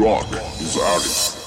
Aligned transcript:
Rock 0.00 0.32
is 0.62 0.78
artist. 0.78 1.39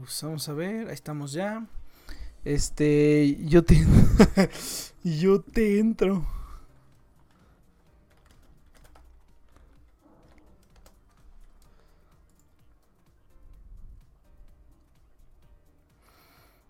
Eus. 0.00 0.22
Vamos 0.22 0.48
a 0.48 0.54
ver, 0.54 0.88
ahí 0.88 0.94
estamos 0.94 1.32
ya. 1.32 1.66
Este, 2.44 3.36
yo 3.44 3.64
te. 3.64 3.76
yo 5.04 5.40
te 5.42 5.78
entro. 5.78 6.26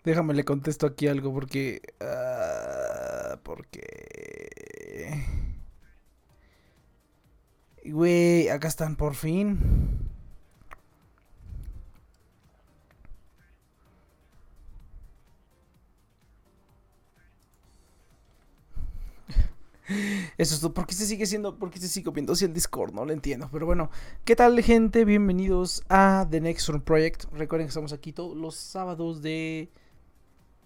Déjame 0.03 0.33
le 0.33 0.43
contesto 0.43 0.87
aquí 0.87 1.07
algo 1.07 1.33
porque. 1.33 1.81
Uh, 2.01 3.37
porque. 3.43 4.49
Güey, 7.85 8.49
acá 8.49 8.67
están 8.67 8.95
por 8.95 9.15
fin. 9.15 9.80
Eso 20.41 20.55
es 20.55 20.61
todo. 20.61 20.73
¿Por 20.73 20.87
qué 20.87 20.95
se 20.95 21.05
sigue 21.05 21.27
siendo? 21.27 21.55
¿Por 21.55 21.69
qué 21.69 21.77
se 21.77 21.87
sigue 21.87 22.09
viendo 22.09 22.33
así 22.33 22.45
el 22.45 22.53
Discord? 22.55 22.95
No 22.95 23.05
lo 23.05 23.13
entiendo. 23.13 23.47
Pero 23.51 23.67
bueno, 23.67 23.91
¿qué 24.25 24.35
tal, 24.35 24.59
gente? 24.63 25.05
Bienvenidos 25.05 25.83
a 25.87 26.25
The 26.31 26.41
Next 26.41 26.67
Room 26.67 26.81
Project. 26.81 27.25
Recuerden 27.31 27.67
que 27.67 27.69
estamos 27.69 27.93
aquí 27.93 28.11
todos 28.11 28.35
los 28.35 28.55
sábados 28.55 29.21
de, 29.21 29.69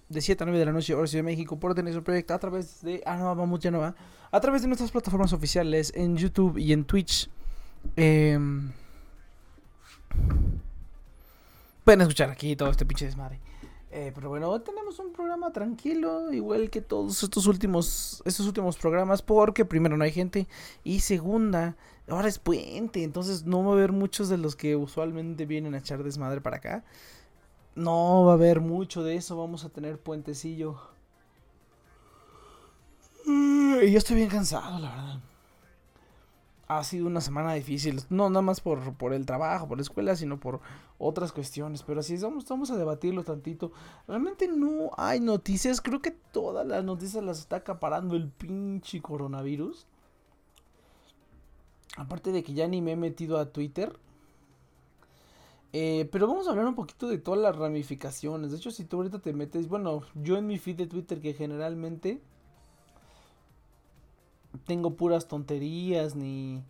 de 0.07 0.22
7 0.22 0.42
a 0.42 0.45
9 0.45 0.60
de 0.60 0.66
la 0.66 0.72
noche, 0.72 0.95
hora 0.95 1.07
Ciudad 1.07 1.25
de 1.25 1.30
México, 1.30 1.60
por 1.60 1.75
The 1.75 1.83
Next 1.83 1.95
Room 1.95 2.06
Project 2.06 2.31
a 2.31 2.39
través 2.39 2.81
de. 2.83 3.04
Ah, 3.06 3.18
no, 3.18 3.36
vamos, 3.36 3.60
ya 3.60 3.69
no 3.69 3.80
va. 3.80 3.94
A 4.31 4.39
través 4.39 4.62
de 4.62 4.69
nuestras 4.69 4.92
plataformas 4.92 5.33
oficiales 5.33 5.92
en 5.94 6.16
YouTube 6.16 6.57
y 6.57 6.72
en 6.72 6.86
Twitch. 6.86 7.30
Em, 7.98 8.72
pueden 11.83 12.00
escuchar 12.00 12.30
aquí 12.30 12.56
todo 12.56 12.69
este 12.72 12.86
pinche 12.86 13.04
desmadre. 13.04 13.42
Eh, 13.97 14.12
pero 14.13 14.27
bueno, 14.27 14.59
tenemos 14.59 15.00
un 15.00 15.13
programa 15.13 15.53
tranquilo, 15.53 16.30
igual 16.33 16.69
que 16.69 16.81
todos 16.81 17.24
estos 17.24 17.47
últimos, 17.47 18.21
estos 18.25 18.45
últimos 18.45 18.75
programas, 18.75 19.21
porque 19.21 19.63
primero 19.63 19.95
no 19.95 20.03
hay 20.03 20.12
gente 20.12 20.50
y 20.83 21.00
segunda, 21.00 21.77
ahora 22.09 22.27
es 22.27 22.38
puente, 22.38 23.03
entonces 23.03 23.45
no 23.45 23.63
va 23.63 23.69
a 23.69 23.74
haber 23.75 23.94
muchos 23.94 24.27
de 24.27 24.38
los 24.38 24.57
que 24.57 24.75
usualmente 24.75 25.45
vienen 25.45 25.75
a 25.75 25.77
echar 25.77 26.03
desmadre 26.03 26.42
para 26.42 26.57
acá. 26.57 26.83
No 27.75 28.25
va 28.25 28.33
a 28.33 28.36
haber 28.36 28.59
mucho 28.59 29.01
de 29.01 29.15
eso, 29.15 29.38
vamos 29.38 29.63
a 29.63 29.69
tener 29.69 29.98
puentecillo. 29.98 30.75
Y 33.25 33.91
yo 33.91 33.98
estoy 33.98 34.18
bien 34.18 34.27
cansado, 34.27 34.77
la 34.77 34.89
verdad 34.89 35.34
ha 36.67 36.83
sido 36.83 37.07
una 37.07 37.21
semana 37.21 37.53
difícil. 37.53 38.01
No 38.09 38.29
nada 38.29 38.41
más 38.41 38.62
por, 38.62 38.95
por 38.95 39.13
el 39.13 39.25
trabajo, 39.25 39.67
por 39.67 39.77
la 39.77 39.83
escuela, 39.83 40.15
sino 40.15 40.39
por 40.39 40.62
otras 40.97 41.31
cuestiones. 41.31 41.83
Pero 41.83 42.00
así 42.00 42.17
vamos, 42.17 42.47
vamos 42.47 42.71
a 42.71 42.77
debatirlo 42.77 43.23
tantito. 43.23 43.71
Realmente 44.07 44.47
no 44.47 44.91
hay 44.97 45.19
noticias. 45.19 45.81
Creo 45.81 46.01
que 46.01 46.12
todas 46.12 46.65
las 46.65 46.84
noticias 46.84 47.24
las 47.24 47.39
está 47.39 47.57
acaparando 47.57 48.15
el 48.15 48.29
pinche 48.29 49.01
coronavirus. 49.01 49.86
Aparte 51.98 52.31
de 52.31 52.43
que 52.43 52.53
ya 52.53 52.67
ni 52.67 52.81
me 52.81 52.93
he 52.93 52.98
metido 52.98 53.38
a 53.38 53.51
Twitter. 53.51 53.98
Eh, 55.72 56.07
pero 56.12 56.27
vamos 56.27 56.48
a 56.48 56.51
hablar 56.51 56.67
un 56.67 56.75
poquito 56.75 57.07
de 57.07 57.17
todas 57.17 57.39
las 57.41 57.55
ramificaciones. 57.55 58.51
De 58.51 58.57
hecho, 58.57 58.72
si 58.72 58.86
tú 58.86 58.98
ahorita 58.98 59.19
te 59.19 59.34
metes, 59.34 59.67
bueno, 59.67 60.01
yo 60.15 60.38
en 60.38 60.48
mi 60.48 60.57
feed 60.57 60.77
de 60.77 60.88
Twitter 60.88 61.22
que 61.22 61.34
generalmente 61.34 62.22
tengo 64.65 64.95
puras 64.95 65.27
tonterías 65.27 66.15
ni... 66.15 66.63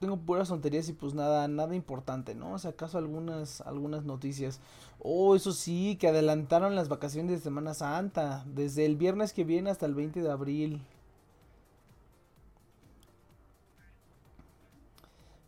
Tengo 0.00 0.16
puras 0.16 0.48
tonterías 0.48 0.88
y 0.88 0.92
pues 0.92 1.14
nada, 1.14 1.48
nada 1.48 1.74
importante, 1.74 2.34
¿no? 2.36 2.52
O 2.52 2.58
sea, 2.58 2.70
acaso 2.70 2.98
algunas, 2.98 3.60
algunas 3.62 4.04
noticias. 4.04 4.60
Oh, 5.00 5.34
eso 5.34 5.52
sí, 5.52 5.96
que 6.00 6.08
adelantaron 6.08 6.76
las 6.76 6.88
vacaciones 6.88 7.32
de 7.32 7.38
Semana 7.38 7.74
Santa. 7.74 8.44
Desde 8.46 8.84
el 8.86 8.96
viernes 8.96 9.32
que 9.32 9.42
viene 9.44 9.70
hasta 9.70 9.86
el 9.86 9.94
20 9.94 10.22
de 10.22 10.30
abril. 10.30 10.82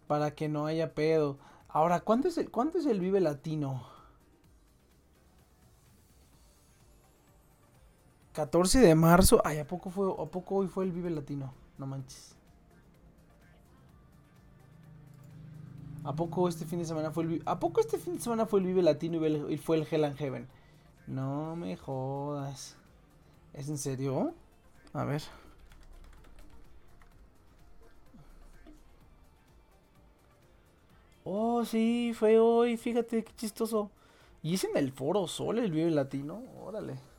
Para 0.08 0.32
que 0.32 0.48
no 0.48 0.66
haya 0.66 0.94
pedo. 0.94 1.38
Ahora, 1.68 2.00
¿cuánto 2.00 2.26
es 2.26 2.36
el, 2.36 2.50
cuánto 2.50 2.78
es 2.78 2.86
el 2.86 2.98
Vive 2.98 3.20
Latino? 3.20 3.89
14 8.32 8.80
de 8.80 8.94
marzo. 8.94 9.40
Ay, 9.44 9.58
¿a 9.58 9.66
poco 9.66 9.90
fue, 9.90 10.10
a 10.10 10.26
poco 10.26 10.56
hoy 10.56 10.68
fue 10.68 10.84
el 10.84 10.92
Vive 10.92 11.10
Latino? 11.10 11.52
No 11.78 11.86
manches. 11.86 12.36
¿A 16.04 16.14
poco 16.14 16.48
este 16.48 16.64
fin 16.64 16.78
de 16.78 16.86
semana 16.86 17.10
fue 17.10 17.24
el 17.24 17.42
¿A 17.44 17.60
poco 17.60 17.80
este 17.80 17.98
fin 17.98 18.14
de 18.14 18.20
semana 18.20 18.46
fue 18.46 18.60
el 18.60 18.66
Vive 18.66 18.82
Latino 18.82 19.26
y 19.26 19.58
fue 19.58 19.76
el 19.76 19.86
Hell 19.90 20.04
and 20.04 20.16
Heaven? 20.16 20.48
No 21.06 21.56
me 21.56 21.76
jodas. 21.76 22.76
¿Es 23.52 23.68
en 23.68 23.78
serio? 23.78 24.32
A 24.92 25.04
ver. 25.04 25.22
Oh, 31.24 31.64
sí, 31.64 32.12
fue 32.14 32.38
hoy, 32.38 32.76
fíjate 32.76 33.24
qué 33.24 33.32
chistoso. 33.36 33.90
¿Y 34.42 34.54
es 34.54 34.64
en 34.64 34.76
el 34.76 34.92
Foro 34.92 35.26
Sol 35.26 35.58
el 35.58 35.70
Vive 35.70 35.90
Latino? 35.90 36.42
Órale. 36.62 37.09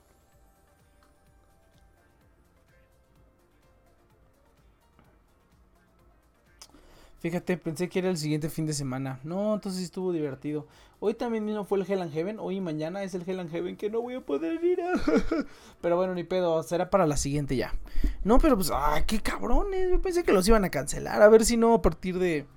Fíjate, 7.22 7.56
pensé 7.56 7.88
que 7.88 8.00
era 8.00 8.10
el 8.10 8.18
siguiente 8.18 8.50
fin 8.50 8.66
de 8.66 8.74
semana. 8.74 9.20
No, 9.24 9.54
entonces 9.54 9.84
estuvo 9.84 10.12
divertido. 10.12 10.66
Hoy 11.00 11.13
también 11.13 11.46
mismo 11.46 11.66
fue 11.66 11.78
el 11.78 11.86
Hell 11.88 12.01
and 12.01 12.12
Heaven. 12.12 12.40
Hoy 12.40 12.56
y 12.56 12.62
mañana 12.62 13.04
es 13.04 13.13
el 13.13 13.22
Hell 13.30 13.40
and 13.40 13.51
Heaven 13.51 13.78
que 13.78 13.92
no 13.92 14.01
voy 14.01 14.16
a 14.16 14.22
poder 14.22 14.63
ir. 14.63 14.82
A... 14.82 14.94
pero 15.82 15.98
bueno, 15.98 16.16
ni 16.16 16.24
pedo. 16.24 16.63
Será 16.63 16.90
para 16.90 17.06
la 17.06 17.18
siguiente 17.18 17.56
ya. 17.56 17.75
No, 18.24 18.40
pero 18.40 18.56
pues, 18.56 18.72
¡ay, 18.74 19.04
qué 19.06 19.20
cabrones! 19.20 19.92
Yo 19.92 20.01
pensé 20.01 20.24
que 20.24 20.34
los 20.34 20.48
iban 20.48 20.66
a 20.66 20.72
cancelar. 20.72 21.22
A 21.22 21.30
ver 21.30 21.46
si 21.46 21.58
no 21.58 21.75
a 21.75 21.82
partir 21.84 22.18
de, 22.18 22.48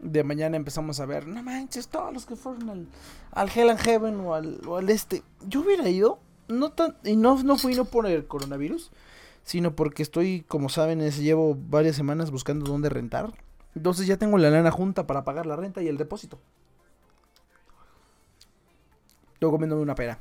de 0.00 0.24
mañana 0.24 0.56
empezamos 0.56 1.00
a 1.00 1.04
ver. 1.04 1.26
No 1.26 1.42
manches, 1.42 1.88
todos 1.88 2.10
los 2.10 2.24
que 2.24 2.34
fueron 2.34 2.70
al, 2.70 2.88
al 3.30 3.50
Hell 3.54 3.68
and 3.68 3.80
Heaven 3.80 4.20
o 4.20 4.32
al, 4.32 4.58
o 4.66 4.78
al 4.78 4.88
este. 4.88 5.22
Yo 5.46 5.60
hubiera 5.60 5.86
ido. 5.90 6.18
No 6.48 6.72
tan, 6.72 6.96
y 7.04 7.16
no, 7.16 7.42
no 7.42 7.58
fui 7.58 7.74
no 7.74 7.84
por 7.84 8.06
el 8.06 8.26
coronavirus. 8.26 8.90
Sino 9.42 9.76
porque 9.76 10.02
estoy, 10.02 10.46
como 10.48 10.70
saben, 10.70 11.06
llevo 11.10 11.54
varias 11.68 11.94
semanas 11.94 12.30
buscando 12.30 12.64
dónde 12.64 12.88
rentar 12.88 13.43
entonces 13.74 14.06
ya 14.06 14.16
tengo 14.16 14.38
la 14.38 14.50
lana 14.50 14.70
junta 14.70 15.06
para 15.06 15.24
pagar 15.24 15.46
la 15.46 15.56
renta 15.56 15.82
y 15.82 15.88
el 15.88 15.96
depósito. 15.96 16.38
Estoy 19.34 19.50
comiéndome 19.50 19.82
una 19.82 19.94
pera. 19.94 20.18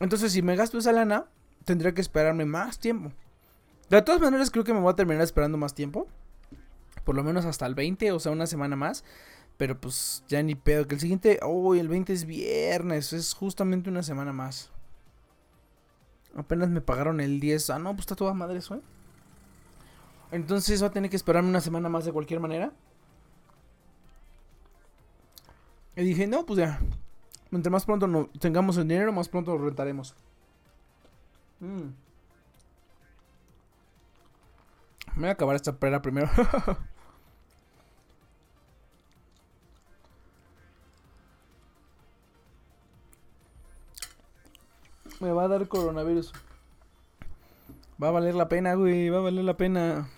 Entonces, 0.00 0.32
si 0.32 0.42
me 0.42 0.56
gasto 0.56 0.78
esa 0.78 0.92
lana, 0.92 1.26
tendría 1.64 1.94
que 1.94 2.00
esperarme 2.00 2.44
más 2.44 2.78
tiempo. 2.78 3.12
De 3.88 4.02
todas 4.02 4.20
maneras, 4.20 4.50
creo 4.50 4.64
que 4.64 4.74
me 4.74 4.80
voy 4.80 4.92
a 4.92 4.96
terminar 4.96 5.22
esperando 5.22 5.56
más 5.56 5.74
tiempo. 5.74 6.08
Por 7.04 7.14
lo 7.14 7.22
menos 7.22 7.44
hasta 7.44 7.66
el 7.66 7.74
20, 7.74 8.12
o 8.12 8.20
sea, 8.20 8.32
una 8.32 8.46
semana 8.46 8.76
más. 8.76 9.04
Pero 9.56 9.80
pues 9.80 10.24
ya 10.28 10.42
ni 10.42 10.54
pedo. 10.54 10.86
Que 10.86 10.96
el 10.96 11.00
siguiente. 11.00 11.38
Oh, 11.42 11.74
el 11.74 11.88
20 11.88 12.12
es 12.12 12.26
viernes. 12.26 13.12
Es 13.12 13.32
justamente 13.32 13.88
una 13.88 14.02
semana 14.02 14.32
más. 14.32 14.70
Apenas 16.36 16.68
me 16.68 16.80
pagaron 16.82 17.20
el 17.20 17.40
10. 17.40 17.70
Ah, 17.70 17.78
no, 17.78 17.92
pues 17.92 18.00
está 18.00 18.16
toda 18.16 18.34
madre 18.34 18.58
eso, 18.58 18.74
¿eh? 18.74 18.82
Entonces 20.30 20.82
va 20.82 20.88
a 20.88 20.92
tener 20.92 21.10
que 21.10 21.16
esperarme 21.16 21.48
una 21.48 21.60
semana 21.60 21.88
más 21.88 22.04
de 22.04 22.12
cualquier 22.12 22.40
manera. 22.40 22.72
Y 25.96 26.02
dije, 26.04 26.26
no, 26.26 26.44
pues 26.44 26.58
ya. 26.58 26.80
Mientras 27.50 27.72
más 27.72 27.84
pronto 27.84 28.06
no 28.06 28.28
tengamos 28.38 28.76
el 28.76 28.88
dinero, 28.88 29.12
más 29.12 29.28
pronto 29.28 29.56
lo 29.56 29.64
rentaremos. 29.64 30.14
Mm. 31.60 31.90
Me 35.14 35.20
voy 35.20 35.28
a 35.28 35.32
acabar 35.32 35.56
esta 35.56 35.74
pera 35.78 36.02
primero. 36.02 36.28
Me 45.20 45.32
va 45.32 45.44
a 45.44 45.48
dar 45.48 45.66
coronavirus. 45.66 46.32
Va 48.02 48.08
a 48.08 48.10
valer 48.10 48.34
la 48.34 48.48
pena, 48.48 48.74
güey. 48.74 49.08
Va 49.08 49.18
a 49.18 49.22
valer 49.22 49.44
la 49.44 49.56
pena. 49.56 50.10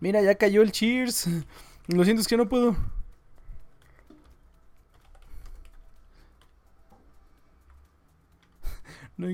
Mira, 0.00 0.22
ya 0.22 0.34
cayó 0.36 0.62
el 0.62 0.72
cheers. 0.72 1.26
Lo 1.88 2.04
siento, 2.04 2.22
es 2.22 2.28
que 2.28 2.36
no 2.36 2.48
puedo. 2.48 2.76
No 9.18 9.28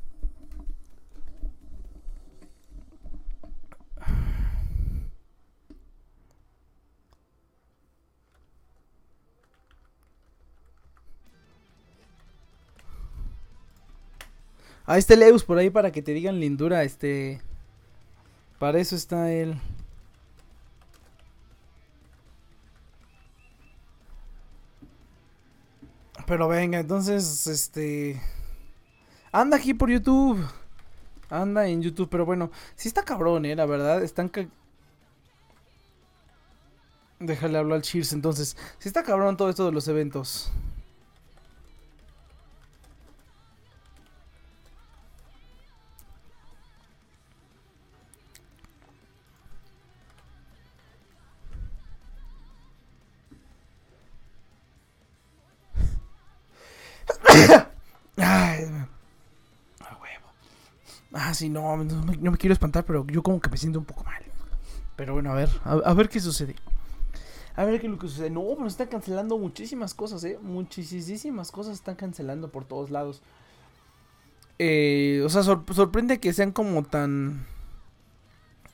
Ahí 14.90 14.98
está 14.98 15.14
el 15.14 15.22
Eus 15.22 15.44
por 15.44 15.56
ahí 15.56 15.70
para 15.70 15.92
que 15.92 16.02
te 16.02 16.12
digan 16.12 16.40
lindura, 16.40 16.82
este... 16.82 17.40
Para 18.58 18.80
eso 18.80 18.96
está 18.96 19.30
él. 19.30 19.56
Pero 26.26 26.48
venga, 26.48 26.80
entonces, 26.80 27.46
este... 27.46 28.20
Anda 29.30 29.58
aquí 29.58 29.74
por 29.74 29.90
YouTube. 29.90 30.44
Anda 31.28 31.68
en 31.68 31.82
YouTube, 31.82 32.08
pero 32.10 32.26
bueno, 32.26 32.50
sí 32.74 32.88
está 32.88 33.04
cabrón, 33.04 33.44
eh, 33.44 33.54
la 33.54 33.66
verdad. 33.66 34.02
Están... 34.02 34.28
ca- 34.28 34.48
Déjale 37.20 37.58
hablar 37.58 37.76
al 37.76 37.82
Cheers 37.82 38.12
entonces. 38.12 38.56
Sí 38.80 38.88
está 38.88 39.04
cabrón 39.04 39.36
todo 39.36 39.50
esto 39.50 39.66
de 39.66 39.72
los 39.72 39.86
eventos. 39.86 40.50
Ah, 61.40 61.42
sí, 61.42 61.48
no, 61.48 61.76
no, 61.76 62.30
me- 62.32 62.36
quiero 62.36 62.52
espantar, 62.52 62.84
pero 62.84 63.06
yo 63.06 63.22
como 63.22 63.40
que 63.40 63.48
me 63.48 63.56
siento 63.56 63.78
un 63.78 63.84
poco 63.86 64.04
mal. 64.04 64.22
Pero 64.96 65.14
bueno, 65.14 65.30
a 65.32 65.34
ver, 65.34 65.48
a, 65.64 65.94
ver 65.94 66.08
qué 66.10 66.20
sucede. 66.20 66.54
A 67.56 67.64
ver 67.64 67.80
qué 67.80 67.86
es 67.86 67.92
lo 67.92 67.98
que 67.98 68.08
sucede. 68.08 68.28
No, 68.30 68.44
pero 68.54 68.66
están 68.66 68.88
cancelando 68.88 69.38
muchísimas 69.38 69.94
cosas, 69.94 70.22
eh. 70.24 70.38
Muchísimas 70.42 71.50
cosas 71.50 71.74
están 71.74 71.94
cancelando 71.96 72.50
por 72.50 72.64
todos 72.66 72.90
lados. 72.90 73.22
Eh, 74.58 75.22
o 75.24 75.28
sea, 75.30 75.42
sor- 75.42 75.64
sorprende 75.74 76.20
que 76.20 76.32
sean 76.34 76.52
como 76.52 76.82
tan... 76.82 77.46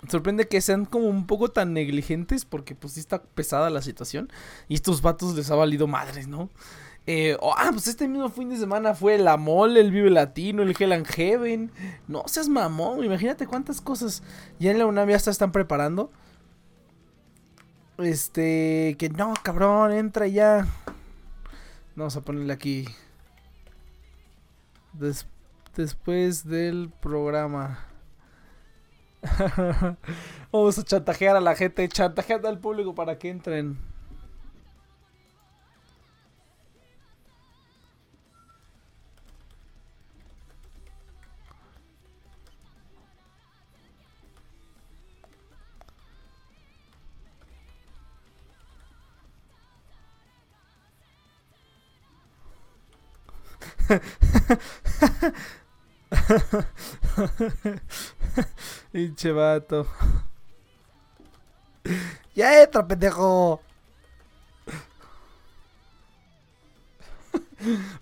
Sorprende 0.09 0.49
que 0.49 0.61
sean 0.61 0.85
como 0.85 1.07
un 1.07 1.27
poco 1.27 1.51
tan 1.51 1.73
negligentes 1.73 2.45
porque 2.45 2.75
pues 2.75 2.95
sí 2.95 3.01
está 3.01 3.23
pesada 3.23 3.71
la 3.71 3.83
situación. 3.83 4.29
Y 4.69 4.75
estos 4.75 5.03
vatos 5.03 5.37
les 5.37 5.51
ha 5.51 5.55
valido 5.55 5.87
madres, 5.87 6.27
¿no? 6.29 6.51
Eh, 7.09 7.37
oh, 7.41 7.55
ah, 7.57 7.69
pues 7.71 7.87
este 7.87 8.09
mismo 8.09 8.29
fin 8.31 8.49
de 8.49 8.57
semana 8.57 8.95
fue 8.95 9.17
la 9.19 9.37
Mole, 9.37 9.81
el 9.81 9.93
Vive 9.93 10.11
Latino, 10.11 10.63
el 10.63 10.75
Hell 10.79 10.93
and 10.93 11.07
Heaven. 11.07 11.71
No 12.09 12.25
seas 12.27 12.49
mamón, 12.49 13.05
imagínate 13.05 13.47
cuántas 13.47 13.81
cosas 13.81 14.23
ya 14.59 14.73
en 14.73 14.79
la 14.79 14.87
UNAM 14.87 15.09
ya 15.11 15.19
se 15.19 15.31
están 15.31 15.53
preparando. 15.53 16.11
Este, 17.99 18.97
que 18.99 19.09
no, 19.09 19.33
cabrón, 19.43 19.93
entra 19.93 20.27
ya. 20.27 20.67
Vamos 21.95 22.17
a 22.17 22.21
ponerle 22.23 22.53
aquí. 22.53 22.87
Des- 24.93 25.27
después 25.77 26.45
del 26.47 26.91
programa. 27.01 27.79
Vamos 30.53 30.79
a 30.79 30.83
chantajear 30.85 31.37
a 31.37 31.41
la 31.41 31.55
gente, 31.55 31.89
chantajeando 31.89 32.49
al 32.49 32.59
público 32.59 32.95
para 32.95 33.19
que 33.19 33.31
entren. 33.31 33.79
Pinche 58.93 59.33
vato. 59.33 59.87
Ya 62.35 62.63
entra, 62.63 62.87
pendejo. 62.87 63.61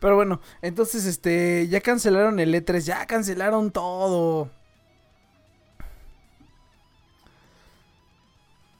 Pero 0.00 0.16
bueno, 0.16 0.40
entonces 0.62 1.04
este 1.06 1.68
ya 1.68 1.80
cancelaron 1.80 2.40
el 2.40 2.54
E3, 2.54 2.80
ya 2.80 3.06
cancelaron 3.06 3.70
todo. 3.70 4.50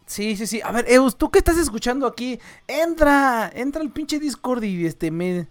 Sí, 0.07 0.37
sí, 0.37 0.47
sí. 0.47 0.61
A 0.63 0.71
ver, 0.73 0.85
Eus, 0.89 1.17
tú 1.17 1.31
que 1.31 1.39
estás 1.39 1.57
escuchando 1.57 2.07
aquí, 2.07 2.39
entra, 2.69 3.51
entra 3.55 3.81
al 3.83 3.91
pinche 3.91 4.19
Discord 4.19 4.63
y 4.65 4.87
este 4.87 5.11
me 5.11 5.49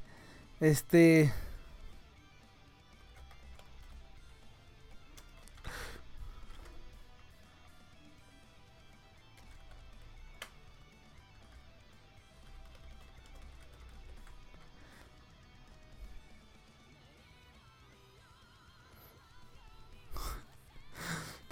este 0.60 1.34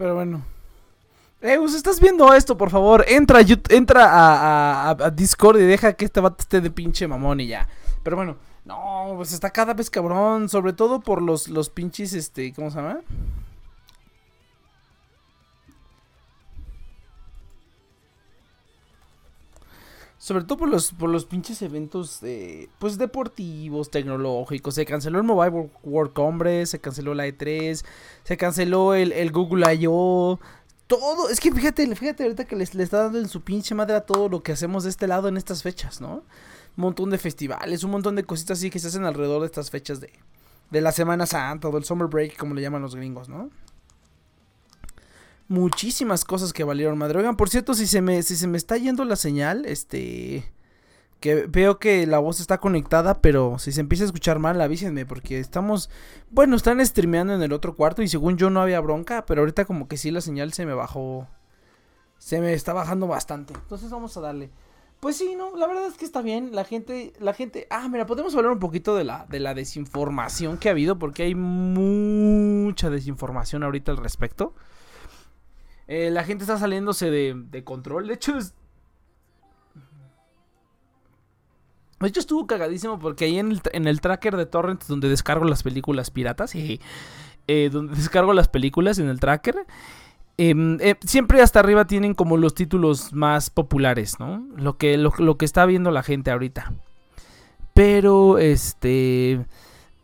Pero 0.02 0.16
bueno. 0.16 0.42
Eus, 1.42 1.76
estás 1.76 2.00
viendo 2.00 2.34
esto, 2.34 2.58
por 2.58 2.72
favor. 2.72 3.06
Entra, 3.08 3.42
entra 3.70 4.06
a- 4.06 4.90
a- 4.90 4.98
a 5.00 5.10
Discord 5.12 5.60
y 5.60 5.64
deja 5.64 5.94
que 5.94 6.06
este 6.06 6.20
vato 6.20 6.38
esté 6.40 6.60
de 6.60 6.72
pinche 6.72 7.08
mamón 7.08 7.40
y 7.40 7.46
ya. 7.46 7.68
Pero 8.02 8.16
bueno, 8.16 8.36
no, 8.66 9.14
pues 9.16 9.32
está 9.32 9.52
cada 9.52 9.76
vez 9.76 9.92
cabrón. 9.92 10.50
Sobre 10.50 10.74
todo 10.74 11.02
por 11.02 11.22
los, 11.22 11.50
los 11.50 11.70
pinches, 11.70 12.14
este, 12.14 12.52
¿cómo 12.52 12.72
se 12.72 12.78
llama? 12.78 13.02
Sobre 20.24 20.44
todo 20.44 20.60
por 20.60 20.70
los, 20.70 20.92
por 20.94 21.10
los 21.10 21.26
pinches 21.26 21.64
eventos, 21.64 22.20
eh, 22.22 22.70
pues 22.78 23.00
deportivos, 23.00 23.90
tecnológicos. 23.90 24.76
Se 24.76 24.86
canceló 24.86 25.18
el 25.18 25.24
Mobile 25.24 25.72
World- 25.84 26.14
Congress, 26.14 26.70
se 26.70 26.80
canceló 26.80 27.16
la 27.16 27.26
E3, 27.28 27.84
se 28.24 28.38
canceló 28.38 28.94
el, 28.94 29.14
el 29.14 29.32
Google 29.32 29.74
I.O. 29.74 30.40
Todo, 30.86 31.28
es 31.30 31.40
que 31.40 31.52
fíjate, 31.52 31.96
fíjate 31.96 32.22
ahorita 32.22 32.46
que 32.46 32.56
les, 32.56 32.76
le 32.76 32.84
está 32.84 33.02
dando 33.02 33.18
en 33.18 33.30
su 33.30 33.42
pinche 33.42 33.74
madre 33.74 33.96
a 33.96 34.02
todo 34.02 34.30
lo 34.30 34.44
que 34.44 34.52
hacemos 34.52 34.84
de 34.84 34.92
este 34.92 35.08
lado 35.08 35.28
en 35.28 35.38
estas 35.38 35.64
fechas, 35.64 36.02
¿no? 36.02 36.18
Un 36.78 36.84
montón 36.84 37.10
de 37.10 37.18
festivales, 37.18 37.84
un 37.84 37.90
montón 37.90 38.16
de 38.16 38.24
cositas 38.24 38.60
así 38.60 38.70
que 38.70 38.78
se 38.78 38.90
hacen 38.90 39.06
alrededor 39.06 39.40
de 39.42 39.48
estas 39.48 39.72
fechas 39.72 40.00
de, 40.02 40.14
de 40.70 40.82
la 40.82 40.92
Semana 40.92 41.26
Santa 41.26 41.68
o 41.68 41.72
del 41.72 41.84
Summer 41.84 42.06
Break, 42.08 42.38
como 42.38 42.54
le 42.54 42.62
llaman 42.62 42.84
los 42.84 42.96
gringos, 42.96 43.28
¿no? 43.28 43.50
Muchísimas 45.52 46.24
cosas 46.24 46.54
que 46.54 46.64
valieron 46.64 46.98
madre. 46.98 47.20
Oigan, 47.20 47.36
por 47.36 47.50
cierto, 47.50 47.74
si 47.74 47.86
se 47.86 48.02
me, 48.02 48.24
si 48.24 48.38
se 48.38 48.48
me 48.48 48.58
está 48.58 48.78
yendo 48.78 49.04
la 49.04 49.18
señal, 49.18 49.66
este... 49.66 50.50
Que 51.20 51.46
veo 51.46 51.78
que 51.78 52.08
la 52.08 52.20
voz 52.20 52.40
está 52.40 52.60
conectada, 52.60 53.20
pero 53.20 53.60
si 53.60 53.74
se 53.74 53.82
empieza 53.82 54.06
a 54.06 54.08
escuchar 54.08 54.40
mal, 54.40 54.62
avísenme, 54.62 55.06
porque 55.06 55.40
estamos... 55.40 55.90
Bueno, 56.30 56.56
están 56.56 56.84
streameando 56.86 57.34
en 57.34 57.42
el 57.42 57.52
otro 57.52 57.76
cuarto 57.76 58.02
y 58.02 58.08
según 58.08 58.38
yo 58.38 58.50
no 58.50 58.62
había 58.62 58.80
bronca, 58.80 59.26
pero 59.26 59.42
ahorita 59.42 59.66
como 59.66 59.90
que 59.90 59.98
sí 59.98 60.10
la 60.10 60.22
señal 60.22 60.54
se 60.54 60.66
me 60.66 60.74
bajó... 60.74 61.28
Se 62.18 62.40
me 62.40 62.54
está 62.54 62.72
bajando 62.72 63.08
bastante. 63.08 63.54
Entonces 63.54 63.92
vamos 63.92 64.16
a 64.16 64.22
darle. 64.22 64.52
Pues 65.02 65.18
sí, 65.18 65.36
no, 65.36 65.58
la 65.58 65.68
verdad 65.68 65.86
es 65.88 65.96
que 65.96 66.06
está 66.06 66.22
bien. 66.22 66.56
La 66.56 66.64
gente, 66.64 67.12
la 67.20 67.34
gente... 67.34 67.68
Ah, 67.70 67.90
mira, 67.90 68.06
podemos 68.06 68.34
hablar 68.36 68.54
un 68.54 68.60
poquito 68.60 68.96
de 68.96 69.04
la, 69.04 69.26
de 69.28 69.42
la 69.42 69.54
desinformación 69.54 70.58
que 70.58 70.70
ha 70.70 70.72
habido, 70.72 70.98
porque 70.98 71.24
hay 71.24 71.36
mucha 71.36 72.90
desinformación 72.90 73.64
ahorita 73.64 73.92
al 73.92 73.98
respecto. 73.98 74.54
Eh, 75.88 76.10
la 76.12 76.24
gente 76.24 76.44
está 76.44 76.58
saliéndose 76.58 77.10
de, 77.10 77.64
control. 77.64 78.08
De 78.08 78.14
hecho. 78.14 78.34
De 82.00 82.08
hecho, 82.08 82.20
estuvo 82.20 82.48
cagadísimo 82.48 82.98
porque 82.98 83.26
ahí 83.26 83.38
en 83.38 83.88
el, 83.88 84.02
tracker 84.02 84.36
de 84.36 84.48
Torrent 84.48 84.84
donde 84.86 85.08
descargo 85.08 85.46
las 85.46 85.62
películas 85.62 86.10
piratas, 86.10 86.56
y 86.56 86.80
donde 87.72 87.96
descargo 87.98 88.34
las 88.34 88.48
películas 88.48 88.98
en 88.98 89.08
el 89.08 89.20
tracker, 89.20 89.56
em, 90.38 90.80
eh, 90.82 90.96
siempre 91.06 91.42
hasta 91.42 91.60
arriba 91.60 91.86
tienen 91.86 92.16
como 92.16 92.38
los 92.38 92.56
títulos 92.56 93.14
más 93.14 93.52
populares, 93.52 94.20
¿no? 94.20 94.48
Lo 94.56 94.78
que, 94.78 94.98
lo, 94.98 95.14
lo 95.20 95.38
que 95.38 95.46
está 95.46 95.66
viendo 95.68 95.92
la 95.92 96.02
gente 96.02 96.32
ahorita. 96.32 96.74
Pero, 97.74 98.40
este... 98.40 99.46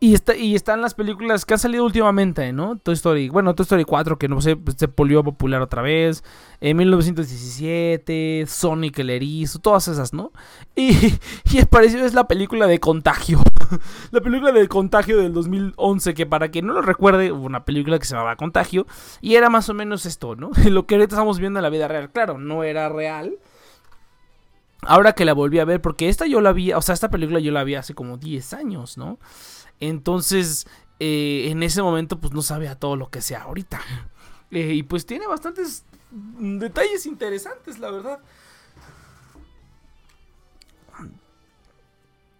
Y, 0.00 0.14
está, 0.14 0.36
y 0.36 0.54
están 0.54 0.80
las 0.80 0.94
películas 0.94 1.44
que 1.44 1.54
han 1.54 1.58
salido 1.58 1.84
últimamente, 1.84 2.52
¿no? 2.52 2.78
Toy 2.78 2.94
Story, 2.94 3.30
bueno, 3.30 3.56
Toy 3.56 3.64
Story 3.64 3.84
4, 3.84 4.16
que 4.16 4.28
no 4.28 4.40
sé, 4.40 4.54
pues, 4.54 4.76
se 4.78 4.86
volvió 4.86 5.24
popular 5.24 5.60
otra 5.60 5.82
vez. 5.82 6.22
En 6.60 6.76
1917, 6.76 8.44
Sonic 8.46 8.96
el 9.00 9.10
Erizo, 9.10 9.58
todas 9.58 9.88
esas, 9.88 10.12
¿no? 10.12 10.30
Y, 10.76 10.96
y 11.52 11.64
parecido 11.64 12.06
es 12.06 12.14
la 12.14 12.28
película 12.28 12.68
de 12.68 12.78
Contagio. 12.78 13.42
la 14.12 14.20
película 14.20 14.52
de 14.52 14.68
Contagio 14.68 15.18
del 15.18 15.32
2011, 15.32 16.14
que 16.14 16.26
para 16.26 16.48
quien 16.50 16.66
no 16.66 16.74
lo 16.74 16.82
recuerde, 16.82 17.32
hubo 17.32 17.44
una 17.44 17.64
película 17.64 17.98
que 17.98 18.04
se 18.04 18.14
llamaba 18.14 18.36
Contagio. 18.36 18.86
Y 19.20 19.34
era 19.34 19.50
más 19.50 19.68
o 19.68 19.74
menos 19.74 20.06
esto, 20.06 20.36
¿no? 20.36 20.50
Lo 20.70 20.86
que 20.86 20.94
ahorita 20.94 21.14
estamos 21.14 21.40
viendo 21.40 21.58
en 21.58 21.64
la 21.64 21.70
vida 21.70 21.88
real. 21.88 22.10
Claro, 22.10 22.38
no 22.38 22.62
era 22.62 22.88
real. 22.88 23.36
Ahora 24.82 25.12
que 25.12 25.24
la 25.24 25.32
volví 25.32 25.58
a 25.58 25.64
ver, 25.64 25.80
porque 25.80 26.08
esta 26.08 26.26
yo 26.26 26.40
la 26.40 26.52
vi, 26.52 26.72
o 26.72 26.80
sea, 26.80 26.94
esta 26.94 27.10
película 27.10 27.40
yo 27.40 27.50
la 27.50 27.64
vi 27.64 27.74
hace 27.74 27.94
como 27.94 28.16
10 28.16 28.52
años, 28.52 28.96
¿no? 28.96 29.18
Entonces, 29.80 30.66
eh, 31.00 31.48
en 31.50 31.62
ese 31.62 31.82
momento, 31.82 32.20
pues 32.20 32.32
no 32.32 32.42
sabía 32.42 32.74
todo 32.74 32.96
lo 32.96 33.10
que 33.10 33.20
sea 33.20 33.42
ahorita. 33.42 33.80
Eh, 34.50 34.72
y 34.72 34.82
pues 34.82 35.04
tiene 35.04 35.26
bastantes 35.26 35.84
detalles 36.10 37.04
interesantes, 37.04 37.78
la 37.78 37.90
verdad. 37.90 38.20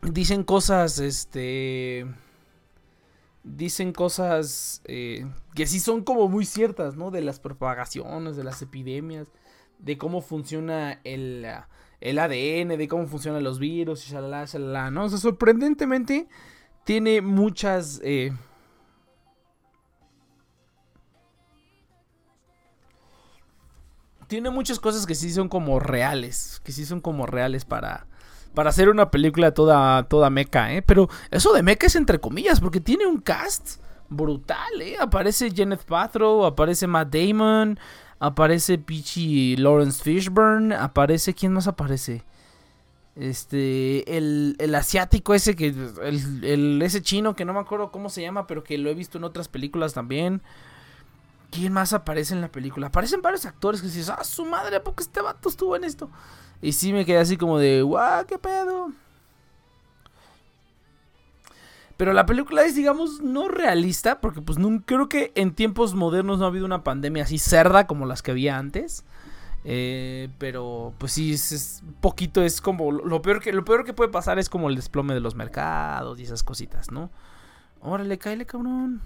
Dicen 0.00 0.42
cosas, 0.42 0.98
este... 1.00 2.06
Dicen 3.44 3.92
cosas 3.92 4.80
eh, 4.86 5.26
que 5.54 5.66
sí 5.66 5.80
son 5.80 6.02
como 6.02 6.28
muy 6.28 6.46
ciertas, 6.46 6.96
¿no? 6.96 7.10
De 7.10 7.20
las 7.20 7.40
propagaciones, 7.40 8.36
de 8.36 8.44
las 8.44 8.62
epidemias, 8.62 9.28
de 9.78 9.98
cómo 9.98 10.22
funciona 10.22 11.00
el, 11.04 11.46
el 12.00 12.18
ADN, 12.18 12.78
de 12.78 12.88
cómo 12.88 13.06
funcionan 13.06 13.44
los 13.44 13.58
virus, 13.58 14.06
y 14.06 14.12
shalala, 14.12 14.46
shalala, 14.46 14.90
¿no? 14.90 15.04
O 15.04 15.08
sea, 15.10 15.18
sorprendentemente 15.18 16.26
tiene 16.88 17.20
muchas... 17.20 18.00
Eh, 18.02 18.32
tiene 24.26 24.48
muchas 24.48 24.80
cosas 24.80 25.04
que 25.04 25.14
sí 25.14 25.30
son 25.30 25.50
como 25.50 25.80
reales, 25.80 26.62
que 26.64 26.72
sí 26.72 26.86
son 26.86 27.02
como 27.02 27.26
reales 27.26 27.66
para, 27.66 28.06
para 28.54 28.70
hacer 28.70 28.88
una 28.88 29.10
película 29.10 29.52
toda, 29.52 30.04
toda 30.04 30.30
meca, 30.30 30.72
¿eh? 30.72 30.80
Pero 30.80 31.10
eso 31.30 31.52
de 31.52 31.62
meca 31.62 31.88
es 31.88 31.94
entre 31.94 32.20
comillas, 32.20 32.58
porque 32.58 32.80
tiene 32.80 33.06
un 33.06 33.20
cast 33.20 33.82
brutal, 34.08 34.80
¿eh? 34.80 34.96
Aparece 34.98 35.50
Jeneth 35.50 35.84
Paltrow, 35.84 36.46
aparece 36.46 36.86
Matt 36.86 37.14
Damon, 37.14 37.78
aparece 38.18 38.78
Peachy 38.78 39.58
Lawrence 39.58 40.02
Fishburne, 40.02 40.74
aparece... 40.74 41.34
¿Quién 41.34 41.52
más 41.52 41.68
aparece? 41.68 42.24
Este, 43.18 44.16
el, 44.16 44.54
el 44.60 44.74
asiático 44.76 45.34
ese 45.34 45.56
que, 45.56 45.74
el, 46.02 46.80
ese 46.80 47.02
chino 47.02 47.34
que 47.34 47.44
no 47.44 47.52
me 47.52 47.58
acuerdo 47.58 47.90
cómo 47.90 48.10
se 48.10 48.22
llama, 48.22 48.46
pero 48.46 48.62
que 48.62 48.78
lo 48.78 48.90
he 48.90 48.94
visto 48.94 49.18
en 49.18 49.24
otras 49.24 49.48
películas 49.48 49.92
también. 49.92 50.40
¿Quién 51.50 51.72
más 51.72 51.92
aparece 51.92 52.34
en 52.34 52.40
la 52.40 52.52
película? 52.52 52.88
Aparecen 52.88 53.20
varios 53.20 53.44
actores 53.44 53.80
que 53.80 53.88
dices, 53.88 54.08
ah, 54.08 54.22
su 54.22 54.44
madre, 54.44 54.78
¿por 54.78 54.94
qué 54.94 55.02
este 55.02 55.20
vato 55.20 55.48
estuvo 55.48 55.74
en 55.74 55.82
esto? 55.82 56.08
Y 56.62 56.72
sí 56.72 56.92
me 56.92 57.04
quedé 57.04 57.18
así 57.18 57.36
como 57.36 57.58
de, 57.58 57.82
guau, 57.82 58.24
qué 58.26 58.38
pedo. 58.38 58.92
Pero 61.96 62.12
la 62.12 62.26
película 62.26 62.62
es, 62.64 62.76
digamos, 62.76 63.20
no 63.20 63.48
realista, 63.48 64.20
porque 64.20 64.40
pues 64.40 64.58
no, 64.58 64.80
creo 64.86 65.08
que 65.08 65.32
en 65.34 65.52
tiempos 65.56 65.94
modernos 65.94 66.38
no 66.38 66.44
ha 66.44 66.48
habido 66.48 66.66
una 66.66 66.84
pandemia 66.84 67.24
así 67.24 67.38
cerda 67.38 67.88
como 67.88 68.06
las 68.06 68.22
que 68.22 68.30
había 68.30 68.58
antes. 68.58 69.04
Eh, 69.64 70.28
pero 70.38 70.94
pues 70.98 71.12
sí, 71.12 71.32
es, 71.32 71.82
poquito, 72.00 72.42
es 72.42 72.60
como 72.60 72.92
lo 72.92 73.22
peor, 73.22 73.40
que, 73.40 73.52
lo 73.52 73.64
peor 73.64 73.84
que 73.84 73.92
puede 73.92 74.10
pasar 74.10 74.38
es 74.38 74.48
como 74.48 74.68
el 74.68 74.76
desplome 74.76 75.14
de 75.14 75.20
los 75.20 75.34
mercados 75.34 76.18
y 76.20 76.22
esas 76.22 76.42
cositas, 76.42 76.90
¿no? 76.90 77.10
Órale, 77.80 78.18
cáele, 78.18 78.46
cabrón. 78.46 79.02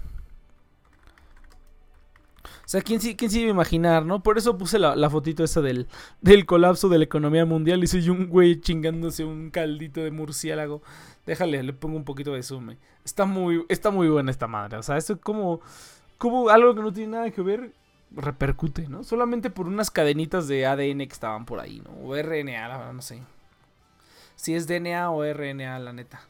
O 2.65 2.67
sea, 2.73 2.81
¿quién, 2.81 2.99
quién 2.99 3.29
se 3.29 3.39
iba 3.39 3.49
a 3.49 3.51
imaginar, 3.51 4.05
no? 4.05 4.23
Por 4.23 4.37
eso 4.37 4.57
puse 4.57 4.79
la, 4.79 5.09
fotito 5.09 5.43
esa 5.43 5.61
del, 5.61 5.87
del 6.21 6.45
colapso 6.45 6.87
de 6.87 6.97
la 6.97 7.03
economía 7.03 7.45
mundial 7.45 7.83
y 7.83 7.87
soy 7.87 8.09
un 8.09 8.27
güey 8.27 8.61
chingándose 8.61 9.25
un 9.25 9.49
caldito 9.49 10.01
de 10.01 10.11
murciélago. 10.11 10.81
Déjale, 11.25 11.61
le 11.61 11.73
pongo 11.73 11.97
un 11.97 12.05
poquito 12.05 12.33
de 12.33 12.43
zoom. 12.43 12.75
Está 13.03 13.25
muy, 13.25 13.65
está 13.69 13.91
muy 13.91 14.07
buena 14.07 14.31
esta 14.31 14.47
madre. 14.47 14.77
O 14.77 14.83
sea, 14.83 14.97
esto 14.97 15.13
es 15.13 15.19
como, 15.19 15.61
como 16.17 16.49
algo 16.49 16.73
que 16.73 16.81
no 16.81 16.93
tiene 16.93 17.11
nada 17.11 17.31
que 17.31 17.41
ver 17.41 17.73
repercute, 18.15 18.87
¿no? 18.87 19.03
Solamente 19.03 19.49
por 19.49 19.67
unas 19.67 19.91
cadenitas 19.91 20.47
de 20.47 20.65
ADN 20.65 20.99
que 20.99 21.13
estaban 21.13 21.45
por 21.45 21.59
ahí, 21.59 21.81
¿no? 21.81 21.91
O 22.07 22.15
RNA, 22.15 22.67
la 22.67 22.77
verdad, 22.77 22.93
no 22.93 23.01
sé. 23.01 23.21
Si 24.35 24.53
es 24.55 24.67
DNA 24.67 25.09
o 25.09 25.23
RNA, 25.23 25.79
la 25.79 25.93
neta. 25.93 26.21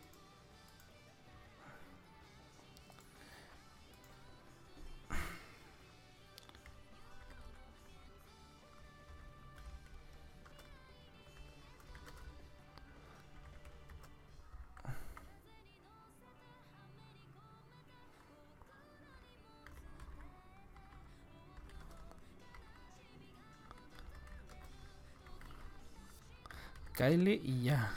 Kylie 26.93 27.41
y 27.43 27.63
ya. 27.63 27.91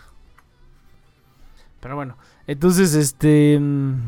Pero 1.81 1.97
bueno, 1.97 2.17
entonces 2.47 2.95
este... 2.95 3.59
Mm, 3.61 4.01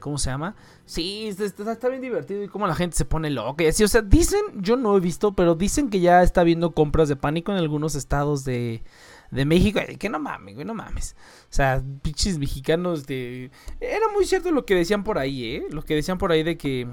¿Cómo 0.00 0.18
se 0.18 0.30
llama? 0.30 0.56
Sí, 0.84 1.28
está, 1.28 1.88
bien 1.88 2.02
divertido 2.02 2.42
y 2.42 2.48
cómo 2.48 2.66
la 2.66 2.74
gente 2.74 2.96
se 2.96 3.04
pone 3.04 3.30
loca. 3.30 3.62
Y 3.62 3.68
así, 3.68 3.84
o 3.84 3.88
sea, 3.88 4.02
dicen, 4.02 4.40
yo 4.56 4.76
no 4.76 4.96
he 4.96 5.00
visto, 5.00 5.32
pero 5.32 5.54
dicen 5.54 5.90
que 5.90 6.00
ya 6.00 6.22
está 6.22 6.40
habiendo 6.40 6.72
compras 6.72 7.08
de 7.08 7.16
pánico 7.16 7.52
en 7.52 7.58
algunos 7.58 7.94
estados 7.94 8.44
de, 8.44 8.82
de 9.30 9.44
México. 9.44 9.80
Que 9.98 10.08
no 10.08 10.18
mames, 10.18 10.56
güey, 10.56 10.66
no 10.66 10.74
mames. 10.74 11.14
O 11.44 11.54
sea, 11.54 11.82
pinches 12.02 12.38
mexicanos 12.38 13.06
de... 13.06 13.52
Era 13.80 14.08
muy 14.12 14.26
cierto 14.26 14.50
lo 14.50 14.66
que 14.66 14.74
decían 14.74 15.04
por 15.04 15.18
ahí, 15.18 15.44
¿eh? 15.44 15.66
Lo 15.70 15.82
que 15.82 15.94
decían 15.94 16.18
por 16.18 16.32
ahí 16.32 16.42
de 16.42 16.58
que 16.58 16.88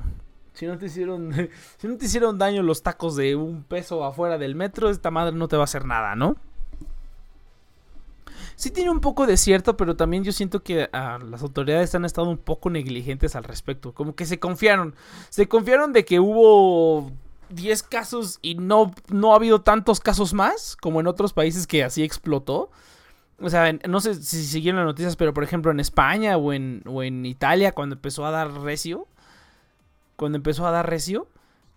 si 0.60 0.68
no 0.68 0.78
te 0.78 0.88
hicieron, 0.88 1.32
si 1.78 1.88
no 1.88 1.98
te 1.98 2.06
hicieron 2.06 2.38
daño 2.38 2.64
los 2.64 2.84
tacos 2.84 3.16
de 3.16 3.38
un 3.38 3.64
peso 3.64 4.04
afuera 4.04 4.38
del 4.38 4.56
metro, 4.56 4.90
esta 4.90 5.10
madre 5.10 5.34
no 5.34 5.48
te 5.48 5.56
va 5.56 5.64
a 5.64 5.66
hacer 5.66 5.86
nada, 5.86 6.16
¿no? 6.16 6.36
Sí 8.58 8.70
tiene 8.72 8.90
un 8.90 9.00
poco 9.00 9.26
de 9.26 9.38
cierto, 9.38 9.78
pero 9.78 9.96
también 9.96 10.26
yo 10.26 10.34
siento 10.34 10.62
que 10.62 10.90
ah, 10.92 11.18
las 11.26 11.44
autoridades 11.44 11.96
han 11.96 12.04
estado 12.04 12.30
un 12.30 12.38
poco 12.38 12.70
negligentes 12.70 13.38
al 13.38 13.46
respecto. 13.46 13.94
Como 13.94 14.16
que 14.16 14.26
se 14.26 14.38
confiaron. 14.38 14.96
Se 15.30 15.48
confiaron 15.48 15.94
de 15.94 16.04
que 16.04 16.20
hubo 16.20 17.10
10 17.52 17.84
casos 17.84 18.38
y 18.42 18.56
no, 18.56 18.92
no 19.08 19.32
ha 19.32 19.38
habido 19.38 19.62
tantos 19.62 20.02
casos 20.02 20.34
más 20.34 20.76
como 20.76 21.00
en 21.00 21.08
otros 21.08 21.32
países 21.32 21.68
que 21.68 21.86
así 21.86 22.04
explotó. 22.04 22.70
O 23.40 23.50
sea, 23.50 23.72
no 23.88 24.02
sé 24.02 24.16
si 24.16 24.44
siguieron 24.44 24.82
las 24.82 24.88
noticias, 24.88 25.16
pero 25.16 25.34
por 25.34 25.46
ejemplo 25.46 25.72
en 25.72 25.80
España 25.80 26.36
o 26.36 26.52
en, 26.52 26.84
o 26.86 27.02
en 27.02 27.26
Italia 27.26 27.72
cuando 27.72 27.96
empezó 27.96 28.26
a 28.26 28.32
dar 28.32 28.52
recio 28.52 29.08
cuando 30.20 30.36
empezó 30.36 30.68
a 30.68 30.72
dar 30.72 30.90
recio, 30.90 31.28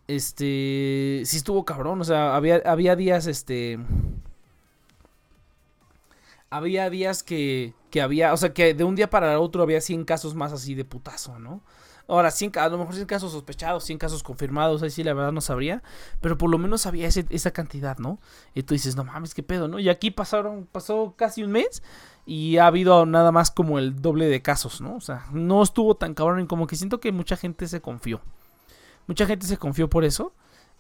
este, 0.09 1.23
sí 1.25 1.37
estuvo 1.37 1.65
cabrón, 1.65 2.01
o 2.01 2.05
sea, 2.05 2.35
había, 2.35 2.61
había 2.65 2.97
días, 2.97 3.29
este, 3.29 3.79
había 6.51 6.91
días 6.91 7.23
que, 7.23 7.73
que 7.91 8.03
había, 8.03 8.33
o 8.33 8.37
sea, 8.37 8.53
que 8.53 8.75
de 8.75 8.83
un 8.83 8.97
día 8.97 9.09
para 9.09 9.33
el 9.33 9.39
otro 9.39 9.63
había 9.63 9.81
100 9.81 10.05
casos 10.05 10.35
más 10.35 10.53
así 10.53 10.75
de 10.75 10.85
putazo, 10.85 11.39
¿no? 11.39 11.63
Ahora, 12.13 12.31
100, 12.31 12.59
a 12.59 12.69
lo 12.69 12.77
mejor 12.77 12.95
100 12.95 13.07
casos 13.07 13.33
sospechados, 13.33 13.85
100 13.85 13.97
casos 13.97 14.23
confirmados, 14.23 14.83
ahí 14.83 14.91
sí 14.91 15.03
la 15.03 15.15
verdad 15.15 15.33
no 15.33 15.41
sabría, 15.41 15.83
pero 16.21 16.37
por 16.37 16.51
lo 16.51 16.59
menos 16.59 16.85
había 16.85 17.09
esa 17.09 17.51
cantidad, 17.53 17.97
¿no? 17.97 18.19
Y 18.55 18.65
tú 18.65 18.75
dices, 18.75 18.97
no 18.97 19.05
mames, 19.05 19.33
qué 19.33 19.43
pedo, 19.43 19.67
¿no? 19.67 19.79
Y 19.79 19.89
aquí 19.89 20.11
pasaron, 20.11 20.69
pasó 20.71 21.15
casi 21.17 21.43
un 21.43 21.53
mes 21.53 21.83
y 22.27 22.59
ha 22.59 22.67
habido 22.67 23.07
nada 23.07 23.33
más 23.33 23.51
como 23.51 23.79
el 23.79 24.03
doble 24.03 24.27
de 24.27 24.43
casos, 24.43 24.83
¿no? 24.83 24.95
O 24.97 25.01
sea, 25.01 25.25
no 25.33 25.63
estuvo 25.63 25.97
tan 25.97 26.13
cabrón 26.13 26.47
como 26.47 26.67
que 26.67 26.77
siento 26.77 27.01
que 27.01 27.13
mucha 27.13 27.39
gente 27.39 27.67
se 27.67 27.81
confió. 27.81 28.21
Mucha 29.07 29.25
gente 29.25 29.47
se 29.47 29.57
confió 29.57 29.89
por 29.89 30.05
eso 30.05 30.35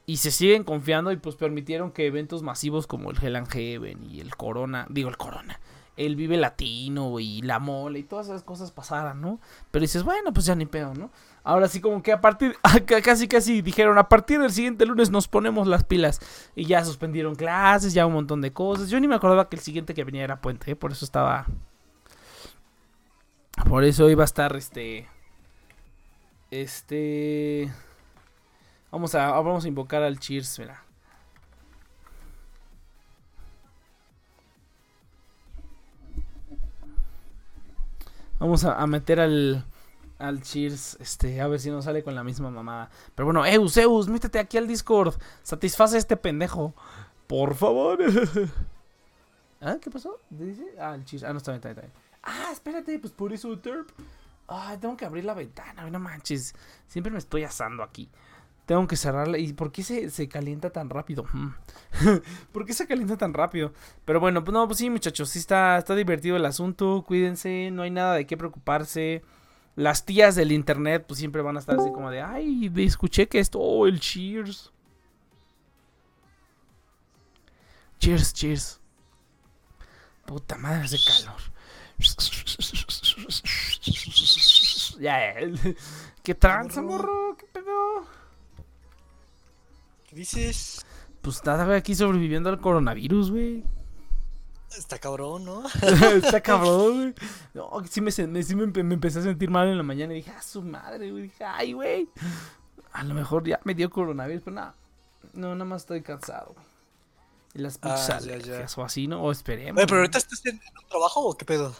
y 0.04 0.18
se 0.18 0.30
siguen 0.32 0.64
confiando 0.64 1.12
y 1.12 1.16
pues 1.16 1.36
permitieron 1.36 1.92
que 1.92 2.06
eventos 2.06 2.42
masivos 2.42 2.86
como 2.86 3.10
el 3.10 3.16
Hell 3.24 3.36
and 3.36 3.48
Heaven 3.48 4.04
y 4.04 4.20
el 4.20 4.36
Corona, 4.36 4.86
digo 4.90 5.08
el 5.08 5.16
Corona, 5.16 5.60
el 5.96 6.16
Vive 6.16 6.36
Latino 6.36 7.20
y 7.20 7.42
la 7.42 7.58
Mole 7.58 7.98
y 7.98 8.02
todas 8.04 8.26
esas 8.26 8.42
cosas 8.42 8.70
pasaran, 8.70 9.20
¿no? 9.20 9.40
Pero 9.70 9.82
dices, 9.82 10.02
bueno, 10.02 10.32
pues 10.32 10.46
ya 10.46 10.54
ni 10.54 10.66
pedo, 10.66 10.94
¿no? 10.94 11.10
Ahora 11.44 11.68
sí 11.68 11.80
como 11.80 12.02
que 12.02 12.12
a 12.12 12.20
partir, 12.20 12.56
casi 13.04 13.28
casi 13.28 13.62
dijeron, 13.62 13.98
a 13.98 14.08
partir 14.08 14.40
del 14.40 14.52
siguiente 14.52 14.86
lunes 14.86 15.10
nos 15.10 15.28
ponemos 15.28 15.66
las 15.66 15.84
pilas 15.84 16.20
y 16.54 16.66
ya 16.66 16.84
suspendieron 16.84 17.34
clases, 17.34 17.92
ya 17.92 18.06
un 18.06 18.14
montón 18.14 18.40
de 18.40 18.52
cosas. 18.52 18.88
Yo 18.90 18.98
ni 19.00 19.08
me 19.08 19.16
acordaba 19.16 19.48
que 19.48 19.56
el 19.56 19.62
siguiente 19.62 19.94
que 19.94 20.04
venía 20.04 20.24
era 20.24 20.40
puente, 20.40 20.70
¿eh? 20.70 20.76
por 20.76 20.92
eso 20.92 21.04
estaba... 21.04 21.46
Por 23.68 23.84
eso 23.84 24.08
iba 24.08 24.22
a 24.22 24.24
estar 24.24 24.56
este... 24.56 25.08
Este... 26.50 27.72
Vamos 28.90 29.14
a, 29.14 29.30
vamos 29.30 29.64
a 29.64 29.68
invocar 29.68 30.02
al 30.02 30.18
Cheers, 30.18 30.58
mira. 30.58 30.82
Vamos 38.42 38.64
a, 38.64 38.74
a 38.74 38.88
meter 38.88 39.20
al, 39.20 39.64
al 40.18 40.42
Cheers, 40.42 40.96
este, 40.98 41.40
a 41.40 41.46
ver 41.46 41.60
si 41.60 41.70
nos 41.70 41.84
sale 41.84 42.02
con 42.02 42.16
la 42.16 42.24
misma 42.24 42.50
mamá. 42.50 42.90
Pero 43.14 43.26
bueno, 43.26 43.46
Eus, 43.46 43.76
Eus, 43.76 44.08
métete 44.08 44.40
aquí 44.40 44.58
al 44.58 44.66
Discord. 44.66 45.14
Satisface 45.44 45.94
a 45.94 45.98
este 46.00 46.16
pendejo. 46.16 46.74
Por 47.28 47.54
favor. 47.54 48.00
¿Ah? 49.60 49.76
¿Qué 49.80 49.92
pasó? 49.92 50.18
Ah, 50.76 50.96
el 50.96 51.04
Cheers. 51.04 51.22
Ah, 51.22 51.32
no, 51.32 51.38
está 51.38 51.52
bien, 51.52 51.58
está 51.58 51.68
bien, 51.68 51.78
está 51.78 51.80
bien. 51.82 51.92
Ah, 52.24 52.50
espérate, 52.52 52.98
pues 52.98 53.12
por 53.12 53.32
eso, 53.32 53.56
Terp. 53.60 53.88
Ay, 54.48 54.76
tengo 54.78 54.96
que 54.96 55.04
abrir 55.04 55.24
la 55.24 55.34
ventana, 55.34 55.88
no 55.88 56.00
manches. 56.00 56.52
Siempre 56.88 57.12
me 57.12 57.18
estoy 57.18 57.44
asando 57.44 57.84
aquí. 57.84 58.10
Tengo 58.72 58.86
que 58.86 58.96
cerrarla. 58.96 59.36
¿Y 59.36 59.52
por 59.52 59.70
qué 59.70 59.82
se, 59.82 60.08
se 60.08 60.28
calienta 60.28 60.70
tan 60.70 60.88
rápido? 60.88 61.26
Mm. 61.30 61.48
¿Por 62.52 62.64
qué 62.64 62.72
se 62.72 62.86
calienta 62.86 63.18
tan 63.18 63.34
rápido? 63.34 63.74
Pero 64.06 64.18
bueno, 64.18 64.42
pues 64.42 64.54
no, 64.54 64.66
pues 64.66 64.78
sí, 64.78 64.88
muchachos. 64.88 65.28
Sí 65.28 65.40
está, 65.40 65.76
está 65.76 65.94
divertido 65.94 66.38
el 66.38 66.46
asunto. 66.46 67.04
Cuídense, 67.06 67.68
no 67.70 67.82
hay 67.82 67.90
nada 67.90 68.14
de 68.14 68.26
qué 68.26 68.38
preocuparse. 68.38 69.20
Las 69.76 70.06
tías 70.06 70.36
del 70.36 70.52
internet, 70.52 71.04
pues 71.06 71.18
siempre 71.18 71.42
van 71.42 71.56
a 71.56 71.60
estar 71.60 71.78
así 71.78 71.92
como 71.92 72.10
de, 72.10 72.22
ay, 72.22 72.72
escuché 72.78 73.28
que 73.28 73.40
esto, 73.40 73.60
oh, 73.60 73.86
el 73.86 74.00
cheers. 74.00 74.72
Cheers, 77.98 78.32
cheers. 78.32 78.80
Puta 80.24 80.56
madre, 80.56 80.84
hace 80.84 80.96
calor. 80.96 81.42
Ya, 84.98 85.34
ya. 85.34 85.72
¿Qué 86.22 86.34
tranza, 86.34 86.80
morro? 86.80 87.36
¿Qué 87.36 87.44
pedo? 87.52 88.21
¿Qué 90.12 90.18
dices? 90.18 90.84
Pues 91.22 91.42
nada, 91.44 91.64
güey, 91.64 91.78
aquí 91.78 91.94
sobreviviendo 91.94 92.50
al 92.50 92.60
coronavirus, 92.60 93.30
güey. 93.30 93.64
Está 94.76 94.98
cabrón, 94.98 95.44
¿no? 95.46 95.62
Está 96.22 96.42
cabrón, 96.42 97.14
güey. 97.14 97.14
No, 97.54 97.70
sí, 97.88 98.02
me, 98.02 98.10
sí 98.10 98.26
me, 98.26 98.40
empe- 98.42 98.84
me 98.84 98.92
empecé 98.94 99.20
a 99.20 99.22
sentir 99.22 99.48
mal 99.50 99.68
en 99.68 99.78
la 99.78 99.82
mañana 99.82 100.12
y 100.12 100.16
dije, 100.16 100.30
ah, 100.36 100.42
su 100.42 100.60
madre, 100.60 101.10
güey. 101.10 101.22
Dije, 101.24 101.44
ay, 101.44 101.72
güey. 101.72 102.08
A 102.92 103.02
lo 103.04 103.14
mejor 103.14 103.46
ya 103.46 103.58
me 103.64 103.74
dio 103.74 103.88
coronavirus, 103.88 104.42
pero 104.44 104.54
nada. 104.56 104.74
No, 105.32 105.54
nada 105.54 105.64
más 105.64 105.82
estoy 105.82 106.02
cansado, 106.02 106.52
güey. 106.54 106.66
Y 107.54 107.58
las 107.60 107.78
pinches 107.78 108.10
Ah, 108.10 108.18
ya, 108.20 108.26
ya. 108.26 108.34
alergias 108.34 108.76
o 108.78 108.84
así, 108.84 109.06
¿no? 109.08 109.22
O 109.22 109.32
esperemos. 109.32 109.78
Oye, 109.78 109.86
pero 109.86 110.00
ahorita 110.00 110.18
estás 110.18 110.44
en, 110.44 110.56
un 110.56 110.88
trabajo 110.90 111.20
o 111.20 111.34
qué 111.36 111.46
pedo? 111.46 111.74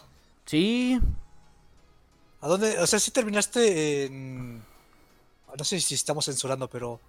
Sí, 0.45 0.99
¿A 2.41 2.47
dónde? 2.47 2.79
O 2.79 2.87
sea, 2.87 2.97
si 2.99 3.11
terminaste 3.11 4.05
en. 4.05 4.57
No 5.57 5.63
sé 5.63 5.79
si 5.79 5.93
estamos 5.95 6.25
censurando, 6.25 6.67
pero. 6.67 6.99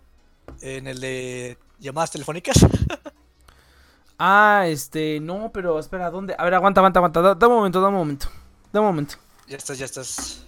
En 0.60 0.86
el 0.86 1.00
de 1.00 1.58
llamadas 1.78 2.10
telefónicas. 2.10 2.56
Ah, 4.16 4.66
este, 4.68 5.18
no, 5.20 5.50
pero 5.52 5.76
espera, 5.78 6.08
¿dónde? 6.08 6.36
A 6.38 6.44
ver, 6.44 6.54
aguanta, 6.54 6.80
aguanta, 6.80 7.00
aguanta. 7.00 7.20
Da, 7.20 7.34
da 7.34 7.48
un 7.48 7.54
momento, 7.54 7.80
da 7.80 7.88
un 7.88 7.94
momento. 7.94 8.28
Da 8.72 8.80
un 8.80 8.86
momento. 8.86 9.16
ya 9.48 9.56
estás, 9.56 9.76
ya 9.76 9.86
estás. 9.86 10.44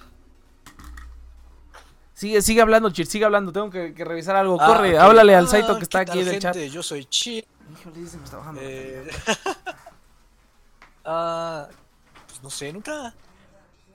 Sigue, 2.15 2.41
sigue 2.41 2.63
hablando, 2.63 2.89
Chir, 2.91 3.07
sigue 3.07 3.25
hablando. 3.25 3.53
Tengo 3.53 3.69
que, 3.69 3.93
que 3.93 4.05
revisar 4.05 4.37
algo. 4.37 4.57
Ah, 4.61 4.67
Corre, 4.67 4.97
háblale 4.97 5.35
al 5.35 5.47
Ah, 5.47 5.49
Saito 5.49 5.75
que 5.75 5.81
¿qué 5.81 5.83
está 5.83 5.99
aquí 6.01 6.21
en 6.21 6.29
el 6.29 6.39
chat. 6.39 6.57
Yo 6.57 6.83
soy 6.83 7.05
Chi. 7.05 7.45
Híjole, 7.73 8.07
se 8.07 8.17
me 8.17 8.25
está 8.25 8.39
bajando. 8.39 8.61
Eh, 8.63 9.07
ah, 11.05 11.69
pues 12.27 12.43
no 12.43 12.51
sé, 12.51 12.73
nunca. 12.73 13.13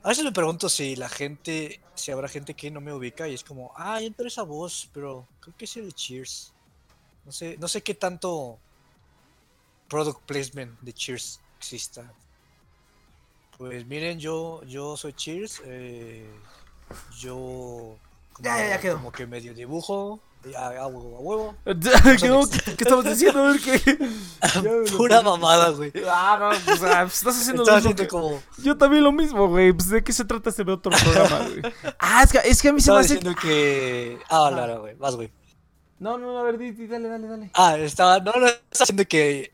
A 0.03 0.09
veces 0.09 0.23
me 0.23 0.31
pregunto 0.31 0.67
si 0.67 0.95
la 0.95 1.09
gente, 1.09 1.79
si 1.93 2.11
habrá 2.11 2.27
gente 2.27 2.55
que 2.55 2.71
no 2.71 2.81
me 2.81 2.91
ubica 2.91 3.27
y 3.27 3.35
es 3.35 3.43
como, 3.43 3.71
ah, 3.75 3.99
yo 3.99 4.07
entré 4.07 4.27
esa 4.27 4.41
voz, 4.43 4.89
pero 4.93 5.27
creo 5.39 5.55
que 5.55 5.65
es 5.65 5.77
el 5.77 5.85
de 5.85 5.91
Cheers. 5.91 6.53
No 7.25 7.31
sé, 7.31 7.55
no 7.59 7.67
sé 7.67 7.83
qué 7.83 7.93
tanto 7.93 8.57
product 9.87 10.21
placement 10.25 10.79
de 10.81 10.93
Cheers 10.93 11.39
exista. 11.57 12.11
Pues 13.59 13.85
miren, 13.85 14.19
yo, 14.19 14.63
yo 14.63 14.97
soy 14.97 15.13
Cheers, 15.13 15.61
eh, 15.65 16.27
yo 17.19 17.95
como, 18.33 18.43
Ya, 18.43 18.57
ya, 18.57 18.69
ya 18.69 18.79
quedó. 18.81 18.95
como 18.95 19.11
que 19.11 19.27
medio 19.27 19.53
dibujo, 19.53 20.19
a, 20.57 20.67
a 20.67 20.87
huevo, 20.87 21.17
a 21.17 21.19
huevo. 21.19 21.55
¿Qué, 21.65 22.75
¿Qué 22.75 22.83
estamos 22.83 23.05
diciendo? 23.05 23.43
A 23.43 23.51
ver 23.51 23.59
qué. 23.61 23.79
Pura 24.97 25.21
mamada, 25.21 25.69
güey. 25.69 25.91
Ah, 26.07 26.37
no, 26.39 26.49
pues, 26.65 26.81
ah, 26.83 27.01
pues, 27.03 27.17
estás 27.17 27.39
haciendo 27.39 27.63
Estaba 27.63 27.79
lo 27.79 27.85
mismo. 27.89 27.95
que- 28.01 28.07
como. 28.07 28.41
Yo 28.63 28.77
también 28.77 29.03
lo 29.03 29.11
mismo, 29.11 29.47
güey. 29.47 29.71
Pues 29.73 29.89
de 29.89 30.03
qué 30.03 30.11
se 30.13 30.25
trata 30.25 30.49
ese 30.49 30.63
otro 30.63 30.91
programa, 30.91 31.47
güey. 31.47 31.61
Ah, 31.99 32.23
es 32.23 32.31
que, 32.31 32.37
es 32.43 32.61
que 32.61 32.69
a 32.69 32.73
mí 32.73 32.81
se 32.81 32.91
me 32.91 32.99
Estaba 32.99 32.99
hace. 33.01 33.15
diciendo 33.15 33.39
que. 33.41 34.19
Ah, 34.29 34.49
no, 34.53 34.67
no, 34.67 34.79
güey. 34.81 34.95
Vas, 34.95 35.15
güey. 35.15 35.31
No, 35.99 36.17
no, 36.17 36.37
a 36.39 36.43
ver, 36.43 36.57
di, 36.57 36.71
di, 36.71 36.87
dale, 36.87 37.07
dale, 37.09 37.27
dale. 37.27 37.51
Ah, 37.53 37.77
estaba. 37.77 38.19
No, 38.19 38.31
no, 38.33 38.47
estaba 38.47 38.59
diciendo 38.79 39.05
que, 39.07 39.53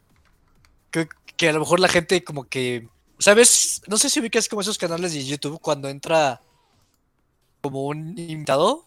que. 0.91 1.09
que 1.35 1.49
a 1.49 1.53
lo 1.53 1.59
mejor 1.59 1.79
la 1.81 1.89
gente, 1.89 2.23
como 2.23 2.45
que. 2.45 2.87
¿Sabes? 3.19 3.81
No 3.87 3.97
sé 3.97 4.09
si 4.09 4.19
ubicas 4.19 4.47
como 4.47 4.61
esos 4.61 4.77
canales 4.77 5.13
de 5.13 5.25
YouTube 5.25 5.59
cuando 5.59 5.89
entra. 5.89 6.39
Como 7.61 7.85
un 7.87 8.17
invitado 8.17 8.85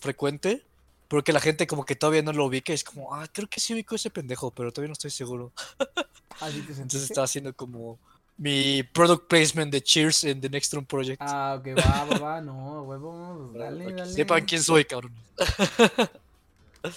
frecuente. 0.00 0.64
Porque 1.12 1.30
la 1.34 1.40
gente, 1.40 1.66
como 1.66 1.84
que 1.84 1.94
todavía 1.94 2.22
no 2.22 2.32
lo 2.32 2.46
ubica. 2.46 2.72
Es 2.72 2.84
como, 2.84 3.14
ah, 3.14 3.28
creo 3.30 3.46
que 3.46 3.60
sí 3.60 3.74
ubico 3.74 3.94
ese 3.96 4.08
pendejo, 4.08 4.50
pero 4.50 4.72
todavía 4.72 4.88
no 4.88 4.92
estoy 4.94 5.10
seguro. 5.10 5.52
Así 6.40 6.62
te 6.62 6.72
Entonces 6.72 7.02
estaba 7.02 7.26
haciendo 7.26 7.54
como. 7.54 7.98
Mi 8.38 8.82
product 8.82 9.28
placement 9.28 9.70
de 9.70 9.82
Cheers 9.82 10.24
en 10.24 10.40
The 10.40 10.48
Next 10.48 10.72
Room 10.72 10.86
Project. 10.86 11.20
Ah, 11.20 11.58
ok, 11.58 11.66
va, 11.76 12.04
va, 12.06 12.18
va. 12.18 12.40
No, 12.40 12.84
huevo. 12.84 13.52
Dale, 13.54 13.92
dale. 13.92 14.10
sepan 14.10 14.46
quién 14.46 14.62
soy, 14.62 14.86
cabrón. 14.86 15.12
Ay, 16.82 16.92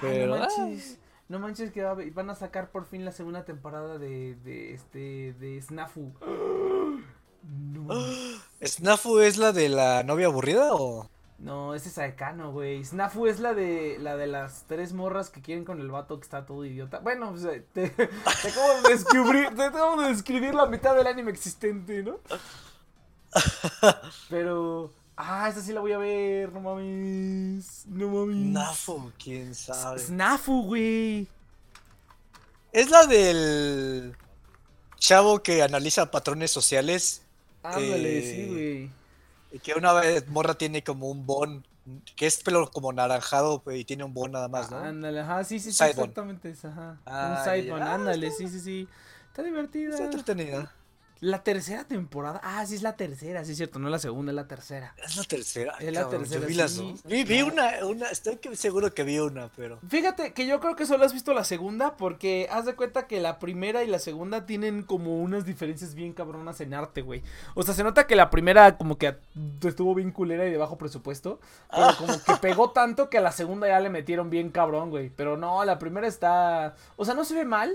Pero, 0.00 0.34
no 0.34 0.38
manches. 0.38 0.98
No 1.28 1.38
manches 1.38 1.70
que 1.70 1.82
va- 1.82 1.98
van 2.14 2.30
a 2.30 2.34
sacar 2.34 2.70
por 2.70 2.86
fin 2.86 3.04
la 3.04 3.12
segunda 3.12 3.44
temporada 3.44 3.98
de, 3.98 4.36
de 4.36 4.72
este 4.72 5.34
de 5.34 5.60
Snafu. 5.60 6.14
No, 7.44 7.88
¿Snafu 8.64 9.18
es 9.18 9.36
la 9.36 9.52
de 9.52 9.68
la 9.68 10.02
novia 10.02 10.28
aburrida 10.28 10.74
o.? 10.74 11.10
No, 11.42 11.74
ese 11.74 11.88
es 11.88 11.94
Saekano, 11.94 12.52
güey. 12.52 12.84
Snafu 12.84 13.26
es 13.26 13.40
la 13.40 13.52
de 13.52 13.98
la 13.98 14.16
de 14.16 14.26
las 14.28 14.64
tres 14.68 14.92
morras 14.92 15.28
que 15.28 15.42
quieren 15.42 15.64
con 15.64 15.80
el 15.80 15.90
vato 15.90 16.18
que 16.18 16.24
está 16.24 16.46
todo 16.46 16.64
idiota. 16.64 17.00
Bueno, 17.00 17.32
pues, 17.32 17.42
te, 17.72 17.90
te 17.90 18.08
acabo 18.48 18.82
de 18.82 18.88
descubrir, 18.88 19.54
te 19.54 19.62
acabo 19.62 20.00
de 20.00 20.08
describir 20.08 20.54
la 20.54 20.66
mitad 20.66 20.94
del 20.94 21.06
anime 21.06 21.32
existente, 21.32 22.02
¿no? 22.02 22.20
Pero 24.30 24.92
ah, 25.16 25.48
esa 25.48 25.60
sí 25.60 25.72
la 25.72 25.80
voy 25.80 25.92
a 25.92 25.98
ver, 25.98 26.52
no 26.52 26.60
mames. 26.60 27.84
No 27.86 28.08
mames. 28.08 28.50
Snafu, 28.50 29.12
quién 29.22 29.54
sabe. 29.54 29.98
Snafu, 29.98 30.62
güey. 30.62 31.26
Es 32.70 32.88
la 32.88 33.06
del 33.06 34.16
chavo 34.96 35.42
que 35.42 35.62
analiza 35.62 36.10
patrones 36.10 36.50
sociales 36.52 37.22
Ándale, 37.62 38.18
Eh, 38.18 38.22
sí, 38.22 38.46
güey. 38.52 39.01
Y 39.52 39.60
que 39.60 39.74
una 39.74 39.92
vez 39.92 40.28
morra 40.28 40.54
tiene 40.54 40.82
como 40.82 41.10
un 41.10 41.26
bon, 41.26 41.64
que 42.16 42.26
es 42.26 42.42
pelo 42.42 42.70
como 42.70 42.92
naranjado 42.92 43.62
y 43.74 43.84
tiene 43.84 44.04
un 44.04 44.14
bon 44.14 44.32
nada 44.32 44.48
más, 44.48 44.70
¿no? 44.70 44.78
Ándale, 44.78 45.20
ajá, 45.20 45.44
sí, 45.44 45.58
sí, 45.58 45.72
sí, 45.72 45.84
exactamente 45.84 46.54
ajá. 46.64 46.96
Ah, 47.06 47.42
un. 47.44 47.70
Ah, 47.70 47.94
ándale, 47.94 48.26
está- 48.28 48.38
sí, 48.38 48.48
sí, 48.48 48.60
sí. 48.60 48.88
Está 49.28 49.42
divertida. 49.42 49.90
Está 49.90 50.04
entretenida. 50.04 50.72
La 51.24 51.44
tercera 51.44 51.84
temporada. 51.84 52.40
Ah, 52.42 52.66
sí, 52.66 52.74
es 52.74 52.82
la 52.82 52.96
tercera, 52.96 53.44
sí, 53.44 53.52
es 53.52 53.56
cierto, 53.56 53.78
no 53.78 53.88
la 53.88 54.00
segunda, 54.00 54.32
es 54.32 54.36
la 54.36 54.48
tercera. 54.48 54.92
Es 55.04 55.16
la 55.16 55.22
tercera. 55.22 55.74
Es 55.78 55.92
la 55.94 56.00
cabrón, 56.02 56.22
tercera, 56.22 56.40
Yo 56.40 56.46
vi 56.48 56.54
las 56.54 56.72
sí. 56.72 56.78
dos. 56.90 57.02
Vi, 57.04 57.22
vi 57.22 57.38
No. 57.42 57.46
una, 57.46 57.86
una, 57.86 58.06
estoy 58.08 58.40
seguro 58.56 58.92
que 58.92 59.04
vi 59.04 59.20
una, 59.20 59.48
pero. 59.54 59.78
Fíjate 59.88 60.32
que 60.32 60.48
yo 60.48 60.58
creo 60.58 60.74
que 60.74 60.84
solo 60.84 61.04
has 61.04 61.12
visto 61.12 61.32
la 61.32 61.44
segunda 61.44 61.96
porque 61.96 62.48
haz 62.50 62.64
de 62.66 62.74
cuenta 62.74 63.06
que 63.06 63.20
la 63.20 63.38
primera 63.38 63.84
y 63.84 63.86
la 63.86 64.00
segunda 64.00 64.46
tienen 64.46 64.82
como 64.82 65.16
unas 65.22 65.44
diferencias 65.46 65.94
bien 65.94 66.12
cabronas 66.12 66.60
en 66.60 66.74
arte, 66.74 67.02
güey. 67.02 67.22
O 67.54 67.62
sea, 67.62 67.72
se 67.72 67.84
nota 67.84 68.08
que 68.08 68.16
la 68.16 68.28
primera 68.28 68.76
como 68.76 68.98
que 68.98 69.16
estuvo 69.62 69.94
bien 69.94 70.10
culera 70.10 70.44
y 70.44 70.50
de 70.50 70.56
bajo 70.56 70.76
presupuesto, 70.76 71.38
pero 71.70 71.84
Ah. 71.84 71.94
como 71.98 72.20
que 72.20 72.34
pegó 72.40 72.72
tanto 72.72 73.08
que 73.08 73.18
a 73.18 73.20
la 73.20 73.30
segunda 73.30 73.68
ya 73.68 73.78
le 73.78 73.90
metieron 73.90 74.28
bien 74.28 74.50
cabrón, 74.50 74.90
güey. 74.90 75.10
Pero 75.10 75.36
no, 75.36 75.64
la 75.64 75.78
primera 75.78 76.08
está, 76.08 76.74
o 76.96 77.04
sea, 77.04 77.14
no 77.14 77.24
se 77.24 77.36
ve 77.36 77.44
mal, 77.44 77.72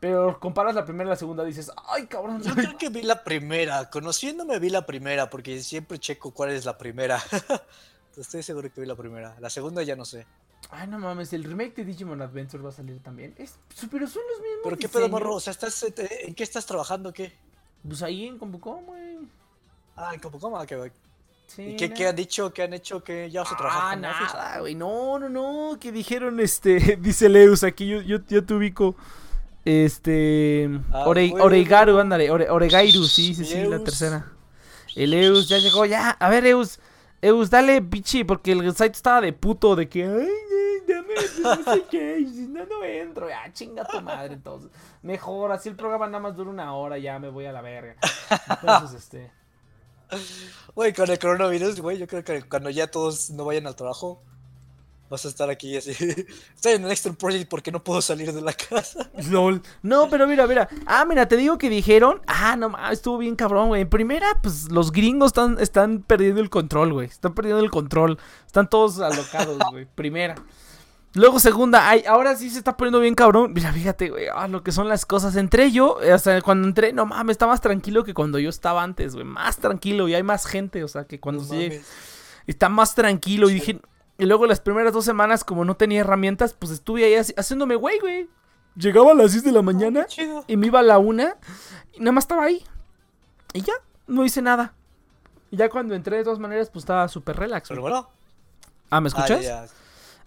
pero 0.00 0.40
comparas 0.40 0.74
la 0.74 0.84
primera 0.84 1.08
y 1.08 1.10
la 1.10 1.16
segunda 1.16 1.44
dices, 1.44 1.70
"Ay, 1.88 2.06
cabrón." 2.06 2.42
Yo 2.42 2.54
creo 2.54 2.76
que 2.76 2.88
vi 2.88 3.02
la 3.02 3.22
primera. 3.22 3.88
Conociéndome 3.90 4.58
vi 4.58 4.70
la 4.70 4.86
primera, 4.86 5.30
porque 5.30 5.62
siempre 5.62 5.98
checo 5.98 6.32
cuál 6.32 6.50
es 6.50 6.64
la 6.64 6.76
primera. 6.78 7.22
Estoy 8.16 8.42
seguro 8.42 8.72
que 8.72 8.80
vi 8.80 8.86
la 8.86 8.96
primera. 8.96 9.36
La 9.40 9.50
segunda 9.50 9.82
ya 9.82 9.94
no 9.96 10.04
sé. 10.04 10.26
Ay, 10.70 10.86
no 10.88 10.98
mames, 10.98 11.32
el 11.32 11.44
remake 11.44 11.74
de 11.76 11.84
Digimon 11.84 12.20
Adventure 12.20 12.62
va 12.62 12.68
a 12.70 12.72
salir 12.72 13.02
también. 13.02 13.34
Es, 13.38 13.58
pero 13.90 14.06
son 14.06 14.22
los 14.30 14.40
mismos 14.40 14.60
¿Pero 14.64 14.76
qué 14.76 14.88
pedo, 14.88 15.08
morro? 15.08 15.34
O 15.34 15.40
sea, 15.40 15.52
¿estás, 15.52 15.82
eh, 15.82 15.94
¿en 16.26 16.34
qué 16.34 16.42
estás 16.42 16.66
trabajando? 16.66 17.12
¿Qué? 17.12 17.32
Pues 17.86 18.02
ahí 18.02 18.26
en 18.26 18.38
Compucom, 18.38 18.84
güey. 18.84 19.18
Ah, 19.96 20.14
en 20.14 20.20
Copacabana, 20.20 20.66
que 20.66 20.76
voy. 20.76 20.92
Sí, 21.46 21.62
¿Y 21.62 21.76
qué, 21.76 21.88
nada. 21.88 21.98
qué 21.98 22.06
han 22.08 22.16
dicho? 22.16 22.52
¿Qué 22.52 22.62
han 22.62 22.72
hecho? 22.72 23.02
¿Que 23.02 23.30
ya 23.30 23.40
vas 23.40 23.52
a 23.52 23.56
trabajar 23.56 23.82
Ah, 23.84 23.96
nada, 23.96 24.60
güey. 24.60 24.74
No, 24.74 25.18
no, 25.18 25.28
no. 25.28 25.78
Que 25.80 25.90
dijeron, 25.92 26.40
este. 26.40 26.96
Dice 27.00 27.28
Leus, 27.28 27.64
aquí 27.64 27.88
yo, 27.88 28.00
yo, 28.02 28.18
yo 28.28 28.44
te 28.44 28.54
ubico. 28.54 28.94
Este. 29.64 30.68
Ah, 30.92 31.04
Ore-. 31.06 31.32
Oreigaru, 31.38 31.98
ándale. 31.98 32.30
Ore- 32.30 32.48
Oregairu, 32.50 33.04
sí, 33.04 33.34
sí, 33.34 33.44
sí, 33.44 33.64
la 33.64 33.78
tercera. 33.82 34.32
El 34.96 35.14
Eus 35.14 35.48
ya 35.48 35.58
llegó, 35.58 35.84
ya. 35.86 36.10
A 36.10 36.28
ver, 36.30 36.46
Eus. 36.46 36.78
Eus, 37.22 37.50
dale, 37.50 37.82
pichi, 37.82 38.24
porque 38.24 38.52
el 38.52 38.70
site 38.72 38.92
estaba 38.92 39.20
de 39.20 39.32
puto 39.34 39.76
de 39.76 39.88
que. 39.88 40.04
Ay, 40.04 40.28
ay, 40.28 40.82
dame, 40.88 41.14
no 41.64 41.72
sé 41.74 41.84
qué. 41.90 42.18
y 42.20 42.26
si 42.26 42.46
No, 42.48 42.64
no 42.64 42.82
entro. 42.84 43.28
Ya, 43.28 43.52
chinga 43.52 43.84
tu 43.84 44.00
madre, 44.00 44.32
entonces. 44.34 44.70
Mejor, 45.02 45.52
así 45.52 45.68
el 45.68 45.76
programa 45.76 46.06
nada 46.06 46.20
más 46.20 46.34
dura 46.36 46.48
una 46.50 46.74
hora, 46.74 46.96
ya 46.98 47.18
me 47.18 47.28
voy 47.28 47.44
a 47.44 47.52
la 47.52 47.60
verga. 47.60 47.96
Entonces, 48.48 48.98
este. 49.02 49.30
Güey, 50.74 50.92
con 50.94 51.08
el 51.10 51.18
coronavirus, 51.18 51.80
güey, 51.80 51.98
yo 51.98 52.06
creo 52.08 52.24
que 52.24 52.42
cuando 52.42 52.70
ya 52.70 52.90
todos 52.90 53.30
no 53.30 53.44
vayan 53.44 53.66
al 53.66 53.76
trabajo, 53.76 54.22
vas 55.10 55.24
a 55.24 55.28
estar 55.28 55.50
aquí 55.50 55.76
así. 55.76 55.90
Estoy 56.54 56.74
en 56.74 56.84
el 56.84 56.90
Extra 56.90 57.12
Project 57.12 57.50
porque 57.50 57.72
no 57.72 57.82
puedo 57.82 58.00
salir 58.00 58.32
de 58.32 58.40
la 58.40 58.52
casa. 58.52 59.10
LOL. 59.30 59.60
No, 59.82 60.08
pero 60.08 60.26
mira, 60.26 60.46
mira. 60.46 60.68
Ah, 60.86 61.04
mira, 61.04 61.26
te 61.26 61.36
digo 61.36 61.58
que 61.58 61.68
dijeron. 61.68 62.22
Ah, 62.26 62.56
no 62.56 62.70
mames, 62.70 62.92
estuvo 62.92 63.18
bien 63.18 63.36
cabrón, 63.36 63.68
güey. 63.68 63.82
En 63.82 63.90
primera, 63.90 64.38
pues 64.40 64.70
los 64.70 64.92
gringos 64.92 65.30
están, 65.30 65.58
están 65.60 66.02
perdiendo 66.02 66.40
el 66.40 66.48
control, 66.48 66.92
güey. 66.92 67.08
Están 67.08 67.34
perdiendo 67.34 67.62
el 67.62 67.70
control. 67.70 68.18
Están 68.46 68.70
todos 68.70 69.00
alocados, 69.00 69.58
güey. 69.70 69.84
Primera. 69.84 70.36
Luego, 71.14 71.40
segunda, 71.40 71.88
ay, 71.88 72.04
ahora 72.06 72.36
sí 72.36 72.48
se 72.48 72.58
está 72.58 72.76
poniendo 72.76 73.00
bien 73.00 73.16
cabrón. 73.16 73.52
Mira, 73.52 73.72
fíjate, 73.72 74.10
güey, 74.10 74.26
ah, 74.32 74.46
lo 74.46 74.62
que 74.62 74.70
son 74.70 74.88
las 74.88 75.04
cosas. 75.04 75.34
Entré 75.34 75.72
yo, 75.72 75.98
o 75.98 76.18
sea, 76.18 76.40
cuando 76.40 76.68
entré, 76.68 76.92
no 76.92 77.04
mames, 77.04 77.34
está 77.34 77.48
más 77.48 77.60
tranquilo 77.60 78.04
que 78.04 78.14
cuando 78.14 78.38
yo 78.38 78.48
estaba 78.48 78.84
antes, 78.84 79.14
güey. 79.14 79.26
Más 79.26 79.56
tranquilo 79.56 80.06
y 80.06 80.14
hay 80.14 80.22
más 80.22 80.46
gente, 80.46 80.84
o 80.84 80.88
sea, 80.88 81.06
que 81.06 81.18
cuando 81.18 81.42
No 81.42 81.48
sí 81.48 81.82
está 82.50 82.68
más 82.68 82.94
tranquilo. 82.94 83.48
Y 83.50 83.54
dije, 83.54 83.80
y 84.20 84.26
luego 84.26 84.46
las 84.46 84.60
primeras 84.60 84.92
dos 84.92 85.04
semanas, 85.04 85.42
como 85.44 85.64
no 85.64 85.76
tenía 85.76 86.00
herramientas, 86.00 86.54
pues 86.54 86.70
estuve 86.72 87.04
ahí 87.04 87.12
haci- 87.14 87.34
haciéndome 87.36 87.74
güey, 87.76 87.98
güey. 87.98 88.28
Llegaba 88.76 89.10
a 89.10 89.14
las 89.14 89.32
6 89.32 89.42
de 89.44 89.52
la 89.52 89.62
mañana 89.62 90.02
Qué 90.02 90.08
chido. 90.08 90.44
y 90.46 90.56
me 90.56 90.68
iba 90.68 90.78
a 90.80 90.82
la 90.82 90.98
una 90.98 91.36
y 91.92 91.98
nada 92.00 92.12
más 92.12 92.24
estaba 92.24 92.44
ahí. 92.44 92.62
Y 93.52 93.62
ya, 93.62 93.72
no 94.06 94.24
hice 94.24 94.40
nada. 94.42 94.74
Y 95.50 95.56
ya 95.56 95.68
cuando 95.68 95.94
entré 95.94 96.18
de 96.18 96.24
todas 96.24 96.38
maneras, 96.38 96.70
pues 96.70 96.84
estaba 96.84 97.08
súper 97.08 97.36
relax. 97.36 97.68
Pero 97.68 97.82
bueno, 97.82 98.08
Ah, 98.90 99.00
¿me 99.00 99.06
ah, 99.06 99.08
escuchas? 99.08 99.42
ya. 99.42 99.64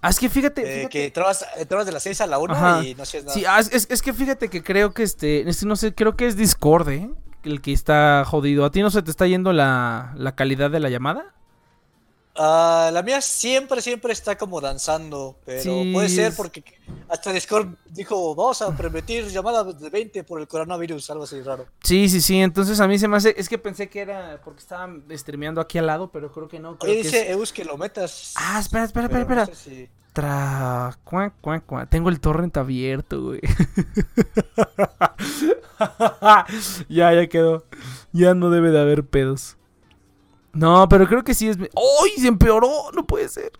Ah, 0.01 0.09
es 0.09 0.19
que 0.19 0.27
fíjate, 0.29 0.61
Eh, 0.61 0.75
fíjate. 0.79 0.89
que 0.89 1.05
entrabas, 1.05 1.45
entrabas 1.55 1.85
de 1.85 1.93
las 1.93 2.03
6 2.03 2.19
a 2.19 2.27
la 2.27 2.37
1 2.37 2.53
Ajá. 2.53 2.83
y 2.83 2.93
no 2.95 3.03
hacías 3.03 3.23
nada. 3.23 3.33
Sí, 3.33 3.45
ah, 3.45 3.59
es, 3.59 3.71
es- 3.73 3.87
es 3.89 4.01
que 4.01 4.11
fíjate 4.11 4.49
que 4.49 4.61
creo 4.61 4.93
que 4.93 5.03
este, 5.03 5.47
este, 5.49 5.65
no 5.65 5.77
sé, 5.77 5.95
creo 5.95 6.17
que 6.17 6.27
es 6.27 6.35
Discord, 6.35 6.89
¿eh? 6.89 7.09
El 7.43 7.61
que 7.61 7.71
está 7.71 8.23
jodido. 8.25 8.65
¿A 8.65 8.71
ti 8.71 8.81
no 8.81 8.89
se 8.89 9.01
te 9.01 9.11
está 9.11 9.27
yendo 9.27 9.53
la, 9.53 10.13
la 10.17 10.35
calidad 10.35 10.69
de 10.71 10.79
la 10.81 10.89
llamada? 10.89 11.33
Ah, 12.35 12.89
la 12.91 13.03
mía 13.03 13.21
siempre, 13.21 13.79
siempre 13.81 14.11
está 14.11 14.35
como 14.37 14.59
danzando, 14.59 15.37
pero 15.45 15.61
Sí, 15.61 15.91
puede 15.93 16.09
ser 16.09 16.33
porque 16.35 16.63
hasta 17.07 17.31
Discord 17.31 17.75
dijo, 17.91 18.33
vamos 18.33 18.59
a 18.63 18.75
permitir 18.75 19.27
llamadas 19.27 19.79
de 19.79 19.89
20 19.91 20.23
por 20.23 20.41
el 20.41 20.47
coronavirus, 20.47 21.11
algo 21.11 21.25
así 21.25 21.39
raro. 21.41 21.67
Sí, 21.83 22.09
sí, 22.09 22.21
sí. 22.21 22.39
Entonces 22.41 22.79
a 22.79 22.87
mí 22.87 22.97
se 22.97 23.07
me 23.07 23.17
hace, 23.17 23.35
es 23.37 23.47
que 23.47 23.59
pensé 23.59 23.87
que 23.87 23.99
era 24.01 24.41
porque 24.43 24.61
estaba 24.61 24.91
streameando 25.11 25.61
aquí 25.61 25.77
al 25.77 25.85
lado, 25.85 26.09
pero 26.11 26.31
creo 26.31 26.47
que 26.47 26.59
no. 26.59 26.79
Creo 26.79 26.91
Oye, 26.93 27.03
dice 27.03 27.21
es- 27.21 27.29
Eus 27.29 27.53
que 27.53 27.65
lo 27.65 27.77
metas. 27.77 28.33
Ah, 28.35 28.59
espera, 28.59 28.85
espera, 28.85 29.09
pero 29.09 29.21
espera, 29.21 29.45
no 29.45 29.51
espera. 29.51 29.63
sé 29.63 29.69
si- 29.85 29.89
Tra... 30.13 30.95
Tengo 31.89 32.09
el 32.09 32.19
torrent 32.19 32.57
abierto, 32.57 33.21
güey. 33.21 33.41
ya, 36.89 37.13
ya 37.13 37.27
quedó. 37.27 37.65
Ya 38.11 38.33
no 38.35 38.49
debe 38.49 38.71
de 38.71 38.79
haber 38.79 39.05
pedos. 39.05 39.57
No, 40.53 40.87
pero 40.87 41.07
creo 41.07 41.23
que 41.23 41.33
sí 41.33 41.49
es... 41.49 41.57
¡Ay! 41.57 42.11
Se 42.21 42.27
empeoró. 42.27 42.91
No 42.93 43.05
puede 43.05 43.27
ser. 43.27 43.51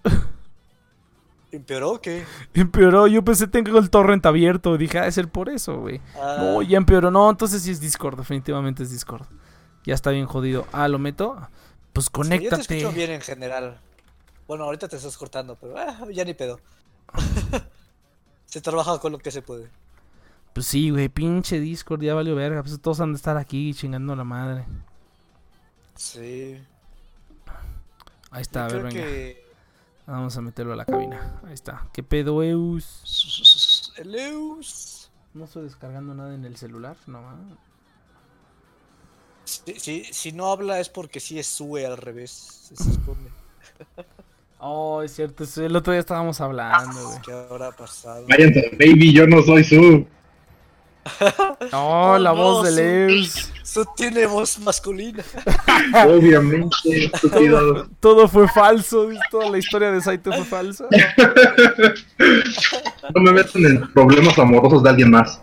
¿Empeoró 1.51 1.91
o 1.91 2.01
qué? 2.01 2.23
Empeoró. 2.53 3.07
Yo 3.07 3.23
pensé 3.23 3.47
tengo 3.47 3.77
el 3.77 3.89
torrent 3.89 4.25
abierto. 4.25 4.77
Dije, 4.77 4.99
ha 4.99 5.03
de 5.05 5.11
ser 5.11 5.29
por 5.29 5.49
eso, 5.49 5.79
güey. 5.79 6.01
Ah, 6.15 6.37
No, 6.39 6.61
ya 6.61 6.77
empeoró. 6.77 7.11
No, 7.11 7.29
entonces 7.29 7.61
sí 7.63 7.71
es 7.71 7.79
Discord. 7.79 8.17
Definitivamente 8.17 8.83
es 8.83 8.91
Discord. 8.91 9.25
Ya 9.85 9.93
está 9.93 10.11
bien 10.11 10.25
jodido. 10.25 10.65
Ah, 10.71 10.87
¿lo 10.87 10.97
meto? 10.99 11.35
Pues 11.93 12.05
sí, 12.05 12.11
yo 12.11 12.21
te 12.23 12.29
conéctate. 12.29 12.77
escucho 12.77 12.95
bien 12.95 13.11
en 13.11 13.21
general. 13.21 13.79
Bueno, 14.47 14.63
ahorita 14.65 14.87
te 14.87 14.95
estás 14.95 15.17
cortando, 15.17 15.55
pero 15.59 15.77
ah, 15.77 15.97
ya 16.11 16.25
ni 16.25 16.33
pedo. 16.33 16.59
se 18.45 18.61
trabaja 18.61 18.97
con 18.99 19.11
lo 19.11 19.19
que 19.19 19.31
se 19.31 19.41
puede. 19.41 19.69
Pues 20.53 20.65
sí, 20.65 20.89
güey. 20.89 21.09
Pinche 21.09 21.59
Discord. 21.59 22.01
Ya 22.01 22.13
valió 22.15 22.35
verga. 22.35 22.63
Pues 22.63 22.79
todos 22.81 22.99
han 22.99 23.13
de 23.13 23.17
estar 23.17 23.37
aquí 23.37 23.73
chingando 23.73 24.15
la 24.15 24.23
madre. 24.23 24.65
Sí. 25.95 26.59
Ahí 28.33 28.41
está, 28.41 28.65
a 28.65 28.67
ver, 28.67 28.83
venga. 28.83 29.01
que... 29.01 29.43
Vamos 30.05 30.35
a 30.35 30.41
meterlo 30.41 30.73
a 30.73 30.75
la 30.75 30.85
cabina. 30.85 31.39
Ahí 31.45 31.53
está. 31.53 31.87
¿Qué 31.93 32.03
pedo, 32.03 32.43
Eus? 32.43 33.93
El 33.95 34.15
Eus. 34.15 35.09
No 35.33 35.45
estoy 35.45 35.63
descargando 35.63 36.13
nada 36.13 36.35
en 36.35 36.43
el 36.43 36.57
celular, 36.57 36.97
no 37.07 37.21
va. 37.21 37.35
Si, 39.45 39.79
si, 39.79 40.03
si 40.05 40.31
no 40.31 40.51
habla 40.51 40.79
es 40.79 40.89
porque 40.89 41.19
sí 41.19 41.39
es 41.39 41.47
sube 41.47 41.85
al 41.85 41.97
revés. 41.97 42.71
Se 42.73 42.91
esconde. 42.91 43.29
Oh, 44.65 45.01
es 45.01 45.13
cierto. 45.13 45.43
El 45.57 45.75
otro 45.75 45.91
día 45.91 45.99
estábamos 45.99 46.39
hablando, 46.39 47.07
güey. 47.07 47.21
¿Qué 47.21 47.33
habrá 47.33 47.73
pasado? 47.73 48.25
Váyanse, 48.29 48.69
baby, 48.79 49.11
yo 49.11 49.27
no 49.27 49.41
soy 49.41 49.61
su. 49.61 50.07
Oh, 51.71 52.17
la 52.17 52.31
no, 52.31 52.35
voz 52.35 52.65
del 52.65 52.75
sí. 52.75 52.81
Eus. 53.15 53.49
Su 53.63 53.85
tiene 53.95 54.25
voz 54.25 54.59
masculina. 54.59 55.23
Obviamente, 56.07 57.05
estúpido. 57.05 57.87
Todo 57.99 58.27
fue 58.27 58.47
falso. 58.47 59.09
Toda 59.31 59.49
la 59.49 59.57
historia 59.57 59.91
de 59.91 60.01
Saito 60.01 60.31
fue 60.31 60.45
falsa. 60.45 60.85
No 63.13 63.21
me 63.21 63.31
metan 63.33 63.65
en 63.65 63.93
problemas 63.93 64.39
amorosos 64.39 64.81
de 64.81 64.89
alguien 64.89 65.11
más. 65.11 65.39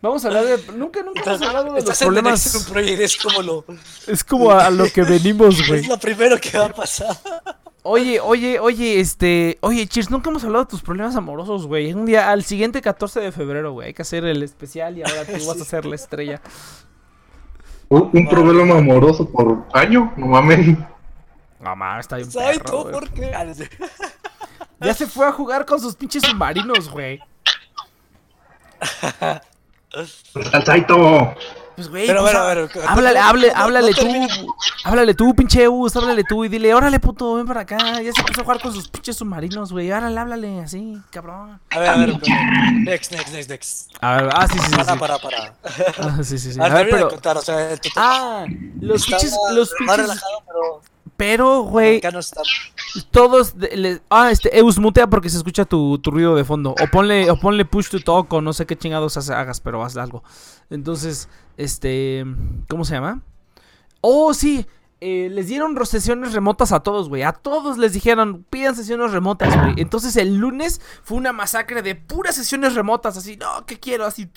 Vamos 0.00 0.24
a 0.24 0.28
hablar 0.28 0.44
de. 0.46 0.72
Nunca, 0.72 1.02
nunca 1.02 1.22
hemos 1.22 1.42
hablado 1.42 1.74
de 1.74 1.82
los 1.82 1.98
problemas. 1.98 2.66
Project, 2.70 3.00
es 3.00 3.16
como 3.16 3.42
lo. 3.42 3.64
Es 4.06 4.24
como 4.24 4.50
a, 4.50 4.66
a 4.66 4.70
lo 4.70 4.90
que 4.90 5.02
venimos, 5.02 5.66
güey. 5.68 5.80
Es 5.80 5.88
lo 5.88 5.98
primero 5.98 6.38
que 6.38 6.58
va 6.58 6.66
a 6.66 6.72
pasar. 6.72 7.16
Oye, 7.84 8.20
oye, 8.20 8.60
oye, 8.60 9.00
este. 9.00 9.58
Oye, 9.60 9.86
Cheers, 9.88 10.10
nunca 10.10 10.30
hemos 10.30 10.44
hablado 10.44 10.64
de 10.64 10.70
tus 10.70 10.82
problemas 10.82 11.16
amorosos, 11.16 11.66
güey. 11.66 11.92
Un 11.92 12.06
día, 12.06 12.30
al 12.30 12.44
siguiente 12.44 12.80
14 12.80 13.20
de 13.20 13.32
febrero, 13.32 13.72
güey. 13.72 13.88
Hay 13.88 13.94
que 13.94 14.02
hacer 14.02 14.24
el 14.24 14.42
especial 14.42 14.98
y 14.98 15.02
ahora 15.02 15.24
tú 15.24 15.32
vas 15.46 15.60
a 15.60 15.64
ser 15.64 15.84
la 15.84 15.96
estrella. 15.96 16.40
Un, 17.88 18.10
un 18.12 18.28
problema 18.28 18.78
amoroso 18.78 19.28
por 19.28 19.66
año, 19.72 20.12
no 20.16 20.26
mames. 20.26 20.78
No 21.60 21.76
mames, 21.76 22.06
está 22.06 22.16
bien 22.16 22.28
tú, 22.64 22.82
güey. 22.82 22.92
¿por 22.92 23.10
qué? 23.10 23.32
Ah. 23.34 23.46
Ya 24.80 24.94
se 24.94 25.06
fue 25.06 25.26
a 25.26 25.32
jugar 25.32 25.64
con 25.64 25.78
sus 25.78 25.94
pinches 25.94 26.24
submarinos, 26.24 26.90
güey. 26.90 27.20
Al 30.52 30.64
Saito. 30.64 31.34
Pues, 31.74 31.88
güey, 31.88 32.06
Pero, 32.06 32.20
pues, 32.20 32.32
bueno, 32.34 32.46
há- 32.46 32.50
a 32.50 32.54
ver, 32.54 32.70
no- 32.76 32.88
háblale, 32.90 33.18
no 33.20 33.56
háblale 33.56 33.94
tú. 33.94 34.54
Háblale 34.84 35.14
tú, 35.14 35.34
pinche 35.34 35.62
Eus, 35.64 35.96
háblale 35.96 36.22
tú 36.24 36.44
y 36.44 36.48
dile, 36.48 36.74
órale, 36.74 37.00
puto, 37.00 37.34
ven 37.34 37.46
para 37.46 37.60
acá. 37.62 37.78
Ya 38.02 38.12
se 38.12 38.22
puso 38.22 38.40
a 38.40 38.44
jugar 38.44 38.60
con 38.60 38.72
sus 38.74 38.88
pinches 38.88 39.16
submarinos, 39.16 39.72
güey. 39.72 39.90
Órale, 39.90 40.18
háblale, 40.20 40.60
así, 40.60 40.98
cabrón. 41.10 41.58
A 41.70 41.78
ver, 41.78 41.88
a 41.88 41.96
ver, 41.96 42.18
pero- 42.20 42.34
next, 42.84 43.12
next, 43.12 43.32
next, 43.32 43.48
next. 43.50 43.90
A 44.00 44.16
ver, 44.22 44.30
ah, 44.34 44.46
sí, 44.48 44.58
sí, 44.58 44.66
sí. 44.70 44.76
Para, 44.76 44.96
para, 44.96 45.18
para. 45.18 45.54
Ah, 45.98 46.18
sí, 46.22 46.38
sí, 46.38 46.52
sí. 46.52 46.60
A 46.60 46.68
ver, 46.68 46.88
pero. 46.90 47.08
contar, 47.08 47.36
o 47.38 47.42
sea, 47.42 47.70
Ah, 47.96 48.44
los 48.80 49.06
pinches, 49.06 49.36
los 49.52 49.70
más 49.70 49.78
pinches. 49.78 49.96
relajado, 49.98 50.42
pero 50.46 50.82
Pero, 51.24 51.62
güey, 51.62 52.00
no 52.12 52.18
está. 52.18 52.42
todos. 53.12 53.54
ah, 54.10 54.32
este, 54.32 54.58
Eus, 54.58 54.80
mutea 54.80 55.06
porque 55.06 55.30
se 55.30 55.36
escucha 55.36 55.64
tu, 55.64 55.96
tu 55.98 56.10
ruido 56.10 56.34
de 56.34 56.42
fondo. 56.44 56.70
O 56.72 56.86
ponle, 56.90 57.30
o 57.30 57.38
ponle 57.38 57.64
push 57.64 57.90
to 57.90 58.00
talk 58.00 58.32
o 58.32 58.40
no 58.40 58.52
sé 58.52 58.66
qué 58.66 58.76
chingados 58.76 59.16
hagas, 59.30 59.60
pero 59.60 59.84
haz 59.84 59.96
algo. 59.96 60.24
Entonces, 60.68 61.28
este. 61.56 62.24
¿Cómo 62.68 62.84
se 62.84 62.94
llama? 62.94 63.22
Oh, 64.00 64.34
sí. 64.34 64.66
eh, 65.00 65.28
les 65.30 65.46
dieron 65.46 65.76
ro- 65.76 65.86
sesiones 65.86 66.32
remotas 66.32 66.72
a 66.72 66.80
todos, 66.80 67.08
güey. 67.08 67.22
A 67.22 67.30
todos 67.32 67.78
les 67.78 67.92
dijeron, 67.92 68.44
pidan 68.50 68.74
sesiones 68.74 69.12
remotas, 69.12 69.56
güey. 69.56 69.74
Entonces 69.76 70.16
el 70.16 70.36
lunes 70.38 70.80
fue 71.04 71.18
una 71.18 71.32
masacre 71.32 71.82
de 71.82 71.94
puras 71.94 72.34
sesiones 72.34 72.74
remotas. 72.74 73.16
Así, 73.16 73.36
no, 73.36 73.64
¿qué 73.64 73.78
quiero? 73.78 74.06
Así. 74.06 74.28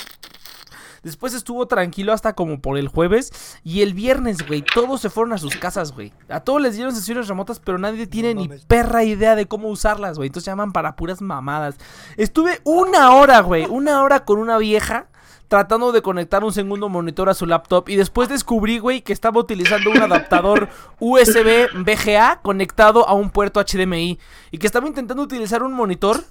Después 1.06 1.36
estuvo 1.36 1.68
tranquilo 1.68 2.14
hasta 2.14 2.34
como 2.34 2.60
por 2.60 2.80
el 2.80 2.88
jueves. 2.88 3.32
Y 3.64 3.84
el 3.84 3.94
viernes, 3.94 4.46
güey, 4.48 4.64
todos 4.64 5.00
se 5.02 5.12
fueron 5.12 5.34
a 5.34 5.38
sus 5.38 5.56
casas, 5.56 5.92
güey. 5.92 6.12
A 6.30 6.40
todos 6.40 6.60
les 6.60 6.76
dieron 6.76 6.96
sesiones 6.96 7.28
remotas, 7.28 7.60
pero 7.60 7.78
nadie 7.78 8.08
tiene 8.08 8.34
ni 8.34 8.48
mames. 8.48 8.66
perra 8.66 9.04
idea 9.04 9.36
de 9.36 9.46
cómo 9.46 9.70
usarlas, 9.70 10.18
güey. 10.18 10.28
Entonces 10.28 10.48
llaman 10.48 10.72
para 10.72 10.96
puras 10.96 11.22
mamadas. 11.22 11.76
Estuve 12.18 12.60
una 12.64 13.14
hora, 13.14 13.42
güey, 13.42 13.66
una 13.70 14.02
hora 14.02 14.26
con 14.26 14.40
una 14.40 14.58
vieja 14.58 15.08
tratando 15.48 15.92
de 15.92 16.02
conectar 16.02 16.44
un 16.44 16.52
segundo 16.52 16.90
monitor 16.90 17.30
a 17.30 17.36
su 17.36 17.46
laptop. 17.46 17.88
Y 17.90 17.98
después 17.98 18.28
descubrí, 18.28 18.80
güey, 18.80 19.02
que 19.02 19.14
estaba 19.14 19.40
utilizando 19.40 19.92
un 19.92 20.02
adaptador 20.02 20.70
USB 21.00 21.68
VGA 21.84 22.40
conectado 22.42 23.08
a 23.08 23.14
un 23.14 23.30
puerto 23.30 23.64
HDMI. 23.64 24.20
Y 24.50 24.58
que 24.58 24.66
estaba 24.68 24.88
intentando 24.88 25.22
utilizar 25.22 25.62
un 25.62 25.74
monitor. 25.74 26.24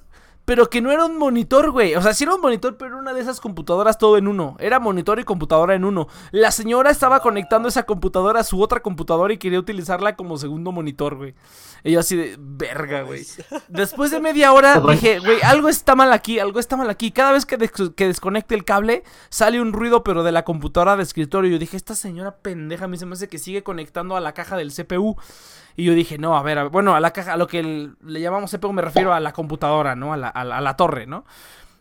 Pero 0.45 0.69
que 0.69 0.83
no 0.83 0.93
era 0.93 1.07
un 1.07 1.17
monitor, 1.17 1.71
güey. 1.71 1.95
O 1.95 2.03
sea, 2.03 2.13
sí 2.13 2.25
era 2.25 2.35
un 2.35 2.41
monitor, 2.43 2.77
pero 2.77 2.91
era 2.91 2.99
una 2.99 3.15
de 3.15 3.21
esas 3.23 3.41
computadoras 3.41 3.97
todo 3.97 4.19
en 4.19 4.29
uno. 4.29 4.57
Era 4.59 4.79
monitor 4.79 5.19
y 5.19 5.25
computadora 5.25 5.75
en 5.75 5.85
uno. 5.87 6.07
La 6.33 6.51
señora 6.51 6.91
estaba 6.91 7.21
conectando 7.21 7.67
esa 7.69 7.85
computadora 7.85 8.41
a 8.41 8.45
su 8.45 8.61
otra 8.61 8.81
computadora 8.81 9.33
y 9.33 9.39
quería 9.39 9.59
utilizarla 9.59 10.17
como 10.17 10.37
segundo 10.37 10.71
monitor, 10.71 11.17
güey. 11.17 11.35
Y 11.83 11.93
yo 11.93 12.01
así 12.01 12.15
de 12.17 12.37
verga, 12.39 13.03
güey. 13.03 13.25
Después 13.69 14.11
de 14.11 14.21
media 14.21 14.53
hora 14.53 14.81
dije, 14.81 15.19
güey, 15.21 15.41
algo 15.43 15.69
está 15.71 15.95
mal 15.95 16.13
aquí, 16.13 16.39
algo 16.39 16.61
está 16.61 16.77
mal 16.77 16.91
aquí. 16.91 17.11
Cada 17.11 17.33
vez 17.33 17.47
que, 17.47 17.57
des- 17.57 17.73
que 17.97 18.07
desconecte 18.07 18.55
el 18.55 18.65
cable, 18.67 19.03
sale 19.31 19.61
un 19.63 19.73
ruido, 19.73 20.05
pero 20.05 20.23
de 20.25 20.33
la 20.33 20.45
computadora 20.45 20.97
de 20.97 21.05
escritorio. 21.05 21.51
Yo 21.53 21.59
dije, 21.59 21.77
esta 21.79 21.95
señora 21.95 22.37
pendeja, 22.37 22.85
a 22.85 22.89
mí 22.89 22.99
se 22.99 23.07
me 23.07 23.15
hace 23.15 23.29
que 23.29 23.39
sigue 23.39 23.63
conectando 23.63 24.15
a 24.15 24.21
la 24.21 24.33
caja 24.35 24.57
del 24.59 24.73
CPU. 24.73 25.17
Y 25.77 25.85
yo 25.85 25.95
dije, 25.95 26.19
no, 26.19 26.37
a 26.37 26.43
ver, 26.43 26.69
bueno, 26.69 26.95
a 26.95 27.01
la 27.01 27.11
caja, 27.13 27.33
a 27.33 27.37
lo 27.37 27.47
que 27.49 27.91
le 28.01 28.21
llamamos 28.21 28.51
CPU 28.53 28.73
me 28.73 28.83
refiero 28.83 29.13
a 29.13 29.21
la 29.21 29.33
computadora, 29.33 29.97
¿no? 29.97 30.13
A 30.13 30.17
la, 30.17 30.29
a 30.29 30.45
la- 30.61 30.77
torre, 30.77 31.07
¿no? 31.07 31.25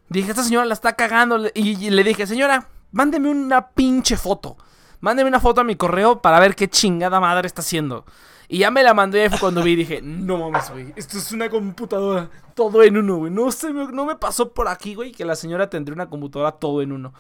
Dije, 0.09 0.31
esta 0.31 0.43
señora 0.43 0.65
la 0.65 0.73
está 0.73 0.93
cagando. 0.93 1.37
Y, 1.53 1.89
le 1.89 2.03
dije, 2.03 2.25
señora, 2.25 2.67
mándeme 2.91 3.29
una 3.29 3.69
pinche 3.69 4.17
foto. 4.17 4.57
mándeme 4.99 5.27
una 5.29 5.39
foto 5.39 5.61
a 5.61 5.63
mi 5.63 5.75
correo 5.75 6.21
para 6.21 6.39
ver 6.39 6.55
qué 6.55 6.67
chingada 6.69 7.19
madre 7.19 7.45
está 7.47 7.61
haciendo. 7.61 8.05
Y 8.47 8.59
ya 8.59 8.71
me 8.71 8.83
la 8.83 8.93
mandó 8.93 9.17
y 9.23 9.29
cuando 9.39 9.63
vi 9.63 9.71
y 9.71 9.75
dije, 9.77 10.01
no 10.01 10.37
mames, 10.37 10.69
güey, 10.71 10.93
esto 10.95 11.17
es 11.17 11.31
una 11.31 11.49
computadora, 11.49 12.29
todo 12.55 12.83
en 12.83 12.97
uno, 12.97 13.17
güey. 13.17 13.31
No, 13.31 13.51
se 13.51 13.71
me, 13.73 13.87
no 13.91 14.05
me 14.05 14.15
pasó 14.15 14.53
por 14.53 14.67
aquí, 14.67 14.95
güey, 14.95 15.11
que 15.11 15.25
la 15.25 15.35
señora 15.35 15.69
tendría 15.69 15.93
una 15.95 16.09
computadora 16.09 16.51
todo 16.51 16.81
en 16.81 16.91
uno. 16.91 17.13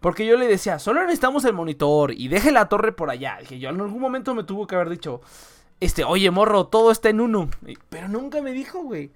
Porque 0.00 0.24
yo 0.24 0.36
le 0.36 0.46
decía, 0.46 0.78
solo 0.78 1.00
necesitamos 1.02 1.44
el 1.44 1.52
monitor 1.52 2.12
y 2.12 2.28
deje 2.28 2.52
la 2.52 2.68
torre 2.68 2.92
por 2.92 3.10
allá. 3.10 3.36
Dije, 3.40 3.58
yo 3.58 3.68
en 3.70 3.80
algún 3.80 4.00
momento 4.00 4.34
me 4.34 4.44
tuvo 4.44 4.66
que 4.66 4.76
haber 4.76 4.88
dicho, 4.88 5.20
este, 5.80 6.04
oye, 6.04 6.30
morro, 6.30 6.66
todo 6.66 6.90
está 6.90 7.08
en 7.08 7.20
uno. 7.20 7.48
Pero 7.88 8.08
nunca 8.08 8.42
me 8.42 8.52
dijo, 8.52 8.82
güey. 8.82 9.10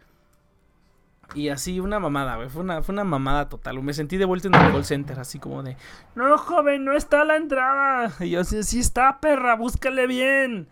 Y 1.35 1.49
así, 1.49 1.81
una 1.81 1.99
mamada, 1.99 2.37
güey. 2.37 2.49
Fue 2.49 2.63
una, 2.63 2.83
fue 2.83 2.93
una 2.93 3.05
mamada 3.05 3.49
total. 3.49 3.83
Me 3.83 3.95
sentí 3.95 4.17
de 4.17 4.25
vuelta 4.25 4.49
en 4.49 4.55
el 4.55 4.73
call 4.73 4.85
center, 4.85 5.19
así 5.19 5.39
como 5.39 5.63
de, 5.63 5.77
no, 6.15 6.37
joven, 6.39 6.85
no 6.85 6.93
está 6.95 7.25
la 7.25 7.37
entrada. 7.37 8.13
Y 8.21 8.31
yo 8.31 8.41
así, 8.41 8.63
sí 8.63 8.81
está, 8.81 9.19
perra, 9.21 9.57
búscale 9.57 10.07
bien. 10.07 10.69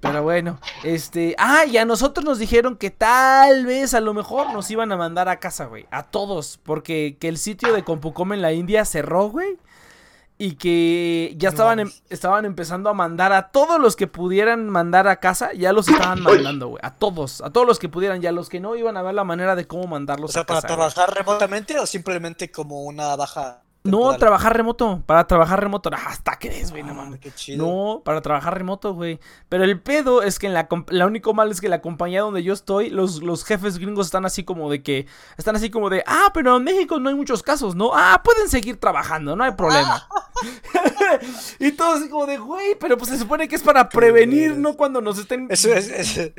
Pero 0.00 0.22
bueno, 0.22 0.58
este. 0.82 1.34
Ah, 1.38 1.64
y 1.64 1.78
a 1.78 1.84
nosotros 1.84 2.24
nos 2.24 2.38
dijeron 2.38 2.76
que 2.76 2.90
tal 2.90 3.64
vez 3.64 3.94
a 3.94 4.00
lo 4.00 4.14
mejor 4.14 4.52
nos 4.52 4.68
iban 4.70 4.90
a 4.90 4.96
mandar 4.96 5.28
a 5.28 5.38
casa, 5.38 5.66
güey. 5.66 5.86
A 5.90 6.02
todos. 6.02 6.58
Porque 6.62 7.16
que 7.20 7.28
el 7.28 7.38
sitio 7.38 7.72
de 7.72 7.84
Compucom 7.84 8.32
en 8.32 8.42
la 8.42 8.52
India 8.52 8.84
cerró, 8.84 9.30
güey. 9.30 9.58
Y 10.44 10.56
que 10.56 11.34
ya 11.36 11.50
estaban, 11.50 11.78
em- 11.78 11.92
estaban 12.10 12.44
empezando 12.46 12.90
a 12.90 12.94
mandar 12.94 13.32
a 13.32 13.52
todos 13.52 13.78
los 13.80 13.94
que 13.94 14.08
pudieran 14.08 14.68
mandar 14.68 15.06
a 15.06 15.20
casa. 15.20 15.52
Ya 15.52 15.72
los 15.72 15.86
estaban 15.86 16.20
mandando, 16.20 16.66
güey. 16.66 16.80
A 16.82 16.94
todos. 16.96 17.40
A 17.42 17.50
todos 17.50 17.64
los 17.64 17.78
que 17.78 17.88
pudieran. 17.88 18.20
Ya 18.20 18.32
los 18.32 18.48
que 18.48 18.58
no 18.58 18.74
iban 18.74 18.96
a 18.96 19.02
ver 19.02 19.14
la 19.14 19.22
manera 19.22 19.54
de 19.54 19.68
cómo 19.68 19.86
mandarlos 19.86 20.30
O 20.30 20.32
sea, 20.32 20.42
a 20.42 20.46
para 20.46 20.60
casa. 20.60 20.74
trabajar 20.74 21.14
remotamente 21.14 21.78
o 21.78 21.86
simplemente 21.86 22.50
como 22.50 22.82
una 22.82 23.14
baja. 23.14 23.62
No, 23.84 24.16
trabajar 24.16 24.56
remoto. 24.56 25.02
Para 25.06 25.26
trabajar 25.26 25.60
remoto. 25.60 25.90
Ah, 25.92 26.04
Hasta 26.06 26.38
crees, 26.38 26.70
güey. 26.70 26.84
No 26.84 26.92
Ah, 26.92 26.94
mames. 26.94 27.18
qué 27.20 27.32
chido. 27.32 27.66
No, 27.66 28.02
para 28.04 28.20
trabajar 28.20 28.56
remoto, 28.56 28.94
güey. 28.94 29.18
Pero 29.48 29.64
el 29.64 29.80
pedo 29.80 30.22
es 30.22 30.38
que 30.38 30.46
en 30.46 30.54
la, 30.54 30.68
único 31.06 31.34
mal 31.34 31.50
es 31.50 31.60
que 31.60 31.68
la 31.68 31.80
compañía 31.80 32.20
donde 32.20 32.44
yo 32.44 32.52
estoy, 32.52 32.90
los, 32.90 33.22
los 33.22 33.44
jefes 33.44 33.78
gringos 33.78 34.06
están 34.06 34.24
así 34.24 34.44
como 34.44 34.70
de 34.70 34.82
que, 34.82 35.06
están 35.36 35.56
así 35.56 35.68
como 35.70 35.90
de, 35.90 36.04
ah, 36.06 36.30
pero 36.32 36.58
en 36.58 36.64
México 36.64 37.00
no 37.00 37.08
hay 37.08 37.16
muchos 37.16 37.42
casos, 37.42 37.74
¿no? 37.74 37.90
Ah, 37.92 38.20
pueden 38.24 38.48
seguir 38.48 38.78
trabajando, 38.78 39.34
no 39.34 39.42
hay 39.42 39.52
problema. 39.52 40.06
y 41.58 41.72
todo 41.72 41.94
así 41.94 42.08
como 42.08 42.26
de, 42.26 42.38
güey, 42.38 42.76
pero 42.78 42.96
pues 42.96 43.10
se 43.10 43.18
supone 43.18 43.48
que 43.48 43.56
es 43.56 43.62
para 43.62 43.88
prevenir, 43.88 44.56
¿no? 44.56 44.76
Cuando 44.76 45.00
nos 45.00 45.18
estén... 45.18 45.46
Eso 45.50 45.72
es, 45.72 45.88
es, 45.88 46.32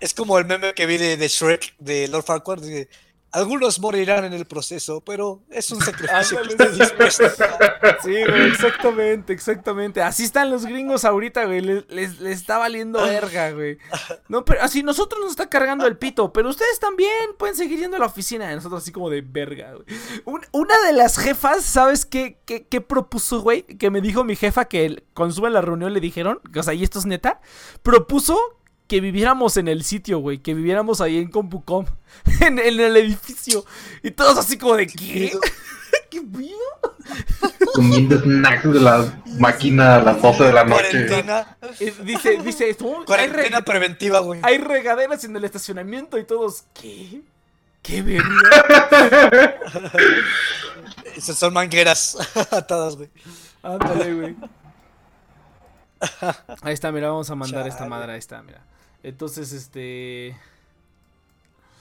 es 0.00 0.14
como 0.14 0.38
el 0.38 0.46
meme 0.46 0.72
que 0.74 0.86
vi 0.86 0.96
de, 0.96 1.16
de 1.16 1.28
Shrek, 1.28 1.74
de 1.78 2.08
Lord 2.08 2.24
Farquaad. 2.24 2.58
de, 2.60 2.88
Algunos 3.30 3.78
morirán 3.80 4.24
en 4.24 4.32
el 4.32 4.46
proceso, 4.46 5.02
pero 5.04 5.42
es 5.50 5.70
un 5.70 5.80
sacrificio 5.84 6.40
que 6.42 6.48
estoy 6.48 6.78
dispuesto 6.78 7.24
a-". 7.26 7.98
Sí, 8.02 8.10
güey, 8.26 8.48
exactamente, 8.48 9.32
exactamente. 9.32 10.02
Así 10.02 10.24
están 10.24 10.50
los 10.50 10.64
gringos 10.64 11.04
ahorita, 11.04 11.44
güey. 11.44 11.60
Les, 11.60 11.88
les- 11.90 12.20
les 12.20 12.38
está 12.40 12.56
valiendo 12.58 13.02
verga, 13.02 13.50
güey. 13.52 13.78
No, 14.28 14.44
pero 14.44 14.62
así 14.62 14.82
nosotros 14.82 15.20
nos 15.20 15.30
está 15.30 15.48
cargando 15.48 15.86
el 15.86 15.96
pito, 15.96 16.32
pero 16.32 16.48
ustedes 16.50 16.78
también 16.80 17.12
pueden 17.38 17.56
seguir 17.56 17.78
yendo 17.78 17.96
a 17.96 18.00
la 18.00 18.06
oficina. 18.06 18.50
Y 18.52 18.54
nosotros 18.56 18.82
así 18.82 18.92
como 18.92 19.10
de 19.10 19.20
verga, 19.22 19.72
güey. 19.74 19.84
Un- 20.24 20.46
una 20.52 20.78
de 20.86 20.92
las 20.92 21.18
jefas, 21.18 21.64
¿sabes 21.64 22.04
qué, 22.06 22.40
qué, 22.46 22.66
qué 22.66 22.80
propuso, 22.80 23.40
güey? 23.42 23.62
Que 23.62 23.90
me 23.90 24.00
dijo 24.00 24.24
mi 24.24 24.36
jefa 24.36 24.64
que 24.66 25.04
cuando 25.14 25.34
sube 25.34 25.48
a 25.48 25.50
la 25.50 25.60
reunión 25.60 25.92
le 25.92 26.00
dijeron, 26.00 26.40
o 26.56 26.62
sea, 26.62 26.72
y 26.74 26.82
esto 26.84 26.98
es 26.98 27.06
neta, 27.06 27.40
propuso 27.82 28.38
que 28.88 29.00
viviéramos 29.00 29.56
en 29.58 29.68
el 29.68 29.84
sitio, 29.84 30.18
güey, 30.18 30.38
que 30.38 30.54
viviéramos 30.54 31.00
ahí 31.00 31.18
en 31.18 31.30
Compucom, 31.30 31.86
en, 32.40 32.58
en 32.58 32.80
el 32.80 32.96
edificio. 32.96 33.64
Y 34.02 34.10
todos 34.10 34.36
así 34.38 34.58
como 34.58 34.74
de, 34.76 34.86
¿qué? 34.86 35.32
¿Qué 36.10 36.20
pedo? 36.22 37.66
Comiendo 37.74 38.18
snacks 38.22 38.72
de 38.72 38.80
la 38.80 39.20
máquina 39.38 39.96
a 39.96 40.02
las 40.02 40.20
12 40.22 40.44
de 40.44 40.52
la 40.52 40.64
noche. 40.64 40.82
Cuarentena, 40.90 41.56
Eh, 41.80 41.94
Dice, 42.02 42.38
dice, 42.42 42.76
"No, 42.80 42.98
hay, 43.00 43.04
cuarentena 43.04 43.58
re- 43.58 43.62
preventiva, 43.64 44.18
güey. 44.20 44.40
hay 44.42 44.58
regaderas 44.58 45.22
en 45.24 45.36
el 45.36 45.44
estacionamiento 45.44 46.18
y 46.18 46.24
todos, 46.24 46.64
¿qué? 46.74 47.22
¿Qué 47.82 48.02
verga? 48.02 48.28
Esas 51.16 51.38
son 51.38 51.52
mangueras 51.52 52.16
atadas, 52.50 52.96
güey. 52.96 53.10
Ándale, 53.62 54.14
güey. 54.14 54.36
Ahí 56.62 56.74
está, 56.74 56.92
mira, 56.92 57.08
vamos 57.08 57.28
a 57.30 57.34
mandar 57.34 57.66
esta 57.66 57.80
Chale. 57.80 57.90
madre, 57.90 58.12
ahí 58.12 58.18
está, 58.18 58.42
mira. 58.42 58.62
Entonces, 59.08 59.52
este... 59.52 60.36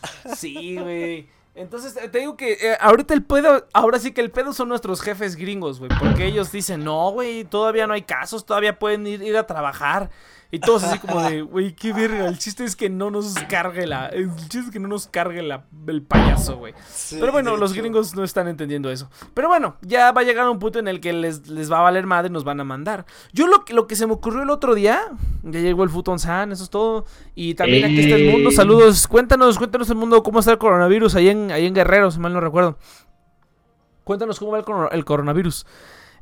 Sí, 0.35 0.77
güey. 0.77 1.27
Entonces, 1.55 1.97
eh, 1.97 2.07
te 2.07 2.19
digo 2.19 2.37
que 2.37 2.53
eh, 2.53 2.77
ahorita 2.79 3.15
el 3.15 3.23
pedo, 3.23 3.65
ahora 3.73 3.97
sí 3.97 4.11
que 4.11 4.21
el 4.21 4.29
pedo 4.29 4.53
son 4.53 4.69
nuestros 4.69 5.01
jefes 5.01 5.35
gringos, 5.35 5.79
güey. 5.79 5.89
Porque 5.99 6.25
ellos 6.25 6.51
dicen, 6.51 6.83
no, 6.83 7.09
güey, 7.11 7.45
todavía 7.45 7.87
no 7.87 7.93
hay 7.93 8.03
casos, 8.03 8.45
todavía 8.45 8.77
pueden 8.77 9.07
ir, 9.07 9.23
ir 9.23 9.35
a 9.35 9.47
trabajar. 9.47 10.11
Y 10.49 10.59
todos 10.59 10.83
así 10.85 10.97
como 10.99 11.21
de, 11.23 11.41
güey, 11.41 11.75
qué 11.75 11.91
verga. 11.91 12.25
El 12.25 12.37
chiste 12.37 12.63
es 12.63 12.77
que 12.77 12.89
no 12.89 13.11
nos 13.11 13.33
cargue 13.49 13.85
la. 13.85 14.05
El 14.07 14.33
chiste 14.35 14.59
es 14.59 14.69
que 14.71 14.79
no 14.79 14.87
nos 14.87 15.07
cargue 15.07 15.41
la, 15.41 15.65
el 15.87 16.01
payaso, 16.03 16.55
güey. 16.57 16.73
Sí, 16.89 17.17
Pero 17.19 17.33
bueno, 17.33 17.57
los 17.57 17.73
hecho. 17.73 17.81
gringos 17.81 18.15
no 18.15 18.23
están 18.23 18.47
entendiendo 18.47 18.89
eso. 18.89 19.09
Pero 19.33 19.49
bueno, 19.49 19.75
ya 19.81 20.11
va 20.13 20.21
a 20.21 20.23
llegar 20.23 20.47
un 20.47 20.57
punto 20.59 20.79
en 20.79 20.87
el 20.87 21.01
que 21.01 21.11
les, 21.11 21.47
les 21.49 21.69
va 21.69 21.79
a 21.79 21.81
valer 21.81 22.05
madre 22.05 22.29
y 22.29 22.31
nos 22.31 22.45
van 22.45 22.61
a 22.61 22.63
mandar. 22.63 23.05
Yo 23.33 23.47
lo, 23.47 23.65
que- 23.65 23.73
lo 23.73 23.87
que 23.87 23.97
se 23.97 24.07
me 24.07 24.13
ocurrió 24.13 24.43
el 24.43 24.49
otro 24.49 24.73
día, 24.73 25.01
ya 25.43 25.59
llegó 25.59 25.83
el 25.83 25.89
Futon 25.89 26.17
San, 26.17 26.53
eso 26.53 26.63
es 26.63 26.69
todo. 26.69 27.05
Y 27.35 27.55
también 27.55 27.83
aquí 27.83 27.99
está 27.99 28.15
el 28.15 28.31
mundo. 28.31 28.49
Saludos, 28.51 29.05
cuéntanos, 29.07 29.57
cuéntanos 29.57 29.89
el 29.89 29.95
mundo, 29.97 30.23
cómo 30.23 30.39
está 30.39 30.53
el 30.53 30.57
coronavirus 30.57 31.15
ahí 31.15 31.27
en, 31.27 31.51
ahí 31.51 31.65
en 31.65 31.73
Guerrero, 31.73 32.09
si 32.09 32.19
mal 32.19 32.31
no 32.31 32.39
recuerdo. 32.39 32.77
Cuéntanos 34.05 34.39
cómo 34.39 34.53
va 34.53 34.63
el 34.93 35.03
coronavirus. 35.05 35.65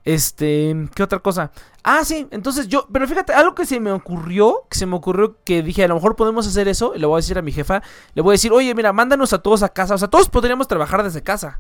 Este, 0.06 0.88
¿qué 0.94 1.02
otra 1.02 1.20
cosa? 1.20 1.52
Ah, 1.84 2.06
sí, 2.06 2.28
entonces 2.30 2.68
yo, 2.68 2.88
pero 2.92 3.08
fíjate, 3.08 3.34
algo 3.34 3.56
que 3.56 3.66
se 3.66 3.80
me 3.80 3.92
ocurrió, 3.92 4.64
que 4.70 4.78
se 4.78 4.86
me 4.86 4.96
ocurrió 4.96 5.38
que 5.44 5.64
dije, 5.64 5.84
a 5.84 5.88
lo 5.88 5.96
mejor 5.96 6.16
podemos 6.16 6.48
hacer 6.48 6.68
eso, 6.68 6.94
y 6.96 7.00
le 7.00 7.08
voy 7.08 7.16
a 7.16 7.22
decir 7.22 7.38
a 7.38 7.42
mi 7.42 7.52
jefa, 7.52 7.82
le 8.14 8.22
voy 8.22 8.34
a 8.34 8.36
decir, 8.36 8.52
oye, 8.54 8.74
mira, 8.76 8.94
mándanos 8.94 9.34
a 9.34 9.40
todos 9.40 9.64
a 9.64 9.70
casa, 9.70 9.96
o 9.96 9.98
sea, 9.98 10.08
todos 10.08 10.30
podríamos 10.30 10.68
trabajar 10.68 11.04
desde 11.04 11.24
casa. 11.24 11.60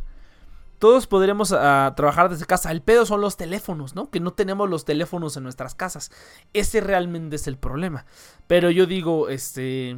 Todos 0.77 1.07
podríamos 1.07 1.49
trabajar 1.49 2.29
desde 2.29 2.45
casa. 2.45 2.69
El 2.69 2.81
pedo 2.81 3.05
son 3.05 3.21
los 3.21 3.37
teléfonos, 3.37 3.95
¿no? 3.95 4.09
Que 4.09 4.19
no 4.19 4.33
tenemos 4.33 4.69
los 4.69 4.83
teléfonos 4.83 5.37
en 5.37 5.43
nuestras 5.43 5.73
casas. 5.73 6.11
Ese 6.53 6.81
realmente 6.81 7.37
es 7.37 7.47
el 7.47 7.57
problema. 7.57 8.05
Pero 8.45 8.69
yo 8.69 8.85
digo, 8.85 9.29
este... 9.29 9.97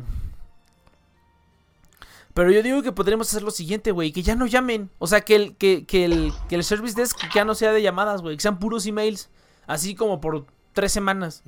Pero 2.38 2.51
yo 2.51 2.61
digo 2.61 2.83
que 2.83 2.91
podríamos 2.91 3.27
hacer 3.29 3.41
lo 3.41 3.49
siguiente, 3.49 3.89
güey, 3.89 4.11
que 4.11 4.21
ya 4.21 4.35
no 4.35 4.45
llamen. 4.45 4.91
O 4.99 5.07
sea, 5.07 5.21
que 5.21 5.35
el, 5.35 5.55
que, 5.55 5.88
que 5.88 6.05
el, 6.05 6.31
que 6.47 6.53
el 6.53 6.63
service 6.63 6.93
desk 6.93 7.17
ya 7.33 7.43
no 7.43 7.55
sea 7.55 7.71
de 7.71 7.81
llamadas, 7.81 8.21
güey, 8.21 8.38
que 8.38 8.43
sean 8.43 8.59
puros 8.59 8.85
emails. 8.85 9.31
Así 9.65 9.95
como 9.95 10.21
por 10.21 10.45
tres 10.71 10.91
semanas. 10.91 11.41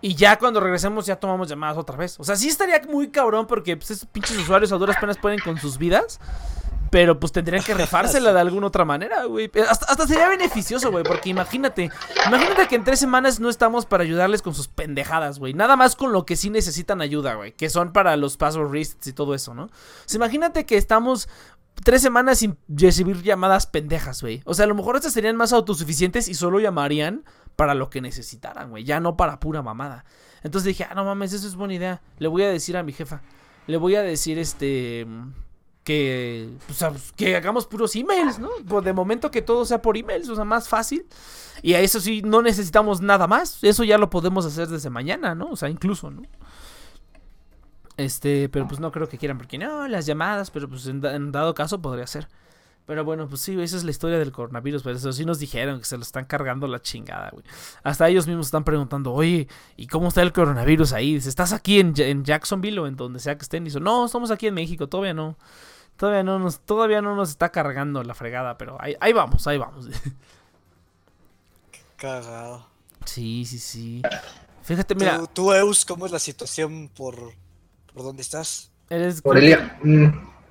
Y 0.00 0.16
ya 0.16 0.36
cuando 0.36 0.58
regresemos 0.58 1.06
ya 1.06 1.14
tomamos 1.14 1.48
llamadas 1.48 1.76
otra 1.78 1.96
vez. 1.96 2.18
O 2.18 2.24
sea, 2.24 2.34
sí 2.34 2.48
estaría 2.48 2.82
muy 2.88 3.10
cabrón 3.10 3.46
porque 3.46 3.76
pues, 3.76 3.92
esos 3.92 4.08
pinches 4.08 4.36
usuarios 4.36 4.72
a 4.72 4.78
duras 4.78 4.96
penas 5.00 5.16
pueden 5.16 5.38
con 5.38 5.56
sus 5.58 5.78
vidas. 5.78 6.18
Pero 6.90 7.20
pues 7.20 7.32
tendrían 7.32 7.62
que 7.62 7.74
rifársela 7.74 8.32
de 8.34 8.40
alguna 8.40 8.66
otra 8.66 8.84
manera, 8.84 9.24
güey. 9.24 9.50
Eh, 9.54 9.64
Hasta, 9.68 9.86
hasta 9.86 10.06
sería 10.06 10.28
beneficioso, 10.28 10.90
güey. 10.90 11.04
Porque 11.04 11.28
imagínate, 11.28 11.90
imagínate 12.26 12.66
que 12.68 12.74
en 12.74 12.84
tres 12.84 12.98
semanas 12.98 13.40
no 13.40 13.48
estamos 13.48 13.86
para 13.86 14.02
ayudarles 14.02 14.42
con 14.42 14.54
sus 14.54 14.68
pendejadas, 14.68 15.38
güey. 15.38 15.54
Nada 15.54 15.76
más 15.76 15.96
con 15.96 16.12
lo 16.12 16.26
que 16.26 16.36
sí 16.36 16.50
necesitan 16.50 17.00
ayuda, 17.00 17.34
güey. 17.34 17.52
Que 17.52 17.70
son 17.70 17.92
para 17.92 18.16
los 18.16 18.36
password 18.36 18.72
resets 18.72 19.06
y 19.06 19.12
todo 19.12 19.34
eso, 19.34 19.54
¿no? 19.54 19.68
Sea, 20.06 20.16
imagínate 20.16 20.66
que 20.66 20.76
estamos 20.76 21.28
tres 21.84 22.02
semanas 22.02 22.38
sin 22.38 22.58
recibir 22.68 23.22
llamadas 23.22 23.66
pendejas, 23.66 24.20
güey. 24.20 24.42
O 24.44 24.54
sea, 24.54 24.64
a 24.64 24.68
lo 24.68 24.74
mejor 24.74 24.96
estas 24.96 25.12
serían 25.12 25.36
más 25.36 25.52
autosuficientes 25.52 26.28
y 26.28 26.34
solo 26.34 26.60
llamarían 26.60 27.24
para 27.56 27.74
lo 27.74 27.90
que 27.90 28.00
necesitaran, 28.00 28.70
güey. 28.70 28.84
Ya 28.84 29.00
no 29.00 29.16
para 29.16 29.40
pura 29.40 29.62
mamada. 29.62 30.04
Entonces 30.42 30.68
dije, 30.68 30.86
ah, 30.88 30.94
no 30.94 31.04
mames, 31.04 31.32
eso 31.32 31.46
es 31.46 31.54
buena 31.54 31.74
idea. 31.74 32.02
Le 32.18 32.28
voy 32.28 32.42
a 32.42 32.48
decir 32.50 32.76
a 32.76 32.82
mi 32.82 32.92
jefa. 32.92 33.22
Le 33.66 33.76
voy 33.76 33.94
a 33.94 34.02
decir, 34.02 34.38
este... 34.38 35.06
Que, 35.90 36.48
que 37.16 37.34
hagamos 37.34 37.66
puros 37.66 37.96
emails, 37.96 38.38
¿no? 38.38 38.48
Pues 38.68 38.84
de 38.84 38.92
momento 38.92 39.28
que 39.32 39.42
todo 39.42 39.64
sea 39.64 39.82
por 39.82 39.96
emails, 39.96 40.28
o 40.28 40.36
sea, 40.36 40.44
más 40.44 40.68
fácil. 40.68 41.04
Y 41.62 41.74
a 41.74 41.80
eso 41.80 41.98
sí, 41.98 42.22
no 42.22 42.42
necesitamos 42.42 43.00
nada 43.00 43.26
más. 43.26 43.58
Eso 43.64 43.82
ya 43.82 43.98
lo 43.98 44.08
podemos 44.08 44.46
hacer 44.46 44.68
desde 44.68 44.88
mañana, 44.88 45.34
¿no? 45.34 45.48
O 45.50 45.56
sea, 45.56 45.68
incluso, 45.68 46.08
¿no? 46.12 46.22
Este, 47.96 48.48
pero 48.48 48.68
pues 48.68 48.78
no 48.78 48.92
creo 48.92 49.08
que 49.08 49.18
quieran, 49.18 49.36
porque 49.36 49.58
no, 49.58 49.88
las 49.88 50.06
llamadas, 50.06 50.52
pero 50.52 50.68
pues 50.68 50.86
en, 50.86 51.00
da- 51.00 51.16
en 51.16 51.32
dado 51.32 51.54
caso 51.54 51.82
podría 51.82 52.06
ser. 52.06 52.28
Pero 52.86 53.04
bueno, 53.04 53.28
pues 53.28 53.40
sí, 53.40 53.60
esa 53.60 53.76
es 53.76 53.82
la 53.84 53.90
historia 53.90 54.18
del 54.18 54.30
coronavirus. 54.30 54.82
Pero 54.84 54.96
eso 54.96 55.12
sí 55.12 55.24
nos 55.24 55.40
dijeron 55.40 55.80
que 55.80 55.84
se 55.86 55.96
lo 55.96 56.02
están 56.02 56.24
cargando 56.24 56.68
la 56.68 56.80
chingada, 56.80 57.30
güey. 57.30 57.44
Hasta 57.82 58.08
ellos 58.08 58.28
mismos 58.28 58.46
están 58.46 58.62
preguntando, 58.64 59.12
oye, 59.12 59.48
¿y 59.76 59.86
cómo 59.88 60.08
está 60.08 60.22
el 60.22 60.32
coronavirus 60.32 60.92
ahí? 60.92 61.14
Dice, 61.14 61.28
¿estás 61.28 61.52
aquí 61.52 61.80
en, 61.80 61.94
en 61.98 62.24
Jacksonville 62.24 62.78
o 62.78 62.86
en 62.86 62.94
donde 62.96 63.18
sea 63.18 63.36
que 63.36 63.42
estén? 63.42 63.64
Dice, 63.64 63.80
no, 63.80 64.06
estamos 64.06 64.30
aquí 64.30 64.46
en 64.46 64.54
México, 64.54 64.88
todavía 64.88 65.14
no. 65.14 65.36
Todavía 66.00 66.22
no 66.22 66.38
nos, 66.38 66.60
todavía 66.60 67.02
no 67.02 67.14
nos 67.14 67.28
está 67.28 67.50
cargando 67.50 68.02
la 68.02 68.14
fregada, 68.14 68.56
pero 68.56 68.78
ahí, 68.80 68.96
ahí 69.02 69.12
vamos, 69.12 69.46
ahí 69.46 69.58
vamos. 69.58 69.86
Cagado. 71.96 72.66
sí, 73.04 73.44
sí, 73.44 73.58
sí. 73.58 74.02
Fíjate, 74.62 74.94
mira, 74.94 75.18
¿Tú, 75.18 75.26
tú, 75.26 75.52
Eus, 75.52 75.84
¿cómo 75.84 76.06
es 76.06 76.12
la 76.12 76.18
situación 76.18 76.88
por, 76.96 77.16
por 77.92 78.02
dónde 78.02 78.22
estás? 78.22 78.72
eres 78.88 79.22
Morelia. 79.22 79.78
mm, 79.82 80.04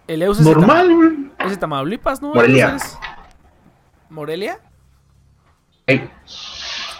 el 0.07 0.21
Eus 0.21 0.39
es 0.39 0.45
normal, 0.45 0.93
güey. 0.93 1.09
Tama- 1.09 1.33
es 1.45 1.49
de 1.51 1.57
Tamaulipas, 1.57 2.21
¿no? 2.21 2.33
Morelia. 2.35 2.75
Es- 2.75 2.97
¿Morelia? 4.09 4.59
Ey, 5.87 6.07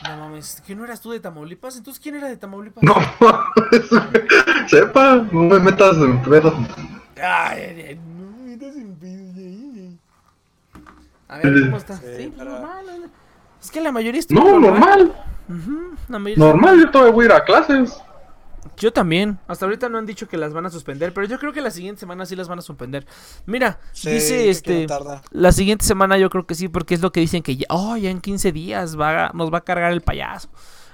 No 0.05 0.17
mames, 0.17 0.61
¿que 0.65 0.75
no 0.75 0.83
eras 0.85 0.99
tú 1.01 1.11
de 1.11 1.19
Tamaulipas? 1.19 1.77
Entonces, 1.77 2.01
¿quién 2.01 2.15
era 2.15 2.27
de 2.27 2.37
Tamaulipas? 2.37 2.83
no, 2.83 2.95
sepa, 4.67 5.17
no 5.31 5.41
me 5.43 5.59
metas 5.59 5.97
en 5.97 6.19
pedos. 6.23 6.53
Ay, 7.15 7.61
ay, 7.61 7.81
ay, 7.89 7.95
no 7.95 8.31
me 8.31 8.55
metas 8.55 8.75
en 8.75 8.95
pedos 8.95 9.35
ahí. 9.37 9.97
A 11.29 11.37
ver, 11.37 11.61
¿cómo 11.65 11.77
está? 11.77 11.95
Sí, 11.97 12.05
Sí, 12.17 12.27
para- 12.35 12.51
normal. 12.51 12.85
¿no? 13.01 13.07
Es 13.61 13.71
que 13.71 13.79
la 13.81 13.91
mayoría 13.91 14.19
está 14.19 14.33
No, 14.33 14.59
normal, 14.59 15.13
Ujú, 15.47 15.95
la 16.09 16.19
mayoría 16.19 16.43
normal, 16.45 16.79
yo 16.79 16.91
todavía 16.91 17.13
voy 17.13 17.23
a 17.23 17.25
ir 17.27 17.31
a 17.33 17.43
clases. 17.43 18.01
Yo 18.77 18.91
también. 18.91 19.39
Hasta 19.47 19.65
ahorita 19.65 19.87
no 19.89 19.97
han 19.97 20.05
dicho 20.05 20.27
que 20.27 20.37
las 20.37 20.53
van 20.53 20.65
a 20.65 20.69
suspender, 20.69 21.13
pero 21.13 21.25
yo 21.27 21.39
creo 21.39 21.53
que 21.53 21.61
la 21.61 21.71
siguiente 21.71 21.99
semana 22.01 22.25
sí 22.25 22.35
las 22.35 22.47
van 22.49 22.59
a 22.59 22.61
suspender. 22.61 23.05
Mira, 23.45 23.79
Sí, 23.93 24.09
dice 24.11 24.49
este 24.49 24.85
no 24.87 25.21
la 25.31 25.51
siguiente 25.53 25.85
semana 25.85 26.17
yo 26.17 26.29
creo 26.29 26.45
que 26.45 26.55
sí, 26.55 26.67
porque 26.67 26.93
es 26.93 27.01
lo 27.01 27.11
que 27.11 27.19
dicen 27.21 27.41
que 27.41 27.55
ya, 27.57 27.65
oh, 27.69 27.95
ya 27.97 28.09
en 28.09 28.19
15 28.21 28.51
días 28.51 28.99
va, 28.99 29.27
a- 29.27 29.31
nos 29.33 29.51
va 29.53 29.59
a 29.59 29.61
cargar 29.63 29.91
el 29.93 30.01
payaso. 30.01 30.49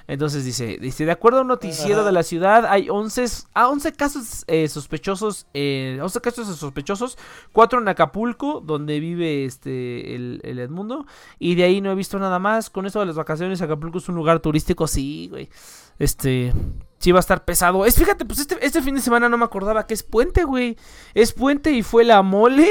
Entonces 0.07 0.45
dice, 0.45 0.77
dice, 0.79 1.05
de 1.05 1.11
acuerdo 1.11 1.39
a 1.39 1.41
un 1.41 1.47
noticiero 1.47 2.01
Ajá. 2.01 2.05
de 2.05 2.11
la 2.11 2.23
ciudad, 2.23 2.65
hay 2.67 2.89
11, 2.89 3.25
a 3.53 3.69
11 3.69 3.93
casos 3.93 4.43
eh, 4.47 4.67
sospechosos, 4.67 5.47
eh, 5.53 5.97
11 6.01 6.21
casos 6.21 6.55
sospechosos, 6.57 7.17
4 7.51 7.79
en 7.79 7.87
Acapulco, 7.87 8.61
donde 8.61 8.99
vive 8.99 9.45
este 9.45 10.15
el, 10.15 10.41
el 10.43 10.59
Edmundo, 10.59 11.05
y 11.39 11.55
de 11.55 11.63
ahí 11.63 11.81
no 11.81 11.91
he 11.91 11.95
visto 11.95 12.19
nada 12.19 12.37
más. 12.37 12.69
Con 12.69 12.85
eso 12.85 12.99
de 12.99 13.07
las 13.07 13.15
vacaciones, 13.15 13.61
Acapulco 13.61 13.97
es 13.97 14.07
un 14.07 14.15
lugar 14.15 14.39
turístico, 14.39 14.87
sí, 14.87 15.27
güey. 15.29 15.49
Este, 15.97 16.53
sí 16.99 17.11
va 17.11 17.19
a 17.19 17.21
estar 17.21 17.45
pesado. 17.45 17.85
Es, 17.85 17.95
fíjate, 17.95 18.25
pues 18.25 18.39
este, 18.39 18.63
este 18.65 18.81
fin 18.81 18.95
de 18.95 19.01
semana 19.01 19.29
no 19.29 19.37
me 19.37 19.45
acordaba 19.45 19.87
que 19.87 19.93
es 19.93 20.03
puente, 20.03 20.43
güey. 20.43 20.77
Es 21.13 21.33
puente 21.33 21.71
y 21.71 21.83
fue 21.83 22.03
la 22.03 22.21
mole, 22.21 22.69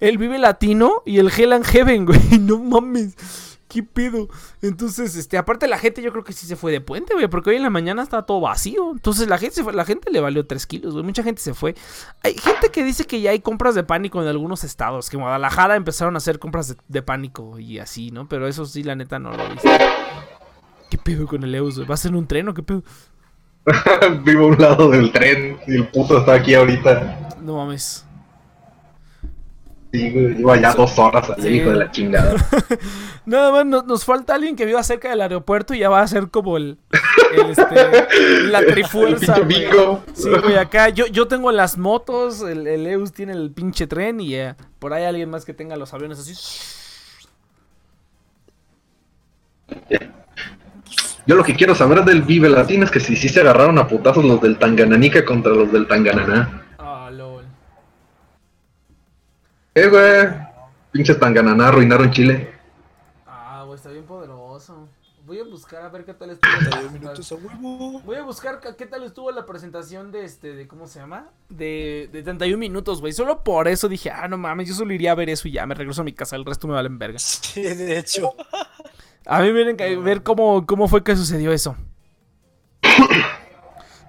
el 0.00 0.18
Vive 0.18 0.38
Latino 0.38 1.02
y 1.06 1.18
el 1.18 1.30
Hell 1.30 1.52
and 1.52 1.64
Heaven, 1.64 2.04
güey. 2.06 2.38
No 2.40 2.58
mames. 2.58 3.53
¿Qué 3.74 3.82
pedo? 3.82 4.28
Entonces, 4.62 5.16
este, 5.16 5.36
aparte 5.36 5.66
la 5.66 5.78
gente 5.78 6.00
yo 6.00 6.12
creo 6.12 6.22
que 6.22 6.32
sí 6.32 6.46
se 6.46 6.54
fue 6.54 6.70
de 6.70 6.80
puente, 6.80 7.12
güey, 7.12 7.26
porque 7.26 7.50
hoy 7.50 7.56
en 7.56 7.64
la 7.64 7.70
mañana 7.70 8.04
estaba 8.04 8.24
todo 8.24 8.40
vacío. 8.40 8.92
Entonces 8.92 9.26
la 9.26 9.36
gente 9.36 9.56
se 9.56 9.64
fue, 9.64 9.72
la 9.72 9.84
gente 9.84 10.12
le 10.12 10.20
valió 10.20 10.46
3 10.46 10.64
kilos, 10.68 10.92
güey. 10.92 11.04
Mucha 11.04 11.24
gente 11.24 11.42
se 11.42 11.54
fue. 11.54 11.74
Hay 12.22 12.34
gente 12.38 12.70
que 12.70 12.84
dice 12.84 13.04
que 13.04 13.20
ya 13.20 13.32
hay 13.32 13.40
compras 13.40 13.74
de 13.74 13.82
pánico 13.82 14.22
en 14.22 14.28
algunos 14.28 14.62
estados, 14.62 15.10
que 15.10 15.16
en 15.16 15.22
Guadalajara 15.22 15.74
empezaron 15.74 16.14
a 16.14 16.18
hacer 16.18 16.38
compras 16.38 16.68
de, 16.68 16.76
de 16.86 17.02
pánico 17.02 17.58
y 17.58 17.80
así, 17.80 18.12
¿no? 18.12 18.28
Pero 18.28 18.46
eso 18.46 18.64
sí, 18.64 18.84
la 18.84 18.94
neta 18.94 19.18
no 19.18 19.32
lo 19.32 19.44
he 19.44 19.48
visto. 19.54 19.68
¿Qué 20.88 20.96
pedo 20.96 21.26
con 21.26 21.42
el 21.42 21.52
Eus, 21.56 21.74
güey? 21.74 21.88
¿Va 21.88 21.94
a 21.94 21.98
ser 21.98 22.14
un 22.14 22.28
tren 22.28 22.48
o 22.48 22.54
qué 22.54 22.62
pedo? 22.62 22.84
Vivo 24.22 24.44
a 24.44 24.46
un 24.46 24.56
lado 24.56 24.88
del 24.88 25.10
tren 25.10 25.58
y 25.66 25.74
el 25.74 25.88
puto 25.88 26.20
está 26.20 26.34
aquí 26.34 26.54
ahorita. 26.54 27.38
No 27.42 27.56
mames. 27.56 28.03
Sí, 29.94 30.10
güey, 30.10 30.60
dos 30.76 30.98
horas 30.98 31.30
al 31.30 31.40
Sí. 31.40 31.48
hijo 31.50 31.70
de 31.70 31.76
la 31.76 31.90
chingada. 31.92 32.34
Nada 33.26 33.52
más 33.52 33.64
nos, 33.64 33.84
nos 33.86 34.04
falta 34.04 34.34
alguien 34.34 34.56
que 34.56 34.66
viva 34.66 34.82
cerca 34.82 35.08
del 35.08 35.20
aeropuerto 35.20 35.72
y 35.72 35.78
ya 35.78 35.88
va 35.88 36.00
a 36.00 36.08
ser 36.08 36.30
como 36.30 36.56
el, 36.56 36.78
el, 37.32 37.50
este, 37.50 38.42
la 38.50 38.60
trifuerza. 38.66 39.36
El 39.36 39.44
güey. 39.44 39.98
Sí, 40.14 40.30
güey, 40.30 40.56
acá 40.56 40.88
yo, 40.88 41.06
yo 41.06 41.28
tengo 41.28 41.52
las 41.52 41.78
motos, 41.78 42.42
el, 42.42 42.66
el 42.66 42.88
Eus 42.88 43.12
tiene 43.12 43.34
el 43.34 43.52
pinche 43.52 43.86
tren 43.86 44.20
y 44.20 44.34
eh, 44.34 44.56
por 44.80 44.92
ahí 44.92 45.04
alguien 45.04 45.30
más 45.30 45.44
que 45.44 45.54
tenga 45.54 45.76
los 45.76 45.94
aviones 45.94 46.18
así. 46.18 46.34
Yo 51.26 51.36
lo 51.36 51.44
que 51.44 51.54
quiero 51.54 51.76
saber 51.76 52.04
del 52.04 52.22
Vive 52.22 52.48
Latino 52.48 52.84
es 52.84 52.90
que 52.90 52.98
si 52.98 53.14
sí 53.14 53.28
se 53.28 53.42
agarraron 53.42 53.78
a 53.78 53.86
putazos 53.86 54.24
los 54.24 54.40
del 54.42 54.58
Tangananica 54.58 55.24
contra 55.24 55.52
los 55.52 55.70
del 55.70 55.86
Tangananá. 55.86 56.63
Eh, 59.74 59.88
güey. 59.88 60.46
Pinches 60.92 61.18
Tangananá 61.18 61.68
arruinaron 61.68 62.10
Chile. 62.12 62.52
Ah, 63.26 63.62
güey, 63.66 63.76
está 63.76 63.90
bien 63.90 64.04
poderoso. 64.04 64.88
Voy 65.26 65.40
a 65.40 65.44
buscar 65.44 65.82
a 65.82 65.88
ver 65.88 66.04
qué 66.04 66.12
tal 66.12 66.30
estuvo. 66.30 66.52
31 66.58 66.90
minutos 66.92 67.32
a 67.32 67.34
huevo. 67.36 68.00
Voy 68.04 68.16
a 68.16 68.22
buscar 68.22 68.60
ca- 68.60 68.76
qué 68.76 68.84
tal 68.86 69.04
estuvo 69.04 69.30
la 69.32 69.46
presentación 69.46 70.12
de 70.12 70.24
este, 70.24 70.54
de 70.54 70.68
cómo 70.68 70.86
se 70.86 70.98
llama, 71.00 71.28
de, 71.48 72.10
de 72.12 72.22
31 72.22 72.58
minutos, 72.58 73.00
güey. 73.00 73.14
Solo 73.14 73.42
por 73.42 73.66
eso 73.66 73.88
dije, 73.88 74.10
ah, 74.10 74.28
no 74.28 74.36
mames, 74.36 74.68
yo 74.68 74.74
solo 74.74 74.92
iría 74.92 75.12
a 75.12 75.14
ver 75.14 75.30
eso 75.30 75.48
y 75.48 75.52
ya, 75.52 75.64
me 75.66 75.74
regreso 75.74 76.02
a 76.02 76.04
mi 76.04 76.12
casa, 76.12 76.36
el 76.36 76.44
resto 76.44 76.68
me 76.68 76.74
valen 76.74 76.98
verga. 76.98 77.18
Sí, 77.24 77.62
de 77.62 77.98
hecho. 77.98 78.34
A 79.26 79.40
mí 79.40 79.50
miren 79.50 79.78
que 79.78 79.96
ver 79.96 80.22
cómo, 80.22 80.66
cómo 80.66 80.88
fue 80.88 81.02
que 81.02 81.16
sucedió 81.16 81.52
eso. 81.52 81.74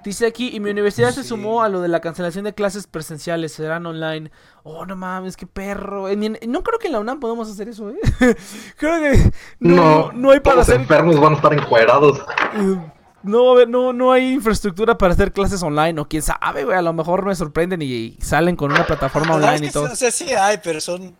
Dice 0.05 0.27
aquí, 0.27 0.55
y 0.55 0.59
mi 0.59 0.69
universidad 0.69 1.11
se 1.11 1.23
sumó 1.23 1.63
a 1.63 1.67
lo 1.69 1.81
de 1.81 1.87
la 1.87 1.99
cancelación 1.99 2.45
de 2.45 2.53
clases 2.53 2.85
presenciales, 2.87 3.51
serán 3.53 3.85
online. 3.87 4.31
Oh, 4.63 4.85
no 4.85 4.95
mames, 4.95 5.35
qué 5.35 5.47
perro. 5.47 6.07
En 6.07 6.37
no 6.47 6.63
creo 6.63 6.79
que 6.79 6.87
en 6.87 6.93
la 6.93 6.99
UNAM 6.99 7.19
podamos 7.19 7.49
hacer 7.49 7.67
eso, 7.69 7.89
¿eh? 7.89 7.97
creo 8.77 9.01
que 9.01 9.31
no, 9.59 9.75
No, 9.75 10.11
no 10.13 10.31
hay 10.31 10.39
para 10.39 10.57
todos 10.57 10.69
hacer... 10.69 10.79
enfermos 10.81 11.19
van 11.19 11.33
a 11.33 11.35
estar 11.37 11.53
encuerados. 11.53 12.19
eh, 12.55 12.91
No, 13.23 13.65
no, 13.65 13.91
no 13.93 14.11
hay 14.11 14.33
infraestructura 14.33 14.95
para 14.97 15.13
hacer 15.13 15.33
clases 15.33 15.63
online, 15.63 15.99
o 15.99 16.07
quién 16.07 16.21
sabe, 16.21 16.63
güey, 16.65 16.77
a 16.77 16.83
lo 16.83 16.93
mejor 16.93 17.25
me 17.25 17.33
sorprenden 17.33 17.81
y 17.81 18.15
salen 18.21 18.55
con 18.55 18.71
una 18.71 18.85
plataforma 18.85 19.29
La 19.31 19.35
verdad 19.37 19.49
online 19.55 19.65
y 19.65 19.67
es 19.69 19.73
que 19.73 19.79
todo. 19.79 19.87
sí, 19.87 19.93
O 19.93 19.95
sea, 19.95 20.11
sí 20.11 20.33
hay, 20.33 20.59
pero 20.63 20.79
son. 20.79 21.15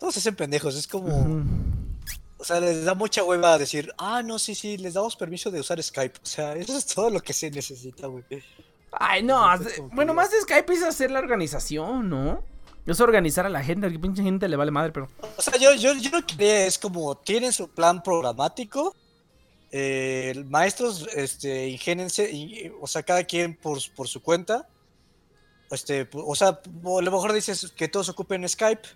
Todos 0.00 0.16
hacen 0.16 0.34
pendejos. 0.34 0.74
Es 0.74 0.88
como. 0.88 1.44
O 2.44 2.46
sea, 2.46 2.60
les 2.60 2.84
da 2.84 2.94
mucha 2.94 3.24
hueva 3.24 3.56
decir, 3.56 3.90
ah, 3.96 4.22
no, 4.22 4.38
sí, 4.38 4.54
sí, 4.54 4.76
les 4.76 4.92
damos 4.92 5.16
permiso 5.16 5.50
de 5.50 5.60
usar 5.60 5.82
Skype. 5.82 6.18
O 6.22 6.26
sea, 6.26 6.52
eso 6.56 6.76
es 6.76 6.84
todo 6.84 7.08
lo 7.08 7.20
que 7.20 7.32
se 7.32 7.50
necesita, 7.50 8.06
güey. 8.06 8.22
Ay, 8.92 9.22
no, 9.22 9.50
Entonces, 9.50 9.76
que 9.80 9.94
bueno, 9.94 10.12
más 10.12 10.30
de 10.30 10.42
Skype 10.42 10.70
es 10.74 10.82
hacer 10.82 11.10
la 11.10 11.20
organización, 11.20 12.10
¿no? 12.10 12.44
Es 12.84 13.00
organizar 13.00 13.46
a 13.46 13.48
la 13.48 13.64
gente, 13.64 13.86
a 13.86 13.90
que 13.90 13.98
pinche 13.98 14.22
gente 14.22 14.46
le 14.46 14.56
vale 14.56 14.70
madre, 14.70 14.92
pero... 14.92 15.08
O 15.38 15.40
sea, 15.40 15.56
yo, 15.58 15.72
yo, 15.74 15.94
yo 15.94 16.10
lo 16.10 16.26
que 16.26 16.34
diría 16.36 16.66
es 16.66 16.76
como, 16.78 17.16
tienen 17.16 17.50
su 17.50 17.68
plan 17.68 18.02
programático. 18.02 18.94
eh, 19.72 20.44
maestros, 20.50 21.08
este, 21.14 21.68
ingénense, 21.68 22.30
y- 22.30 22.70
o 22.78 22.86
sea, 22.86 23.02
cada 23.02 23.24
quien 23.24 23.56
por, 23.56 23.78
por 23.96 24.06
su 24.06 24.20
cuenta. 24.22 24.68
Este, 25.70 26.06
o 26.12 26.34
sea, 26.34 26.48
a 26.48 26.60
lo 27.02 27.10
mejor 27.10 27.32
dices 27.32 27.72
que 27.74 27.88
todos 27.88 28.10
ocupen 28.10 28.46
Skype 28.46 28.86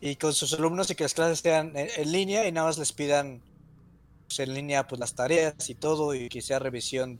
y 0.00 0.16
con 0.16 0.32
sus 0.32 0.52
alumnos 0.54 0.90
y 0.90 0.94
que 0.94 1.04
las 1.04 1.14
clases 1.14 1.40
sean 1.40 1.76
en, 1.76 1.88
en 1.96 2.12
línea 2.12 2.46
y 2.46 2.52
nada 2.52 2.68
más 2.68 2.78
les 2.78 2.92
pidan 2.92 3.42
pues, 4.26 4.38
en 4.40 4.54
línea 4.54 4.86
pues 4.86 4.98
las 5.00 5.14
tareas 5.14 5.68
y 5.70 5.74
todo 5.74 6.14
y 6.14 6.28
que 6.28 6.40
sea 6.42 6.58
revisión 6.58 7.18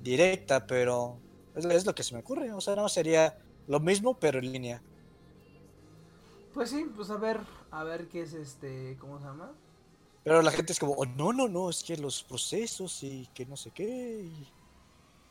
directa, 0.00 0.66
pero 0.66 1.18
es, 1.56 1.64
es 1.64 1.86
lo 1.86 1.94
que 1.94 2.02
se 2.02 2.14
me 2.14 2.20
ocurre. 2.20 2.52
O 2.52 2.60
sea, 2.60 2.76
no 2.76 2.88
sería 2.88 3.36
lo 3.66 3.80
mismo, 3.80 4.18
pero 4.18 4.38
en 4.38 4.52
línea. 4.52 4.82
Pues 6.54 6.70
sí, 6.70 6.84
pues 6.94 7.08
a 7.10 7.16
ver, 7.16 7.40
a 7.70 7.82
ver 7.84 8.08
qué 8.08 8.22
es 8.22 8.34
este, 8.34 8.96
¿cómo 9.00 9.18
se 9.18 9.24
llama? 9.24 9.52
Pero 10.24 10.42
la 10.42 10.52
gente 10.52 10.72
es 10.72 10.78
como, 10.78 10.92
"Oh, 10.92 11.04
no, 11.06 11.32
no, 11.32 11.48
no, 11.48 11.70
es 11.70 11.82
que 11.82 11.96
los 11.96 12.22
procesos 12.22 13.02
y 13.02 13.28
que 13.34 13.44
no 13.46 13.56
sé 13.56 13.70
qué. 13.70 14.22
y- 14.24 14.48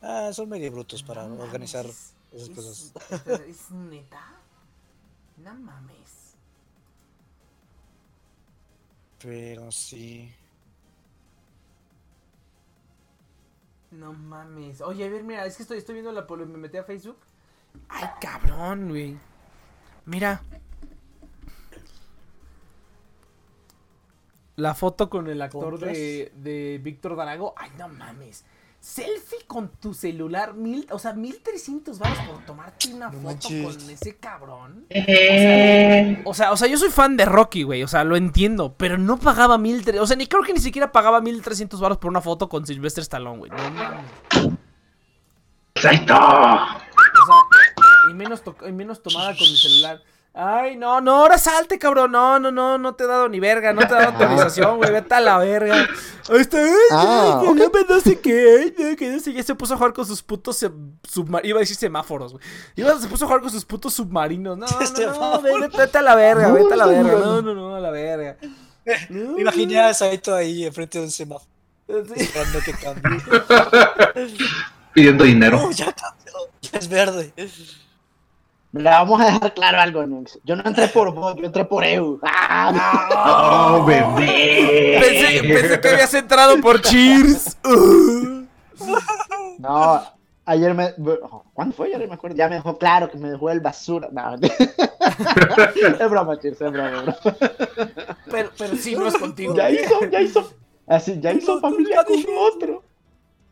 Ah, 0.04 0.30
son 0.32 0.48
medio 0.48 0.70
brutos 0.72 1.00
para 1.04 1.28
No 1.28 1.40
organizar 1.44 1.84
mames, 1.84 2.14
esas 2.32 2.48
es- 2.48 2.54
cosas. 2.56 2.92
¿Es, 3.26 3.40
es 3.40 3.70
neta? 3.70 4.36
No 5.38 5.54
mames. 5.54 6.01
Pero 9.22 9.70
sí. 9.70 10.32
No 13.90 14.12
mames. 14.12 14.80
Oye, 14.80 15.04
a 15.04 15.08
ver, 15.10 15.22
mira, 15.22 15.44
es 15.46 15.56
que 15.56 15.62
estoy, 15.62 15.78
estoy 15.78 15.94
viendo 15.94 16.12
la 16.12 16.26
poli- 16.26 16.46
me 16.46 16.58
metí 16.58 16.78
a 16.78 16.84
Facebook. 16.84 17.18
Ay, 17.88 18.08
cabrón, 18.20 18.88
güey. 18.88 19.16
Mira. 20.06 20.42
La 24.56 24.74
foto 24.74 25.08
con 25.08 25.28
el 25.28 25.40
actor 25.40 25.78
de, 25.78 26.32
de 26.36 26.80
Víctor 26.82 27.16
Darago. 27.16 27.54
Ay, 27.56 27.70
no 27.78 27.88
mames. 27.88 28.44
Selfie 28.84 29.44
con 29.46 29.68
tu 29.68 29.94
celular, 29.94 30.54
mil, 30.54 30.88
o 30.90 30.98
sea, 30.98 31.12
mil 31.12 31.40
trescientos 31.40 32.00
baros 32.00 32.18
por 32.26 32.44
tomarte 32.44 32.92
una 32.92 33.06
No 33.06 33.12
foto 33.12 33.24
manches. 33.26 33.76
con 33.76 33.90
ese 33.90 34.16
cabrón. 34.16 34.86
O 36.24 36.34
sea, 36.34 36.50
o 36.50 36.56
sea, 36.56 36.66
yo 36.66 36.76
soy 36.76 36.90
fan 36.90 37.16
de 37.16 37.24
Rocky, 37.24 37.62
güey, 37.62 37.84
o 37.84 37.88
sea, 37.88 38.02
lo 38.02 38.16
entiendo, 38.16 38.74
pero 38.76 38.98
no 38.98 39.18
pagaba 39.18 39.56
mil, 39.56 39.84
tre- 39.84 40.00
o 40.00 40.06
sea, 40.06 40.16
ni 40.16 40.26
creo 40.26 40.42
que 40.42 40.52
ni 40.52 40.58
siquiera 40.58 40.90
pagaba 40.90 41.20
mil 41.20 41.40
trescientos 41.42 41.80
baros 41.80 41.98
por 41.98 42.10
una 42.10 42.20
foto 42.20 42.48
con 42.48 42.66
Sylvester 42.66 43.02
Stallone, 43.02 43.38
güey. 43.38 43.50
No 43.52 43.70
mames. 43.70 44.58
¡Exacto! 45.76 46.14
O 46.14 47.26
sea, 47.26 48.10
y 48.10 48.14
menos, 48.14 48.42
to- 48.42 48.56
y 48.68 48.72
menos 48.72 49.00
tomada 49.02 49.28
con 49.36 49.48
mi 49.48 49.56
celular. 49.56 50.02
Ay, 50.34 50.76
no, 50.76 51.02
no, 51.02 51.16
ahora 51.16 51.36
salte, 51.36 51.78
cabrón. 51.78 52.12
No, 52.12 52.38
no, 52.40 52.50
no, 52.50 52.78
no 52.78 52.94
te 52.94 53.04
he 53.04 53.06
dado 53.06 53.28
ni 53.28 53.38
verga, 53.38 53.74
no 53.74 53.80
te 53.80 53.88
he 53.88 53.98
dado 53.98 54.08
autorización, 54.12 54.78
güey. 54.78 54.90
Vete 54.90 55.14
a 55.14 55.20
la 55.20 55.36
verga. 55.36 55.74
Ahí 56.30 56.38
está, 56.40 56.56
ay, 56.56 56.70
Ah, 56.90 57.40
ay, 57.42 57.48
que 57.48 57.54
no, 57.54 57.70
me- 57.70 57.84
no 57.94 58.00
sé 58.00 58.18
qué, 58.18 58.56
ay, 58.60 58.74
no, 58.90 58.96
que 58.96 59.10
no 59.10 59.18
sé 59.20 59.34
qué. 59.34 59.42
Se 59.42 59.54
puso 59.54 59.74
a 59.74 59.76
jugar 59.76 59.92
con 59.92 60.06
sus 60.06 60.22
putos 60.22 60.56
submarinos. 61.06 61.48
Iba 61.50 61.58
a 61.58 61.60
decir 61.60 61.76
semáforos, 61.76 62.32
güey. 62.32 62.44
Iba, 62.76 62.98
se 62.98 63.08
puso 63.08 63.24
a 63.24 63.28
jugar 63.28 63.42
con 63.42 63.50
sus 63.50 63.64
putos 63.66 63.92
submarinos. 63.92 64.56
No, 64.56 64.66
no, 64.70 65.32
no, 65.32 65.42
vete, 65.42 65.76
vete 65.76 65.98
a 65.98 66.02
la 66.02 66.14
verga, 66.14 66.50
vete 66.50 66.72
a 66.72 66.76
la 66.76 66.86
verga. 66.86 67.12
No, 67.18 67.42
no, 67.42 67.54
no, 67.54 67.74
a 67.76 67.80
la 67.80 67.90
verga. 67.90 68.36
No, 69.10 69.34
Me 69.34 69.42
imaginé 69.42 69.78
a 69.78 69.94
Saito 69.94 70.34
ahí 70.34 70.64
enfrente 70.64 70.98
de 70.98 71.04
un 71.04 71.10
semáforo 71.12 71.46
Sí. 71.86 72.12
esperando 72.16 72.58
que 72.64 72.72
cambie. 72.72 73.22
Pidiendo 74.92 75.24
dinero. 75.24 75.58
No, 75.58 75.70
ya 75.70 75.92
cambió. 75.92 76.32
Ya 76.62 76.78
es 76.78 76.88
verde. 76.88 77.32
Mira, 78.72 79.02
vamos 79.02 79.20
a 79.20 79.26
dejar 79.26 79.52
claro 79.52 79.80
algo, 79.80 80.06
Nux. 80.06 80.38
Yo 80.44 80.56
no 80.56 80.62
entré 80.64 80.88
por 80.88 81.12
vos, 81.12 81.36
yo 81.36 81.44
entré 81.44 81.64
por 81.66 81.84
EU. 81.84 82.18
¡Ah! 82.22 83.74
¡Oh, 83.74 83.84
bebé! 83.84 84.98
Pensé, 84.98 85.42
pensé 85.42 85.80
que 85.80 85.88
habías 85.88 86.14
entrado 86.14 86.60
por 86.60 86.80
Cheers. 86.80 87.58
No, 89.58 90.02
ayer 90.44 90.74
me. 90.74 90.92
¿Cuándo 91.54 91.76
fue? 91.76 91.90
Ya 91.90 91.98
no 91.98 92.08
me 92.08 92.14
acuerdo. 92.14 92.36
Ya 92.36 92.48
me 92.48 92.56
dejó 92.56 92.76
claro 92.78 93.08
que 93.08 93.16
me 93.16 93.30
dejó 93.30 93.48
el 93.50 93.60
basura. 93.60 94.08
No, 94.10 94.34
es 94.40 96.10
broma, 96.10 96.40
Cheers, 96.40 96.60
es 96.62 96.72
broma. 96.72 97.16
Pero, 98.28 98.50
pero 98.58 98.74
sí, 98.74 98.96
no 98.96 99.06
es 99.06 99.16
contigo. 99.16 99.54
Ya 99.54 99.70
hizo, 99.70 100.04
ya 100.10 100.20
hizo. 100.20 100.52
Así, 100.88 101.20
ya 101.20 101.32
hizo 101.32 101.54
No, 101.54 101.60
familia 101.60 102.02
con 102.04 102.16
otro. 102.36 102.82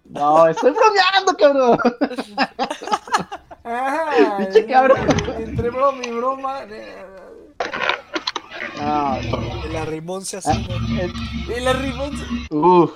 No, 0.06 0.48
estoy 0.48 0.72
bromeando, 0.72 1.36
cabrón. 1.36 1.78
Ajá, 3.70 4.48
cabrón. 4.68 4.98
Entre 5.38 5.70
broma 5.70 6.02
y 6.04 6.10
broma. 6.10 6.60
no. 8.78 9.64
El 9.64 9.76
arrimón 9.76 10.24
se 10.24 10.38
Ah, 10.38 10.52
El 11.54 11.68
arrimón. 11.68 12.10
Uf, 12.50 12.92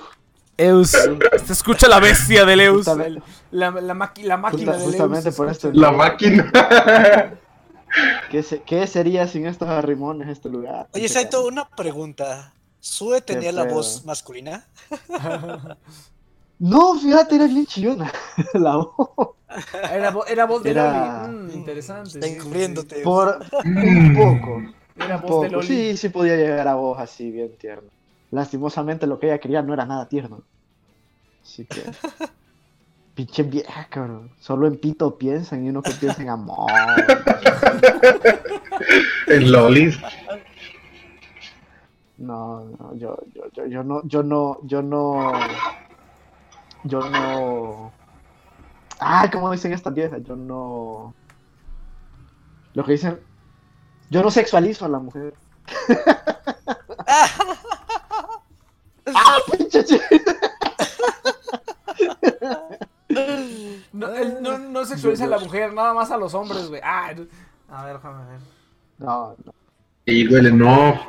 Eus. 0.57 0.89
Se 0.91 1.53
escucha 1.53 1.87
la 1.87 1.99
bestia 1.99 2.45
del 2.45 2.61
Eus. 2.61 2.77
Justamente. 2.85 3.21
La, 3.51 3.71
la, 3.71 3.93
maqui- 3.93 4.23
la 4.23 4.37
máquina 4.37 4.71
justa- 4.73 4.77
del 4.77 4.85
justamente 4.91 5.29
Eus. 5.29 5.35
por 5.37 5.49
esto. 5.49 5.69
La 5.73 5.91
máquina. 5.91 6.51
¿Qué, 8.29 8.43
se- 8.43 8.61
qué 8.63 8.85
sería 8.87 9.27
sin 9.27 9.45
estos 9.45 9.69
arrimones 9.69 10.27
este 10.27 10.49
lugar? 10.49 10.89
Oye, 10.93 11.07
Saito, 11.07 11.45
una 11.45 11.69
pregunta. 11.69 12.53
¿Sue 12.79 13.21
tenía 13.21 13.51
la 13.51 13.63
voz 13.65 14.03
masculina? 14.05 14.65
No, 16.57 16.97
fíjate, 16.97 17.35
era 17.35 17.47
bien 17.47 17.65
chillona. 17.65 18.09
La 18.53 18.77
voz. 18.77 19.31
Era, 19.91 20.11
vo- 20.13 20.25
era 20.27 20.45
voz 20.45 20.63
de 20.63 20.71
Era- 20.71 21.27
Loli. 21.27 21.37
Mm, 21.37 21.49
interesante. 21.53 22.09
Está 22.09 22.27
sí, 22.27 22.33
sí, 22.33 22.39
encubriéndote. 22.39 22.95
Por 23.01 23.39
Mm. 23.63 23.77
un 24.07 24.15
poco. 24.15 24.61
sí. 24.61 25.03
Era 25.03 25.17
voz 25.17 25.41
de. 25.43 25.49
Loli. 25.49 25.67
Sí, 25.67 25.97
sí 25.97 26.09
podía 26.09 26.35
llegar 26.35 26.67
a 26.67 26.75
voz 26.75 26.99
así, 26.99 27.31
bien 27.31 27.55
tierno. 27.57 27.89
Lastimosamente 28.31 29.07
lo 29.07 29.19
que 29.19 29.27
ella 29.27 29.37
quería 29.39 29.61
no 29.61 29.73
era 29.73 29.85
nada 29.85 30.07
tierno. 30.07 30.41
Así 31.43 31.65
que. 31.65 31.83
Pinche 33.15 33.43
vieja, 33.43 33.87
cabrón. 33.89 34.29
Solo 34.41 34.67
en 34.67 34.75
pito 34.77 35.17
piensan 35.17 35.65
y 35.65 35.69
uno 35.69 35.81
que 35.81 35.91
piensa 35.91 36.21
en 36.21 36.29
amor. 36.29 36.69
En 39.27 39.51
Lolis. 39.51 39.97
No, 42.17 42.65
no, 42.79 42.95
yo, 42.95 43.17
yo, 43.33 43.43
yo, 43.53 43.65
yo 43.67 43.83
no, 43.83 44.01
yo 44.05 44.23
no, 44.23 44.59
yo 44.63 44.81
no, 44.81 45.31
yo 46.83 47.09
no. 47.09 47.91
Ah, 48.99 49.29
como 49.31 49.51
dicen 49.51 49.73
estas 49.73 49.93
viejas, 49.93 50.21
yo 50.23 50.35
no. 50.35 51.13
Lo 52.73 52.83
que 52.85 52.93
dicen, 52.93 53.19
yo 54.09 54.23
no 54.23 54.31
sexualizo 54.31 54.85
a 54.85 54.89
la 54.89 54.99
mujer. 54.99 55.33
ah, 57.07 57.27
pinche 59.57 59.99
No, 63.93 64.13
él 64.13 64.37
no, 64.41 64.57
no 64.57 64.85
sexualiza 64.85 65.25
a 65.25 65.27
la 65.27 65.39
mujer, 65.39 65.73
nada 65.73 65.93
más 65.93 66.11
a 66.11 66.17
los 66.17 66.33
hombres, 66.33 66.67
güey. 66.67 66.81
Ah, 66.83 67.13
no- 67.15 67.25
a 67.75 67.85
ver, 67.85 67.95
déjame 67.95 68.25
ver. 68.31 68.39
No, 68.97 69.35
no. 69.45 69.53
Y 70.05 70.23
duele, 70.25 70.51
no. 70.51 70.99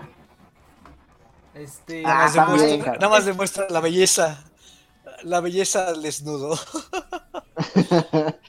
Este. 1.54 2.02
Ah, 2.06 2.08
Nada 2.08 2.24
más 2.46 2.60
demuestra- 2.60 2.92
nada 2.94 3.08
más 3.08 3.24
demuestra 3.26 3.66
la 3.70 3.80
belleza. 3.80 4.44
La 5.32 5.40
belleza 5.40 5.88
al 5.88 6.00
desnudo. 6.02 6.56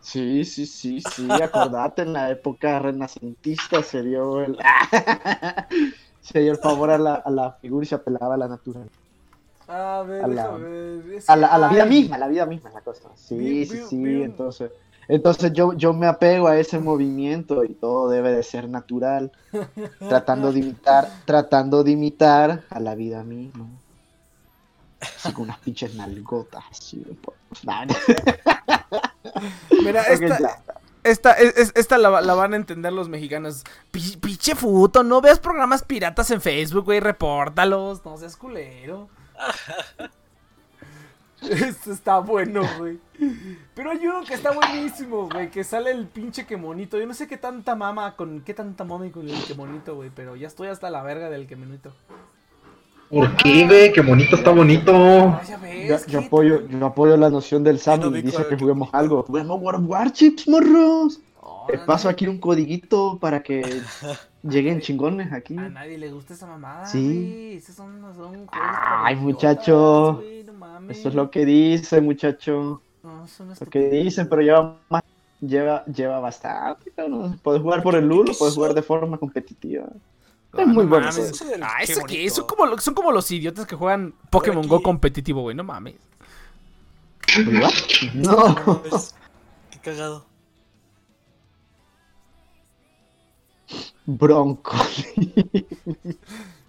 Sí, 0.00 0.44
sí, 0.44 0.66
sí, 0.66 1.00
sí, 1.00 1.40
acordate, 1.40 2.02
en 2.02 2.12
la 2.14 2.30
época 2.30 2.78
renacentista 2.78 3.82
se 3.82 4.02
dio 4.04 4.42
el, 4.42 4.56
se 6.20 6.40
dio 6.40 6.52
el 6.52 6.58
favor 6.58 6.90
a 6.90 6.98
la, 6.98 7.14
a 7.16 7.30
la 7.30 7.52
figura 7.60 7.84
y 7.84 7.88
se 7.88 7.96
apelaba 7.96 8.34
a 8.34 8.38
la 8.38 8.48
naturaleza. 8.48 8.94
A 9.68 10.02
ver, 10.06 10.24
a 10.24 10.26
la- 10.28 10.44
déjame 10.44 10.68
ver. 10.70 11.10
es 11.14 11.26
A 11.28 11.36
la, 11.36 11.48
a 11.48 11.58
la 11.58 11.68
vida 11.68 11.86
misma, 11.86 12.16
a 12.16 12.18
la 12.20 12.28
vida 12.28 12.46
misma 12.46 12.70
la 12.70 12.82
cosa. 12.82 13.10
Sí, 13.16 13.36
Bien, 13.36 13.66
sí, 13.66 13.78
bien, 13.78 13.88
sí, 13.88 13.96
bien. 14.02 14.22
entonces, 14.22 14.72
entonces 15.08 15.52
yo, 15.52 15.72
yo 15.74 15.92
me 15.94 16.06
apego 16.06 16.48
a 16.48 16.58
ese 16.58 16.78
movimiento 16.80 17.64
y 17.64 17.74
todo 17.76 18.08
debe 18.10 18.32
de 18.32 18.42
ser 18.44 18.68
natural, 18.68 19.32
tratando 20.06 20.52
de 20.52 20.60
imitar, 20.60 21.22
tratando 21.26 21.84
de 21.84 21.92
imitar 21.92 22.66
a 22.70 22.80
la 22.80 22.94
vida 22.96 23.24
misma. 23.24 23.70
Así 25.16 25.32
con 25.32 25.44
unas 25.44 25.58
pinches 25.58 25.94
nalgotas, 25.94 26.64
así, 26.70 27.04
Mira, 29.82 30.02
esta, 30.02 30.38
ya. 30.38 30.62
esta, 31.04 31.32
es- 31.32 31.56
es- 31.56 31.72
esta 31.74 31.98
la, 31.98 32.20
la 32.20 32.34
van 32.34 32.52
a 32.52 32.56
entender 32.56 32.92
los 32.92 33.08
mexicanos. 33.08 33.64
Pi- 33.90 34.16
Pinche 34.16 34.54
futo, 34.54 35.02
no 35.02 35.20
veas 35.20 35.38
programas 35.40 35.82
piratas 35.84 36.30
en 36.30 36.40
Facebook, 36.40 36.84
güey, 36.84 37.00
repórtalos, 37.00 38.04
no 38.04 38.16
seas 38.16 38.36
culero. 38.36 39.08
Esto 41.42 41.92
está 41.92 42.18
bueno, 42.18 42.62
güey. 42.78 42.98
Pero 43.74 43.90
hay 43.90 44.06
uno 44.06 44.24
que 44.24 44.34
está 44.34 44.52
buenísimo, 44.52 45.28
güey, 45.28 45.50
que 45.50 45.62
sale 45.64 45.90
el 45.90 46.06
pinche 46.06 46.46
quemonito. 46.46 46.98
Yo 46.98 47.06
no 47.06 47.14
sé 47.14 47.28
qué 47.28 47.36
tanta 47.36 47.74
mama 47.76 48.16
con 48.16 48.40
qué 48.40 48.54
tanta 48.54 48.84
mami 48.84 49.10
con 49.10 49.28
el 49.28 49.44
quemonito, 49.44 49.94
güey, 49.94 50.10
pero 50.10 50.34
ya 50.34 50.48
estoy 50.48 50.68
hasta 50.68 50.90
la 50.90 51.02
verga 51.02 51.28
del 51.28 51.46
quemonito. 51.46 51.94
¿Por 53.10 53.36
qué, 53.36 53.66
güey? 53.66 53.92
Qué 53.92 54.00
bonito 54.00 54.36
está 54.36 54.50
bonito. 54.50 54.92
Ah, 54.94 55.42
ya 55.46 55.56
Yo, 55.56 55.60
ves, 55.62 56.06
yo 56.06 56.20
¿qué 56.20 56.26
apoyo, 56.26 56.66
yo 56.68 56.86
apoyo 56.86 57.16
la 57.16 57.30
noción 57.30 57.62
del 57.62 57.78
Sam 57.78 58.00
no 58.00 58.10
dice 58.10 58.44
que 58.48 58.56
juguemos 58.56 58.88
algo. 58.92 59.22
Juguemos 59.22 59.60
World 59.60 59.84
of 59.84 59.90
Warships, 59.90 60.48
morros. 60.48 61.20
Te 61.68 61.78
paso 61.78 62.08
aquí 62.08 62.26
un 62.28 62.38
codiguito 62.38 63.18
para 63.20 63.42
que 63.42 63.62
lleguen 64.42 64.80
chingones 64.80 65.32
aquí. 65.32 65.56
A 65.56 65.68
nadie 65.68 65.98
le 65.98 66.10
gusta 66.12 66.34
esa 66.34 66.46
mamada. 66.46 66.86
Sí. 66.86 67.54
Esos 67.56 67.74
son, 67.76 68.00
son 68.16 68.46
Ay, 68.52 69.16
muchacho. 69.16 70.22
no 70.44 70.52
mames. 70.52 70.98
Eso 70.98 71.08
es 71.08 71.14
lo 71.14 71.30
que 71.30 71.44
dice, 71.44 72.00
muchacho. 72.00 72.80
No, 73.02 73.26
son 73.28 73.48
Lo 73.48 73.66
que 73.66 73.88
dicen, 73.88 74.28
pero 74.28 74.42
lleva 74.42 74.76
más, 74.88 75.02
lleva, 75.40 75.84
lleva 75.86 76.18
bastante. 76.20 76.90
cabrón. 76.90 77.38
Puedes 77.42 77.62
jugar 77.62 77.82
por 77.82 77.94
el 77.94 78.06
LUL, 78.06 78.30
puedes 78.38 78.54
jugar 78.54 78.74
de 78.74 78.82
forma 78.82 79.18
competitiva. 79.18 79.86
Ah, 80.58 80.62
Es 80.62 80.66
muy 80.68 80.84
no 80.84 80.90
bueno. 80.90 81.06
mames. 81.06 81.42
Ah, 81.62 81.82
¿eso 81.82 82.00
qué 82.06 82.22
qué? 82.22 82.30
Son 82.30 82.46
como, 82.46 82.78
son 82.78 82.94
como 82.94 83.12
los 83.12 83.30
idiotas 83.30 83.66
que 83.66 83.76
juegan 83.76 84.14
Pokémon 84.30 84.60
aquí- 84.60 84.68
Go 84.68 84.82
competitivo, 84.82 85.42
güey. 85.42 85.54
No 85.56 85.64
mames. 85.64 85.96
No. 88.14 88.82
Qué 89.70 89.78
cagado. 89.82 90.26
Bronco. 94.06 94.72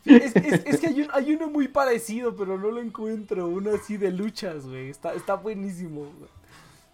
Es, 0.06 0.36
es- 0.36 0.66
es 0.66 0.80
que 0.80 0.88
hay, 0.88 1.02
un- 1.02 1.10
hay 1.14 1.34
uno 1.36 1.50
muy 1.50 1.68
parecido, 1.68 2.36
pero 2.36 2.58
no 2.58 2.72
lo 2.72 2.82
encuentro. 2.82 3.48
Uno 3.48 3.72
así 3.76 3.98
de 3.98 4.12
luchas, 4.12 4.66
güey. 4.66 4.90
Está, 4.90 5.14
está 5.14 5.36
buenísimo. 5.36 6.02
güey. 6.18 6.30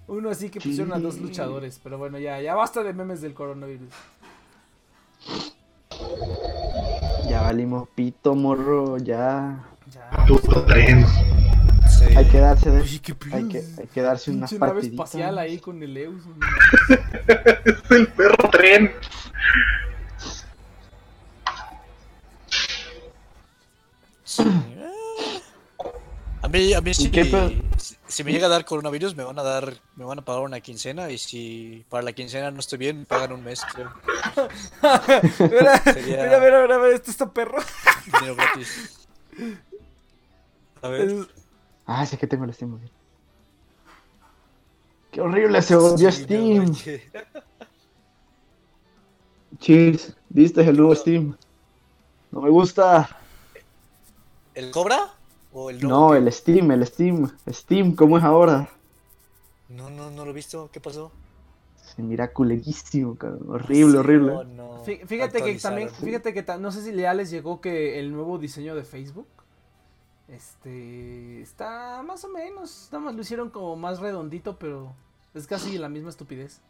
Uno 0.07 0.29
así 0.29 0.49
que 0.49 0.59
pusieron 0.59 0.91
a 0.93 0.99
dos 0.99 1.17
luchadores. 1.19 1.79
Pero 1.81 1.97
bueno, 1.97 2.19
ya, 2.19 2.41
ya 2.41 2.55
basta 2.55 2.83
de 2.83 2.91
memes 2.93 3.21
del 3.21 3.33
coronavirus. 3.33 3.89
Ya 7.29 7.41
valimos 7.41 7.87
pito, 7.95 8.35
morro. 8.35 8.97
Ya. 8.97 9.63
Ya. 9.91 10.25
Puto 10.27 10.63
tren. 10.65 11.05
Sí. 11.87 12.05
Hay 12.15 12.25
que 12.25 12.39
darse 12.39 12.71
de. 12.71 12.81
Oye, 12.81 12.99
qué 12.99 13.15
Hay 13.31 13.47
que, 13.47 13.63
hay 13.79 13.87
que 13.87 14.01
darse 14.01 14.31
Pinche 14.31 14.57
nave 14.59 14.81
espacial 14.81 15.37
ahí 15.37 15.59
con 15.59 15.81
el 15.83 15.95
Eus. 15.97 16.23
¿no? 16.25 16.35
Es 17.65 17.91
el 17.91 18.07
perro 18.07 18.49
tren. 18.49 18.91
Sí. 24.23 24.43
A 26.41 26.47
mí, 26.47 26.73
a 26.73 26.81
mí 26.81 26.93
si, 26.93 27.09
qué? 27.09 27.23
Si- 28.13 28.23
me 28.23 28.31
llega 28.31 28.45
a 28.47 28.49
dar 28.49 28.63
coronavirus 28.65 29.15
me 29.15 29.23
van 29.23 29.37
a 29.39 29.43
dar, 29.43 29.73
me 29.95 30.05
van 30.05 30.19
a 30.19 30.21
pagar 30.25 30.43
una 30.43 30.59
quincena 30.61 31.09
y 31.09 31.17
si 31.17 31.85
para 31.89 32.03
la 32.03 32.13
quincena 32.13 32.51
no 32.51 32.59
estoy 32.59 32.77
bien, 32.77 32.99
me 32.99 33.05
pagan 33.05 33.31
un 33.33 33.43
mes, 33.43 33.61
creo. 33.73 33.91
Mira, 35.51 35.77
Sería- 35.83 36.23
mira, 36.23 36.39
mira, 36.39 36.61
mira, 36.61 36.77
mira, 36.79 36.95
este 36.95 37.11
está 37.11 37.31
perro. 37.31 37.57
Dinero 38.05 38.35
gratis. 38.35 39.07
A 40.81 40.87
ver. 40.89 41.01
Es- 41.09 41.27
Ah, 41.85 42.05
sí 42.05 42.15
que 42.17 42.27
tengo 42.27 42.45
el 42.45 42.53
Steam. 42.53 42.79
Qué 45.11 45.19
horrible 45.21 45.61
se 45.61 45.75
odió 45.75 46.11
Sí, 46.11 46.23
Steam. 46.23 46.73
Cheers, 49.59 50.15
¿viste 50.29 50.61
el 50.61 50.77
nuevo 50.77 50.95
Steam? 50.95 51.37
No 52.31 52.41
me 52.41 52.49
gusta. 52.49 53.17
¿El 54.55 54.71
cobra? 54.71 55.12
¿O 55.53 55.69
el 55.69 55.87
No, 55.87 56.15
el 56.15 56.31
Steam, 56.31 56.71
el 56.71 56.85
Steam. 56.85 57.29
Steam, 57.49 57.95
¿cómo 57.95 58.17
es 58.17 58.23
ahora? 58.23 58.69
No, 59.69 59.89
no, 59.89 60.09
no 60.11 60.25
lo 60.25 60.31
he 60.31 60.33
visto. 60.33 60.69
¿Qué 60.71 60.79
pasó? 60.79 61.11
Se 61.95 62.01
mira 62.01 62.33
culerísimo, 62.33 63.15
cabrón. 63.15 63.43
Horrible, 63.49 63.91
Sí, 63.91 63.97
horrible. 63.97 64.31
no, 64.33 64.43
no. 64.43 64.85
Fí- 64.85 65.05
Fíjate 65.05 65.43
que 65.43 65.55
también, 65.59 65.89
fíjate 65.89 66.33
que 66.33 66.43
no 66.57 66.71
sé 66.71 66.81
si 66.83 66.95
ya 66.95 67.13
les 67.13 67.29
llegó 67.29 67.61
que 67.61 67.99
el 67.99 68.11
nuevo 68.11 68.39
diseño 68.39 68.73
de 68.75 68.83
Facebook, 68.83 69.27
este, 70.27 71.41
está 71.41 72.01
más 72.01 72.23
o 72.23 72.29
menos, 72.29 72.89
nada 72.91 73.05
más 73.05 73.15
lo 73.15 73.21
hicieron 73.21 73.49
como 73.51 73.75
más 73.75 73.99
redondito, 73.99 74.57
pero 74.57 74.95
es 75.35 75.45
casi 75.45 75.77
la 75.77 75.89
misma 75.89 76.09
estupidez. 76.09 76.61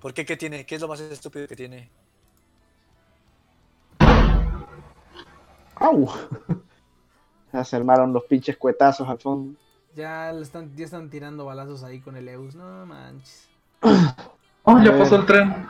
¿Por 0.00 0.14
qué? 0.14 0.24
¿Qué 0.24 0.36
tiene? 0.36 0.64
¿Qué 0.66 0.76
es 0.76 0.80
lo 0.80 0.88
más 0.88 1.00
estúpido 1.00 1.46
que 1.46 1.56
tiene? 1.56 1.90
¡Au! 5.82 6.08
Ya 7.52 7.62
se 7.64 7.76
armaron 7.76 8.14
los 8.14 8.24
pinches 8.24 8.56
cuetazos 8.56 9.06
al 9.06 9.18
fondo. 9.18 9.58
Ya, 9.94 10.32
le 10.32 10.40
están, 10.40 10.74
ya 10.74 10.86
están 10.86 11.10
tirando 11.10 11.44
balazos 11.44 11.84
ahí 11.84 12.00
con 12.00 12.16
el 12.16 12.26
Eus. 12.28 12.54
No 12.54 12.86
manches. 12.86 13.48
Oh, 14.64 14.80
ya 14.80 14.96
pasó 14.96 15.16
el 15.16 15.26
tren. 15.26 15.66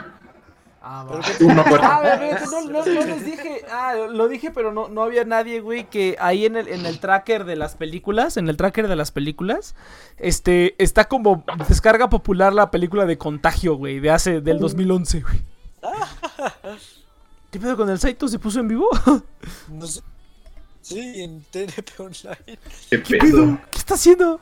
Ah, 0.82 1.04
va. 1.04 1.20
Uno. 1.40 1.64
Ah, 1.82 2.00
bebé, 2.02 2.36
no, 2.50 2.60
no, 2.60 2.84
no 2.84 3.06
les 3.06 3.24
dije. 3.24 3.64
Ah, 3.70 3.94
lo 3.94 4.28
dije, 4.28 4.50
pero 4.50 4.70
no, 4.70 4.88
no 4.90 5.02
había 5.02 5.24
nadie, 5.24 5.60
güey, 5.60 5.88
que 5.88 6.16
ahí 6.20 6.44
en 6.44 6.56
el, 6.56 6.68
en 6.68 6.84
el 6.84 7.00
tracker 7.00 7.44
de 7.44 7.56
las 7.56 7.74
películas, 7.74 8.36
en 8.36 8.50
el 8.50 8.58
tracker 8.58 8.88
de 8.88 8.96
las 8.96 9.10
películas, 9.10 9.74
este, 10.18 10.74
está 10.76 11.06
como 11.06 11.42
descarga 11.68 12.10
popular 12.10 12.52
la 12.52 12.70
película 12.70 13.06
de 13.06 13.16
Contagio, 13.16 13.76
güey, 13.76 13.98
de 13.98 14.10
hace, 14.10 14.42
del 14.42 14.58
2011, 14.58 15.22
güey. 15.22 15.40
¿Qué 17.52 17.60
pedo 17.60 17.76
con 17.76 17.90
el 17.90 17.98
Saito? 17.98 18.26
¿Se 18.28 18.38
puso 18.38 18.60
en 18.60 18.68
vivo? 18.68 18.88
No 19.68 19.86
sé. 19.86 20.00
Sí, 20.80 21.22
en 21.22 21.42
TNP 21.50 22.00
Online. 22.00 22.58
¿Qué 22.90 23.02
¿Qué 23.02 23.18
pedo? 23.18 23.58
¿Qué 23.70 23.78
está 23.78 23.94
haciendo? 23.94 24.40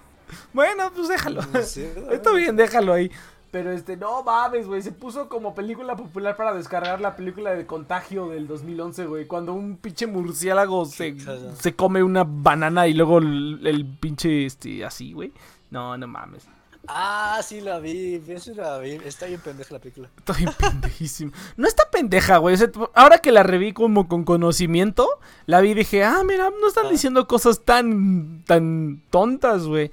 Bueno, 0.53 0.91
pues 0.95 1.09
déjalo. 1.09 1.43
No 1.53 1.61
sé. 1.63 1.93
Está 2.13 2.33
bien, 2.33 2.55
déjalo 2.55 2.93
ahí. 2.93 3.11
Pero 3.51 3.73
este, 3.73 3.97
no 3.97 4.23
mames, 4.23 4.69
güey. 4.69 4.81
Se 4.81 4.93
puso 4.93 5.29
como 5.29 5.57
película 5.57 5.97
popular 5.97 6.37
para 6.37 6.55
descargar 6.55 7.01
la 7.01 7.17
película 7.17 7.53
de 7.53 7.67
Contagio 7.67 8.29
del 8.29 8.47
2011, 8.47 9.07
güey. 9.07 9.27
Cuando 9.27 9.55
un 9.55 9.77
pinche 9.77 10.07
murciélago 10.07 10.87
se, 10.87 11.17
se 11.59 11.75
come 11.75 12.05
una 12.05 12.25
banana 12.25 12.87
y 12.87 12.95
luego 12.95 13.19
el, 13.19 13.61
el 13.67 13.85
pinche, 13.85 14.47
este, 14.47 14.85
así, 14.85 15.13
güey. 15.13 15.33
No, 15.71 15.99
no 15.99 16.07
mames. 16.07 16.47
Ah, 16.93 17.41
sí 17.45 17.61
la 17.61 17.79
vi. 17.79 18.21
Eso 18.29 18.53
la 18.55 18.79
vi. 18.79 18.93
Está 19.05 19.27
bien 19.27 19.41
pendeja 19.41 19.75
la 19.75 19.81
película. 19.81 20.11
Está 20.19 20.33
bien 20.33 20.51
pendejísimo. 20.59 21.33
No 21.57 21.69
está 21.69 21.85
pendeja, 21.91 22.39
güey. 22.39 22.55
O 22.55 22.59
sea, 22.59 22.69
ahora 22.95 23.19
que 23.19 23.31
la 23.33 23.43
reví 23.43 23.73
como 23.73 24.09
con 24.09 24.25
conocimiento, 24.25 25.09
la 25.47 25.61
vi 25.61 25.71
y 25.71 25.75
dije, 25.75 26.03
ah, 26.05 26.23
mira, 26.25 26.51
no 26.51 26.69
están 26.69 26.87
Ah. 26.87 26.91
diciendo 26.91 27.27
cosas 27.27 27.61
tan, 27.65 28.43
tan 28.47 29.03
tontas, 29.11 29.67
güey. 29.67 29.91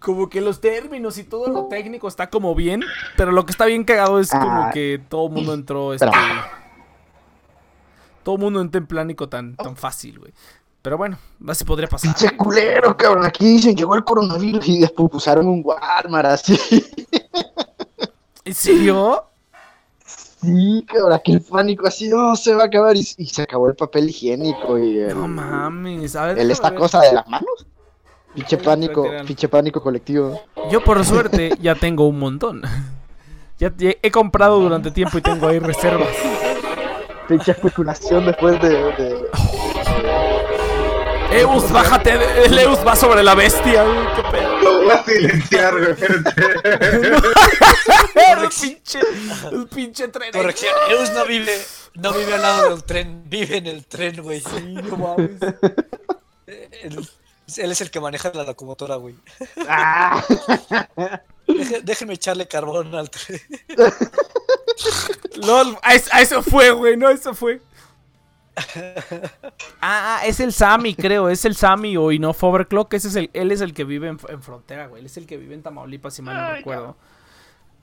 Como 0.00 0.28
que 0.28 0.40
los 0.40 0.60
términos 0.60 1.16
y 1.18 1.24
todo 1.24 1.48
lo 1.48 1.66
técnico 1.66 2.06
está 2.08 2.28
como 2.28 2.54
bien, 2.54 2.82
pero 3.16 3.32
lo 3.32 3.44
que 3.46 3.52
está 3.52 3.64
bien 3.66 3.84
cagado 3.84 4.20
es 4.20 4.30
como 4.30 4.64
Ah. 4.64 4.70
que 4.72 5.00
todo 5.08 5.26
el 5.28 5.32
mundo 5.32 5.54
entró, 5.54 5.94
este... 5.94 6.06
Todo 8.22 8.34
el 8.36 8.40
mundo 8.40 8.60
entró 8.60 8.78
en 8.80 8.86
pánico 8.86 9.28
tan, 9.28 9.54
tan 9.56 9.76
fácil, 9.76 10.18
güey. 10.18 10.32
Pero 10.86 10.98
bueno, 10.98 11.18
así 11.48 11.64
podría 11.64 11.88
pasar. 11.88 12.14
Pinche 12.14 12.36
culero, 12.36 12.96
cabrón. 12.96 13.26
Aquí 13.26 13.44
dicen 13.44 13.74
llegó 13.74 13.96
el 13.96 14.04
coronavirus 14.04 14.68
y 14.68 14.78
después 14.82 15.08
usaron 15.14 15.48
un 15.48 15.60
Walmart 15.64 16.26
así. 16.28 16.56
¿En 18.44 18.54
serio? 18.54 19.24
Sí, 20.04 20.86
cabrón. 20.86 21.12
Aquí 21.14 21.32
el 21.32 21.40
pánico 21.40 21.88
así, 21.88 22.12
oh, 22.12 22.36
se 22.36 22.54
va 22.54 22.62
a 22.62 22.66
acabar. 22.66 22.96
Y, 22.96 23.04
y 23.18 23.26
se 23.26 23.42
acabó 23.42 23.68
el 23.68 23.74
papel 23.74 24.10
higiénico 24.10 24.78
y 24.78 24.98
el, 25.00 25.16
No 25.16 25.26
mames. 25.26 26.12
Ver, 26.12 26.38
el 26.38 26.52
esta 26.52 26.72
cosa 26.72 27.00
de 27.00 27.14
las 27.14 27.26
manos. 27.26 27.66
Pinche 28.32 28.56
pánico, 28.56 29.08
pinche 29.26 29.48
pánico 29.48 29.82
colectivo. 29.82 30.40
Yo 30.70 30.84
por 30.84 31.04
suerte 31.04 31.50
ya 31.60 31.74
tengo 31.74 32.06
un 32.06 32.20
montón. 32.20 32.62
Ya, 33.58 33.72
ya 33.76 33.90
he 34.02 34.10
comprado 34.12 34.60
durante 34.60 34.92
tiempo 34.92 35.18
y 35.18 35.22
tengo 35.22 35.48
ahí 35.48 35.58
reservas. 35.58 36.10
Pinche 37.26 37.50
especulación 37.50 38.26
después 38.26 38.62
de. 38.62 38.68
de- 38.68 39.30
Eus, 41.30 41.70
bájate, 41.70 42.12
el 42.46 42.58
Eus 42.58 42.78
va 42.86 42.94
sobre 42.96 43.22
la 43.22 43.34
bestia, 43.34 43.82
güey, 43.84 44.06
qué 44.16 44.22
pedo. 44.30 44.58
Lo 44.62 44.82
voy 44.82 44.90
a 44.90 45.04
silenciar, 45.04 45.74
güey. 45.78 45.96
el 48.14 48.48
pinche, 48.60 49.00
el 49.52 49.66
pinche 49.68 50.08
tren. 50.08 50.32
Corrección. 50.32 50.72
Eus 50.90 51.10
no 51.12 51.24
vive. 51.26 51.60
No 51.94 52.12
vive 52.12 52.34
al 52.34 52.42
lado 52.42 52.70
del 52.70 52.84
tren. 52.84 53.22
Vive 53.26 53.56
en 53.58 53.66
el 53.66 53.84
tren, 53.86 54.22
güey. 54.22 54.40
Sí, 54.40 54.74
no 54.74 54.96
mames. 54.96 55.30
Él, 56.46 57.08
él 57.56 57.70
es 57.72 57.80
el 57.80 57.90
que 57.90 58.00
maneja 58.00 58.30
la 58.34 58.44
locomotora, 58.44 58.96
güey. 58.96 59.14
¡Ah! 59.68 60.24
Deje- 61.46 61.80
déjenme 61.82 62.14
echarle 62.14 62.46
carbón 62.48 62.94
al 62.94 63.10
tren. 63.10 63.40
LOL, 65.36 65.76
a 65.82 65.94
eso 65.94 66.42
fue, 66.42 66.70
güey, 66.70 66.96
no, 66.96 67.10
eso 67.10 67.34
fue. 67.34 67.60
Ah, 69.80 70.18
ah, 70.20 70.20
es 70.26 70.40
el 70.40 70.52
Sammy, 70.52 70.94
creo, 70.94 71.28
es 71.28 71.44
el 71.44 71.54
Sammy 71.54 71.96
o 71.96 72.10
Inoff 72.10 72.42
Overclock, 72.42 72.94
ese 72.94 73.08
es 73.08 73.16
el, 73.16 73.30
él 73.32 73.52
es 73.52 73.60
el 73.60 73.74
que 73.74 73.84
vive 73.84 74.08
en, 74.08 74.18
en 74.28 74.42
frontera, 74.42 74.86
güey, 74.86 75.00
él 75.00 75.06
es 75.06 75.16
el 75.16 75.26
que 75.26 75.36
vive 75.36 75.54
en 75.54 75.62
Tamaulipas, 75.62 76.14
si 76.14 76.22
mal 76.22 76.36
no 76.36 76.52
recuerdo. 76.54 76.96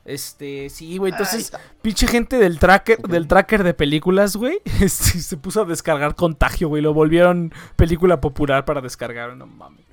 Este, 0.05 0.69
sí, 0.69 0.97
güey, 0.97 1.13
entonces, 1.13 1.53
pinche 1.81 2.07
gente 2.07 2.37
del 2.37 2.59
tracker, 2.59 2.97
del 2.99 3.27
tracker 3.27 3.63
de 3.63 3.73
películas, 3.73 4.35
güey, 4.35 4.59
este, 4.81 5.19
se 5.19 5.37
puso 5.37 5.61
a 5.61 5.65
descargar 5.65 6.15
Contagio, 6.15 6.67
güey, 6.67 6.81
lo 6.81 6.93
volvieron 6.93 7.53
película 7.75 8.19
popular 8.19 8.65
para 8.65 8.81
descargar, 8.81 9.35
no 9.37 9.45
mames. 9.45 9.85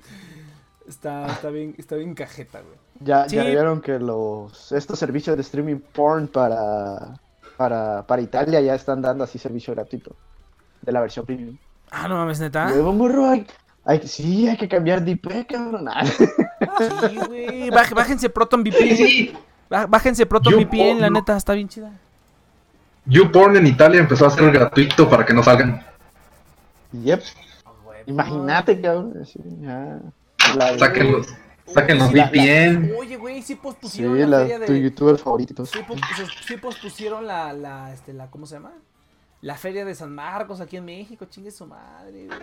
Está, 0.87 1.27
está 1.27 1.49
bien, 1.49 1.75
está 1.77 1.95
bien 1.95 2.13
cajeta, 2.15 2.59
güey. 2.59 2.75
Ya, 2.99 3.27
Sí. 3.29 3.37
ya 3.37 3.43
vieron 3.45 3.81
que 3.81 3.97
los 3.97 4.71
estos 4.73 4.99
servicios 4.99 5.35
de 5.37 5.41
streaming 5.41 5.79
porn 5.79 6.27
para, 6.27 7.19
para, 7.55 8.05
para 8.05 8.21
Italia 8.21 8.59
ya 8.61 8.75
están 8.75 9.01
dando 9.01 9.23
así 9.23 9.39
servicio 9.39 9.73
gratuito 9.73 10.15
de 10.81 10.91
la 10.91 11.01
versión 11.01 11.25
premium. 11.25 11.57
Ah, 11.91 12.07
no 12.07 12.15
mames, 12.15 12.39
neta. 12.39 12.69
Luego, 12.69 12.93
morro, 12.93 13.29
hay, 13.29 13.45
hay- 13.85 14.07
sí, 14.07 14.47
hay 14.47 14.57
que 14.57 14.67
cambiar 14.69 15.03
de 15.03 15.11
IP, 15.11 15.45
cabrón. 15.47 15.87
Ah, 15.89 16.05
Sí, 16.05 17.17
güey, 17.27 17.69
baj- 17.69 17.93
bájense 17.93 18.29
Proton 18.29 18.63
VPN. 18.63 18.95
Sí, 18.95 19.33
Bá- 19.69 19.87
Bájense 19.87 20.25
Proton 20.25 20.53
VPN, 20.55 20.99
la 20.99 21.09
neta, 21.09 21.35
está 21.37 21.53
bien 21.53 21.67
chida. 21.69 21.91
YouPorn 23.05 23.55
en 23.57 23.67
Italia 23.67 23.99
empezó 23.99 24.25
a 24.25 24.29
ser 24.29 24.51
gratuito 24.51 25.09
para 25.09 25.25
que 25.25 25.33
no 25.33 25.41
salgan. 25.43 25.83
Yep. 26.93 27.21
Imagínate, 28.07 28.79
cabrón. 28.81 29.13
así, 29.21 29.39
ya. 29.61 29.99
La- 30.57 30.77
Saquen 30.77 31.11
los, 31.11 31.27
saquen 31.65 31.97
los 31.99 32.09
Sí, 32.09 32.15
la- 32.15 32.25
VPN. 32.29 32.91
Oye, 32.99 33.15
güey, 33.17 33.41
sí 33.41 33.53
Sí, 33.53 33.55
pospusieron 33.55 34.19
la, 34.19 34.25
la, 34.27 34.39
feria 34.47 34.65
tu 34.65 34.73
de... 34.73 34.81
youtuber 34.81 35.17
favorito. 35.17 35.65
Sí, 35.65 35.79
pos- 35.87 35.99
sí- 36.17 36.23
sí 36.47 36.57
pospusieron 36.57 37.25
la, 37.25 37.53
la, 37.53 37.93
este, 37.93 38.13
la, 38.13 38.27
¿cómo 38.27 38.45
se 38.45 38.55
llama? 38.55 38.71
La 39.41 39.55
feria 39.57 39.85
de 39.85 39.95
San 39.95 40.13
Marcos 40.13 40.61
aquí 40.61 40.77
en 40.77 40.85
México, 40.85 41.25
chingue 41.25 41.51
su 41.51 41.65
madre, 41.65 42.27
güey. 42.27 42.39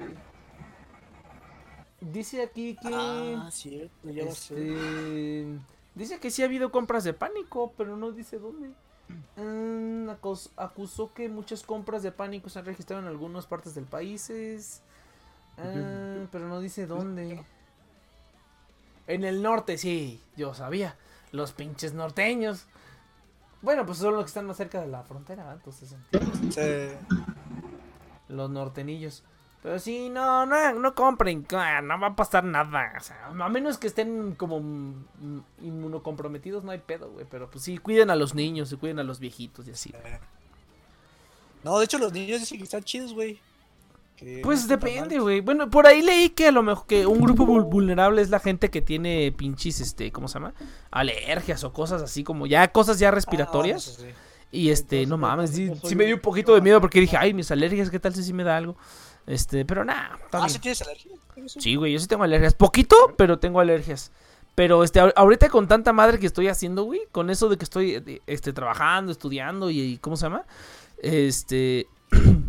Dice 2.01 2.43
aquí 2.43 2.77
que... 2.81 2.91
Ah, 2.93 3.49
cierto, 3.53 4.11
ya. 4.11 4.25
Este, 4.25 5.47
dice 5.95 6.19
que 6.21 6.31
sí 6.31 6.43
ha 6.43 6.47
habido 6.47 6.71
compras 6.71 7.05
de 7.05 7.13
pánico, 7.13 7.73
pero 7.77 7.97
no 7.97 8.13
dice 8.13 8.39
dónde. 8.39 8.71
Mm, 9.37 10.09
acus- 10.11 10.51
acusó 10.57 11.13
que 11.15 11.29
muchas 11.29 11.63
compras 11.63 12.03
de 12.03 12.13
pánico 12.13 12.49
se 12.51 12.59
han 12.59 12.67
registrado 12.67 13.03
en 13.03 13.09
algunas 13.09 13.47
partes 13.47 13.75
del 13.75 13.85
país. 13.85 14.81
Ah, 15.57 16.25
pero 16.31 16.47
no 16.49 16.61
dice 16.61 16.87
dónde. 16.87 17.43
En 19.09 19.25
el 19.25 19.43
norte, 19.43 19.77
sí, 19.79 20.21
yo 20.37 20.55
sabía. 20.55 20.97
Los 21.33 21.53
pinches 21.53 21.95
norteños. 21.95 22.67
Bueno, 23.63 23.85
pues 23.85 23.99
son 23.99 24.15
los 24.15 24.25
que 24.25 24.29
están 24.29 24.47
más 24.47 24.57
cerca 24.57 24.81
de 24.81 24.87
la 24.87 25.03
frontera, 25.03 25.53
entonces 25.53 25.95
Sí. 26.51 26.97
los 28.29 28.51
nortenillos. 28.51 29.25
Pero 29.63 29.81
sí, 29.81 30.09
no, 30.09 30.47
no, 30.47 30.75
no 30.75 30.95
compren, 30.95 31.45
ah, 31.53 31.81
no 31.83 31.99
va 31.99 32.09
a 32.09 32.17
pasar 32.17 32.45
nada. 32.45 32.93
O 32.97 33.01
sea, 33.01 33.27
a 33.27 33.49
menos 33.49 33.77
que 33.77 33.89
estén 33.89 34.37
como 34.37 34.59
inmunocomprometidos, 35.61 36.63
no 36.63 36.71
hay 36.71 36.79
pedo, 36.79 37.11
güey. 37.11 37.27
Pero 37.29 37.51
pues 37.51 37.65
sí, 37.65 37.79
cuiden 37.79 38.11
a 38.11 38.17
los 38.17 38.35
niños 38.37 38.71
y 38.71 38.77
cuiden 38.77 39.01
a 39.01 39.03
los 39.03 39.19
viejitos 39.19 39.67
y 39.67 39.73
así. 39.73 39.93
No, 41.65 41.79
de 41.79 41.85
hecho 41.87 41.99
los 41.99 42.13
niños 42.13 42.39
dicen 42.41 42.59
que 42.59 42.65
están 42.65 42.85
chidos, 42.85 43.13
güey. 43.13 43.41
Que 44.19 44.41
Pues 44.43 44.63
no 44.63 44.69
depende, 44.69 45.19
güey. 45.21 45.41
Bueno, 45.41 45.71
por 45.71 45.87
ahí 45.87 46.03
leí 46.03 46.31
que 46.31 46.49
a 46.49 46.53
lo 46.53 46.63
mejor 46.65 46.87
que 46.87 47.07
un 47.07 47.21
grupo 47.21 47.47
vul- 47.47 47.69
vulnerable 47.71 48.21
es 48.21 48.31
la 48.31 48.41
gente 48.41 48.69
que 48.69 48.83
tiene 48.83 49.33
pinches, 49.37 49.81
este, 49.81 50.11
¿cómo 50.11 50.27
se 50.27 50.35
llama? 50.35 50.55
Alergias 50.91 51.63
o 51.65 51.73
cosas 51.73 52.03
así 52.03 52.25
como 52.25 52.47
ya, 52.47 52.67
cosas 52.73 52.99
ya 52.99 53.09
Ah, 53.09 53.13
respiratorias. 53.13 53.83
sí. 54.01 54.07
Y 54.51 54.71
este, 54.71 55.05
no 55.07 55.19
mames, 55.19 55.51
sí, 55.51 55.71
me 55.95 56.07
dio 56.07 56.17
un 56.17 56.23
poquito 56.23 56.55
de 56.55 56.63
miedo 56.63 56.81
porque 56.81 57.01
dije, 57.01 57.17
ay, 57.19 57.35
mis 57.35 57.51
alergias, 57.51 57.91
¿qué 57.91 58.01
tal 58.01 58.15
si 58.15 58.25
sí 58.25 58.33
me 58.33 58.45
da 58.45 58.57
algo? 58.57 58.77
Este, 59.27 59.65
pero 59.67 59.85
nada, 59.85 60.19
Ah. 60.33 60.49
¿sí 60.49 60.59
tienes 60.59 60.81
alergia? 60.83 61.13
Eso. 61.37 61.61
Sí, 61.61 61.77
güey, 61.77 61.93
yo 61.93 61.99
sí 62.01 62.07
tengo 62.09 62.25
alergias. 62.25 62.55
Poquito, 62.55 62.97
pero 63.17 63.39
tengo 63.39 63.61
alergias. 63.61 64.11
Pero 64.55 64.83
este, 64.83 65.01
ahor- 65.01 65.13
ahorita 65.15 65.49
con 65.51 65.69
tanta 65.69 65.93
madre 65.93 66.19
que 66.19 66.27
estoy 66.27 66.49
haciendo, 66.49 66.83
güey, 66.85 67.03
con 67.13 67.29
eso 67.31 67.49
de 67.51 67.57
que 67.59 67.65
estoy 67.65 67.95
eh, 67.95 68.23
este, 68.27 68.53
trabajando, 68.55 69.13
estudiando 69.13 69.71
y, 69.71 69.81
y 69.81 69.99
¿cómo 69.99 70.17
se 70.17 70.25
llama? 70.27 70.45
Este... 71.03 71.87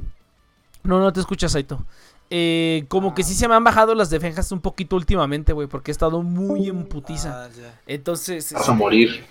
no, 0.83 0.99
no 0.99 1.11
te 1.13 1.19
escuchas, 1.19 1.51
Saito. 1.51 1.83
Eh, 2.31 2.85
como 2.89 3.15
que 3.15 3.23
sí 3.23 3.33
se 3.33 3.47
me 3.47 3.55
han 3.55 3.63
bajado 3.63 3.95
las 3.95 4.09
defensas 4.11 4.51
un 4.51 4.61
poquito 4.61 4.95
últimamente, 4.95 5.51
güey, 5.53 5.67
porque 5.67 5.89
he 5.91 5.93
estado 5.93 6.21
muy 6.21 6.69
en 6.69 6.85
putiza. 6.85 7.45
Ah. 7.45 7.49
Entonces, 7.87 8.53
Vas 8.53 8.69
a 8.69 8.73
morir. 8.73 9.25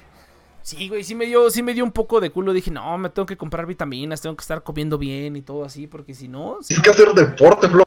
sí, 0.62 0.88
güey, 0.88 1.04
sí 1.04 1.14
me 1.14 1.26
dio, 1.26 1.48
sí 1.50 1.62
me 1.62 1.74
dio 1.74 1.84
un 1.84 1.92
poco 1.92 2.20
de 2.20 2.30
culo. 2.30 2.52
Dije, 2.52 2.70
no, 2.72 2.98
me 2.98 3.08
tengo 3.10 3.26
que 3.26 3.36
comprar 3.36 3.66
vitaminas, 3.66 4.20
tengo 4.20 4.34
que 4.36 4.42
estar 4.42 4.62
comiendo 4.64 4.98
bien 4.98 5.36
y 5.36 5.42
todo 5.42 5.64
así, 5.64 5.86
porque 5.86 6.12
si 6.14 6.26
no, 6.26 6.58
Tienes 6.66 6.82
que 6.82 6.90
hacer 6.90 7.12
deporte, 7.12 7.68
Flo. 7.68 7.84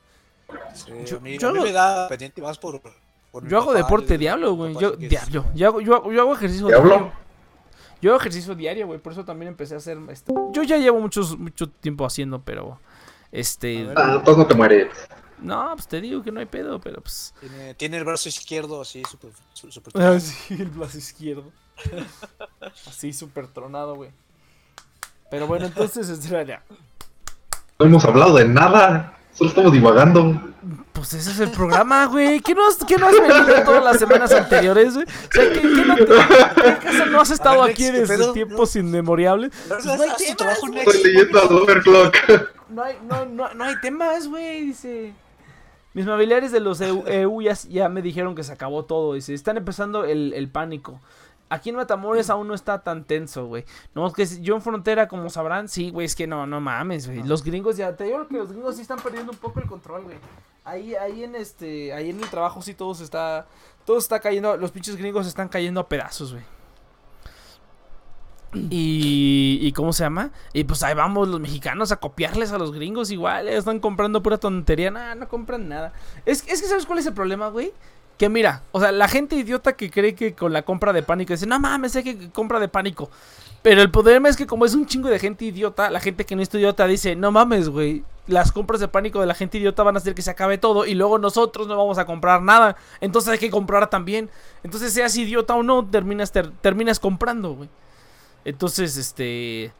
Sí, 0.73 0.91
Yo- 1.05 1.17
a 1.17 1.19
mí, 1.19 1.37
yo 1.37 1.49
a 1.49 1.51
mí 1.51 1.57
hago- 1.57 1.65
me 1.67 1.71
da 1.73 2.07
pendiente 2.07 2.41
más 2.41 2.57
por. 2.57 2.79
por 2.79 3.47
Yo 3.47 3.57
hago 3.57 3.67
papá, 3.67 3.77
deporte 3.79 4.17
diablo, 4.17 4.53
güey. 4.53 4.73
Yo, 4.79 4.91
diablo. 4.91 5.45
Yo 5.53 5.67
hago, 5.67 5.81
yo, 5.81 5.95
hago- 5.97 6.11
yo 6.13 6.21
hago 6.21 6.33
ejercicio 6.33 6.67
¿Diablo? 6.67 6.89
diario. 6.89 7.11
Yo 8.01 8.11
hago 8.11 8.19
ejercicio 8.21 8.55
diario, 8.55 8.87
güey, 8.87 8.99
por 8.99 9.11
eso 9.11 9.25
también 9.25 9.49
empecé 9.49 9.73
a 9.73 9.77
hacer 9.77 9.97
este. 10.09 10.33
Yo 10.53 10.63
ya 10.63 10.77
llevo 10.77 10.99
muchos, 11.01 11.37
mucho 11.37 11.67
tiempo 11.69 12.05
haciendo, 12.05 12.41
pero 12.41 12.79
este, 13.31 13.87
Ah, 13.95 14.21
todo 14.23 14.37
no 14.37 14.47
te 14.47 14.55
mueres. 14.55 14.89
no, 15.39 15.71
pues 15.73 15.87
te 15.87 16.01
digo 16.01 16.21
que 16.23 16.31
no 16.31 16.39
hay 16.39 16.45
pedo, 16.45 16.79
pero 16.79 17.01
pues. 17.01 17.33
Tiene, 17.39 17.73
tiene 17.75 17.97
el 17.97 18.03
brazo 18.03 18.29
izquierdo 18.29 18.81
así, 18.81 19.03
súper. 19.09 19.31
Ah, 19.95 20.19
sí, 20.19 20.55
el 20.59 20.69
brazo 20.69 20.97
izquierdo. 20.97 21.51
Así 22.87 23.11
súper 23.11 23.47
tronado, 23.47 23.95
güey. 23.95 24.11
Pero 25.31 25.47
bueno, 25.47 25.65
entonces, 25.65 26.29
ya. 26.47 26.63
No 27.79 27.85
hemos 27.85 28.05
hablado 28.05 28.35
de 28.35 28.45
nada. 28.47 29.17
Solo 29.33 29.49
estamos 29.49 29.71
divagando. 29.71 30.41
Pues 30.93 31.13
ese 31.13 31.31
es 31.31 31.39
el 31.39 31.49
programa, 31.51 32.05
güey. 32.05 32.41
¿Qué 32.41 32.53
no 32.53 32.67
has, 32.67 32.77
qué 32.85 32.97
no 32.97 33.07
has 33.07 33.13
venido 33.13 33.63
todas 33.63 33.83
las 33.83 33.97
semanas 33.97 34.31
anteriores, 34.31 34.93
güey? 34.93 35.05
O 35.05 35.31
sea, 35.31 35.49
¿qué, 35.53 35.61
qué 35.61 35.67
no, 35.85 35.95
te- 35.95 36.05
qué 36.05 36.69
acaso 36.69 37.05
no 37.07 37.21
has 37.21 37.31
estado 37.31 37.61
A 37.61 37.65
ver, 37.65 37.71
aquí 37.73 37.83
Nex, 37.83 37.93
¿qué 37.93 37.99
desde 38.01 38.17
pedo? 38.17 38.33
tiempos 38.33 38.75
inmemorables? 38.75 39.51
Haz- 39.71 39.85
No 39.85 39.93
hay 39.93 39.97
temas, 40.17 40.37
trabajo. 40.37 40.67
Estoy 40.75 41.03
leyendo 41.03 41.41
al 41.41 41.55
Overclock. 41.57 42.15
No 42.69 42.83
hay, 42.83 42.95
no, 43.09 43.25
no, 43.25 43.53
no 43.53 43.63
hay 43.63 43.75
temas, 43.81 44.27
güey, 44.27 44.65
dice. 44.67 45.13
Mis 45.93 46.05
familiares 46.05 46.51
de 46.51 46.59
los 46.59 46.79
EU, 46.81 47.03
EU 47.07 47.41
ya, 47.41 47.53
ya 47.69 47.89
me 47.89 48.01
dijeron 48.01 48.35
que 48.35 48.43
se 48.43 48.51
acabó 48.53 48.85
todo, 48.85 49.13
dice. 49.15 49.33
Están 49.33 49.57
empezando 49.57 50.05
el, 50.05 50.33
el 50.33 50.49
pánico. 50.49 50.99
Aquí 51.53 51.69
en 51.69 51.75
Matamoros 51.75 52.29
aún 52.29 52.47
no 52.47 52.53
está 52.53 52.81
tan 52.81 53.03
tenso, 53.03 53.45
güey. 53.45 53.65
No, 53.93 54.07
es 54.07 54.13
que 54.13 54.41
yo 54.41 54.55
en 54.55 54.61
frontera, 54.61 55.09
como 55.09 55.29
sabrán, 55.29 55.67
sí, 55.67 55.89
güey, 55.91 56.05
es 56.05 56.15
que 56.15 56.25
no, 56.25 56.47
no 56.47 56.61
mames, 56.61 57.07
güey. 57.07 57.23
Los 57.23 57.43
gringos 57.43 57.75
ya, 57.75 57.93
te 57.95 58.05
digo 58.05 58.25
que 58.27 58.37
los 58.37 58.53
gringos 58.53 58.77
sí 58.77 58.81
están 58.81 58.99
perdiendo 58.99 59.33
un 59.33 59.37
poco 59.37 59.59
el 59.59 59.67
control, 59.67 60.03
güey. 60.03 60.17
Ahí, 60.63 60.95
ahí 60.95 61.25
en 61.25 61.35
este, 61.35 61.91
ahí 61.93 62.09
en 62.09 62.21
el 62.23 62.29
trabajo 62.29 62.61
sí 62.61 62.73
todo 62.73 62.95
se 62.95 63.03
está, 63.03 63.47
todo 63.85 63.97
está 63.97 64.21
cayendo, 64.21 64.55
los 64.55 64.71
pinches 64.71 64.95
gringos 64.95 65.27
están 65.27 65.49
cayendo 65.49 65.81
a 65.81 65.89
pedazos, 65.89 66.31
güey. 66.31 66.43
Y, 68.69 69.59
y 69.61 69.71
¿cómo 69.71 69.93
se 69.93 70.03
llama? 70.03 70.31
Y 70.53 70.65
pues 70.65 70.83
ahí 70.83 70.93
vamos 70.93 71.27
los 71.29 71.39
mexicanos 71.39 71.91
a 71.91 71.97
copiarles 71.97 72.51
a 72.51 72.57
los 72.57 72.71
gringos 72.73 73.09
igual. 73.11 73.47
eh, 73.47 73.55
Están 73.57 73.79
comprando 73.79 74.21
pura 74.21 74.37
tontería. 74.37 74.91
Nada, 74.91 75.15
no 75.15 75.27
compran 75.29 75.69
nada. 75.69 75.93
Es, 76.25 76.45
es 76.47 76.61
que 76.61 76.67
¿sabes 76.67 76.85
cuál 76.85 76.99
es 76.99 77.05
el 77.05 77.13
problema, 77.13 77.47
güey? 77.49 77.71
Que 78.17 78.29
mira, 78.29 78.61
o 78.71 78.79
sea, 78.79 78.91
la 78.91 79.07
gente 79.07 79.35
idiota 79.35 79.73
que 79.73 79.89
cree 79.89 80.13
que 80.13 80.35
con 80.35 80.53
la 80.53 80.61
compra 80.61 80.93
de 80.93 81.01
pánico 81.01 81.33
dice, 81.33 81.47
no 81.47 81.59
mames, 81.59 81.95
hay 81.95 82.03
que 82.03 82.29
compra 82.29 82.59
de 82.59 82.67
pánico. 82.67 83.09
Pero 83.63 83.81
el 83.81 83.89
problema 83.91 84.29
es 84.29 84.37
que 84.37 84.45
como 84.47 84.65
es 84.65 84.75
un 84.75 84.85
chingo 84.85 85.09
de 85.09 85.17
gente 85.19 85.45
idiota, 85.45 85.89
la 85.89 85.99
gente 85.99 86.25
que 86.25 86.35
no 86.35 86.41
es 86.41 86.53
idiota 86.53 86.85
dice, 86.87 87.15
no 87.15 87.31
mames, 87.31 87.69
güey, 87.69 88.03
las 88.27 88.51
compras 88.51 88.79
de 88.79 88.87
pánico 88.87 89.19
de 89.19 89.25
la 89.27 89.33
gente 89.33 89.57
idiota 89.57 89.81
van 89.83 89.95
a 89.95 89.99
hacer 89.99 90.13
que 90.13 90.21
se 90.21 90.29
acabe 90.31 90.57
todo 90.59 90.85
y 90.85 90.93
luego 90.93 91.17
nosotros 91.17 91.67
no 91.67 91.75
vamos 91.77 91.97
a 91.97 92.05
comprar 92.05 92.41
nada. 92.43 92.75
Entonces 93.01 93.33
hay 93.33 93.39
que 93.39 93.49
comprar 93.49 93.89
también. 93.89 94.29
Entonces 94.63 94.93
seas 94.93 95.15
idiota 95.17 95.55
o 95.55 95.63
no, 95.63 95.83
terminas, 95.85 96.31
ter- 96.31 96.51
terminas 96.61 96.99
comprando, 96.99 97.53
güey. 97.53 97.69
Entonces, 98.45 98.97
este... 98.97 99.71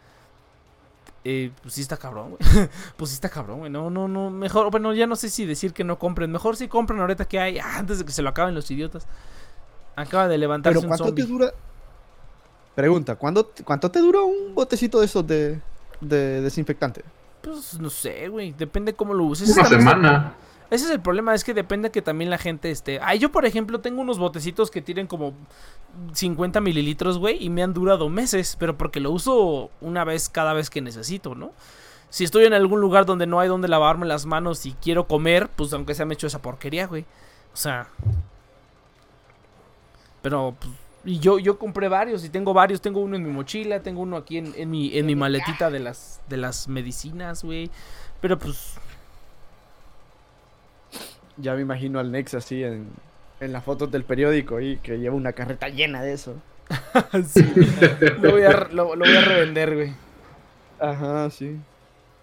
Eh, 1.23 1.51
pues 1.61 1.75
sí 1.75 1.81
está 1.81 1.97
cabrón, 1.97 2.31
güey. 2.31 2.67
pues 2.97 3.11
sí 3.11 3.15
está 3.15 3.29
cabrón, 3.29 3.59
güey. 3.59 3.71
No, 3.71 3.89
no, 3.89 4.07
no. 4.07 4.29
Mejor, 4.31 4.71
bueno, 4.71 4.93
ya 4.93 5.05
no 5.07 5.15
sé 5.15 5.29
si 5.29 5.45
decir 5.45 5.73
que 5.73 5.83
no 5.83 5.99
compren. 5.99 6.31
Mejor 6.31 6.55
si 6.57 6.67
compren 6.67 6.99
ahorita 6.99 7.25
que 7.25 7.39
hay, 7.39 7.59
ah, 7.59 7.77
antes 7.77 7.99
de 7.99 8.05
que 8.05 8.11
se 8.11 8.21
lo 8.21 8.29
acaben 8.29 8.55
los 8.55 8.69
idiotas. 8.71 9.05
Acaba 9.95 10.27
de 10.27 10.37
levantarse 10.37 10.79
Pero 10.79 10.81
un 10.81 10.87
¿cuánto 10.87 11.05
zombie. 11.05 11.23
te 11.23 11.29
dura? 11.29 11.53
Pregunta, 12.75 13.15
¿cuándo, 13.15 13.51
¿cuánto 13.65 13.91
te 13.91 13.99
dura 13.99 14.21
un 14.21 14.55
botecito 14.55 14.99
de 14.99 15.05
esos 15.05 15.27
de, 15.27 15.59
de 15.99 16.41
desinfectante? 16.41 17.03
Pues 17.41 17.79
no 17.79 17.89
sé, 17.89 18.29
güey. 18.29 18.53
Depende 18.53 18.93
cómo 18.93 19.13
lo 19.13 19.25
uses. 19.25 19.49
Una 19.49 19.65
semana. 19.65 20.33
Ese 20.71 20.85
es 20.85 20.91
el 20.91 21.01
problema, 21.01 21.35
es 21.35 21.43
que 21.43 21.53
depende 21.53 21.91
que 21.91 22.01
también 22.01 22.29
la 22.29 22.37
gente 22.37 22.71
esté. 22.71 22.97
Ah, 23.01 23.13
yo 23.13 23.29
por 23.29 23.45
ejemplo 23.45 23.81
tengo 23.81 24.01
unos 24.01 24.17
botecitos 24.17 24.71
que 24.71 24.81
tienen 24.81 25.05
como 25.05 25.33
50 26.13 26.61
mililitros, 26.61 27.17
güey, 27.17 27.43
y 27.43 27.49
me 27.49 27.61
han 27.61 27.73
durado 27.73 28.07
meses, 28.07 28.55
pero 28.57 28.77
porque 28.77 29.01
lo 29.01 29.11
uso 29.11 29.69
una 29.81 30.05
vez 30.05 30.29
cada 30.29 30.53
vez 30.53 30.69
que 30.69 30.79
necesito, 30.79 31.35
¿no? 31.35 31.51
Si 32.09 32.23
estoy 32.23 32.45
en 32.45 32.53
algún 32.53 32.79
lugar 32.79 33.05
donde 33.05 33.27
no 33.27 33.41
hay 33.41 33.49
donde 33.49 33.67
lavarme 33.67 34.05
las 34.05 34.25
manos 34.25 34.65
y 34.65 34.71
quiero 34.81 35.07
comer, 35.07 35.49
pues 35.49 35.73
aunque 35.73 35.93
sea 35.93 36.05
me 36.05 36.13
echo 36.13 36.27
esa 36.27 36.41
porquería, 36.41 36.87
güey. 36.87 37.05
O 37.53 37.57
sea. 37.57 37.87
Pero, 40.21 40.55
pues, 40.57 40.71
y 41.03 41.19
yo, 41.19 41.37
yo 41.37 41.57
compré 41.59 41.89
varios 41.89 42.23
y 42.23 42.29
tengo 42.29 42.53
varios. 42.53 42.79
Tengo 42.79 43.01
uno 43.01 43.17
en 43.17 43.23
mi 43.23 43.29
mochila, 43.29 43.81
tengo 43.81 44.01
uno 44.01 44.15
aquí 44.15 44.37
en, 44.37 44.53
en 44.55 44.69
mi, 44.69 44.97
en 44.97 45.05
mi 45.05 45.15
maletita 45.15 45.69
de 45.69 45.79
las, 45.79 46.21
de 46.29 46.37
las 46.37 46.67
medicinas, 46.69 47.43
güey. 47.43 47.69
Pero 48.21 48.37
pues, 48.37 48.75
Ya 51.37 51.55
me 51.55 51.61
imagino 51.61 51.99
al 51.99 52.11
Nex 52.11 52.33
así 52.33 52.63
en, 52.63 52.87
en 53.39 53.51
las 53.53 53.63
fotos 53.63 53.91
del 53.91 54.03
periódico 54.03 54.59
y 54.59 54.77
que 54.77 54.97
lleva 54.99 55.15
una 55.15 55.33
carreta 55.33 55.69
llena 55.69 56.01
de 56.01 56.13
eso. 56.13 56.35
Sí, 57.27 57.45
lo 58.21 58.31
voy 58.31 58.43
a, 58.43 58.67
lo, 58.71 58.95
lo 58.95 59.05
voy 59.05 59.15
a 59.15 59.21
revender, 59.21 59.75
güey. 59.75 59.93
Ajá, 60.79 61.29
sí. 61.29 61.57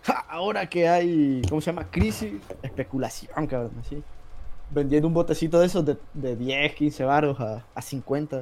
Ja, 0.03 0.25
ahora 0.29 0.69
que 0.69 0.89
hay, 0.89 1.43
¿cómo 1.49 1.61
se 1.61 1.71
llama? 1.71 1.87
Crisis, 1.91 2.33
especulación, 2.63 3.47
cabrón, 3.47 3.73
así. 3.81 4.03
Vendiendo 4.71 5.07
un 5.09 5.15
botecito 5.15 5.61
de 5.61 5.67
esos 5.67 5.85
de, 5.85 5.97
de 6.15 6.37
10, 6.37 6.75
15 6.75 7.05
baros 7.05 7.41
a, 7.41 7.65
a 7.75 7.83
50. 7.83 8.41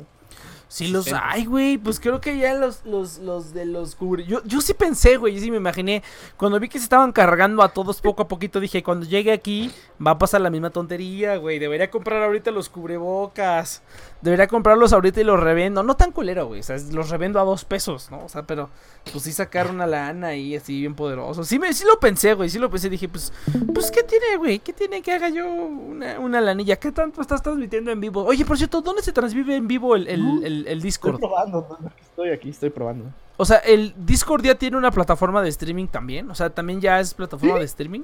Sí 0.68 0.88
los 0.88 1.12
hay, 1.12 1.44
güey. 1.44 1.78
Pues 1.78 2.00
creo 2.00 2.20
que 2.20 2.36
ya 2.38 2.54
los, 2.54 2.84
los, 2.84 3.18
los 3.18 3.54
de 3.54 3.66
los 3.66 3.94
cubre... 3.94 4.24
Yo, 4.24 4.42
yo 4.44 4.60
sí 4.60 4.74
pensé, 4.74 5.16
güey. 5.16 5.34
Yo 5.34 5.40
sí 5.40 5.50
me 5.50 5.58
imaginé. 5.58 6.02
Cuando 6.36 6.58
vi 6.58 6.68
que 6.68 6.78
se 6.78 6.84
estaban 6.84 7.12
cargando 7.12 7.62
a 7.62 7.68
todos 7.68 8.00
poco 8.00 8.22
a 8.22 8.28
poquito, 8.28 8.58
dije, 8.58 8.82
cuando 8.82 9.06
llegue 9.06 9.32
aquí 9.32 9.70
va 10.04 10.12
a 10.12 10.18
pasar 10.18 10.40
la 10.40 10.50
misma 10.50 10.70
tontería, 10.70 11.36
güey. 11.36 11.58
Debería 11.58 11.90
comprar 11.90 12.22
ahorita 12.22 12.50
los 12.50 12.68
cubrebocas. 12.68 13.82
Debería 14.22 14.46
comprarlos 14.48 14.92
ahorita 14.92 15.20
y 15.20 15.24
los 15.24 15.38
revendo. 15.38 15.82
No 15.82 15.94
tan 15.94 16.10
culero, 16.10 16.46
güey. 16.46 16.60
O 16.60 16.62
sea, 16.62 16.76
los 16.92 17.10
revendo 17.10 17.38
a 17.38 17.44
dos 17.44 17.64
pesos, 17.64 18.10
¿no? 18.10 18.24
O 18.24 18.28
sea, 18.28 18.42
pero 18.44 18.70
pues 19.12 19.22
sí 19.24 19.30
sacar 19.32 19.70
una 19.70 19.86
lana 19.86 20.28
ahí 20.28 20.56
así 20.56 20.80
bien 20.80 20.94
poderoso. 20.94 21.44
Sí, 21.44 21.58
me, 21.58 21.72
sí 21.74 21.84
lo 21.86 22.00
pensé, 22.00 22.32
güey. 22.34 22.48
Sí 22.48 22.58
lo 22.58 22.70
pensé. 22.70 22.88
Dije, 22.88 23.08
pues, 23.08 23.32
pues 23.74 23.90
¿qué 23.90 24.02
tiene, 24.02 24.36
güey? 24.38 24.58
¿Qué 24.58 24.72
tiene 24.72 25.02
que 25.02 25.12
haga 25.12 25.28
yo 25.28 25.46
una, 25.46 26.18
una 26.18 26.40
lanilla? 26.40 26.76
¿Qué 26.76 26.90
tanto 26.92 27.20
estás 27.20 27.42
transmitiendo 27.42 27.90
en 27.90 28.00
vivo? 28.00 28.24
Oye, 28.24 28.44
por 28.44 28.56
cierto, 28.56 28.80
¿dónde 28.80 29.02
se 29.02 29.12
transmite 29.12 29.54
en 29.54 29.68
vivo 29.68 29.94
el, 29.94 30.08
el, 30.08 30.20
el- 30.42 30.44
el 30.44 30.62
Estoy 30.66 30.80
Discord? 30.80 31.18
probando, 31.20 31.76
no, 31.80 31.90
estoy 32.00 32.30
aquí, 32.30 32.48
estoy 32.48 32.70
probando. 32.70 33.04
O 33.36 33.44
sea, 33.44 33.58
el 33.58 33.92
Discord 34.06 34.42
ya 34.44 34.54
tiene 34.54 34.78
una 34.78 34.90
plataforma 34.90 35.42
de 35.42 35.50
streaming 35.50 35.88
también. 35.88 36.30
O 36.30 36.34
sea, 36.34 36.48
también 36.50 36.80
ya 36.80 36.98
es 37.00 37.12
plataforma 37.12 37.58
de 37.58 37.66
streaming. 37.66 38.02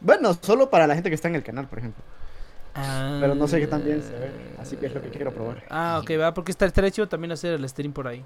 Bueno, 0.00 0.34
solo 0.40 0.68
para 0.68 0.86
la 0.86 0.94
gente 0.94 1.08
que 1.08 1.14
está 1.14 1.28
en 1.28 1.36
el 1.36 1.42
canal, 1.42 1.68
por 1.68 1.78
ejemplo. 1.78 2.02
Pero 2.74 3.34
no 3.34 3.46
sé 3.46 3.60
qué 3.60 3.66
tan 3.66 3.84
bien 3.84 4.02
se 4.02 4.12
ve, 4.12 4.30
así 4.58 4.76
que 4.76 4.86
es 4.86 4.94
lo 4.94 5.02
que 5.02 5.10
quiero 5.10 5.32
probar. 5.32 5.62
Ah, 5.68 6.00
ok, 6.02 6.10
va, 6.18 6.32
porque 6.32 6.52
está, 6.52 6.66
estaría 6.66 6.90
chido 6.90 7.08
también 7.08 7.32
hacer 7.32 7.54
el 7.54 7.68
stream 7.68 7.92
por 7.92 8.08
ahí. 8.08 8.24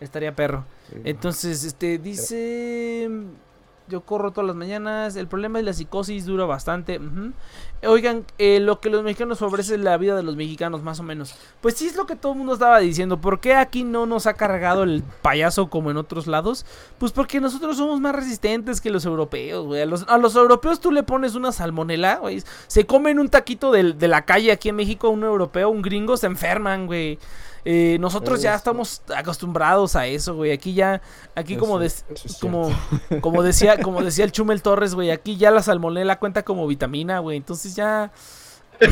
Estaría 0.00 0.34
perro. 0.34 0.64
Sí. 0.90 1.00
Entonces, 1.04 1.64
este, 1.64 1.98
dice... 1.98 3.08
Yo 3.86 4.00
corro 4.00 4.30
todas 4.30 4.46
las 4.46 4.56
mañanas. 4.56 5.14
El 5.14 5.28
problema 5.28 5.58
es 5.58 5.64
la 5.66 5.74
psicosis, 5.74 6.24
dura 6.24 6.46
bastante. 6.46 6.98
Oigan, 7.86 8.24
eh, 8.38 8.58
lo 8.58 8.80
que 8.80 8.88
los 8.88 9.02
mexicanos 9.02 9.42
ofrecen 9.42 9.84
la 9.84 9.98
vida 9.98 10.16
de 10.16 10.22
los 10.22 10.36
mexicanos, 10.36 10.82
más 10.82 11.00
o 11.00 11.02
menos. 11.02 11.34
Pues 11.60 11.74
sí 11.74 11.86
es 11.86 11.94
lo 11.94 12.06
que 12.06 12.16
todo 12.16 12.32
el 12.32 12.38
mundo 12.38 12.54
estaba 12.54 12.78
diciendo. 12.78 13.20
¿Por 13.20 13.40
qué 13.40 13.54
aquí 13.54 13.84
no 13.84 14.06
nos 14.06 14.26
ha 14.26 14.34
cargado 14.34 14.84
el 14.84 15.02
payaso 15.20 15.68
como 15.68 15.90
en 15.90 15.98
otros 15.98 16.26
lados? 16.26 16.64
Pues 16.96 17.12
porque 17.12 17.42
nosotros 17.42 17.76
somos 17.76 18.00
más 18.00 18.16
resistentes 18.16 18.80
que 18.80 18.88
los 18.88 19.04
europeos, 19.04 19.66
güey. 19.66 19.82
A 19.82 19.86
los, 19.86 20.34
europeos 20.34 20.80
tú 20.80 20.90
le 20.90 21.02
pones 21.02 21.34
una 21.34 21.52
salmonela, 21.52 22.16
güey. 22.16 22.42
Se 22.66 22.86
comen 22.86 23.18
un 23.18 23.28
taquito 23.28 23.70
de, 23.70 23.94
la 24.08 24.24
calle 24.24 24.50
aquí 24.50 24.70
en 24.70 24.76
México, 24.76 25.10
un 25.10 25.24
europeo, 25.24 25.68
un 25.68 25.82
gringo, 25.82 26.16
se 26.16 26.26
enferman, 26.26 26.86
güey. 26.86 27.18
Eh, 27.64 27.96
nosotros 27.98 28.42
ya 28.42 28.54
estamos 28.54 29.02
acostumbrados 29.16 29.96
a 29.96 30.06
eso, 30.06 30.34
güey. 30.34 30.52
Aquí 30.52 30.74
ya, 30.74 31.00
aquí 31.34 31.56
como, 31.56 31.80
como, 32.40 32.70
como 33.20 33.42
decía, 33.42 33.80
como 33.80 34.02
decía 34.02 34.24
el 34.24 34.32
Chumel 34.32 34.60
Torres, 34.60 34.94
güey, 34.94 35.10
aquí 35.10 35.36
ya 35.36 35.50
la 35.50 35.62
salmonela 35.62 36.18
cuenta 36.18 36.42
como 36.42 36.66
vitamina, 36.66 37.20
güey. 37.20 37.38
Entonces 37.38 37.74
ya. 37.74 38.12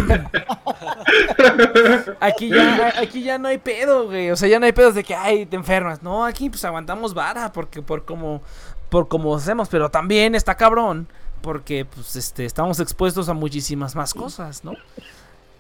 aquí 2.20 2.49
ya, 2.49 2.95
aquí 2.99 3.23
ya 3.23 3.37
no 3.37 3.49
hay 3.49 3.59
pedo, 3.59 4.07
güey. 4.07 4.31
O 4.31 4.37
sea, 4.37 4.49
ya 4.49 4.59
no 4.59 4.64
hay 4.64 4.73
pedos 4.73 4.95
de 4.95 5.05
que 5.05 5.14
ay, 5.14 5.45
te 5.45 5.57
enfermas. 5.57 6.03
No, 6.03 6.25
aquí 6.25 6.49
pues 6.49 6.64
aguantamos 6.64 7.12
vara, 7.12 7.53
porque 7.53 7.83
por 7.83 8.07
como, 8.07 8.41
por 8.89 9.09
como 9.09 9.35
hacemos, 9.37 9.68
pero 9.68 9.91
también 9.91 10.35
está 10.35 10.55
cabrón. 10.55 11.09
Porque, 11.43 11.85
pues, 11.85 12.14
este, 12.14 12.45
estamos 12.45 12.79
expuestos 12.79 13.29
a 13.29 13.35
muchísimas 13.35 13.97
más 13.97 14.14
cosas, 14.14 14.62
¿no? 14.62 14.75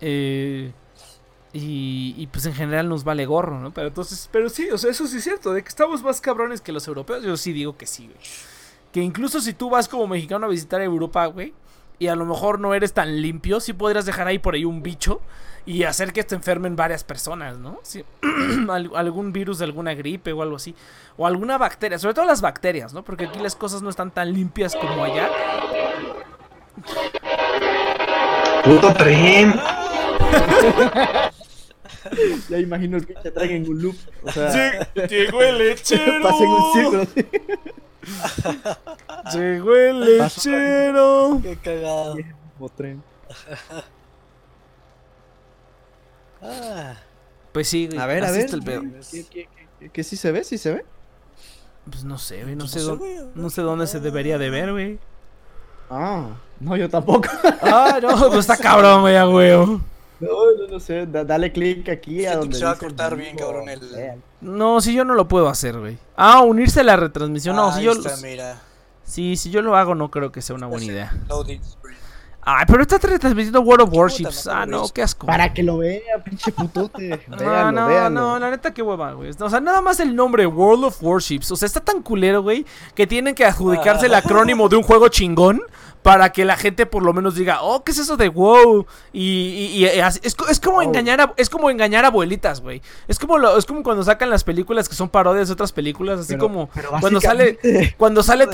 Eh, 0.00 0.72
y, 1.52 2.14
y, 2.16 2.26
pues 2.28 2.46
en 2.46 2.54
general 2.54 2.88
nos 2.88 3.04
vale 3.04 3.26
gorro, 3.26 3.60
¿no? 3.60 3.72
Pero 3.72 3.88
entonces, 3.88 4.28
pero 4.32 4.48
sí, 4.48 4.70
o 4.70 4.78
sea, 4.78 4.90
eso 4.90 5.06
sí 5.06 5.18
es 5.18 5.24
cierto, 5.24 5.52
de 5.52 5.62
que 5.62 5.68
estamos 5.68 6.02
más 6.02 6.20
cabrones 6.20 6.60
que 6.62 6.72
los 6.72 6.88
europeos, 6.88 7.22
yo 7.22 7.36
sí 7.36 7.52
digo 7.52 7.76
que 7.76 7.86
sí, 7.86 8.06
güey. 8.06 8.18
Que 8.90 9.00
incluso 9.00 9.40
si 9.40 9.52
tú 9.52 9.70
vas 9.70 9.88
como 9.88 10.06
mexicano 10.06 10.46
a 10.46 10.48
visitar 10.48 10.80
Europa, 10.80 11.26
güey, 11.26 11.52
y 11.98 12.08
a 12.08 12.16
lo 12.16 12.24
mejor 12.24 12.58
no 12.58 12.74
eres 12.74 12.92
tan 12.94 13.20
limpio, 13.20 13.60
sí 13.60 13.72
podrías 13.72 14.06
dejar 14.06 14.26
ahí 14.26 14.38
por 14.38 14.54
ahí 14.54 14.64
un 14.64 14.82
bicho 14.82 15.20
y 15.64 15.84
hacer 15.84 16.12
que 16.12 16.24
te 16.24 16.34
enfermen 16.34 16.74
varias 16.74 17.04
personas, 17.04 17.58
¿no? 17.58 17.78
Sí. 17.82 18.04
Algún 18.94 19.32
virus 19.32 19.58
de 19.58 19.66
alguna 19.66 19.94
gripe 19.94 20.32
o 20.32 20.42
algo 20.42 20.56
así. 20.56 20.74
O 21.16 21.26
alguna 21.26 21.58
bacteria, 21.58 21.98
sobre 21.98 22.14
todo 22.14 22.24
las 22.24 22.40
bacterias, 22.40 22.92
¿no? 22.92 23.04
Porque 23.04 23.26
aquí 23.26 23.38
las 23.38 23.54
cosas 23.54 23.82
no 23.82 23.90
están 23.90 24.10
tan 24.10 24.32
limpias 24.32 24.74
como 24.74 25.04
allá. 25.04 25.30
Puto 28.64 28.94
tren. 28.94 29.54
Ya 32.48 32.58
imagino 32.58 32.96
el 32.96 33.06
pinche 33.06 33.30
track 33.30 33.50
en 33.50 33.68
un 33.68 33.82
loop. 33.82 33.96
O 34.22 34.30
sea, 34.30 34.88
Llegó 35.06 35.42
el 35.42 35.58
lechero. 35.58 36.22
pasa 36.22 36.44
en 36.44 36.50
un 36.50 36.72
círculo 36.72 37.02
así. 37.02 37.26
Llegó 39.38 39.76
el 39.76 40.00
lechero. 40.18 41.40
Qué 41.42 41.56
cagado. 41.56 42.16
Tren. 42.76 43.02
Ah, 46.40 46.94
Pues 47.52 47.68
sí, 47.68 47.86
güey. 47.86 47.98
A 47.98 48.06
ver, 48.06 48.24
a 48.24 48.30
ver. 48.30 48.52
el 48.52 48.62
pedo. 48.62 48.82
¿Qué, 49.10 49.24
qué, 49.24 49.48
qué, 49.80 49.90
qué 49.90 50.04
sí 50.04 50.16
se 50.16 50.32
ve? 50.32 50.44
¿Sí 50.44 50.58
se 50.58 50.74
ve? 50.74 50.84
Pues 51.90 52.04
no 52.04 52.18
sé, 52.18 52.42
güey. 52.44 52.54
No 52.56 52.68
sé, 52.68 52.78
no 52.78 52.84
sé, 52.84 52.88
dónde, 52.90 53.26
no 53.34 53.50
sé 53.50 53.62
dónde 53.62 53.86
se 53.86 54.00
debería 54.00 54.38
de 54.38 54.50
ver, 54.50 54.72
güey. 54.72 54.98
Ah, 55.90 56.28
no, 56.60 56.76
yo 56.76 56.88
tampoco. 56.88 57.28
Ah, 57.60 57.98
no, 58.00 58.16
pues 58.28 58.40
está 58.40 58.56
cabrón, 58.56 59.02
güey, 59.02 59.16
a 59.16 59.28
huevo. 59.28 59.80
No, 60.22 60.28
no, 60.56 60.68
no 60.68 60.80
sé. 60.80 61.06
da- 61.06 61.24
dale 61.24 61.52
clic 61.52 61.88
aquí 61.88 62.24
a 62.26 62.36
donde 62.36 62.56
se 62.56 62.64
va 62.64 62.70
a 62.70 62.78
cortar 62.78 63.16
bien, 63.16 63.36
cabrón, 63.36 63.68
el-. 63.68 63.80
No, 64.40 64.80
si 64.80 64.94
yo 64.94 65.04
no 65.04 65.14
lo 65.14 65.26
puedo 65.28 65.48
hacer, 65.48 65.78
güey. 65.78 65.98
Ah, 66.16 66.42
unirse 66.42 66.80
a 66.80 66.84
la 66.84 66.96
retransmisión. 66.96 67.56
No, 67.56 67.72
si 67.72 67.80
ahí 67.80 67.84
yo. 67.86 67.92
está, 67.92 68.16
mira. 68.18 68.60
Sí, 69.04 69.36
si 69.36 69.50
yo 69.50 69.62
lo 69.62 69.76
hago, 69.76 69.94
no 69.94 70.10
creo 70.10 70.30
que 70.32 70.40
sea 70.40 70.54
una 70.56 70.68
buena 70.68 70.86
idea. 70.86 71.12
Ay, 72.44 72.64
pero 72.66 72.82
está 72.82 72.98
retransmitiendo 72.98 73.60
World 73.60 73.82
of 73.88 73.94
Warships. 73.94 74.48
Ah, 74.48 74.66
no, 74.66 74.88
qué 74.88 75.02
asco. 75.02 75.26
Para 75.26 75.54
que 75.54 75.62
lo 75.62 75.78
vea, 75.78 76.00
pinche 76.24 76.50
putote. 76.52 77.20
No, 77.28 77.36
Véanlo, 77.36 77.80
no, 77.82 77.86
véanlo. 77.86 78.20
no, 78.20 78.38
la 78.38 78.50
neta 78.50 78.74
qué 78.74 78.82
hueva, 78.82 79.12
güey. 79.12 79.30
O 79.38 79.48
sea, 79.50 79.60
nada 79.60 79.80
más 79.80 80.00
el 80.00 80.16
nombre 80.16 80.44
World 80.46 80.84
of 80.84 81.02
Warships. 81.02 81.50
O 81.52 81.56
sea, 81.56 81.66
está 81.66 81.80
tan 81.80 82.02
culero, 82.02 82.42
güey, 82.42 82.66
que 82.94 83.06
tienen 83.06 83.34
que 83.36 83.44
adjudicarse 83.44 84.06
el 84.06 84.14
acrónimo 84.14 84.68
de 84.68 84.76
un 84.76 84.82
juego 84.82 85.08
chingón 85.08 85.62
para 86.02 86.32
que 86.32 86.44
la 86.44 86.56
gente 86.56 86.84
por 86.84 87.04
lo 87.04 87.12
menos 87.12 87.36
diga, 87.36 87.62
oh, 87.62 87.84
¿qué 87.84 87.92
es 87.92 87.98
eso 87.98 88.16
de 88.16 88.28
WoW? 88.28 88.86
Y, 89.12 89.20
y- 89.76 89.86
y 89.86 90.00
así- 90.00 90.18
es, 90.24 90.34
co- 90.34 90.48
es 90.48 90.58
como 90.58 90.78
Wow. 90.78 90.82
engañar 90.88 91.20
a, 91.20 91.32
es 91.36 91.48
como 91.48 91.70
engañar 91.70 92.04
a 92.04 92.08
abuelitas, 92.08 92.60
güey. 92.60 92.82
Es 93.06 93.20
como 93.20 93.38
lo- 93.38 93.56
es 93.56 93.66
como 93.66 93.84
cuando 93.84 94.02
sacan 94.02 94.28
las 94.28 94.42
películas 94.42 94.88
que 94.88 94.96
son 94.96 95.08
parodias 95.10 95.46
de 95.46 95.52
otras 95.54 95.70
películas, 95.70 96.18
así 96.18 96.30
Pero- 96.34 96.40
como 96.48 96.68
pero 96.74 96.90
cuando 96.98 97.20
sale 97.20 97.94
cuando 97.96 98.24
sale 98.24 98.46
nada. 98.46 98.52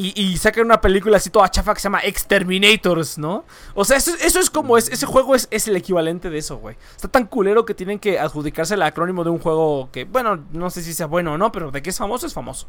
Y, 0.00 0.12
y 0.20 0.36
sacan 0.38 0.64
una 0.64 0.80
película 0.80 1.16
así 1.18 1.28
toda 1.30 1.50
chafa 1.50 1.74
que 1.74 1.80
se 1.80 1.84
llama 1.84 2.00
Exterminators, 2.00 3.18
¿no? 3.18 3.44
O 3.74 3.84
sea, 3.84 3.96
eso, 3.98 4.12
eso 4.20 4.40
es 4.40 4.48
como 4.50 4.78
es, 4.78 4.88
ese 4.88 5.04
juego 5.06 5.34
es, 5.34 5.46
es 5.50 5.68
el 5.68 5.76
equivalente 5.76 6.30
de 6.30 6.38
eso, 6.38 6.56
güey. 6.58 6.76
Está 6.96 7.08
tan 7.08 7.26
culero 7.26 7.64
que 7.66 7.74
tienen 7.74 7.98
que 7.98 8.18
adjudicarse 8.18 8.74
el 8.74 8.82
acrónimo 8.82 9.24
de 9.24 9.30
un 9.30 9.38
juego 9.38 9.90
que, 9.92 10.04
bueno, 10.04 10.44
no 10.52 10.70
sé 10.70 10.82
si 10.82 10.94
sea 10.94 11.06
bueno 11.06 11.34
o 11.34 11.38
no, 11.38 11.52
pero 11.52 11.70
de 11.70 11.82
que 11.82 11.90
es 11.90 11.98
famoso, 11.98 12.26
es 12.26 12.32
famoso. 12.34 12.66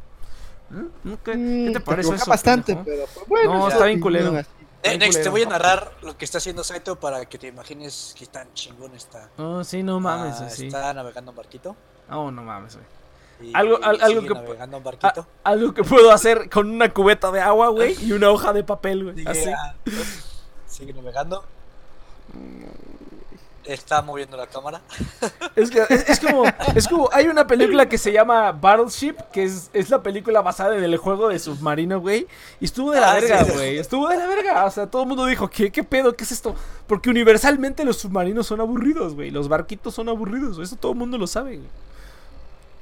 ¿Mm? 0.69 1.13
¿Qué, 1.23 1.35
Mm, 1.35 1.65
qué 1.67 1.71
te 1.73 1.79
parece 1.79 2.15
eso? 2.15 2.25
bastante, 2.29 2.75
pendejo? 2.75 2.85
pero 2.85 3.07
pues, 3.13 3.27
bueno. 3.27 3.53
No, 3.59 3.67
es 3.67 3.73
está 3.73 3.85
bien 3.85 3.99
culero. 3.99 4.37
Eh, 4.37 4.45
Bien 4.83 4.99
Next, 4.99 5.21
te 5.21 5.29
voy 5.29 5.43
a 5.43 5.45
narrar 5.45 5.91
lo 6.01 6.17
que 6.17 6.25
está 6.25 6.39
haciendo 6.39 6.63
Saito 6.63 6.99
para 6.99 7.23
que 7.25 7.37
te 7.37 7.47
imagines 7.47 8.15
que 8.17 8.25
tan 8.25 8.51
chingón 8.53 8.95
está. 8.95 9.29
Oh, 9.37 9.63
sí, 9.63 9.83
no 9.83 9.99
mames, 9.99 10.41
Ah. 10.41 10.47
Está 10.47 10.93
navegando 10.93 11.31
en 11.31 11.37
barquito. 11.37 11.75
Oh, 12.09 12.31
no 12.31 12.41
mames, 12.41 12.75
güey. 12.75 12.87
Y 13.43 13.51
Algo- 13.53 13.79
al- 13.83 14.01
algo 14.01 14.21
que- 14.21 14.55
Ah, 14.59 14.65
barquito. 14.83 15.27
algo 15.43 15.73
que 15.73 15.83
puedo 15.83 16.11
hacer 16.11 16.49
con 16.49 16.69
una 16.69 16.93
cubeta 16.93 17.31
de 17.31 17.41
agua, 17.41 17.69
güey, 17.69 17.95
y 18.03 18.11
una 18.13 18.29
hoja 18.29 18.53
de 18.53 18.63
papel, 18.63 19.03
güey. 19.03 19.15
Sigue, 19.15 19.29
Así. 19.29 19.49
ah, 19.49 19.73
sigue 20.67 20.93
navegando. 20.93 21.43
Está 23.63 24.01
moviendo 24.01 24.35
la 24.37 24.47
cámara. 24.47 24.81
Es, 25.55 25.69
que, 25.69 25.81
es, 25.89 26.09
es 26.09 26.19
como, 26.19 26.43
es 26.75 26.87
como, 26.87 27.09
hay 27.11 27.27
una 27.27 27.45
película 27.45 27.87
que 27.87 27.97
se 27.97 28.11
llama 28.11 28.51
Battleship, 28.53 29.15
que 29.33 29.43
es, 29.43 29.69
es 29.73 29.89
la 29.89 30.01
película 30.01 30.41
basada 30.41 30.75
en 30.77 30.83
el 30.83 30.95
juego 30.97 31.27
de 31.27 31.37
submarino, 31.37 31.99
güey. 31.99 32.25
Y 32.61 32.65
estuvo 32.65 32.91
de 32.91 33.01
la 33.01 33.11
Ah, 33.11 33.15
verga, 33.15 33.43
sí. 33.45 33.51
güey. 33.51 33.77
Estuvo 33.77 34.07
de 34.07 34.17
la 34.17 34.27
verga. 34.27 34.65
O 34.65 34.71
sea, 34.71 34.87
todo 34.87 35.03
el 35.03 35.07
mundo 35.09 35.25
dijo, 35.25 35.49
¿qué, 35.49 35.71
¿qué 35.71 35.83
pedo? 35.83 36.15
¿Qué 36.15 36.23
es 36.23 36.31
esto? 36.31 36.55
Porque 36.87 37.09
universalmente 37.09 37.83
los 37.83 37.97
submarinos 37.97 38.47
son 38.47 38.61
aburridos, 38.61 39.13
güey. 39.13 39.29
Los 39.29 39.47
barquitos 39.49 39.93
son 39.93 40.09
aburridos. 40.09 40.57
Eso 40.57 40.75
todo 40.77 40.93
el 40.93 40.97
mundo 40.97 41.17
lo 41.17 41.27
sabe, 41.27 41.57
güey. 41.57 41.69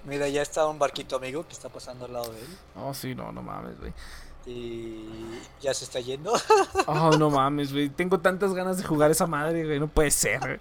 Mira, 0.10 0.28
ya 0.28 0.42
está 0.42 0.68
un 0.68 0.80
barquito 0.80 1.16
amigo 1.18 1.46
que 1.48 1.54
está 1.54 1.70
pasando 1.70 2.06
al 2.06 2.14
lado 2.14 2.32
de 2.34 2.40
él. 2.40 2.48
Oh, 2.76 2.94
sí, 2.94 3.14
no, 3.16 3.32
no 3.32 3.42
mames, 3.42 3.80
güey. 3.80 3.94
Y 4.46 5.06
ya 5.62 5.74
se 5.74 5.86
está 5.86 6.00
yendo. 6.00 6.34
Oh, 6.88 7.12
no 7.18 7.30
mames, 7.32 7.72
güey. 7.72 7.90
Tengo 7.90 8.20
tantas 8.20 8.54
ganas 8.54 8.78
de 8.78 8.84
jugar 8.84 9.12
esa 9.12 9.28
madre, 9.28 9.64
güey. 9.66 9.80
No 9.80 9.88
puede 9.88 10.12
ser, 10.12 10.40
güey. 10.40 10.60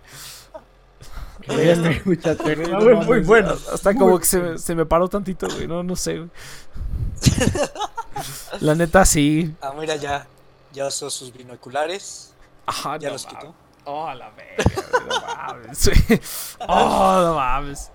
Créanme, 1.40 2.02
muchachos. 2.04 2.46
Está 2.46 2.78
no 2.78 3.02
muy, 3.02 3.20
bueno. 3.20 3.54
Hasta 3.72 3.94
como 3.94 4.18
que 4.18 4.26
se, 4.26 4.40
me- 4.40 4.58
se 4.58 4.74
me 4.74 4.84
paró 4.84 5.08
tantito, 5.08 5.46
güey. 5.48 5.66
No, 5.66 5.82
no 5.82 5.96
sé, 5.96 6.18
güey. 6.18 6.30
La 8.60 8.74
neta, 8.74 9.04
sí. 9.04 9.54
Ah, 9.62 9.72
mira, 9.78 9.96
ya. 9.96 10.26
Ya 10.72 10.86
usó 10.86 11.08
sus 11.10 11.32
binoculares. 11.32 12.34
Ajá, 12.66 12.98
Ya 12.98 13.08
no 13.08 13.14
los 13.14 13.24
mames. 13.26 13.40
quitó. 13.40 13.54
Oh, 13.84 14.12
la 14.12 14.28
verga, 14.30 14.64
güey, 14.92 15.08
no 15.08 15.20
mames. 15.26 15.88
güey. 16.08 16.20
Oh, 16.68 17.20
no 17.22 17.34
mames. 17.36 17.90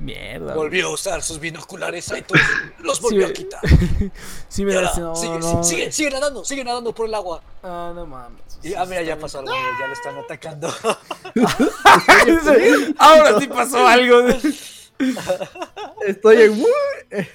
Mierda. 0.00 0.54
Volvió 0.54 0.88
a 0.88 0.90
usar 0.94 1.22
sus 1.22 1.38
binoculares. 1.38 2.06
Saito 2.06 2.34
los 2.80 3.00
volvió 3.00 3.26
Sí, 3.26 3.30
a 3.30 3.34
quitar. 3.34 3.60
Sí 4.48 4.64
me 4.64 4.74
ahora, 4.74 4.92
no, 4.96 5.14
sigue, 5.14 5.38
no. 5.38 5.62
sigue, 5.62 5.92
sigue 5.92 6.10
nadando, 6.10 6.44
sigue 6.44 6.64
nadando 6.64 6.94
por 6.94 7.06
el 7.06 7.14
agua. 7.14 7.42
Ah, 7.62 7.92
no 7.94 8.06
mames. 8.06 8.40
Y, 8.62 8.74
ah, 8.74 8.84
mira, 8.86 9.02
ya 9.02 9.18
pasó 9.18 9.40
algo, 9.40 9.52
ya 9.78 9.86
lo 9.86 9.92
están 9.92 10.16
atacando. 10.18 10.70
Sí, 11.34 12.94
Ahora 12.98 13.38
sí 13.38 13.46
pasó 13.46 13.86
algo. 13.86 14.28
Estoy 16.06 16.42
en. 16.42 16.64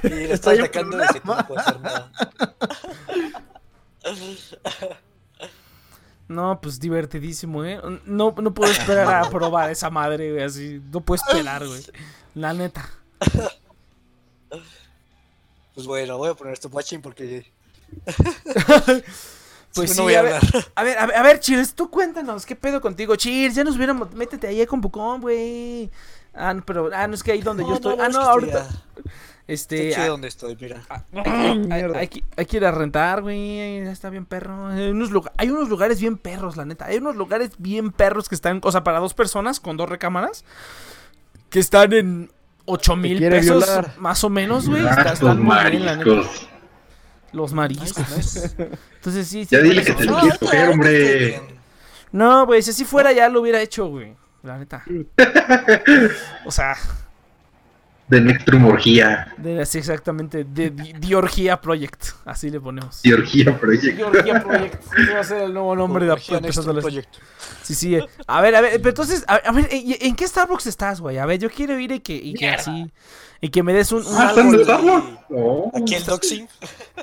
Y 0.03 0.09
le 0.09 0.33
está 0.33 0.51
atacando 0.51 0.97
y 1.03 1.07
Saito 1.07 1.35
no 1.35 1.47
puede 1.47 1.61
hacer 1.61 1.79
nada. 1.79 2.11
No, 6.27 6.59
pues 6.59 6.79
divertidísimo, 6.79 7.63
¿eh? 7.63 7.79
No, 8.05 8.33
no 8.41 8.53
puedo 8.53 8.71
esperar 8.71 9.23
a 9.23 9.29
probar 9.29 9.69
esa 9.69 9.91
madre, 9.91 10.31
güey, 10.31 10.43
así. 10.43 10.81
No 10.91 11.01
puedo 11.01 11.21
esperar, 11.23 11.65
güey. 11.65 11.81
La 12.35 12.53
neta. 12.53 12.89
Pues 15.73 15.87
bueno, 15.87 16.17
voy 16.17 16.29
a 16.29 16.33
poner 16.35 16.53
esto 16.53 16.69
watching 16.69 17.01
porque. 17.01 17.51
Pues 19.73 19.89
no 19.89 19.95
sí, 19.95 20.01
voy 20.03 20.13
a 20.13 20.19
a 20.19 20.21
ver, 20.21 20.33
hablar. 20.35 20.65
a 20.73 20.83
ver, 20.83 20.97
a 20.99 21.05
ver, 21.05 21.15
a 21.17 21.21
ver, 21.21 21.39
Cheers, 21.41 21.73
tú 21.75 21.91
cuéntanos, 21.91 22.45
¿qué 22.45 22.55
pedo 22.55 22.79
contigo? 22.79 23.17
Cheers, 23.17 23.55
ya 23.55 23.65
nos 23.65 23.75
hubiéramos, 23.75 24.13
métete 24.13 24.47
ahí 24.47 24.65
con 24.65 24.79
Pucón, 24.79 25.19
güey. 25.19 25.91
Ah, 26.33 26.53
no, 26.53 26.63
pero, 26.65 26.89
ah, 26.93 27.05
no, 27.07 27.13
es 27.13 27.21
que 27.21 27.33
ahí 27.33 27.41
donde 27.41 27.65
yo 27.65 27.73
estoy. 27.73 27.97
ah, 27.99 28.07
es 28.07 28.13
no, 28.13 28.21
que 28.21 28.25
ahorita. 28.25 28.67
Este, 29.47 29.89
estoy 29.89 30.03
ah, 30.05 30.07
donde 30.07 30.29
estoy, 30.29 30.55
mira. 30.55 30.81
hay, 31.25 31.59
Mierda. 31.59 31.99
hay 31.99 32.07
que, 32.07 32.23
hay 32.37 32.45
que 32.45 32.55
ir 32.55 32.65
a 32.65 32.71
rentar, 32.71 33.21
güey. 33.21 33.79
Está 33.79 34.09
bien 34.09 34.25
perro. 34.25 34.67
Hay 34.67 34.91
unos, 34.91 35.11
lugar- 35.11 35.33
hay 35.35 35.49
unos 35.49 35.67
lugares 35.67 35.99
bien 35.99 36.17
perros, 36.17 36.55
la 36.55 36.63
neta. 36.63 36.85
Hay 36.85 36.95
unos 36.99 37.17
lugares 37.17 37.51
bien 37.57 37.91
perros 37.91 38.29
que 38.29 38.35
están, 38.35 38.61
o 38.63 38.71
sea, 38.71 38.85
para 38.85 38.99
dos 38.99 39.13
personas 39.13 39.59
con 39.59 39.75
dos 39.75 39.89
recámaras. 39.89 40.45
Que 41.55 41.61
están 41.61 41.93
en 41.93 42.29
8 42.65 42.95
mil 42.97 43.17
pesos, 43.17 43.65
violar. 43.65 43.93
más 43.97 44.21
o 44.25 44.29
menos, 44.29 44.67
güey. 44.67 44.81
Los 44.81 44.91
están 44.91 45.41
muy 45.41 45.55
bien, 45.71 45.85
la 45.85 45.95
neta. 45.95 46.09
mariscos. 46.09 46.47
Los 47.31 47.53
mariscos. 47.53 48.55
Entonces 48.95 49.25
sí, 49.25 49.45
sí. 49.45 49.55
Ya 49.55 49.61
dile 49.61 49.81
que 49.85 49.93
te 49.93 50.05
No, 50.05 50.11
lo 50.15 50.19
quieres 50.19 50.37
coger, 50.37 50.69
hombre. 50.71 51.41
No, 52.11 52.45
güey, 52.45 52.61
si 52.61 52.71
así 52.71 52.83
fuera 52.83 53.13
ya 53.13 53.29
lo 53.29 53.39
hubiera 53.39 53.61
hecho, 53.61 53.87
güey. 53.87 54.17
La 54.43 54.57
neta. 54.57 54.83
O 56.45 56.51
sea, 56.51 56.75
De 58.07 58.21
Nectrum 58.21 58.65
Orgía. 58.65 59.33
de, 59.37 59.61
así 59.61 59.79
exactamente. 59.79 60.43
De 60.43 60.69
Di- 60.69 60.93
Diorgia 60.93 61.59
Project. 61.59 62.05
Así 62.25 62.51
le 62.51 62.59
ponemos. 62.61 62.99
Y 63.03 63.11
Orgía 63.13 63.59
Project. 63.59 63.97
Diorgia 63.97 64.43
Project. 64.43 64.83
Ese 64.97 65.13
va 65.13 65.19
a 65.19 65.23
ser 65.23 65.41
el 65.43 65.53
nuevo 65.53 65.75
nombre 65.75 66.05
de 66.05 66.11
la- 66.11 66.15
Project. 66.81 67.15
Sí, 67.63 67.73
sí. 67.73 67.95
eh. 67.95 68.05
A 68.27 68.41
ver, 68.41 68.55
a 68.55 68.61
ver, 68.61 68.73
pero 68.77 68.89
entonces, 68.89 69.23
a, 69.27 69.35
a 69.35 69.51
ver, 69.51 69.67
¿en, 69.71 69.95
en 69.99 70.15
qué 70.15 70.27
Starbucks 70.27 70.67
estás, 70.67 71.01
güey? 71.01 71.17
A 71.17 71.25
ver, 71.25 71.39
yo 71.39 71.49
quiero 71.49 71.79
ir 71.79 71.91
y 71.93 71.99
que, 71.99 72.13
y 72.15 72.35
que 72.35 72.49
así. 72.49 72.91
Y 73.41 73.49
que 73.49 73.63
me 73.63 73.73
des 73.73 73.91
un, 73.91 74.05
un 74.05 74.15
Ah, 74.17 74.27
¿están 74.29 74.51
de 74.51 74.57
de- 74.59 74.63
Starbucks? 74.65 75.19
Oh. 75.31 75.71
Aquí 75.75 75.95
el 75.95 76.05
doxing. 76.05 76.47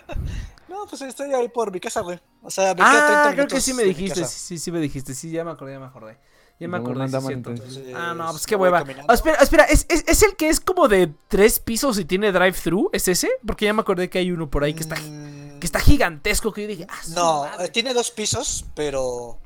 no, 0.68 0.86
pues 0.88 1.02
estoy 1.02 1.32
ahí 1.34 1.48
por 1.48 1.72
mi 1.72 1.80
casa, 1.80 2.00
güey. 2.00 2.20
O 2.42 2.50
sea, 2.50 2.68
me 2.74 2.76
queda 2.76 2.90
30 2.90 3.28
Ah, 3.28 3.32
creo 3.34 3.46
que 3.48 3.60
sí 3.60 3.74
me 3.74 3.82
dijiste. 3.82 4.24
Sí, 4.24 4.38
sí, 4.38 4.58
sí 4.58 4.70
me 4.72 4.78
dijiste. 4.80 5.14
Sí, 5.14 5.30
ya 5.30 5.44
me 5.44 5.50
acordé, 5.50 5.72
ya 5.74 5.80
me 5.80 5.86
acordé. 5.86 6.16
Ya 6.62 6.68
me 6.68 6.78
No, 6.78 6.84
acordé, 6.84 7.08
no 7.08 7.20
sí, 7.20 7.32
entonces. 7.32 7.80
Ah, 7.92 8.14
no, 8.16 8.30
pues 8.30 8.46
qué 8.46 8.54
hueva. 8.54 8.84
espera, 9.12 9.38
espera, 9.40 9.64
¿es, 9.64 9.84
es, 9.88 10.04
es 10.06 10.22
el 10.22 10.36
que 10.36 10.48
es 10.48 10.60
como 10.60 10.86
de 10.86 11.12
tres 11.26 11.58
pisos 11.58 11.98
y 11.98 12.04
tiene 12.04 12.30
drive-thru? 12.30 12.88
¿Es 12.92 13.08
ese? 13.08 13.28
Porque 13.44 13.64
ya 13.64 13.72
me 13.72 13.80
acordé 13.80 14.08
que 14.08 14.20
hay 14.20 14.30
uno 14.30 14.48
por 14.48 14.62
ahí 14.62 14.72
que 14.72 14.82
está, 14.84 14.94
Mm, 14.94 15.58
que 15.58 15.66
está 15.66 15.80
gigantesco. 15.80 16.52
Que 16.52 16.62
yo 16.62 16.68
dije, 16.68 16.86
ah, 16.88 17.00
No, 17.16 17.40
madre. 17.42 17.68
tiene 17.70 17.94
dos 17.94 18.12
pisos, 18.12 18.64
pero 18.76 19.40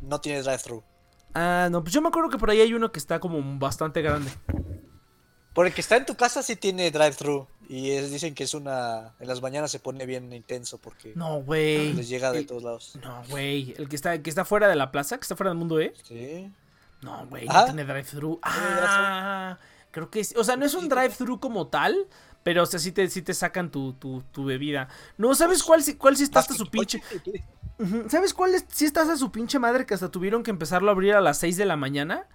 no 0.00 0.18
tiene 0.22 0.40
drive-thru. 0.42 0.82
Ah, 1.34 1.68
no, 1.70 1.82
pues 1.82 1.92
yo 1.92 2.00
me 2.00 2.08
acuerdo 2.08 2.30
que 2.30 2.38
por 2.38 2.48
ahí 2.48 2.62
hay 2.62 2.72
uno 2.72 2.90
que 2.90 2.98
está 2.98 3.20
como 3.20 3.38
bastante 3.58 4.00
grande. 4.00 4.30
Por 5.56 5.66
el 5.66 5.74
que 5.74 5.80
está 5.80 5.96
en 5.96 6.06
tu 6.06 6.14
casa 6.14 6.42
sí 6.44 6.54
tiene 6.54 6.90
drive-thru. 6.92 7.48
Y 7.68 7.90
es- 7.90 8.12
dicen 8.12 8.34
que 8.34 8.44
es 8.44 8.54
una. 8.54 9.14
En 9.18 9.26
las 9.26 9.42
mañanas 9.42 9.72
se 9.72 9.80
pone 9.80 10.06
bien 10.06 10.32
intenso 10.32 10.78
porque 10.78 11.12
No, 11.16 11.40
güey. 11.42 11.92
les 11.94 12.08
llega 12.08 12.30
de 12.30 12.38
El- 12.40 12.46
todos 12.46 12.62
lados. 12.62 12.98
No, 13.02 13.24
güey. 13.30 13.74
El 13.76 13.88
que 13.88 13.96
está, 13.96 14.14
el 14.14 14.22
que 14.22 14.30
está 14.30 14.44
fuera 14.44 14.68
de 14.68 14.76
la 14.76 14.92
plaza, 14.92 15.16
que 15.16 15.22
está 15.22 15.34
fuera 15.34 15.50
del 15.50 15.58
mundo, 15.58 15.80
¿eh? 15.80 15.92
Sí. 16.04 16.48
No, 17.02 17.26
güey, 17.26 17.46
Ah. 17.48 17.60
no 17.62 17.64
tiene 17.64 17.84
drive-thru. 17.84 18.38
¿Tiene 18.42 18.58
Ah, 18.84 19.58
creo 19.90 20.10
que 20.10 20.22
sí. 20.22 20.34
O 20.38 20.44
sea, 20.44 20.56
no 20.56 20.64
es 20.66 20.74
un 20.74 20.88
drive-thru 20.88 21.40
como 21.40 21.66
tal, 21.66 22.06
pero 22.44 22.62
o 22.62 22.66
sea, 22.66 22.78
sí 22.78 22.92
te, 22.92 23.08
sí 23.08 23.22
te 23.22 23.34
sacan 23.34 23.70
tu, 23.70 23.94
tu, 23.94 24.22
tu 24.30 24.44
bebida. 24.44 24.88
No, 25.18 25.34
¿sabes 25.34 25.62
cuál, 25.64 25.82
sí- 25.82 25.96
cuál 25.96 26.16
sí 26.16 26.22
está 26.24 26.38
hasta 26.40 26.54
su 26.54 26.66
pinche? 26.70 27.02
¿Sabes 28.08 28.32
cuál 28.32 28.54
es- 28.54 28.64
sí 28.72 28.84
está 28.86 29.02
hasta 29.02 29.16
su 29.16 29.30
pinche 29.30 29.58
madre 29.58 29.84
que 29.84 29.94
hasta 29.94 30.10
tuvieron 30.10 30.42
que 30.42 30.50
empezarlo 30.50 30.88
a 30.90 30.92
abrir 30.92 31.14
a 31.14 31.20
las 31.20 31.38
6 31.38 31.56
de 31.56 31.66
la 31.66 31.76
mañana? 31.76 32.26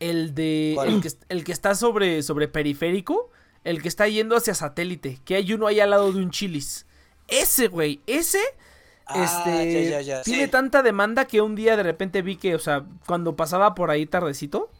El 0.00 0.34
de. 0.34 0.72
¿Cuál? 0.74 0.88
El 0.94 1.00
que, 1.02 1.08
el 1.28 1.44
que 1.44 1.52
está 1.52 1.74
sobre, 1.74 2.22
sobre 2.22 2.48
periférico. 2.48 3.30
El 3.64 3.82
que 3.82 3.88
está 3.88 4.06
yendo 4.06 4.36
hacia 4.36 4.54
satélite. 4.54 5.18
Que 5.24 5.36
hay 5.36 5.52
uno 5.52 5.66
ahí 5.66 5.80
al 5.80 5.90
lado 5.90 6.12
de 6.12 6.20
un 6.20 6.30
chilis. 6.30 6.86
Ese, 7.28 7.68
güey. 7.68 8.00
Ese. 8.06 8.40
Ah, 9.06 9.24
este. 9.24 9.84
ya, 9.84 9.90
ya, 9.90 10.00
ya, 10.00 10.22
Tiene 10.22 10.44
sí. 10.46 10.50
tanta 10.50 10.82
demanda 10.82 11.26
que 11.26 11.40
un 11.40 11.54
día 11.54 11.76
de 11.76 11.82
repente 11.82 12.22
vi 12.22 12.36
que, 12.36 12.54
o 12.54 12.58
sea, 12.58 12.84
cuando 13.06 13.36
pasaba 13.36 13.74
por 13.74 13.90
ahí 13.90 14.06
tardecito. 14.06 14.70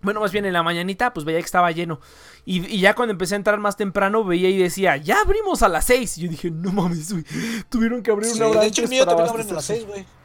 Bueno, 0.00 0.20
más 0.20 0.32
bien 0.32 0.44
en 0.44 0.52
la 0.52 0.64
mañanita, 0.64 1.12
pues 1.14 1.24
veía 1.24 1.38
que 1.38 1.44
estaba 1.44 1.70
lleno. 1.70 2.00
Y, 2.44 2.66
y 2.66 2.80
ya 2.80 2.94
cuando 2.96 3.12
empecé 3.12 3.34
a 3.34 3.36
entrar 3.36 3.58
más 3.60 3.76
temprano, 3.76 4.24
veía 4.24 4.48
y 4.50 4.58
decía, 4.58 4.96
ya 4.96 5.20
abrimos 5.20 5.62
a 5.62 5.68
las 5.68 5.84
6. 5.84 6.18
Y 6.18 6.22
yo 6.22 6.28
dije, 6.30 6.50
no 6.50 6.72
mames, 6.72 7.12
güey. 7.12 7.24
Tuvieron 7.68 8.02
que 8.02 8.10
abrir 8.10 8.30
Sí, 8.30 8.36
una 8.38 8.48
hora 8.48 8.60
de 8.62 8.66
hecho, 8.66 8.82
el 8.82 8.88
mío 8.88 9.06
también 9.06 9.28
abren 9.28 9.46
a 9.48 9.52
las 9.52 9.70
abastecerse". 9.70 9.86
6, 9.86 9.86
güey. 9.86 10.21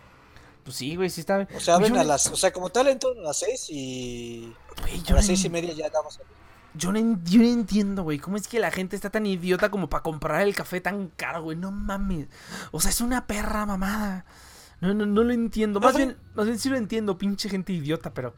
Pues 0.67 0.75
sí, 0.75 0.97
güey, 0.97 1.09
sí 1.09 1.21
está. 1.21 1.47
O 1.55 1.61
sea, 1.61 1.75
abren 1.75 1.93
Yo 1.93 2.01
a 2.01 2.03
las. 2.03 2.27
O 2.27 2.35
sea, 2.35 2.51
como 2.51 2.69
tal, 2.69 2.89
entran 2.89 3.17
a 3.19 3.21
las 3.21 3.39
6 3.39 3.67
y. 3.69 4.53
güey, 4.81 4.95
A 5.07 5.13
las 5.13 5.23
no 5.23 5.27
6 5.27 5.45
y 5.45 5.49
media 5.49 5.71
ya 5.71 5.89
damos. 5.89 6.19
Yo 6.73 6.91
no, 6.91 6.99
yo 7.23 7.39
no 7.39 7.47
entiendo, 7.47 8.03
güey. 8.03 8.19
¿Cómo 8.19 8.35
es 8.35 8.49
que 8.49 8.59
la 8.59 8.69
gente 8.69 8.97
está 8.97 9.09
tan 9.09 9.25
idiota 9.25 9.71
como 9.71 9.89
para 9.89 10.03
comprar 10.03 10.41
el 10.41 10.53
café 10.53 10.81
tan 10.81 11.07
caro, 11.15 11.43
güey? 11.43 11.55
No 11.55 11.71
mames. 11.71 12.27
O 12.71 12.81
sea, 12.81 12.91
es 12.91 12.99
una 12.99 13.27
perra 13.27 13.65
mamada. 13.65 14.25
No, 14.81 14.93
no, 14.93 15.05
no 15.05 15.23
lo 15.23 15.31
entiendo. 15.31 15.79
Más 15.79 15.95
bien, 15.95 16.17
más 16.35 16.47
bien 16.47 16.59
sí 16.59 16.67
lo 16.67 16.75
entiendo, 16.75 17.17
pinche 17.17 17.47
gente 17.47 17.71
idiota, 17.71 18.13
pero. 18.13 18.35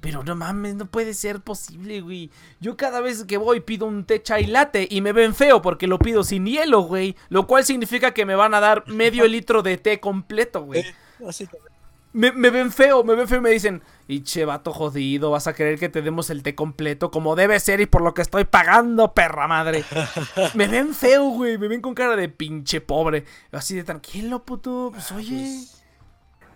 Pero 0.00 0.22
no 0.22 0.36
mames, 0.36 0.76
no 0.76 0.86
puede 0.86 1.14
ser 1.14 1.40
posible, 1.40 2.00
güey. 2.00 2.30
Yo 2.60 2.76
cada 2.76 3.00
vez 3.00 3.24
que 3.24 3.38
voy 3.38 3.58
pido 3.58 3.86
un 3.86 4.04
té 4.04 4.22
chai 4.22 4.46
latte 4.46 4.86
y 4.88 5.00
me 5.00 5.12
ven 5.12 5.34
feo 5.34 5.62
porque 5.62 5.88
lo 5.88 5.98
pido 5.98 6.22
sin 6.22 6.46
hielo, 6.46 6.82
güey. 6.82 7.16
Lo 7.28 7.48
cual 7.48 7.64
significa 7.64 8.14
que 8.14 8.24
me 8.24 8.36
van 8.36 8.54
a 8.54 8.60
dar 8.60 8.86
medio 8.86 9.26
litro 9.28 9.64
de 9.64 9.78
té 9.78 9.98
completo, 9.98 10.62
güey. 10.62 10.80
Eh, 10.80 10.94
así 11.28 11.48
Me, 12.14 12.30
me 12.32 12.50
ven 12.50 12.70
feo, 12.70 13.04
me 13.04 13.14
ven 13.14 13.26
feo 13.26 13.38
y 13.38 13.40
me 13.40 13.50
dicen, 13.50 13.82
y 14.06 14.22
che, 14.22 14.44
vato 14.44 14.72
jodido, 14.72 15.30
vas 15.30 15.46
a 15.46 15.54
querer 15.54 15.78
que 15.78 15.88
te 15.88 16.02
demos 16.02 16.28
el 16.28 16.42
té 16.42 16.54
completo 16.54 17.10
como 17.10 17.36
debe 17.36 17.58
ser 17.58 17.80
y 17.80 17.86
por 17.86 18.02
lo 18.02 18.12
que 18.12 18.20
estoy 18.20 18.44
pagando, 18.44 19.14
perra 19.14 19.48
madre. 19.48 19.82
me 20.54 20.68
ven 20.68 20.94
feo, 20.94 21.24
güey, 21.30 21.56
me 21.56 21.68
ven 21.68 21.80
con 21.80 21.94
cara 21.94 22.14
de 22.16 22.28
pinche 22.28 22.80
pobre. 22.82 23.24
Así 23.50 23.74
de 23.74 23.84
tranquilo, 23.84 24.44
puto, 24.44 24.90
pues 24.92 25.10
oye. 25.12 25.60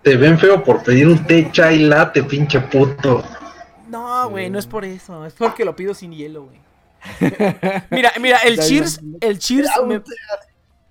Te 0.02 0.16
ven 0.16 0.38
feo 0.38 0.62
por 0.62 0.82
pedir 0.82 1.08
un 1.08 1.26
té 1.26 1.50
chai 1.50 1.78
latte, 1.78 2.22
pinche 2.22 2.60
puto. 2.60 3.24
No, 3.88 4.28
güey, 4.28 4.50
no 4.50 4.58
es 4.58 4.66
por 4.66 4.84
eso, 4.84 5.24
es 5.24 5.32
porque 5.32 5.64
lo 5.64 5.74
pido 5.74 5.94
sin 5.94 6.12
hielo, 6.12 6.44
güey. 6.44 6.60
Mira, 7.90 8.12
mira, 8.20 8.38
el 8.38 8.58
Cheers, 8.58 9.00
el 9.20 9.38
Cheers 9.38 9.70
me- 9.86 10.02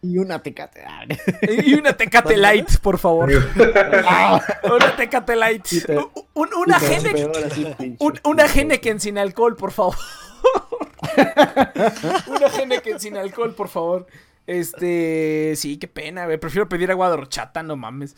Y 0.05 0.17
una 0.17 0.41
tecate. 0.43 0.83
Ah, 0.85 1.05
y 1.41 1.73
una 1.73 1.93
Tecate 1.97 2.37
Light, 2.37 2.77
por 2.79 2.97
favor. 2.99 3.29
Una 3.31 4.95
Tecate 4.95 5.35
Light. 5.35 5.65
Un- 5.89 6.09
un- 6.33 6.49
una 6.53 6.77
Henneken. 6.77 7.97
Un- 7.99 8.19
una. 8.23 8.45
Henneken 8.45 8.99
sin 8.99 9.17
alcohol, 9.17 9.55
por 9.55 9.71
favor. 9.71 9.95
una 12.27 12.47
Henneken 12.47 12.99
sin 12.99 13.17
alcohol, 13.17 13.53
por 13.55 13.67
favor. 13.69 14.05
Este, 14.47 15.53
sí, 15.55 15.77
qué 15.77 15.87
pena, 15.87 16.25
güey. 16.25 16.37
Prefiero 16.37 16.69
pedir 16.69 16.91
agua 16.91 17.07
de 17.07 17.13
horchata, 17.15 17.63
no 17.63 17.75
mames. 17.75 18.15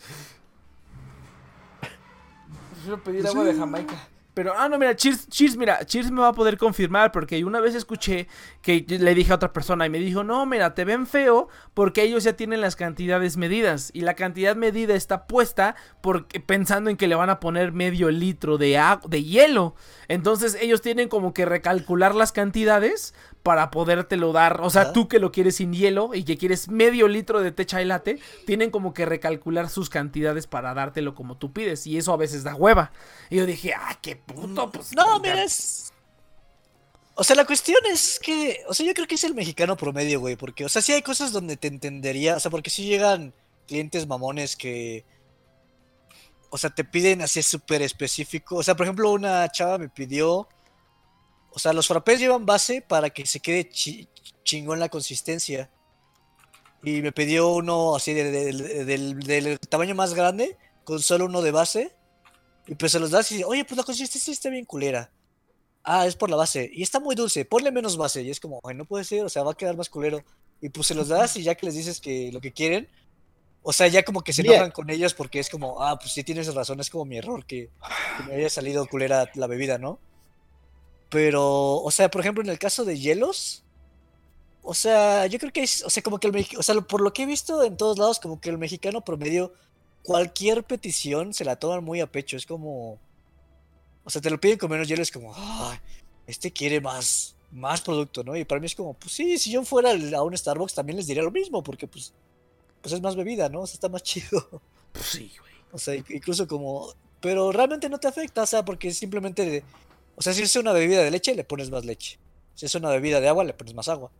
Prefiero 2.70 3.02
pedir 3.02 3.26
agua 3.26 3.44
de 3.44 3.54
Jamaica. 3.54 3.94
Pero, 4.38 4.54
ah, 4.56 4.68
no, 4.68 4.78
mira, 4.78 4.94
Cheers, 4.94 5.56
mira, 5.56 5.84
Cheers 5.84 6.12
me 6.12 6.20
va 6.20 6.28
a 6.28 6.32
poder 6.32 6.58
confirmar 6.58 7.10
porque 7.10 7.44
una 7.44 7.58
vez 7.58 7.74
escuché 7.74 8.28
que 8.62 8.86
le 8.88 9.12
dije 9.16 9.32
a 9.32 9.34
otra 9.34 9.52
persona 9.52 9.84
y 9.84 9.90
me 9.90 9.98
dijo, 9.98 10.22
no, 10.22 10.46
mira, 10.46 10.74
te 10.74 10.84
ven 10.84 11.08
feo 11.08 11.48
porque 11.74 12.04
ellos 12.04 12.22
ya 12.22 12.34
tienen 12.34 12.60
las 12.60 12.76
cantidades 12.76 13.36
medidas 13.36 13.90
y 13.94 14.02
la 14.02 14.14
cantidad 14.14 14.54
medida 14.54 14.94
está 14.94 15.26
puesta 15.26 15.74
porque, 16.00 16.38
pensando 16.38 16.88
en 16.88 16.96
que 16.96 17.08
le 17.08 17.16
van 17.16 17.30
a 17.30 17.40
poner 17.40 17.72
medio 17.72 18.12
litro 18.12 18.58
de, 18.58 18.80
de 19.08 19.24
hielo. 19.24 19.74
Entonces 20.06 20.56
ellos 20.60 20.82
tienen 20.82 21.08
como 21.08 21.34
que 21.34 21.44
recalcular 21.44 22.14
las 22.14 22.30
cantidades 22.30 23.14
para 23.48 23.70
podértelo 23.70 24.30
dar. 24.34 24.60
O 24.60 24.68
sea, 24.68 24.82
Ajá. 24.82 24.92
tú 24.92 25.08
que 25.08 25.18
lo 25.18 25.32
quieres 25.32 25.56
sin 25.56 25.72
hielo 25.72 26.10
y 26.12 26.22
que 26.22 26.36
quieres 26.36 26.68
medio 26.68 27.08
litro 27.08 27.40
de 27.40 27.50
techa 27.50 27.80
y 27.80 27.86
latte, 27.86 28.18
tienen 28.44 28.70
como 28.70 28.92
que 28.92 29.06
recalcular 29.06 29.70
sus 29.70 29.88
cantidades 29.88 30.46
para 30.46 30.74
dártelo 30.74 31.14
como 31.14 31.38
tú 31.38 31.50
pides. 31.50 31.86
Y 31.86 31.96
eso 31.96 32.12
a 32.12 32.18
veces 32.18 32.44
da 32.44 32.54
hueva. 32.54 32.92
Y 33.30 33.36
yo 33.36 33.46
dije, 33.46 33.72
ah, 33.72 33.98
qué 34.02 34.16
puto, 34.16 34.70
pues. 34.70 34.94
No, 34.94 35.18
mira, 35.20 35.42
es. 35.42 35.94
O 37.14 37.24
sea, 37.24 37.36
la 37.36 37.46
cuestión 37.46 37.78
es 37.90 38.20
que. 38.22 38.60
O 38.68 38.74
sea, 38.74 38.84
yo 38.84 38.92
creo 38.92 39.06
que 39.06 39.14
es 39.14 39.24
el 39.24 39.34
mexicano 39.34 39.78
promedio, 39.78 40.20
güey. 40.20 40.36
Porque, 40.36 40.66
o 40.66 40.68
sea, 40.68 40.82
sí 40.82 40.92
hay 40.92 41.00
cosas 41.00 41.32
donde 41.32 41.56
te 41.56 41.68
entendería. 41.68 42.36
O 42.36 42.40
sea, 42.40 42.50
porque 42.50 42.68
sí 42.68 42.84
llegan 42.84 43.32
clientes 43.66 44.06
mamones 44.06 44.56
que. 44.56 45.06
O 46.50 46.58
sea, 46.58 46.68
te 46.68 46.84
piden 46.84 47.22
así 47.22 47.42
súper 47.42 47.80
específico. 47.80 48.56
O 48.56 48.62
sea, 48.62 48.76
por 48.76 48.84
ejemplo, 48.84 49.10
una 49.10 49.48
chava 49.48 49.78
me 49.78 49.88
pidió. 49.88 50.46
O 51.58 51.60
sea, 51.60 51.72
los 51.72 51.88
frappés 51.88 52.20
llevan 52.20 52.46
base 52.46 52.82
para 52.82 53.10
que 53.10 53.26
se 53.26 53.40
quede 53.40 53.68
chi- 53.68 54.08
chingón 54.44 54.78
la 54.78 54.88
consistencia. 54.88 55.68
Y 56.84 57.02
me 57.02 57.10
pidió 57.10 57.48
uno 57.48 57.96
así 57.96 58.14
de- 58.14 58.30
de- 58.30 58.52
de- 58.52 58.84
del, 58.84 59.18
del 59.18 59.58
tamaño 59.58 59.96
más 59.96 60.14
grande, 60.14 60.56
con 60.84 61.00
solo 61.02 61.24
uno 61.24 61.42
de 61.42 61.50
base. 61.50 61.96
Y 62.68 62.76
pues 62.76 62.92
se 62.92 63.00
los 63.00 63.10
das 63.10 63.32
y 63.32 63.38
dice, 63.38 63.44
oye, 63.44 63.64
pues 63.64 63.76
la 63.76 63.82
consistencia 63.82 64.32
está 64.32 64.50
bien 64.50 64.64
culera. 64.66 65.10
Ah, 65.82 66.06
es 66.06 66.14
por 66.14 66.30
la 66.30 66.36
base. 66.36 66.70
Y 66.72 66.84
está 66.84 67.00
muy 67.00 67.16
dulce, 67.16 67.44
ponle 67.44 67.72
menos 67.72 67.96
base. 67.96 68.22
Y 68.22 68.30
es 68.30 68.38
como, 68.38 68.60
ay, 68.62 68.76
no 68.76 68.84
puede 68.84 69.02
ser, 69.02 69.24
o 69.24 69.28
sea, 69.28 69.42
va 69.42 69.50
a 69.50 69.56
quedar 69.56 69.76
más 69.76 69.90
culero. 69.90 70.22
Y 70.60 70.68
pues 70.68 70.86
se 70.86 70.94
los 70.94 71.08
das 71.08 71.34
y 71.36 71.42
ya 71.42 71.56
que 71.56 71.66
les 71.66 71.74
dices 71.74 72.00
que 72.00 72.30
lo 72.32 72.40
que 72.40 72.52
quieren, 72.52 72.88
o 73.62 73.72
sea, 73.72 73.88
ya 73.88 74.04
como 74.04 74.20
que 74.22 74.32
se 74.32 74.42
Bien. 74.42 74.54
enojan 74.54 74.70
con 74.70 74.90
ellos 74.90 75.12
porque 75.12 75.40
es 75.40 75.50
como, 75.50 75.82
ah, 75.82 75.98
pues 75.98 76.12
sí 76.12 76.22
tienes 76.22 76.54
razón, 76.54 76.78
es 76.78 76.88
como 76.88 77.04
mi 77.04 77.18
error 77.18 77.44
que, 77.44 77.68
que 78.16 78.22
me 78.28 78.34
haya 78.36 78.48
salido 78.48 78.86
culera 78.86 79.28
la 79.34 79.48
bebida, 79.48 79.76
¿no? 79.78 79.98
Pero, 81.10 81.76
o 81.76 81.90
sea, 81.90 82.10
por 82.10 82.20
ejemplo, 82.20 82.42
en 82.42 82.50
el 82.50 82.58
caso 82.58 82.84
de 82.84 82.98
hielos, 82.98 83.62
o 84.62 84.74
sea, 84.74 85.26
yo 85.26 85.38
creo 85.38 85.52
que 85.52 85.62
es, 85.62 85.82
o 85.82 85.90
sea, 85.90 86.02
como 86.02 86.18
que 86.18 86.26
el 86.26 86.32
mexi- 86.34 86.58
o 86.58 86.62
sea, 86.62 86.74
por 86.82 87.00
lo 87.00 87.12
que 87.12 87.22
he 87.22 87.26
visto 87.26 87.62
en 87.64 87.76
todos 87.76 87.98
lados, 87.98 88.18
como 88.20 88.40
que 88.40 88.50
el 88.50 88.58
mexicano 88.58 89.02
promedio, 89.02 89.52
cualquier 90.02 90.64
petición 90.64 91.32
se 91.32 91.44
la 91.44 91.56
toman 91.56 91.82
muy 91.84 92.00
a 92.00 92.06
pecho, 92.10 92.36
es 92.36 92.44
como, 92.46 92.98
o 94.04 94.10
sea, 94.10 94.20
te 94.20 94.30
lo 94.30 94.38
piden 94.40 94.58
con 94.58 94.70
menos 94.70 94.86
hielo, 94.88 95.02
es 95.02 95.10
como, 95.10 95.32
"Ay, 95.34 95.78
este 96.26 96.52
quiere 96.52 96.80
más, 96.80 97.34
más 97.50 97.80
producto, 97.80 98.22
¿no? 98.24 98.36
Y 98.36 98.44
para 98.44 98.60
mí 98.60 98.66
es 98.66 98.74
como, 98.74 98.92
pues 98.94 99.12
sí, 99.12 99.38
si 99.38 99.50
yo 99.50 99.64
fuera 99.64 99.92
a 99.92 100.22
un 100.22 100.36
Starbucks 100.36 100.74
también 100.74 100.96
les 100.98 101.06
diría 101.06 101.22
lo 101.22 101.30
mismo, 101.30 101.62
porque 101.62 101.86
pues, 101.86 102.12
pues 102.82 102.92
es 102.94 103.00
más 103.00 103.16
bebida, 103.16 103.48
¿no? 103.48 103.62
O 103.62 103.66
sea, 103.66 103.74
está 103.74 103.88
más 103.88 104.02
chido. 104.02 104.46
Pues 104.92 105.06
sí, 105.06 105.32
güey. 105.38 105.52
O 105.72 105.78
sea, 105.78 105.94
inc- 105.94 106.14
incluso 106.14 106.46
como, 106.46 106.94
pero 107.20 107.50
realmente 107.52 107.88
no 107.88 107.98
te 107.98 108.08
afecta, 108.08 108.42
o 108.42 108.46
sea, 108.46 108.64
porque 108.64 108.90
simplemente, 108.92 109.64
o 110.18 110.22
sea, 110.22 110.32
si 110.32 110.42
es 110.42 110.56
una 110.56 110.72
bebida 110.72 111.02
de 111.02 111.10
leche, 111.10 111.34
le 111.34 111.44
pones 111.44 111.70
más 111.70 111.84
leche. 111.84 112.18
Si 112.54 112.66
es 112.66 112.74
una 112.74 112.90
bebida 112.90 113.20
de 113.20 113.28
agua, 113.28 113.44
le 113.44 113.54
pones 113.54 113.72
más 113.74 113.88
agua. 113.88 114.10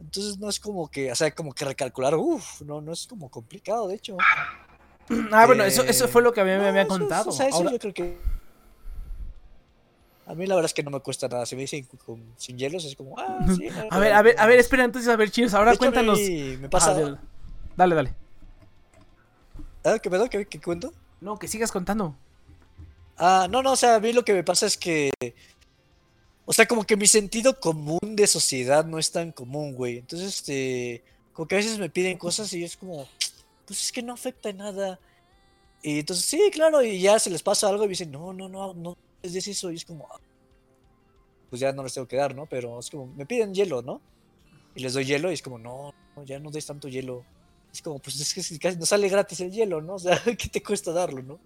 Entonces 0.00 0.38
no 0.38 0.48
es 0.48 0.60
como 0.60 0.88
que, 0.90 1.10
o 1.10 1.14
sea, 1.14 1.34
como 1.34 1.52
que 1.52 1.64
recalcular, 1.64 2.14
uff, 2.16 2.62
no, 2.62 2.80
no 2.80 2.92
es 2.92 3.06
como 3.06 3.28
complicado, 3.30 3.88
de 3.88 3.94
hecho. 3.96 4.16
Ah, 5.32 5.46
bueno, 5.46 5.64
eso, 5.64 5.82
eso 5.84 6.04
Eh, 6.06 6.08
fue 6.08 6.22
lo 6.22 6.32
que 6.32 6.40
a 6.40 6.44
mí 6.44 6.50
me 6.50 6.68
había 6.68 6.82
eso- 6.82 6.88
contado. 6.98 7.30
O 7.30 7.32
sea, 7.32 7.46
eso 7.48 7.56
Ahora- 7.58 7.72
yo 7.72 7.78
creo 7.78 7.94
que. 7.94 8.16
A 10.26 10.34
mí 10.34 10.46
la 10.46 10.54
verdad 10.54 10.66
es 10.70 10.74
que 10.74 10.82
no 10.82 10.90
me 10.90 11.00
cuesta 11.00 11.28
nada. 11.28 11.44
Si 11.44 11.54
me 11.54 11.62
dicen 11.62 11.86
con, 12.06 12.22
sin 12.38 12.56
hielos, 12.56 12.84
es 12.84 12.96
como. 12.96 13.18
Ah, 13.18 13.38
sí, 13.56 13.68
no, 13.70 13.84
A 13.90 13.98
ver, 13.98 14.12
a 14.14 14.22
ver, 14.22 14.34
a 14.38 14.46
ver, 14.46 14.58
espera, 14.58 14.84
entonces, 14.84 15.10
a 15.10 15.16
ver, 15.16 15.30
Cheers, 15.30 15.52
ahora 15.54 15.76
cuéntanos. 15.76 16.18
mí 16.18 16.56
Me 16.58 16.68
pasa. 16.70 16.92
Ah, 16.96 17.18
dale, 17.76 17.94
dale. 17.94 18.14
¿Ah, 19.84 19.98
¿Qué 19.98 20.08
pedo? 20.08 20.28
¿Qué, 20.30 20.46
qué 20.46 20.60
cuento? 20.60 20.92
No, 21.20 21.38
que 21.38 21.46
sigas 21.48 21.70
contando. 21.70 22.16
Ah, 23.16 23.46
no, 23.50 23.62
no, 23.62 23.72
o 23.72 23.76
sea, 23.76 23.96
a 23.96 24.00
mí 24.00 24.12
lo 24.12 24.24
que 24.24 24.32
me 24.34 24.44
pasa 24.44 24.66
es 24.66 24.76
que. 24.76 25.10
O 26.46 26.52
sea, 26.52 26.66
como 26.66 26.84
que 26.84 26.96
mi 26.96 27.06
sentido 27.06 27.58
común 27.58 28.00
de 28.16 28.26
sociedad 28.26 28.84
no 28.84 28.98
es 28.98 29.10
tan 29.10 29.32
común, 29.32 29.74
güey. 29.74 29.98
Entonces, 29.98 30.36
este. 30.36 31.02
Como 31.32 31.48
que 31.48 31.56
a 31.56 31.58
veces 31.58 31.78
me 31.78 31.90
piden 31.90 32.18
cosas 32.18 32.52
y 32.52 32.64
es 32.64 32.76
como. 32.76 33.08
Pues 33.66 33.80
es 33.86 33.92
que 33.92 34.02
no 34.02 34.12
afecta 34.12 34.52
nada. 34.52 34.98
Y 35.82 36.00
entonces, 36.00 36.24
sí, 36.26 36.40
claro, 36.52 36.82
y 36.82 37.00
ya 37.00 37.18
se 37.18 37.30
les 37.30 37.42
pasa 37.42 37.68
algo 37.68 37.84
y 37.84 37.86
me 37.86 37.90
dicen, 37.92 38.10
no, 38.12 38.32
no, 38.32 38.48
no, 38.48 38.74
no, 38.74 38.96
es 39.22 39.34
eso. 39.46 39.70
Y 39.70 39.76
es 39.76 39.84
como. 39.84 40.08
"Ah". 40.12 40.20
Pues 41.50 41.60
ya 41.60 41.72
no 41.72 41.82
les 41.84 41.94
tengo 41.94 42.08
que 42.08 42.16
dar, 42.16 42.34
¿no? 42.34 42.46
Pero 42.46 42.78
es 42.78 42.90
como, 42.90 43.06
me 43.06 43.26
piden 43.26 43.54
hielo, 43.54 43.82
¿no? 43.82 44.00
Y 44.74 44.80
les 44.82 44.92
doy 44.94 45.04
hielo 45.04 45.30
y 45.30 45.34
es 45.34 45.42
como, 45.42 45.58
no, 45.58 45.94
no, 46.16 46.24
ya 46.24 46.38
no 46.40 46.50
des 46.50 46.66
tanto 46.66 46.88
hielo. 46.88 47.24
Es 47.72 47.80
como, 47.82 47.98
pues 48.00 48.20
es 48.20 48.34
que 48.34 48.42
si 48.42 48.58
casi 48.58 48.76
no 48.78 48.86
sale 48.86 49.08
gratis 49.08 49.40
el 49.40 49.52
hielo, 49.52 49.80
¿no? 49.80 49.94
O 49.96 49.98
sea, 49.98 50.20
¿qué 50.24 50.48
te 50.48 50.62
cuesta 50.62 50.92
darlo, 50.92 51.22
no? 51.22 51.38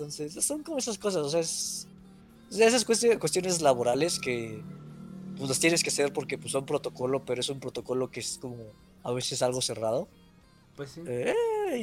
Entonces, 0.00 0.42
son 0.42 0.62
como 0.62 0.78
esas 0.78 0.96
cosas, 0.96 1.26
o 1.26 1.28
sea, 1.28 1.40
es, 1.40 1.86
esas 2.50 2.86
cuesti- 2.86 3.18
cuestiones 3.18 3.60
laborales 3.60 4.18
que 4.18 4.62
pues 5.36 5.46
las 5.50 5.60
tienes 5.60 5.82
que 5.82 5.90
hacer 5.90 6.10
porque 6.10 6.38
pues 6.38 6.52
son 6.52 6.64
protocolo, 6.64 7.22
pero 7.22 7.42
es 7.42 7.48
un 7.50 7.60
protocolo 7.60 8.10
que 8.10 8.20
es 8.20 8.38
como 8.40 8.56
a 9.02 9.12
veces 9.12 9.42
algo 9.42 9.60
cerrado. 9.60 10.08
Pues 10.74 10.92
sí. 10.92 11.02
Eh, 11.06 11.34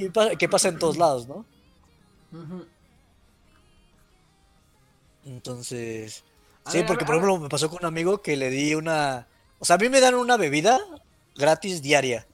y 0.01 0.09
pa- 0.09 0.35
que 0.35 0.49
pasa 0.49 0.69
en 0.69 0.79
todos 0.79 0.97
lados, 0.97 1.27
¿no? 1.27 1.45
Entonces, 5.25 6.23
A 6.65 6.71
sí, 6.71 6.79
ver, 6.79 6.87
porque 6.87 7.05
por 7.05 7.15
ejemplo 7.15 7.37
me 7.37 7.49
pasó 7.49 7.69
con 7.69 7.79
un 7.81 7.85
amigo 7.85 8.23
que 8.23 8.35
le 8.35 8.49
di 8.49 8.73
una, 8.73 9.27
o 9.59 9.65
sea, 9.65 9.75
a 9.75 9.79
mí 9.79 9.89
me 9.89 9.99
dan 9.99 10.15
una 10.15 10.37
bebida 10.37 10.79
gratis 11.35 11.83
diaria. 11.83 12.27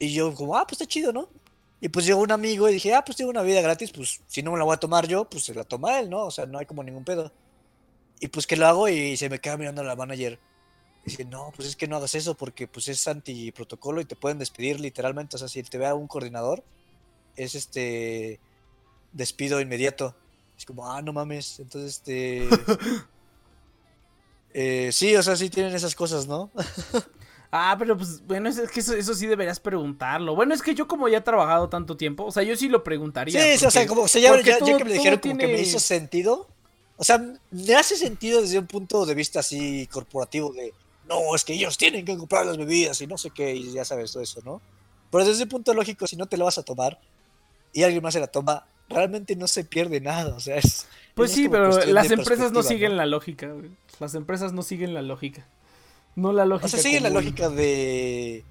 Y 0.00 0.12
yo 0.12 0.34
como, 0.34 0.56
ah, 0.56 0.66
pues 0.66 0.80
está 0.80 0.86
chido, 0.86 1.12
¿no? 1.12 1.28
Y 1.84 1.90
pues 1.90 2.06
llegó 2.06 2.22
un 2.22 2.32
amigo 2.32 2.66
y 2.66 2.72
dije, 2.72 2.94
ah, 2.94 3.04
pues 3.04 3.14
tengo 3.14 3.30
una 3.30 3.42
vida 3.42 3.60
gratis, 3.60 3.92
pues 3.92 4.22
si 4.26 4.42
no 4.42 4.52
me 4.52 4.56
la 4.56 4.64
voy 4.64 4.72
a 4.72 4.78
tomar 4.78 5.06
yo, 5.06 5.28
pues 5.28 5.44
se 5.44 5.52
la 5.52 5.64
toma 5.64 6.00
él, 6.00 6.08
¿no? 6.08 6.24
O 6.24 6.30
sea, 6.30 6.46
no 6.46 6.58
hay 6.58 6.64
como 6.64 6.82
ningún 6.82 7.04
pedo. 7.04 7.30
Y 8.20 8.28
pues 8.28 8.46
que 8.46 8.56
lo 8.56 8.66
hago 8.66 8.88
y 8.88 9.18
se 9.18 9.28
me 9.28 9.38
queda 9.38 9.58
mirando 9.58 9.84
la 9.84 9.94
manager. 9.94 10.38
Dice, 11.04 11.26
no, 11.26 11.52
pues 11.54 11.68
es 11.68 11.76
que 11.76 11.86
no 11.86 11.96
hagas 11.96 12.14
eso 12.14 12.38
porque 12.38 12.66
pues 12.66 12.88
es 12.88 13.06
antiprotocolo 13.06 14.00
y 14.00 14.06
te 14.06 14.16
pueden 14.16 14.38
despedir 14.38 14.80
literalmente. 14.80 15.36
O 15.36 15.38
sea, 15.38 15.46
si 15.46 15.62
te 15.62 15.76
vea 15.76 15.94
un 15.94 16.06
coordinador, 16.06 16.64
es 17.36 17.54
este 17.54 18.40
despido 19.12 19.60
inmediato. 19.60 20.16
Es 20.56 20.64
como, 20.64 20.90
ah, 20.90 21.02
no 21.02 21.12
mames. 21.12 21.60
Entonces, 21.60 21.96
este... 21.96 22.48
eh, 24.54 24.90
sí, 24.90 25.14
o 25.16 25.22
sea, 25.22 25.36
sí 25.36 25.50
tienen 25.50 25.74
esas 25.74 25.94
cosas, 25.94 26.26
¿no? 26.26 26.50
Ah, 27.56 27.76
pero 27.78 27.96
pues 27.96 28.26
bueno, 28.26 28.48
es 28.48 28.58
que 28.68 28.80
eso, 28.80 28.94
eso 28.94 29.14
sí 29.14 29.28
deberías 29.28 29.60
preguntarlo. 29.60 30.34
Bueno, 30.34 30.54
es 30.54 30.60
que 30.62 30.74
yo 30.74 30.88
como 30.88 31.06
ya 31.08 31.18
he 31.18 31.20
trabajado 31.20 31.68
tanto 31.68 31.96
tiempo, 31.96 32.24
o 32.24 32.32
sea, 32.32 32.42
yo 32.42 32.56
sí 32.56 32.68
lo 32.68 32.82
preguntaría. 32.82 33.40
Sí, 33.40 33.58
sí, 33.60 33.66
o 33.66 33.70
sea, 33.70 33.82
porque- 33.82 33.88
como 33.88 34.02
o 34.02 34.08
sea, 34.08 34.20
ya, 34.20 34.30
porque 34.30 34.44
ya- 34.50 34.52
ya 34.54 34.58
todo- 34.58 34.76
que 34.78 34.84
me 34.84 34.92
dijeron 34.92 35.20
como 35.20 35.38
que 35.38 35.46
me 35.46 35.52
tiene- 35.52 35.62
hizo 35.68 35.78
sentido. 35.78 36.48
O 36.96 37.04
sea, 37.04 37.24
me 37.52 37.74
hace 37.76 37.96
sentido 37.96 38.40
desde 38.42 38.58
un 38.58 38.66
punto 38.66 39.06
de 39.06 39.14
vista 39.14 39.38
así 39.38 39.86
corporativo 39.86 40.52
de 40.52 40.72
no, 41.08 41.34
es 41.36 41.44
que 41.44 41.52
ellos 41.52 41.76
tienen 41.78 42.04
que 42.04 42.16
comprar 42.16 42.44
las 42.44 42.56
bebidas 42.56 43.00
y 43.02 43.06
no 43.06 43.18
sé 43.18 43.30
qué, 43.30 43.54
y 43.54 43.72
ya 43.72 43.84
sabes 43.84 44.10
todo 44.10 44.22
eso, 44.24 44.40
¿no? 44.44 44.60
Pero 45.12 45.24
desde 45.24 45.44
un 45.44 45.48
punto 45.48 45.72
lógico, 45.74 46.08
si 46.08 46.16
no 46.16 46.26
te 46.26 46.36
la 46.36 46.44
vas 46.46 46.58
a 46.58 46.62
tomar 46.64 46.98
y 47.72 47.84
alguien 47.84 48.02
más 48.02 48.14
se 48.14 48.20
la 48.20 48.26
toma, 48.26 48.66
realmente 48.88 49.36
no 49.36 49.46
se 49.46 49.64
pierde 49.64 50.00
nada. 50.00 50.34
O 50.34 50.40
sea, 50.40 50.56
es. 50.56 50.86
Pues 51.14 51.30
es 51.30 51.36
sí, 51.36 51.48
pero 51.48 51.68
las 51.86 52.10
empresas 52.10 52.50
no 52.50 52.64
siguen 52.64 52.96
la 52.96 53.06
lógica, 53.06 53.46
güey. 53.46 53.70
Las 54.00 54.14
empresas 54.16 54.52
no 54.52 54.62
siguen 54.62 54.92
la 54.92 55.02
lógica. 55.02 55.46
No 56.16 56.32
la 56.32 56.44
lógica. 56.46 56.66
O 56.66 56.68
sea, 56.68 56.78
sigue 56.80 57.00
la 57.00 57.10
lógica 57.10 57.48
de. 57.50 58.44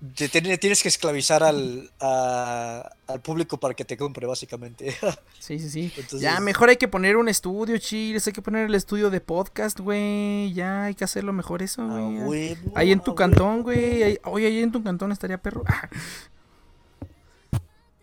de 0.00 0.28
tener- 0.28 0.58
tienes 0.58 0.82
que 0.82 0.88
esclavizar 0.88 1.42
al, 1.44 1.90
a- 2.00 2.90
al 3.06 3.20
público 3.20 3.58
para 3.58 3.74
que 3.74 3.84
te 3.84 3.96
compre, 3.96 4.26
básicamente. 4.26 4.96
Sí, 5.38 5.58
sí, 5.58 5.68
sí. 5.70 5.92
Entonces- 5.96 6.20
Ya, 6.20 6.38
mejor 6.40 6.68
hay 6.68 6.76
que 6.76 6.86
poner 6.88 7.16
un 7.16 7.28
estudio, 7.28 7.76
chiles. 7.78 8.24
Hay 8.26 8.32
que 8.32 8.42
poner 8.42 8.66
el 8.66 8.74
estudio 8.76 9.10
de 9.10 9.20
podcast, 9.20 9.78
güey. 9.80 10.52
Ya, 10.52 10.84
hay 10.84 10.94
que 10.94 11.02
hacerlo 11.04 11.32
mejor 11.32 11.62
eso, 11.62 11.82
Ah, 11.82 11.98
güey. 12.24 12.56
Ahí 12.76 12.92
en 12.92 13.00
ah, 13.00 13.02
tu 13.02 13.10
huevo. 13.10 13.14
cantón, 13.16 13.62
güey. 13.62 14.18
Oye, 14.24 14.46
ahí 14.46 14.58
en 14.62 14.70
tu 14.72 14.82
cantón 14.84 15.10
estaría 15.12 15.38
perro. 15.38 15.62
Ah, 15.66 15.88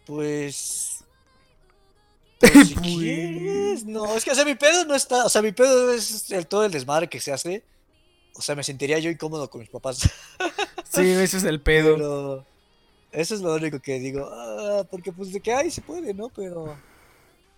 Pues. 0.06 1.04
pues, 2.40 2.68
si 2.68 2.74
Pues. 2.76 2.86
quieres. 2.88 3.86
No, 3.86 4.16
es 4.16 4.24
que, 4.26 4.32
o 4.32 4.36
sea, 4.36 4.46
mi 4.46 4.56
pedo 4.56 4.86
no 4.86 4.96
está. 4.96 5.26
O 5.26 5.30
sea, 5.30 5.42
mi 5.42 5.52
pedo 5.52 5.92
es 5.94 6.32
el, 6.32 6.48
todo 6.48 6.66
el 6.66 6.72
desmadre 6.72 7.08
que 7.08 7.20
se 7.20 7.32
hace. 7.32 7.64
O 8.40 8.42
sea, 8.42 8.56
me 8.56 8.64
sentiría 8.64 8.98
yo 9.00 9.12
incómodo 9.12 9.50
con 9.50 9.60
mis 9.62 9.70
papás. 9.70 10.00
Sí, 10.92 11.02
ese 11.08 11.38
es 11.38 11.44
el 11.44 11.62
pedo. 11.62 11.94
Pero. 11.96 12.46
Eso 13.12 13.36
es 13.36 13.42
lo 13.42 13.54
único 13.54 13.80
que 13.80 14.00
digo. 14.00 14.28
Ah, 14.34 14.84
porque, 14.90 15.12
pues, 15.12 15.32
de 15.32 15.40
que 15.40 15.54
hay 15.54 15.70
se 15.70 15.82
puede, 15.82 16.16
¿no? 16.16 16.30
Pero. 16.30 16.76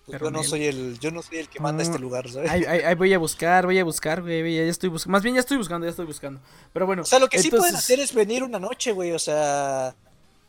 pues, 0.05 0.17
Pero 0.19 0.25
yo 0.25 0.31
no 0.31 0.43
soy 0.43 0.65
el. 0.65 0.99
Yo 0.99 1.11
no 1.11 1.21
soy 1.21 1.37
el 1.37 1.47
que 1.47 1.61
manda 1.61 1.81
este 1.81 1.97
lugar, 1.97 2.29
¿sabes? 2.29 2.51
Ahí, 2.51 2.65
ahí- 2.65 2.81
ahí 2.81 2.95
voy 2.95 3.13
a 3.13 3.17
buscar, 3.19 3.65
voy 3.65 3.79
a 3.79 3.85
buscar, 3.85 4.21
güey. 4.21 4.53
Ya, 4.55 4.63
estoy 4.63 4.89
buscando. 4.89 5.13
Más 5.13 5.23
bien 5.23 5.35
ya 5.35 5.39
estoy 5.39 5.55
buscando, 5.55 5.85
ya 5.87 5.91
estoy 5.91 6.05
buscando. 6.07 6.41
Pero 6.73 6.85
bueno. 6.85 7.03
O 7.03 7.05
sea, 7.05 7.19
lo 7.19 7.29
que 7.29 7.39
sí 7.41 7.49
pueden 7.49 7.73
hacer 7.75 8.01
es 8.01 8.13
venir 8.13 8.43
una 8.43 8.59
noche, 8.59 8.91
güey. 8.91 9.13
O 9.13 9.19
sea, 9.19 9.95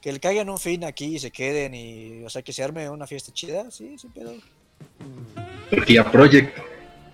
que 0.00 0.10
le 0.12 0.18
caigan 0.18 0.48
un 0.50 0.58
fin 0.58 0.82
aquí 0.84 1.14
y 1.14 1.18
se 1.20 1.30
queden 1.30 1.74
y. 1.76 2.24
O 2.24 2.30
sea, 2.30 2.42
que 2.42 2.52
se 2.52 2.64
arme 2.64 2.90
una 2.90 3.06
fiesta 3.06 3.32
chida. 3.32 3.70
Sí, 3.70 3.96
sí, 3.96 4.08
pero. 4.12 4.32
Turquía 5.70 6.10
Project. 6.10 6.58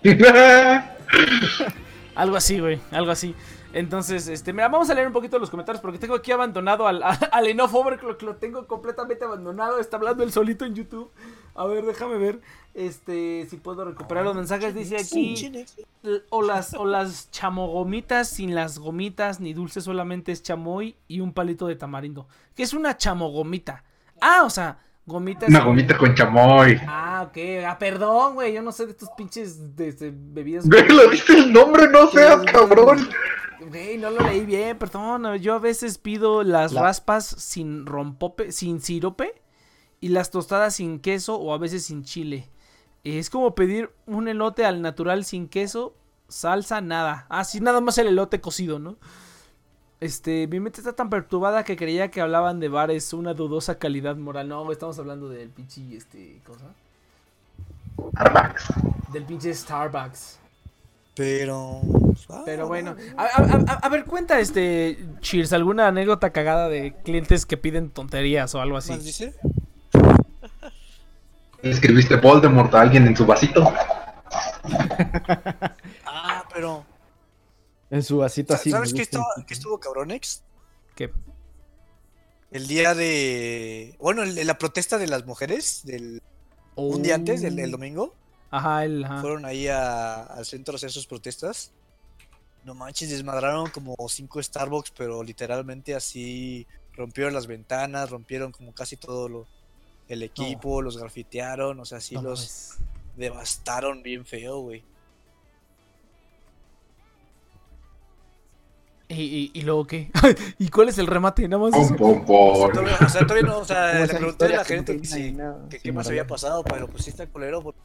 Algo 2.19 2.37
así, 2.37 2.59
güey, 2.59 2.81
algo 2.91 3.13
así. 3.13 3.33
Entonces, 3.73 4.27
este, 4.27 4.53
mira, 4.53 4.69
vamos 4.69 4.91
a 4.91 4.95
leer 4.95 5.07
un 5.07 5.13
poquito 5.13 5.39
los 5.39 5.51
comentarios 5.51 5.81
porque 5.81 5.99
tengo 5.99 6.17
aquí 6.17 6.33
abandonado 6.33 6.89
al, 6.89 7.01
al 7.03 7.47
Enough 7.47 7.73
Overclock, 7.73 8.21
lo 8.23 8.35
tengo 8.35 8.67
completamente 8.67 9.25
abandonado, 9.25 9.79
está 9.79 9.99
hablando 9.99 10.25
él 10.25 10.33
solito 10.33 10.65
en 10.65 10.75
YouTube. 10.75 11.13
A 11.55 11.65
ver, 11.67 11.87
déjame 11.87 12.19
ver, 12.19 12.41
este, 12.75 13.47
si 13.49 13.57
puedo 13.57 13.85
recuperar 13.85 14.25
los 14.25 14.35
mensajes, 14.35 14.75
dice 14.75 14.97
aquí, 14.97 15.53
o 16.31 16.43
las, 16.43 16.75
o 16.75 16.85
las 16.85 17.31
chamogomitas 17.31 18.29
sin 18.29 18.53
las 18.53 18.81
gomitas 18.81 19.39
ni 19.39 19.53
dulce, 19.55 19.81
solamente 19.81 20.33
es 20.33 20.43
chamoy 20.43 20.97
y 21.07 21.21
un 21.21 21.33
palito 21.33 21.69
de 21.69 21.77
tamarindo. 21.77 22.27
¿Qué 22.57 22.65
es 22.65 22.75
una 22.75 22.97
chamogomita? 22.97 23.85
Ah, 24.21 24.43
o 24.45 24.51
sea, 24.51 24.79
gomitas... 25.09 25.49
Una 25.49 25.65
gomita 25.65 25.99
con 25.99 26.15
chamoy. 26.15 26.81
Ah, 26.87 27.27
ok, 27.29 27.39
ah, 27.67 27.77
perdón, 27.79 28.35
güey, 28.35 28.53
yo 28.53 28.63
no 28.63 28.71
sé 28.71 28.85
de 28.87 28.93
estos 28.93 29.09
pinches 29.17 29.75
de, 29.75 29.91
de 29.93 30.13
bebidas... 30.15 30.69
Güey, 30.69 30.87
lo 30.89 31.09
diste 31.11 31.33
el 31.33 31.53
nombre, 31.53 31.89
no 31.89 32.09
seas 32.11 32.45
cabrón. 32.45 33.09
Güey, 33.69 33.99
no 33.99 34.11
lo 34.11 34.21
leí 34.21 34.45
bien, 34.47 34.79
perdón. 34.79 35.35
Yo 35.39 35.55
a 35.55 35.59
veces 35.59 35.99
pido 35.99 36.45
las 36.45 36.73
La- 36.73 36.83
raspas 36.83 37.27
sin 37.27 37.87
rompope, 37.87 38.53
sin 38.53 38.81
sirope 38.81 39.35
y 40.01 40.11
las 40.11 40.31
tostadas 40.31 40.77
sin 40.77 41.01
queso 41.01 41.35
o 41.37 41.53
a 41.53 41.59
veces 41.59 41.85
sin 41.85 42.05
chile. 42.05 42.49
Es 43.03 43.31
como 43.31 43.55
pedir 43.55 43.91
un 44.07 44.29
elote 44.29 44.65
al 44.65 44.81
natural 44.83 45.25
sin 45.25 45.49
queso, 45.49 45.97
salsa, 46.29 46.81
nada. 46.81 47.27
Ah, 47.31 47.43
sí, 47.45 47.61
nada 47.61 47.81
más 47.81 47.99
el 47.99 48.07
elote 48.07 48.41
cocido, 48.41 48.79
¿no? 48.79 48.97
Este, 50.01 50.47
mi 50.47 50.61
mente 50.61 50.81
está 50.81 50.93
tan 50.93 51.11
perturbada 51.11 51.65
que 51.65 51.77
creía 51.77 52.09
que 52.11 52.21
hablaban 52.21 52.61
de 52.61 52.69
bares, 52.69 53.13
una 53.13 53.35
dudosa 53.35 53.79
calidad 53.79 54.17
moral. 54.17 54.49
No, 54.49 54.71
estamos 54.71 54.99
hablando 54.99 55.29
del 55.29 55.49
pinche, 55.51 55.83
este, 55.97 56.41
cosa. 56.47 56.67
Starbucks. 58.13 58.69
Del 59.13 59.25
pinche 59.25 59.53
Starbucks. 59.53 60.39
Pero. 61.17 61.81
ah, 62.31 62.43
Pero 62.45 62.69
bueno, 62.69 62.95
a, 63.17 63.25
a- 63.25 63.65
a- 63.73 63.79
a 63.83 63.89
ver, 63.89 64.05
cuenta 64.05 64.39
este 64.39 65.05
Cheers, 65.21 65.53
alguna 65.53 65.89
anécdota 65.89 66.31
cagada 66.31 66.69
de 66.69 66.95
clientes 67.05 67.45
que 67.45 67.57
piden 67.57 67.91
tonterías 67.91 68.55
o 68.55 68.61
algo 68.61 68.77
¿Más 68.77 68.89
así. 68.89 69.03
dice? 69.03 69.35
Escribiste 71.61 72.15
Voldemort 72.19 72.73
a 72.73 72.83
alguien 72.83 73.05
en 73.09 73.17
su 73.17 73.27
vasito. 73.27 73.73
Ah, 76.07 76.45
pero. 76.53 76.85
En 77.91 78.03
su 78.03 78.19
vasito 78.19 78.55
así. 78.55 78.71
¿Sabes 78.71 78.93
qué 78.93 79.03
estuvo, 79.03 79.25
qué 79.47 79.55
estuvo 79.55 79.79
cabronex? 79.81 80.43
¿Qué? 80.95 81.11
El 82.51 82.67
día 82.67 82.95
de. 82.95 83.95
Bueno, 83.99 84.23
el- 84.23 84.47
la 84.47 84.59
protesta 84.59 84.99
de 84.99 85.07
las 85.07 85.27
mujeres, 85.27 85.83
del, 85.85 86.23
un 86.77 87.03
día 87.03 87.15
antes, 87.15 87.43
del, 87.43 87.57
del 87.57 87.71
domingo. 87.71 88.15
Ajá, 88.51 88.85
el 88.85 89.05
ajá. 89.05 89.21
Fueron 89.21 89.45
ahí 89.45 89.69
a- 89.69 90.23
al 90.23 90.45
centro 90.47 90.75
a 90.75 90.77
hacer 90.77 90.91
sus 90.91 91.07
protestas. 91.07 91.73
No 92.65 92.75
manches, 92.75 93.11
desmadraron 93.11 93.71
como 93.71 93.95
cinco 94.09 94.43
Starbucks, 94.43 94.91
pero 94.91 95.23
literalmente 95.23 95.95
así 95.95 96.67
rompieron 96.95 97.33
las 97.33 97.47
ventanas, 97.47 98.11
rompieron 98.11 98.51
como 98.53 98.75
casi 98.75 98.97
todo 98.97 99.29
lo, 99.29 99.47
el 100.09 100.23
equipo, 100.23 100.83
los 100.83 100.99
grafitearon, 100.99 101.79
o 101.81 101.85
sea, 101.85 102.01
sí 102.01 102.15
No 102.17 102.23
los 102.23 102.75
devastaron 103.17 104.03
bien 104.03 104.27
feo, 104.27 104.61
güey. 104.61 104.83
¿Y, 109.11 109.23
y, 109.23 109.51
y 109.55 109.63
luego 109.63 109.87
qué? 109.87 110.11
¿Y 110.59 110.69
cuál 110.69 110.91
es 110.91 110.99
el 110.99 111.07
remate? 111.07 111.49
Nada 111.49 111.63
más 111.63 111.73
Pum, 111.73 111.97
pum, 111.97 112.25
pum. 112.27 112.37
O 112.37 113.09
sea, 113.09 113.23
todavía 113.27 113.43
no, 113.49 113.59
o 113.61 113.65
sea, 113.65 113.95
le 114.01 114.07
pregunté 114.09 114.45
a 114.45 114.49
la 114.49 114.65
gente 114.65 115.01
que, 115.01 115.33
nada, 115.33 115.67
que 115.71 115.77
sí, 115.79 115.83
qué 115.85 115.93
más 115.93 116.07
había 116.09 116.27
pasado, 116.27 116.63
pero 116.65 116.89
pues 116.89 117.05
sí 117.05 117.11
está 117.11 117.27
culero. 117.27 117.63
porque- 117.63 117.81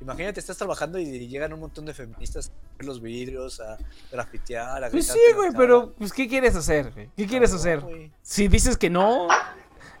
Imagínate, 0.00 0.40
estás 0.40 0.56
trabajando 0.56 0.98
y 0.98 1.28
llegan 1.28 1.52
un 1.52 1.60
montón 1.60 1.84
de 1.84 1.92
feministas 1.92 2.48
a 2.48 2.76
ver 2.78 2.86
los 2.86 3.02
vidrios, 3.02 3.60
a 3.60 3.76
grafitear, 4.10 4.82
a 4.82 4.90
Pues 4.90 5.06
sí, 5.08 5.18
güey, 5.36 5.50
pero 5.54 5.92
pues 5.98 6.10
¿qué 6.12 6.26
quieres 6.26 6.56
hacer? 6.56 6.90
güey? 6.92 7.10
¿Qué 7.16 7.26
quieres 7.26 7.50
No, 7.50 7.56
hacer? 7.56 7.84
Si 8.22 8.48
dices 8.48 8.78
que 8.78 8.88
no, 8.88 9.28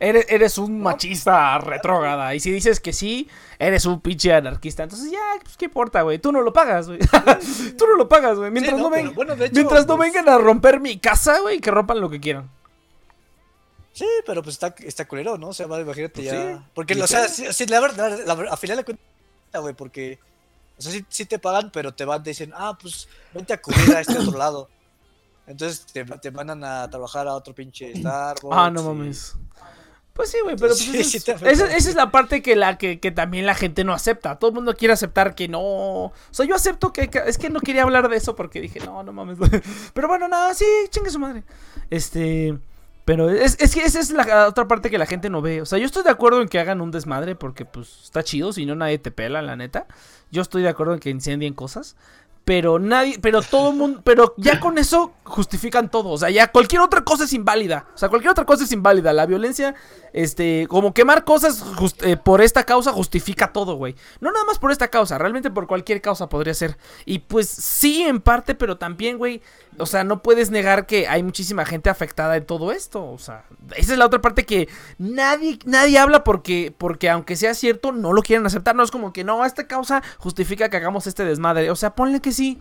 eres, 0.00 0.26
eres 0.28 0.58
un 0.58 0.80
machista 0.82 1.58
retrógrada. 1.58 2.34
Y 2.34 2.40
si 2.40 2.50
dices 2.50 2.80
que 2.80 2.92
sí, 2.92 3.28
eres 3.58 3.84
un 3.86 4.00
pinche 4.00 4.32
anarquista. 4.34 4.82
Entonces 4.82 5.10
ya, 5.12 5.20
pues 5.42 5.56
qué 5.56 5.66
importa, 5.66 6.02
güey. 6.02 6.18
Tú 6.18 6.32
no 6.32 6.40
lo 6.42 6.52
pagas, 6.52 6.88
güey. 6.88 6.98
Tú 7.78 7.86
no 7.86 7.96
lo 7.96 8.08
pagas, 8.08 8.36
güey. 8.38 8.50
Mientras, 8.50 8.74
Sí, 8.76 8.82
no, 8.82 8.88
no, 8.88 8.94
ven- 8.94 9.02
pero 9.04 9.14
bueno, 9.14 9.36
de 9.36 9.44
hecho, 9.46 9.54
mientras 9.54 9.86
no 9.86 9.96
pues- 9.96 10.12
vengan 10.12 10.28
a 10.34 10.38
romper 10.38 10.80
mi 10.80 10.98
casa, 10.98 11.38
güey, 11.40 11.60
que 11.60 11.70
rompan 11.70 12.00
lo 12.00 12.10
que 12.10 12.18
quieran. 12.20 12.50
Sí, 13.92 14.06
pero 14.24 14.42
pues 14.42 14.54
está, 14.54 14.74
está 14.78 15.06
culero, 15.06 15.36
¿no? 15.36 15.48
O 15.48 15.52
sea, 15.52 15.66
imagínate 15.66 16.08
Pues 16.22 16.26
ya. 16.26 16.56
sí, 16.58 16.64
Porque, 16.74 16.94
o 17.02 17.06
sea, 17.06 17.28
sí. 17.28 17.46
sí, 17.52 17.66
la 17.66 17.80
verdad, 17.80 18.18
la, 18.24 18.32
al 18.32 18.58
final 18.58 18.76
de 18.78 18.84
cuentas, 18.84 19.04
güey, 19.60 19.74
porque. 19.74 20.18
O 20.78 20.82
sea, 20.82 20.92
sí, 20.92 21.04
sí 21.10 21.26
te 21.26 21.38
pagan, 21.38 21.70
pero 21.72 21.92
te 21.92 22.04
van, 22.06 22.22
te 22.22 22.30
dicen, 22.30 22.52
ah, 22.56 22.78
pues 22.80 23.06
vente 23.34 23.52
a 23.52 23.60
cubrir 23.60 23.94
a 23.94 24.00
este 24.00 24.16
otro 24.18 24.38
lado. 24.38 24.70
Entonces 25.46 25.84
te, 25.92 26.04
te 26.04 26.30
mandan 26.30 26.62
a 26.64 26.88
trabajar 26.88 27.26
a 27.26 27.34
otro 27.34 27.52
pinche 27.54 27.92
Starbucks. 27.96 28.56
Ah, 28.56 28.70
no 28.70 28.80
y- 28.80 28.84
mames. 28.84 29.34
Pues 30.20 30.32
sí, 30.32 30.36
güey, 30.44 30.54
pero 30.56 30.68
pues 30.74 30.80
Sí, 30.80 30.98
es, 30.98 31.14
esa- 31.14 31.74
es 31.74 31.94
la 31.94 32.10
parte 32.10 32.42
que 32.42 32.54
la 32.54 32.76
que, 32.76 33.00
que 33.00 33.10
también 33.10 33.46
la 33.46 33.54
gente 33.54 33.84
no 33.84 33.94
acepta. 33.94 34.38
Todo 34.38 34.50
el 34.50 34.54
mundo 34.54 34.76
quiere 34.76 34.92
aceptar 34.92 35.34
que 35.34 35.48
no. 35.48 35.60
O 35.62 36.12
sea, 36.30 36.44
yo 36.44 36.54
acepto 36.54 36.92
que, 36.92 37.08
que- 37.08 37.22
es 37.24 37.38
que 37.38 37.48
no 37.48 37.60
quería 37.60 37.84
hablar 37.84 38.10
de 38.10 38.18
eso 38.18 38.36
porque 38.36 38.60
dije, 38.60 38.80
no, 38.80 39.02
no 39.02 39.14
mames. 39.14 39.38
Pero 39.94 40.08
bueno, 40.08 40.28
nada, 40.28 40.52
sí, 40.52 40.66
chingue 40.90 41.08
su 41.08 41.18
madre. 41.18 41.42
Este, 41.88 42.58
pero 43.06 43.30
es, 43.30 43.56
es 43.60 43.74
que 43.74 43.82
esa 43.82 43.98
es 43.98 44.10
la 44.10 44.46
otra 44.46 44.68
parte 44.68 44.90
que 44.90 44.98
la 44.98 45.06
gente 45.06 45.30
no 45.30 45.40
ve. 45.40 45.62
O 45.62 45.66
sea, 45.66 45.78
yo 45.78 45.86
estoy 45.86 46.02
de 46.02 46.10
acuerdo 46.10 46.42
en 46.42 46.48
que 46.48 46.58
hagan 46.58 46.82
un 46.82 46.90
desmadre 46.90 47.34
porque 47.34 47.64
pues 47.64 48.00
está 48.04 48.22
chido, 48.22 48.52
si 48.52 48.66
no 48.66 48.74
nadie 48.74 48.98
te 48.98 49.10
pela, 49.10 49.40
la 49.40 49.56
neta. 49.56 49.86
Yo 50.30 50.42
estoy 50.42 50.62
de 50.62 50.68
acuerdo 50.68 50.92
en 50.92 51.00
que 51.00 51.08
incendien 51.08 51.54
cosas. 51.54 51.96
Pero 52.44 52.78
nadie, 52.78 53.18
pero 53.20 53.42
todo 53.42 53.72
mundo, 53.72 54.00
pero 54.02 54.34
ya 54.36 54.58
con 54.58 54.78
eso 54.78 55.12
justifican 55.30 55.90
todo. 55.90 56.10
O 56.10 56.18
sea, 56.18 56.30
ya 56.30 56.50
cualquier 56.50 56.82
otra 56.82 57.02
cosa 57.02 57.24
es 57.24 57.32
inválida. 57.32 57.86
O 57.94 57.98
sea, 57.98 58.08
cualquier 58.08 58.32
otra 58.32 58.44
cosa 58.44 58.64
es 58.64 58.72
inválida. 58.72 59.12
La 59.12 59.26
violencia, 59.26 59.74
este, 60.12 60.66
como 60.68 60.92
quemar 60.92 61.24
cosas 61.24 61.64
eh, 62.02 62.16
por 62.16 62.40
esta 62.40 62.64
causa 62.64 62.92
justifica 62.92 63.52
todo, 63.52 63.76
güey. 63.76 63.94
No 64.20 64.32
nada 64.32 64.44
más 64.44 64.58
por 64.58 64.72
esta 64.72 64.88
causa, 64.88 65.18
realmente 65.18 65.50
por 65.50 65.66
cualquier 65.66 66.00
causa 66.00 66.28
podría 66.28 66.54
ser. 66.54 66.76
Y 67.04 67.20
pues 67.20 67.48
sí, 67.48 68.02
en 68.02 68.20
parte, 68.20 68.54
pero 68.54 68.76
también, 68.76 69.18
güey. 69.18 69.40
O 69.78 69.86
sea, 69.86 70.04
no 70.04 70.22
puedes 70.22 70.50
negar 70.50 70.86
que 70.86 71.08
hay 71.08 71.22
muchísima 71.22 71.64
gente 71.64 71.88
afectada 71.88 72.36
en 72.36 72.44
todo 72.44 72.72
esto. 72.72 73.08
O 73.10 73.18
sea, 73.18 73.44
esa 73.76 73.92
es 73.92 73.98
la 73.98 74.06
otra 74.06 74.20
parte 74.20 74.44
que 74.44 74.68
nadie, 74.98 75.58
nadie 75.64 75.98
habla 75.98 76.24
porque, 76.24 76.74
porque 76.76 77.08
aunque 77.08 77.36
sea 77.36 77.54
cierto, 77.54 77.92
no 77.92 78.12
lo 78.12 78.22
quieren 78.22 78.44
aceptar. 78.44 78.74
No 78.74 78.82
es 78.82 78.90
como 78.90 79.12
que 79.12 79.24
no, 79.24 79.44
esta 79.44 79.66
causa 79.66 80.02
justifica 80.18 80.68
que 80.68 80.76
hagamos 80.76 81.06
este 81.06 81.24
desmadre. 81.24 81.70
O 81.70 81.76
sea, 81.76 81.94
ponle 81.94 82.20
que 82.20 82.29
sí. 82.32 82.58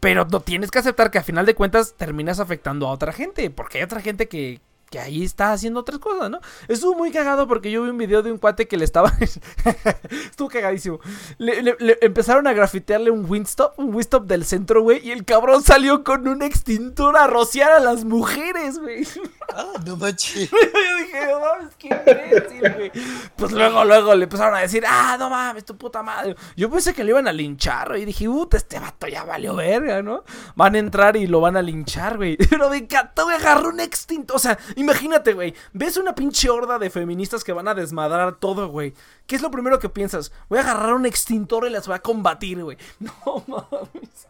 Pero 0.00 0.26
no 0.26 0.40
tienes 0.40 0.70
que 0.70 0.78
aceptar 0.78 1.10
que 1.10 1.18
a 1.18 1.22
final 1.22 1.46
de 1.46 1.54
cuentas 1.54 1.94
terminas 1.96 2.40
afectando 2.40 2.86
a 2.86 2.90
otra 2.90 3.12
gente. 3.12 3.50
Porque 3.50 3.78
hay 3.78 3.84
otra 3.84 4.00
gente 4.00 4.28
que, 4.28 4.60
que 4.90 4.98
ahí 5.00 5.24
está 5.24 5.52
haciendo 5.52 5.80
otras 5.80 5.98
cosas, 5.98 6.30
¿no? 6.30 6.38
Estuvo 6.68 6.94
muy 6.94 7.10
cagado 7.10 7.48
porque 7.48 7.70
yo 7.70 7.82
vi 7.82 7.90
un 7.90 7.98
video 7.98 8.22
de 8.22 8.30
un 8.32 8.38
cuate 8.38 8.68
que 8.68 8.76
le 8.76 8.84
estaba. 8.84 9.12
Estuvo 10.10 10.48
cagadísimo. 10.48 11.00
Le, 11.38 11.62
le- 11.62 11.76
le 11.80 11.98
empezaron 12.00 12.46
a 12.46 12.52
grafitearle 12.52 13.10
un 13.10 13.28
Windstop, 13.28 13.78
un 13.78 13.94
Windstop 13.94 14.26
del 14.26 14.44
centro, 14.44 14.82
güey. 14.82 15.06
Y 15.06 15.10
el 15.12 15.24
cabrón 15.24 15.62
salió 15.62 16.04
con 16.04 16.26
un 16.28 16.42
extintor 16.42 17.16
a 17.16 17.26
rociar 17.26 17.72
a 17.72 17.80
las 17.80 18.04
mujeres, 18.04 18.78
güey. 18.78 19.06
Ah, 19.54 19.72
no 19.86 19.96
manches. 19.96 20.50
Yo 20.50 20.56
dije, 20.98 21.26
no 21.30 21.40
mames, 21.40 21.74
qué 21.76 21.88
imbécil, 21.88 22.72
güey. 22.74 22.92
Pues 23.36 23.52
luego, 23.52 23.84
luego 23.84 24.14
le 24.14 24.24
empezaron 24.24 24.54
a 24.54 24.60
decir, 24.60 24.84
ah, 24.86 25.16
no 25.18 25.30
mames, 25.30 25.64
tu 25.64 25.76
puta 25.76 26.02
madre. 26.02 26.36
Yo 26.56 26.70
pensé 26.70 26.94
que 26.94 27.04
le 27.04 27.10
iban 27.10 27.26
a 27.28 27.32
linchar, 27.32 27.88
güey. 27.88 28.02
Y 28.02 28.06
dije, 28.06 28.26
puta, 28.26 28.56
este 28.56 28.78
vato 28.78 29.06
ya 29.06 29.24
valió 29.24 29.54
verga, 29.54 30.02
¿no? 30.02 30.24
Van 30.54 30.74
a 30.74 30.78
entrar 30.78 31.16
y 31.16 31.26
lo 31.26 31.40
van 31.40 31.56
a 31.56 31.62
linchar, 31.62 32.16
güey. 32.16 32.36
Pero 32.50 32.72
encantó, 32.72 33.24
güey, 33.24 33.36
agarró 33.36 33.68
un 33.70 33.80
extintor. 33.80 34.36
O 34.36 34.38
sea, 34.38 34.58
imagínate, 34.84 35.32
güey. 35.32 35.54
Ves 35.72 35.96
una 35.96 36.14
pinche 36.14 36.48
horda 36.48 36.78
de 36.78 36.90
feministas 36.90 37.42
que 37.42 37.52
van 37.52 37.68
a 37.68 37.74
desmadrar 37.74 38.36
todo, 38.36 38.68
güey. 38.68 38.94
¿Qué 39.26 39.36
es 39.36 39.42
lo 39.42 39.50
primero 39.50 39.78
que 39.78 39.88
piensas? 39.88 40.32
Voy 40.48 40.58
a 40.58 40.62
agarrar 40.62 40.94
un 40.94 41.06
extintor 41.06 41.66
y 41.66 41.70
las 41.70 41.86
voy 41.86 41.96
a 41.96 42.02
combatir, 42.02 42.62
güey. 42.62 42.78
No 43.00 43.44
mames. 43.46 44.28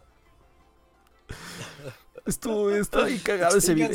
Estuvo, 2.26 2.70
estuvo 2.70 3.04
bien 3.04 3.18
cagado 3.18 3.58
ese 3.58 3.74
video. 3.74 3.90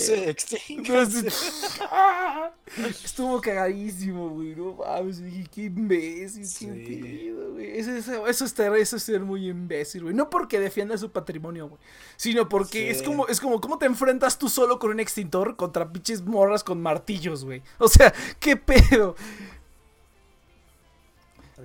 Estuvo 3.03 3.41
cagadísimo, 3.41 4.29
güey. 4.29 4.55
No 4.55 4.75
mames. 4.75 5.23
Dije, 5.23 5.47
qué 5.51 5.61
imbécil, 5.63 6.45
Sí. 6.45 6.65
qué 6.67 7.33
güey. 7.51 7.79
Eso, 7.79 7.91
eso, 7.91 8.27
eso 8.27 8.45
es 8.45 8.53
ter- 8.53 8.75
eso 8.75 8.97
es 8.97 9.03
ser 9.03 9.21
muy 9.21 9.49
imbécil, 9.49 10.03
güey. 10.03 10.13
No 10.13 10.29
porque 10.29 10.59
defienda 10.59 10.95
su 10.99 11.11
patrimonio, 11.11 11.69
güey. 11.69 11.81
Sino 12.17 12.47
porque 12.47 12.93
Sí. 12.93 12.99
es 12.99 13.01
como, 13.01 13.25
es 13.27 13.39
como, 13.41 13.59
¿cómo 13.59 13.79
te 13.79 13.87
enfrentas 13.87 14.37
tú 14.37 14.47
solo 14.47 14.77
con 14.77 14.91
un 14.91 14.99
extintor 14.99 15.55
contra 15.55 15.91
pinches 15.91 16.21
morras 16.23 16.63
con 16.63 16.79
martillos, 16.81 17.43
güey? 17.45 17.63
O 17.79 17.87
sea, 17.87 18.13
qué 18.39 18.55
pedo. 18.55 19.15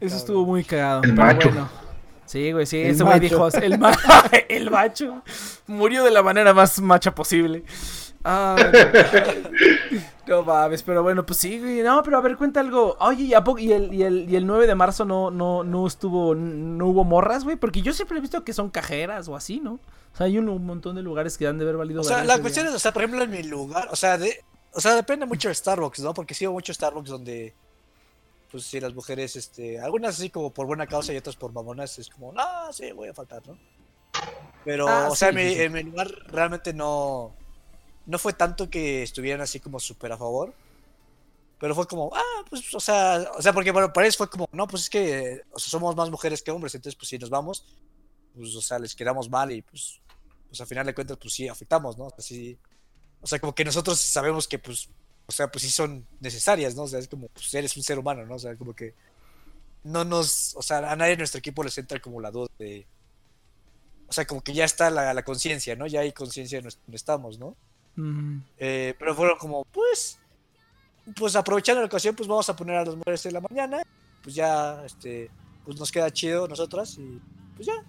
Eso 0.00 0.16
estuvo 0.16 0.46
muy 0.46 0.64
cagado. 0.64 1.02
El 1.02 1.10
pero 1.14 1.26
macho. 1.26 1.48
bueno. 1.50 1.83
Sí, 2.26 2.52
güey, 2.52 2.66
sí, 2.66 2.80
El 2.80 2.90
ese 2.92 3.04
güey 3.04 3.20
dijo, 3.20 3.48
el, 3.48 3.78
ma- 3.78 3.96
el 4.48 4.70
macho 4.70 5.22
murió 5.66 6.04
de 6.04 6.10
la 6.10 6.22
manera 6.22 6.54
más 6.54 6.80
macha 6.80 7.14
posible. 7.14 7.64
Ah, 8.26 8.56
no 10.26 10.42
mames, 10.42 10.82
pero 10.82 11.02
bueno, 11.02 11.26
pues 11.26 11.38
sí, 11.38 11.58
güey. 11.58 11.82
No, 11.82 12.02
pero 12.02 12.16
a 12.16 12.20
ver, 12.22 12.36
cuenta 12.36 12.60
algo. 12.60 12.96
Oye, 13.00 13.24
¿y, 13.24 13.34
a 13.34 13.44
poco- 13.44 13.58
y, 13.58 13.72
el, 13.72 13.92
y, 13.92 14.02
el, 14.02 14.30
y 14.30 14.36
el 14.36 14.46
9 14.46 14.66
de 14.66 14.74
marzo 14.74 15.04
no, 15.04 15.30
no, 15.30 15.62
no 15.64 15.86
estuvo, 15.86 16.34
no 16.34 16.86
hubo 16.86 17.04
morras, 17.04 17.44
güey? 17.44 17.56
Porque 17.56 17.82
yo 17.82 17.92
siempre 17.92 18.18
he 18.18 18.20
visto 18.20 18.42
que 18.42 18.52
son 18.54 18.70
cajeras 18.70 19.28
o 19.28 19.36
así, 19.36 19.60
¿no? 19.60 19.74
O 19.74 20.16
sea, 20.16 20.26
hay 20.26 20.38
un, 20.38 20.48
un 20.48 20.64
montón 20.64 20.96
de 20.96 21.02
lugares 21.02 21.36
que 21.36 21.46
han 21.46 21.58
de 21.58 21.64
haber 21.64 21.76
valido. 21.76 22.00
O 22.00 22.04
sea, 22.04 22.24
la 22.24 22.38
cuestión 22.38 22.64
día. 22.66 22.70
es, 22.70 22.76
o 22.76 22.78
sea, 22.78 22.92
por 22.92 23.02
ejemplo, 23.02 23.22
en 23.24 23.30
mi 23.30 23.42
lugar, 23.42 23.88
o 23.90 23.96
sea, 23.96 24.16
de, 24.16 24.42
o 24.72 24.80
sea, 24.80 24.94
depende 24.94 25.26
mucho 25.26 25.48
de 25.48 25.54
Starbucks, 25.54 26.00
¿no? 26.00 26.14
Porque 26.14 26.34
sí 26.34 26.46
hubo 26.46 26.54
muchos 26.54 26.76
Starbucks 26.76 27.10
donde, 27.10 27.54
pues 28.54 28.66
sí, 28.66 28.78
las 28.78 28.94
mujeres, 28.94 29.34
este, 29.34 29.80
algunas 29.80 30.14
así 30.14 30.30
como 30.30 30.54
por 30.54 30.68
buena 30.68 30.86
causa 30.86 31.12
y 31.12 31.16
otras 31.16 31.34
por 31.34 31.52
mamonas, 31.52 31.98
es 31.98 32.08
como, 32.08 32.30
no, 32.30 32.72
sí, 32.72 32.92
voy 32.92 33.08
a 33.08 33.12
faltar, 33.12 33.44
¿no? 33.48 33.58
Pero, 34.64 34.86
Ah, 34.88 35.08
o 35.10 35.16
sea, 35.16 35.32
sí, 35.32 35.36
en, 35.36 35.44
mi, 35.44 35.50
sí, 35.50 35.56
sí. 35.56 35.62
en 35.62 35.72
mi 35.72 35.82
lugar 35.82 36.08
realmente 36.28 36.72
no, 36.72 37.34
no 38.06 38.16
fue 38.16 38.32
tanto 38.32 38.70
que 38.70 39.02
estuvieran 39.02 39.40
así 39.40 39.58
como 39.58 39.80
súper 39.80 40.12
a 40.12 40.16
favor. 40.16 40.54
Pero 41.58 41.74
fue 41.74 41.88
como, 41.88 42.12
ah, 42.14 42.44
pues, 42.48 42.72
o 42.72 42.78
sea, 42.78 43.28
o 43.36 43.42
sea, 43.42 43.52
porque 43.52 43.72
bueno, 43.72 43.92
para 43.92 44.06
ellos 44.06 44.16
fue 44.16 44.30
como, 44.30 44.48
no, 44.52 44.68
pues 44.68 44.84
es 44.84 44.90
que 44.90 45.42
o 45.50 45.58
sea, 45.58 45.70
somos 45.70 45.96
más 45.96 46.08
mujeres 46.08 46.40
que 46.40 46.52
hombres, 46.52 46.76
entonces, 46.76 46.94
pues 46.94 47.08
si 47.08 47.18
nos 47.18 47.30
vamos, 47.30 47.66
pues, 48.36 48.54
o 48.54 48.62
sea, 48.62 48.78
les 48.78 48.94
quedamos 48.94 49.28
mal 49.28 49.50
y 49.50 49.62
pues, 49.62 50.00
pues 50.46 50.60
al 50.60 50.68
final 50.68 50.86
de 50.86 50.94
cuentas, 50.94 51.18
pues 51.20 51.34
sí, 51.34 51.48
afectamos, 51.48 51.98
¿no? 51.98 52.04
O 52.04 52.10
sea, 52.10 52.20
sí, 52.20 52.56
o 53.20 53.26
sea, 53.26 53.40
como 53.40 53.52
que 53.52 53.64
nosotros 53.64 53.98
sabemos 53.98 54.46
que, 54.46 54.60
pues, 54.60 54.90
o 55.26 55.32
sea, 55.32 55.50
pues 55.50 55.62
sí 55.62 55.70
son 55.70 56.06
necesarias, 56.20 56.74
¿no? 56.74 56.82
O 56.82 56.88
sea, 56.88 56.98
es 56.98 57.08
como, 57.08 57.28
pues 57.28 57.52
eres 57.54 57.76
un 57.76 57.82
ser 57.82 57.98
humano, 57.98 58.24
¿no? 58.26 58.34
O 58.34 58.38
sea, 58.38 58.56
como 58.56 58.74
que 58.74 58.94
no 59.84 60.04
nos, 60.04 60.54
o 60.56 60.62
sea, 60.62 60.90
a 60.90 60.96
nadie 60.96 61.12
en 61.12 61.18
nuestro 61.18 61.38
equipo 61.38 61.62
les 61.62 61.76
entra 61.78 62.00
como 62.00 62.20
la 62.20 62.30
duda 62.30 62.48
de, 62.58 62.86
o 64.08 64.12
sea, 64.12 64.26
como 64.26 64.42
que 64.42 64.52
ya 64.52 64.64
está 64.64 64.90
la, 64.90 65.14
la 65.14 65.24
conciencia, 65.24 65.76
¿no? 65.76 65.86
Ya 65.86 66.00
hay 66.00 66.12
conciencia 66.12 66.60
de 66.60 66.68
donde 66.68 66.96
estamos, 66.96 67.38
¿no? 67.38 67.56
Eh, 68.58 68.94
pero 68.98 69.14
fueron 69.14 69.38
como, 69.38 69.64
pues, 69.66 70.18
pues 71.16 71.36
aprovechando 71.36 71.80
la 71.80 71.86
ocasión, 71.86 72.14
pues 72.14 72.28
vamos 72.28 72.48
a 72.48 72.56
poner 72.56 72.76
a 72.76 72.84
las 72.84 72.96
mujeres 72.96 73.24
en 73.26 73.34
la 73.34 73.40
mañana, 73.40 73.82
pues 74.22 74.34
ya, 74.34 74.84
este, 74.84 75.30
pues 75.64 75.78
nos 75.78 75.92
queda 75.92 76.10
chido 76.10 76.48
nosotras 76.48 76.96
y 76.98 77.20
pues 77.54 77.66
ya. 77.66 77.84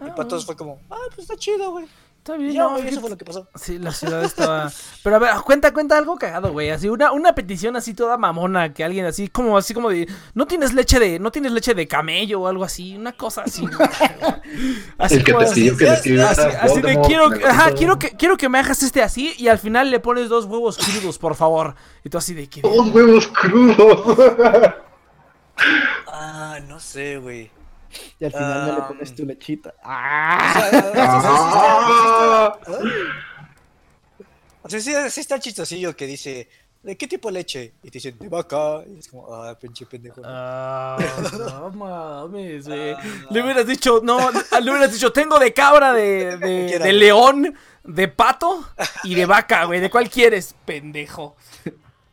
ah, 0.00 0.08
y 0.08 0.10
para 0.10 0.28
todos 0.28 0.44
fue 0.44 0.56
como, 0.56 0.80
ah, 0.90 0.96
pues 1.08 1.20
está 1.20 1.36
chido, 1.36 1.70
güey. 1.70 1.86
Está 2.22 2.36
Y 2.36 2.38
bien, 2.44 2.56
no, 2.56 2.76
eso 2.76 3.00
fue 3.00 3.10
lo 3.10 3.16
que 3.16 3.24
pasó. 3.24 3.48
Sí, 3.56 3.80
la 3.80 3.90
ciudad 3.90 4.22
estaba. 4.22 4.70
Pero 5.02 5.16
a 5.16 5.18
ver, 5.18 5.30
cuenta, 5.44 5.72
cuenta 5.72 5.98
algo 5.98 6.16
cagado, 6.16 6.52
güey. 6.52 6.70
Así, 6.70 6.88
una, 6.88 7.10
una 7.10 7.34
petición 7.34 7.74
así 7.74 7.94
toda 7.94 8.16
mamona, 8.16 8.72
que 8.72 8.84
alguien 8.84 9.06
así, 9.06 9.26
como 9.26 9.58
así 9.58 9.74
como 9.74 9.90
de. 9.90 10.06
No 10.32 10.46
tienes 10.46 10.72
leche 10.72 11.00
de. 11.00 11.18
No 11.18 11.32
tienes 11.32 11.50
leche 11.50 11.74
de 11.74 11.88
camello 11.88 12.42
o 12.42 12.46
algo 12.46 12.62
así. 12.62 12.96
Una 12.96 13.10
cosa 13.10 13.42
así. 13.42 13.64
así 14.98 15.14
El 15.16 15.24
que 15.24 15.32
como 15.32 15.44
te 15.44 15.50
así- 15.50 15.60
pidió 15.62 15.76
que 15.76 15.84
le 15.84 16.22
así, 16.22 16.42
así 16.60 16.80
de 16.80 17.00
quiero, 17.00 17.28
ajá, 17.44 17.72
quiero 17.72 17.98
que, 17.98 18.10
quiero 18.12 18.36
que 18.36 18.48
me 18.48 18.60
hagas 18.60 18.84
este 18.84 19.02
así 19.02 19.34
y 19.36 19.48
al 19.48 19.58
final 19.58 19.90
le 19.90 19.98
pones 19.98 20.28
dos 20.28 20.44
huevos 20.44 20.78
crudos, 20.78 21.18
por 21.18 21.34
favor. 21.34 21.74
Y 22.04 22.08
tú 22.08 22.18
así 22.18 22.34
de 22.34 22.48
que. 22.48 22.60
Dos 22.60 22.88
huevos 22.94 23.26
crudos. 23.26 24.16
Ah, 26.06 26.58
no 26.66 26.80
sé, 26.80 27.18
güey. 27.18 27.50
Y 28.20 28.24
al 28.24 28.32
final 28.32 28.66
no 28.66 28.74
le 28.74 28.80
Ah. 28.82 28.88
pones 28.88 29.14
tu 29.14 29.24
lechita. 29.26 29.74
¡Ah! 29.82 30.62
o 34.62 34.68
sea, 34.68 34.80
sí 34.80 34.94
Ah. 34.94 35.06
está- 35.06 35.36
sí 35.36 35.40
chistosillo 35.40 35.96
que 35.96 36.06
dice, 36.06 36.48
¿de 36.82 36.96
qué 36.96 37.06
tipo 37.08 37.28
de 37.28 37.32
leche? 37.34 37.72
Y 37.82 37.90
te 37.90 37.98
dicen, 37.98 38.18
de 38.18 38.28
vaca. 38.28 38.82
Y 38.86 38.98
es 38.98 39.08
como, 39.08 39.32
ah, 39.34 39.56
pinche 39.58 39.86
pendejo. 39.86 40.20
Ah, 40.24 40.98
no 41.38 41.70
mames, 41.70 42.66
güey. 42.68 42.92
Ah. 42.92 43.00
Le 43.30 43.42
hubieras 43.42 43.66
dicho, 43.66 44.00
no, 44.02 44.18
le 44.30 44.70
hubieras 44.70 44.92
dicho, 44.92 45.12
tengo 45.12 45.38
de 45.38 45.52
cabra, 45.52 45.92
de, 45.92 46.36
de, 46.36 46.78
de 46.78 46.92
león, 46.92 47.54
de 47.84 48.08
pato 48.08 48.64
y 49.04 49.14
de 49.14 49.26
vaca, 49.26 49.64
güey. 49.64 49.80
¿De 49.80 49.90
cuál 49.90 50.08
quieres, 50.08 50.54
pendejo? 50.64 51.36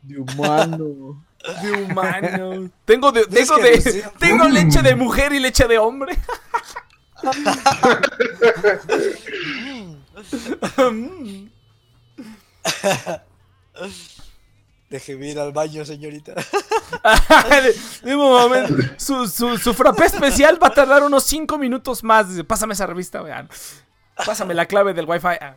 De 0.02 0.18
humano. 0.20 1.24
De 1.62 1.72
humano. 1.72 2.70
Tengo 2.86 3.12
de, 3.12 3.26
tengo 3.26 3.58
de, 3.58 3.72
leche 4.52 4.82
de 4.82 4.96
mujer 4.96 5.34
y 5.34 5.40
leche 5.40 5.68
de 5.68 5.78
hombre. 5.78 6.18
Déjeme 14.90 15.30
ir 15.30 15.40
al 15.40 15.54
baño, 15.54 15.86
señorita. 15.86 16.34
De 18.04 18.16
un 18.16 18.22
momento, 18.22 18.74
su, 18.98 19.28
su, 19.28 19.58
su 19.58 19.74
frappé 19.74 20.06
especial 20.06 20.62
va 20.62 20.68
a 20.68 20.74
tardar 20.74 21.04
unos 21.04 21.24
5 21.26 21.58
minutos 21.58 22.04
más. 22.04 22.30
Dice, 22.30 22.44
Pásame 22.44 22.74
esa 22.74 22.88
revista, 22.88 23.22
vean. 23.22 23.50
Pásame 24.26 24.54
la 24.54 24.66
clave 24.66 24.94
del 24.94 25.06
wifi. 25.06 25.28
Ah, 25.40 25.56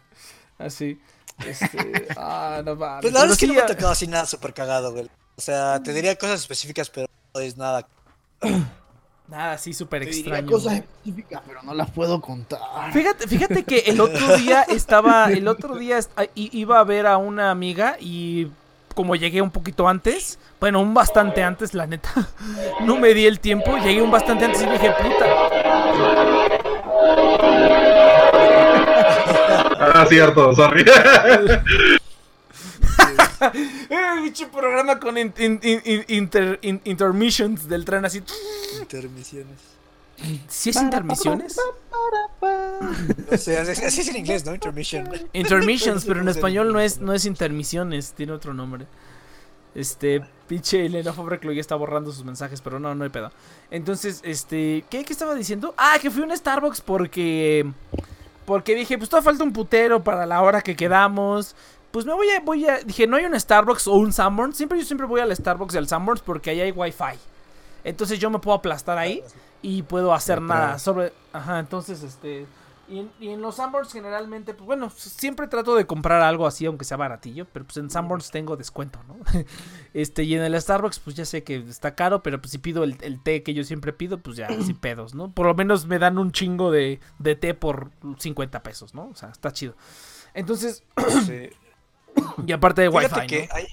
así. 0.59 1.01
Este, 1.47 2.09
ah, 2.17 2.63
no 2.65 2.77
mames. 2.77 3.03
Pues 3.03 3.13
la 3.13 3.21
verdad 3.21 3.33
es 3.33 3.39
que 3.39 3.47
Pero 3.47 3.55
no 3.55 3.61
me 3.61 3.65
ha 3.65 3.75
tocado 3.75 3.93
así 3.93 4.07
nada 4.07 4.27
súper 4.27 4.53
cagado, 4.53 4.93
güey. 4.93 5.09
O 5.37 5.41
sea, 5.41 5.83
te 5.83 5.93
diría 5.93 6.17
cosas 6.17 6.41
específicas, 6.41 6.91
pero 6.91 7.07
no 7.35 7.41
es 7.41 7.57
nada. 7.57 7.87
Nada, 9.29 9.57
sí, 9.57 9.73
súper 9.73 10.03
extraño. 10.03 10.47
cosas 10.51 10.75
específicas, 10.75 11.41
pero 11.47 11.63
no 11.63 11.73
las 11.75 11.91
puedo 11.91 12.21
contar. 12.21 12.61
Fíjate, 12.93 13.27
fíjate 13.27 13.65
que 13.65 13.79
el 13.87 14.01
otro 14.01 14.37
día 14.37 14.63
estaba, 14.69 15.31
el 15.33 15.49
otro 15.49 15.77
día 15.77 15.99
ah, 16.17 16.25
iba 16.35 16.79
a 16.79 16.85
ver 16.85 17.07
a 17.07 17.17
una 17.17 17.51
amiga 17.51 17.97
y 17.99 18.49
como 18.95 19.17
llegué 19.17 19.41
un 19.41 19.51
poquito 19.51 19.89
antes, 19.89 20.39
bueno, 20.61 20.81
un 20.81 20.93
bastante 20.93 21.43
antes, 21.43 21.73
la 21.73 21.87
neta, 21.87 22.13
no 22.83 22.99
me 22.99 23.15
di 23.15 23.25
el 23.27 23.41
tiempo, 23.41 23.79
llegué 23.79 24.03
un 24.03 24.11
bastante 24.11 24.45
antes 24.45 24.63
y 24.63 24.67
dije, 24.67 24.91
puta, 24.91 25.27
Ah, 29.95 30.07
cierto, 30.09 30.55
sorry. 30.55 30.85
eh, 33.43 33.99
pinche 34.23 34.47
programa 34.47 34.99
con 34.99 35.17
in- 35.19 35.33
in- 35.39 35.61
in- 35.63 35.83
in- 35.85 36.05
inter- 36.09 36.59
in- 36.63 36.81
intermissions 36.85 37.69
del 37.69 37.85
tren 37.85 38.05
así. 38.05 38.23
Intermisiones. 38.81 39.59
¿Sí 40.49 40.71
es 40.71 40.77
intermisiones? 40.77 41.57
O 42.41 43.37
sea, 43.37 43.63
así 43.63 44.01
es 44.03 44.09
en 44.09 44.17
inglés, 44.17 44.45
¿no? 44.45 44.55
Intermission. 44.55 45.09
Intermissions, 45.33 46.05
pero 46.05 46.21
en 46.21 46.29
español 46.29 46.73
no 46.73 46.81
es, 46.81 46.99
no 47.01 47.13
es 47.13 47.25
intermisiones, 47.25 48.13
tiene 48.13 48.33
otro 48.33 48.55
nombre. 48.55 48.87
Este, 49.75 50.23
pinche 50.47 50.85
Elena 50.85 51.13
Fabrek 51.15 51.43
ya 51.53 51.61
está 51.61 51.75
borrando 51.77 52.13
sus 52.13 52.25
mensajes, 52.25 52.61
pero 52.61 52.79
no, 52.79 52.95
no 52.95 53.05
hay 53.05 53.11
pedo. 53.11 53.33
Entonces, 53.71 54.21
este, 54.23 54.85
¿qué, 54.91 55.03
¿qué 55.03 55.13
estaba 55.13 55.35
diciendo? 55.35 55.75
Ah, 55.79 55.97
que 56.01 56.11
fui 56.11 56.23
a 56.23 56.27
un 56.27 56.37
Starbucks 56.37 56.83
porque. 56.83 57.67
Porque 58.45 58.75
dije, 58.75 58.99
pues 58.99 59.09
todavía 59.09 59.31
falta 59.31 59.45
un 59.45 59.53
putero 59.53 60.03
para 60.05 60.27
la 60.27 60.43
hora 60.43 60.61
que 60.61 60.77
quedamos. 60.77 61.55
Pues 61.93 62.07
me 62.07 62.15
voy 62.15 62.29
a, 62.31 62.41
voy 62.41 62.67
a. 62.67 62.79
Dije, 62.81 63.07
no 63.07 63.17
hay 63.17 63.25
un 63.27 63.39
Starbucks 63.39 63.87
o 63.87 63.95
un 63.95 64.13
Sanborns. 64.13 64.57
Siempre 64.57 64.79
yo 64.79 64.85
siempre 64.85 65.07
voy 65.07 65.21
al 65.21 65.35
Starbucks 65.35 65.75
y 65.75 65.79
al 65.79 65.89
Sanborns 65.89 66.23
porque 66.23 66.51
ahí 66.51 66.61
hay 66.61 66.73
Wi-Fi. 66.73 67.19
Entonces 67.85 68.19
yo 68.19 68.31
me 68.31 68.39
puedo 68.39 68.57
aplastar 68.57 68.99
ahí 68.99 69.23
y 69.61 69.83
puedo 69.83 70.15
hacer 70.15 70.41
nada 70.41 70.79
sobre. 70.79 71.13
Ajá, 71.33 71.59
entonces, 71.59 72.03
este. 72.03 72.47
Y 72.89 72.99
en, 72.99 73.11
y 73.21 73.29
en 73.29 73.41
los 73.41 73.55
Sanborns 73.55 73.93
generalmente, 73.93 74.55
pues 74.55 74.67
bueno, 74.67 74.91
siempre 74.91 75.47
trato 75.47 75.75
de 75.77 75.87
comprar 75.87 76.21
algo 76.21 76.47
así, 76.47 76.67
aunque 76.67 76.85
sea 76.85 76.97
baratillo, 76.97 77.47
pero 77.51 77.65
pues 77.65 77.77
en 77.79 77.89
Sanborns 77.89 78.31
tengo 78.31 78.57
descuento, 78.57 78.99
¿no? 79.09 79.17
Este, 79.95 80.25
y 80.25 80.35
en 80.35 80.43
el 80.43 80.61
Starbucks, 80.61 80.99
pues 80.99 81.15
ya 81.17 81.25
sé 81.25 81.45
que 81.45 81.57
está 81.57 81.95
caro, 81.95 82.23
pero 82.23 82.41
pues 82.41 82.51
si 82.51 82.59
pido 82.59 82.83
el, 82.83 82.99
el 83.03 83.23
té 83.23 83.43
que 83.43 83.55
yo 83.55 83.63
siempre 83.65 83.93
pido, 83.93 84.19
pues 84.19 84.37
ya, 84.37 84.49
sin 84.49 84.77
pedos, 84.81 85.15
¿no? 85.15 85.31
Por 85.31 85.47
lo 85.47 85.55
menos 85.55 85.87
me 85.87 85.99
dan 85.99 86.19
un 86.19 86.33
chingo 86.33 86.71
de, 86.71 87.01
de 87.19 87.37
té 87.37 87.55
por 87.55 87.91
50 88.19 88.63
pesos, 88.63 88.95
¿no? 88.95 89.09
O 89.09 89.15
sea, 89.15 89.31
está 89.31 89.53
chido. 89.53 89.75
Entonces, 90.35 90.83
Sí. 91.27 91.51
Y 92.47 92.53
aparte 92.53 92.83
de 92.83 92.91
Fíjate 92.91 93.15
Wi-Fi, 93.15 93.27
que 93.27 93.49
¿no? 93.49 93.55
hay, 93.55 93.67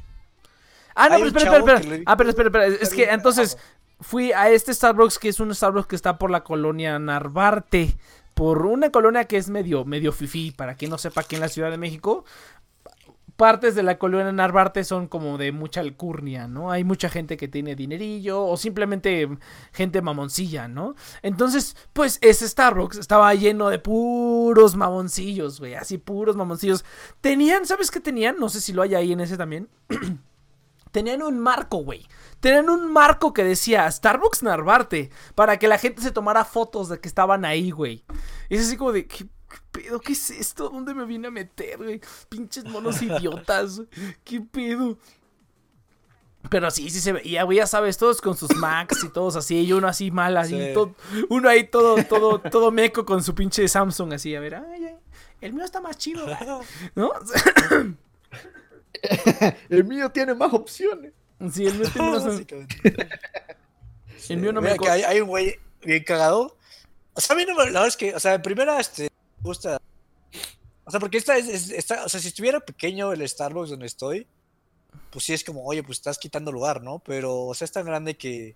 Ah, 0.95 1.07
no, 1.10 1.16
hay 1.16 1.22
pero 1.32 1.38
espera, 1.40 1.57
espera, 1.57 1.74
le 1.80 1.80
espera. 1.82 1.98
dijo- 1.98 2.03
Ah, 2.11 2.18
pero 2.18 2.30
espera, 2.30 2.48
espera. 2.49 2.66
Es 2.68 2.90
que 2.94 3.03
entonces 3.06 3.57
fui 4.02 4.32
a 4.32 4.49
este 4.49 4.74
Starbucks 4.74 5.18
que 5.20 5.30
es 5.30 5.40
un 5.40 5.53
Starbucks 5.53 5.88
que 5.88 5.95
está 5.95 6.18
por 6.18 6.30
la 6.32 6.44
colonia 6.44 6.98
Narvarte. 6.99 7.95
Por 8.34 8.66
una 8.66 8.90
colonia 8.90 9.26
que 9.26 9.36
es 9.36 9.49
medio, 9.49 9.84
medio 9.84 10.14
fifí, 10.14 10.52
para 10.52 10.76
quien 10.76 10.91
no 10.91 10.98
sepa, 10.98 11.22
aquí 11.22 11.36
en 11.36 11.41
la 11.41 11.49
Ciudad 11.49 11.72
de 11.72 11.78
México. 11.78 12.24
Partes 13.40 13.74
de 13.74 13.84
la 13.84 13.98
colonia 13.98 14.34
Narvarte 14.34 14.84
son 14.84 15.07
como 15.07 15.38
de 15.38 15.53
mucha 15.53 15.80
alcurnia, 15.80 16.49
¿no? 16.49 16.72
Hay 16.72 16.84
mucha 16.84 17.07
gente 17.07 17.38
que 17.38 17.48
tiene 17.48 17.74
dinerillo 17.74 18.44
o 18.44 18.57
simplemente 18.57 19.30
gente 19.72 20.02
mamoncilla, 20.02 20.68
¿no? 20.68 20.95
Entonces, 21.22 21.78
pues 21.94 22.20
ese 22.22 22.49
Starbucks 22.49 22.98
estaba 22.98 23.34
lleno 23.36 23.70
de 23.70 23.80
puros 23.80 24.76
mamoncillos, 24.76 25.61
güey, 25.61 25.76
así 25.76 25.98
puros 25.98 26.36
mamoncillos. 26.36 26.84
Tenían, 27.22 27.66
¿sabes 27.66 27.91
qué 27.91 28.02
tenían? 28.02 28.36
No 28.40 28.49
sé 28.49 28.60
si 28.60 28.74
lo 28.74 28.82
hay 28.82 28.95
ahí 28.95 29.14
en 29.14 29.22
ese 29.22 29.38
también. 29.38 29.70
Tenían 30.91 31.22
un 31.22 31.40
marco, 31.40 31.78
güey. 31.78 32.06
Tenían 32.41 32.70
un 32.70 32.91
marco 32.91 33.32
que 33.32 33.45
decía 33.45 33.90
Starbucks 33.90 34.44
Narvarte. 34.44 35.11
Para 35.34 35.57
que 35.57 35.70
la 35.70 35.78
gente 35.78 36.02
se 36.02 36.11
tomara 36.11 36.44
fotos 36.44 36.90
de 36.90 36.99
que 36.99 37.07
estaban 37.07 37.45
ahí, 37.45 37.72
güey. 37.72 38.03
Es 38.49 38.68
así 38.68 38.76
como 38.76 38.91
de. 38.91 39.07
¿Qué, 39.07 39.26
qué 39.49 39.57
pedo? 39.71 39.99
¿Qué 39.99 40.13
es 40.13 40.30
esto? 40.30 40.69
¿Dónde 40.69 40.93
me 40.93 41.05
vine 41.05 41.27
a 41.27 41.31
meter, 41.31 41.77
güey? 41.77 41.99
Pinches 42.30 42.63
monos 42.65 43.01
idiotas. 43.01 43.81
¿Qué 44.23 44.39
pedo? 44.41 44.97
Pero 46.49 46.71
sí, 46.71 46.89
sí 46.89 47.01
se 47.01 47.11
veía, 47.11 47.43
güey, 47.43 47.57
ya 47.57 47.67
sabes, 47.67 47.97
todos 47.97 48.21
con 48.21 48.38
sus 48.38 48.55
Macs 48.55 49.03
y 49.03 49.09
todos 49.09 49.35
así, 49.35 49.59
y 49.59 49.73
uno 49.73 49.89
así 49.89 50.09
mal, 50.09 50.38
así, 50.38 50.57
Sí. 50.57 50.71
todo- 50.73 50.95
uno 51.30 51.49
ahí 51.49 51.65
todo, 51.67 52.01
todo, 52.05 52.39
todo 52.39 52.71
meco 52.71 53.05
con 53.05 53.21
su 53.21 53.35
pinche 53.35 53.67
Samsung 53.67 54.13
así, 54.13 54.34
a 54.35 54.39
ver, 54.39 54.55
ay, 54.55 54.85
ay, 54.85 54.95
el 55.41 55.51
mío 55.51 55.65
está 55.65 55.81
más 55.81 55.97
chido, 55.97 56.26
¿no? 56.95 57.11
El 59.69 59.84
mío 59.85 60.09
tiene 60.11 60.34
más 60.34 60.53
opciones. 60.53 61.13
Sí, 61.51 61.65
el 61.65 61.76
mío 61.76 61.89
tiene 61.91 62.09
unos- 62.09 62.26
Básicamente. 62.26 62.76
el 64.30 64.38
mío 64.38 64.51
no 64.51 64.61
Mira 64.61 64.73
me... 64.73 64.80
que 64.80 64.89
hay, 64.89 65.03
hay 65.03 65.21
un 65.21 65.27
güey 65.30 65.55
bien 65.84 66.03
cagado. 66.03 66.57
O 67.13 67.21
sea, 67.21 67.34
a 67.35 67.38
mí 67.38 67.45
no 67.45 67.53
me- 67.55 67.59
la 67.65 67.80
verdad 67.81 67.88
es 67.88 67.95
que, 67.97 68.13
o 68.15 68.19
sea, 68.19 68.34
en 68.35 68.41
primera, 68.41 68.80
este, 68.80 69.09
gusta. 69.41 69.80
O 70.86 70.91
sea, 70.91 70.99
porque 70.99 71.18
esta 71.18 71.38
es, 71.38 71.48
es- 71.48 71.70
esta- 71.72 72.06
o 72.06 72.10
sea, 72.10 72.20
si 72.20 72.28
estuviera 72.30 72.60
pequeño 72.60 73.11
el 73.14 73.28
Starbucks 73.28 73.70
donde 73.72 73.86
estoy, 73.88 74.28
pues 75.11 75.26
sí 75.26 75.34
es 75.34 75.44
como, 75.44 75.64
oye, 75.66 75.84
pues 75.84 75.99
estás 75.99 76.18
quitando 76.18 76.52
lugar, 76.52 76.82
¿no? 76.82 76.99
Pero, 76.99 77.41
o 77.48 77.53
sea, 77.53 77.66
es 77.66 77.72
tan 77.72 77.86
grande 77.86 78.18
que, 78.18 78.56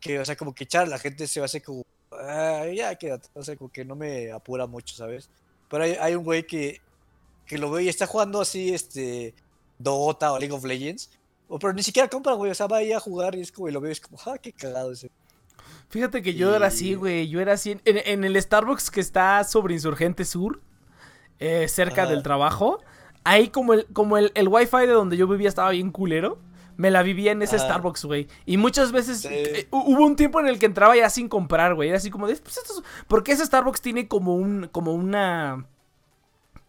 que, 0.00 0.18
o 0.18 0.24
sea, 0.24 0.36
como 0.36 0.54
que 0.54 0.64
echar 0.64 0.88
la 0.88 0.98
gente 0.98 1.26
se 1.26 1.40
va 1.40 1.44
a 1.44 1.46
hacer 1.46 1.62
como, 1.62 1.84
"Ah, 2.12 2.66
ya 2.74 2.94
quédate, 2.96 3.28
o 3.34 3.42
sea, 3.42 3.56
como 3.56 3.70
que 3.72 3.84
no 3.84 3.96
me 3.96 4.30
apura 4.32 4.66
mucho, 4.66 4.94
¿sabes? 4.94 5.28
Pero 5.68 5.84
hay, 5.84 5.92
hay 6.00 6.14
un 6.14 6.24
güey 6.24 6.46
que, 6.46 6.80
que 7.46 7.58
lo 7.58 7.70
veo 7.70 7.80
y 7.80 7.88
está 7.88 8.06
jugando 8.06 8.40
así, 8.40 8.74
este, 8.74 9.34
Dota 9.78 10.32
o 10.32 10.38
League 10.38 10.54
of 10.54 10.64
Legends. 10.64 11.10
O, 11.48 11.58
pero 11.58 11.72
ni 11.72 11.82
siquiera 11.82 12.08
compra, 12.08 12.34
güey, 12.34 12.50
o 12.52 12.54
sea, 12.54 12.66
va 12.66 12.78
ahí 12.78 12.92
a 12.92 13.00
jugar 13.00 13.34
y 13.36 13.40
es 13.42 13.52
como, 13.52 13.68
y 13.68 13.72
lo 13.72 13.80
veo 13.80 13.90
y 13.90 13.92
es 13.92 14.00
como, 14.00 14.18
ah, 14.26 14.38
qué 14.38 14.52
cagado 14.52 14.92
ese. 14.92 15.10
Fíjate 15.90 16.22
que 16.22 16.34
yo 16.34 16.54
era 16.54 16.68
así, 16.68 16.94
güey. 16.94 17.28
Yo 17.28 17.40
era 17.40 17.52
así. 17.52 17.72
En, 17.84 17.98
en 18.04 18.24
el 18.24 18.40
Starbucks 18.40 18.90
que 18.90 19.00
está 19.00 19.44
sobre 19.44 19.74
Insurgente 19.74 20.24
Sur, 20.24 20.60
eh, 21.38 21.68
cerca 21.68 22.02
Ajá. 22.04 22.10
del 22.12 22.22
trabajo. 22.22 22.78
Ahí, 23.24 23.48
como 23.48 23.74
el, 23.74 23.86
como 23.92 24.16
el, 24.16 24.32
el 24.34 24.48
wifi 24.48 24.78
de 24.86 24.86
donde 24.92 25.16
yo 25.16 25.26
vivía 25.26 25.48
estaba 25.48 25.70
bien 25.70 25.90
culero. 25.90 26.38
Me 26.76 26.90
la 26.90 27.02
vivía 27.02 27.32
en 27.32 27.42
ese 27.42 27.56
Ajá. 27.56 27.66
Starbucks, 27.66 28.04
güey. 28.06 28.26
Y 28.46 28.56
muchas 28.56 28.90
veces 28.92 29.20
Sí. 29.20 29.28
eh, 29.30 29.68
hu- 29.70 29.82
hubo 29.84 30.06
un 30.06 30.16
tiempo 30.16 30.40
en 30.40 30.46
el 30.46 30.58
que 30.58 30.64
entraba 30.66 30.96
ya 30.96 31.10
sin 31.10 31.28
comprar, 31.28 31.74
güey. 31.74 31.88
Era 31.90 31.98
así 31.98 32.08
como 32.10 32.26
de. 32.26 32.36
Pues 32.36 32.56
esto 32.56 32.72
es- 32.78 32.82
porque 33.06 33.32
ese 33.32 33.44
Starbucks 33.44 33.82
tiene 33.82 34.08
como 34.08 34.34
un. 34.36 34.68
como 34.72 34.94
una. 34.94 35.66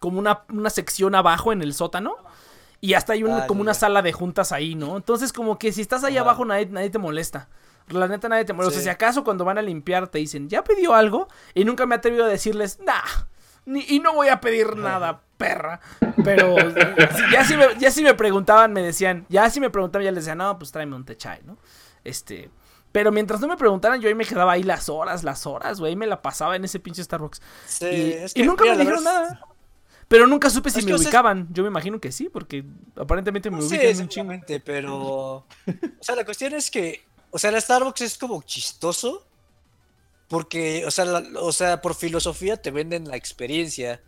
como 0.00 0.18
una, 0.18 0.42
una 0.50 0.68
sección 0.68 1.14
abajo 1.14 1.52
en 1.52 1.62
el 1.62 1.72
sótano. 1.74 2.16
Y 2.80 2.94
hasta 2.94 3.12
hay 3.12 3.22
un- 3.22 3.30
Ah, 3.30 3.46
como 3.46 3.60
ya, 3.60 3.62
una 3.62 3.74
sala 3.74 4.02
de 4.02 4.12
juntas 4.12 4.50
ahí, 4.50 4.74
¿no? 4.74 4.96
Entonces, 4.96 5.32
como 5.32 5.56
que 5.58 5.70
si 5.72 5.80
estás 5.80 6.02
ahí 6.02 6.16
Ajá. 6.16 6.22
abajo, 6.24 6.44
nadie, 6.44 6.66
nadie 6.66 6.90
te 6.90 6.98
molesta. 6.98 7.48
La 7.88 8.08
neta, 8.08 8.28
nadie 8.28 8.44
te 8.44 8.52
molesta. 8.52 8.70
O 8.70 8.74
sea, 8.74 8.82
si 8.82 8.88
acaso 8.88 9.24
cuando 9.24 9.44
van 9.44 9.58
a 9.58 9.62
limpiar 9.62 10.08
te 10.08 10.18
dicen, 10.18 10.48
¿ya 10.48 10.64
pidió 10.64 10.94
algo? 10.94 11.28
Y 11.54 11.64
nunca 11.64 11.86
me 11.86 11.94
he 11.94 11.98
atrevido 11.98 12.24
a 12.24 12.28
decirles, 12.28 12.78
nah. 12.80 13.26
Ni, 13.64 13.84
y 13.88 14.00
no 14.00 14.14
voy 14.14 14.28
a 14.28 14.40
pedir 14.40 14.76
nada, 14.76 15.22
perra. 15.36 15.80
Pero 16.24 16.56
ya, 17.32 17.44
si 17.44 17.56
me, 17.56 17.66
ya 17.78 17.90
si 17.90 18.02
me 18.02 18.14
preguntaban, 18.14 18.72
me 18.72 18.82
decían, 18.82 19.26
ya 19.28 19.48
si 19.50 19.60
me 19.60 19.70
preguntaban, 19.70 20.04
ya 20.04 20.12
les 20.12 20.24
decía, 20.24 20.34
no, 20.34 20.58
pues 20.58 20.72
tráeme 20.72 20.96
un 20.96 21.04
techay, 21.04 21.40
¿no? 21.44 21.58
Este. 22.04 22.50
Pero 22.90 23.10
mientras 23.10 23.40
no 23.40 23.48
me 23.48 23.56
preguntaran, 23.56 24.00
yo 24.00 24.08
ahí 24.08 24.14
me 24.14 24.24
quedaba 24.26 24.52
ahí 24.52 24.62
las 24.62 24.88
horas, 24.88 25.24
las 25.24 25.46
horas, 25.46 25.80
güey. 25.80 25.96
Me 25.96 26.06
la 26.06 26.20
pasaba 26.20 26.56
en 26.56 26.64
ese 26.64 26.78
pinche 26.78 27.02
Starbucks. 27.02 27.40
Sí, 27.66 27.86
y, 27.86 28.12
es 28.12 28.32
y 28.32 28.40
que, 28.40 28.46
nunca 28.46 28.64
mira, 28.64 28.74
me 28.76 28.80
dijeron 28.80 29.04
verdad 29.04 29.22
nada. 29.22 29.40
Pero 30.08 30.26
nunca 30.26 30.50
supe 30.50 30.68
si 30.68 30.80
Es 30.80 30.84
me 30.84 30.90
que, 30.90 30.96
ubicaban. 30.98 31.48
Yo 31.52 31.62
me 31.62 31.70
imagino 31.70 31.98
que 31.98 32.12
sí, 32.12 32.28
porque 32.28 32.64
aparentemente 32.96 33.50
me 33.50 33.56
No 33.56 33.62
sé, 33.62 33.78
ubican 33.78 34.02
un 34.02 34.08
chingo. 34.08 34.32
pero. 34.62 34.86
O 35.06 35.46
sea, 36.00 36.14
la 36.16 36.26
cuestión 36.26 36.52
es 36.52 36.70
que. 36.70 37.02
O 37.32 37.38
sea, 37.38 37.50
el 37.50 37.60
Starbucks 37.60 38.02
es 38.02 38.16
como 38.16 38.40
chistoso. 38.42 39.26
Porque, 40.28 40.86
o 40.86 40.90
sea, 40.90 41.04
la- 41.04 41.40
o 41.40 41.52
sea, 41.52 41.80
por 41.82 41.94
filosofía 41.94 42.56
te 42.56 42.70
venden 42.70 43.06
la 43.08 43.16
experiencia. 43.16 44.00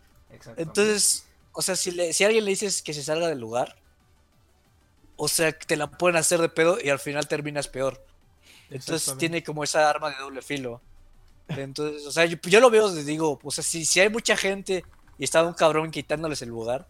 Entonces, 0.56 1.26
o 1.52 1.60
sea, 1.60 1.76
si, 1.76 1.90
le- 1.90 2.12
si 2.14 2.24
a 2.24 2.28
alguien 2.28 2.44
le 2.44 2.50
dices 2.50 2.80
que 2.80 2.94
se 2.94 3.02
salga 3.02 3.28
del 3.28 3.38
lugar, 3.40 3.76
o 5.16 5.28
sea, 5.28 5.52
te 5.56 5.76
la 5.76 5.90
pueden 5.90 6.16
hacer 6.16 6.40
de 6.40 6.48
pedo 6.48 6.78
y 6.82 6.88
al 6.88 6.98
final 6.98 7.28
terminas 7.28 7.68
peor. 7.68 8.04
Entonces 8.70 9.08
tiene 9.18 9.44
como 9.44 9.62
esa 9.64 9.88
arma 9.88 10.10
de 10.10 10.16
doble 10.16 10.40
filo. 10.42 10.80
Entonces, 11.48 12.06
o 12.06 12.10
sea, 12.10 12.24
yo, 12.24 12.38
yo 12.42 12.58
lo 12.60 12.70
veo, 12.70 12.90
digo, 12.90 13.38
o 13.42 13.50
sea, 13.50 13.62
si, 13.62 13.84
si 13.84 14.00
hay 14.00 14.08
mucha 14.08 14.34
gente 14.36 14.82
y 15.18 15.24
está 15.24 15.42
un 15.42 15.52
cabrón 15.52 15.90
quitándoles 15.90 16.40
el 16.40 16.48
lugar, 16.48 16.88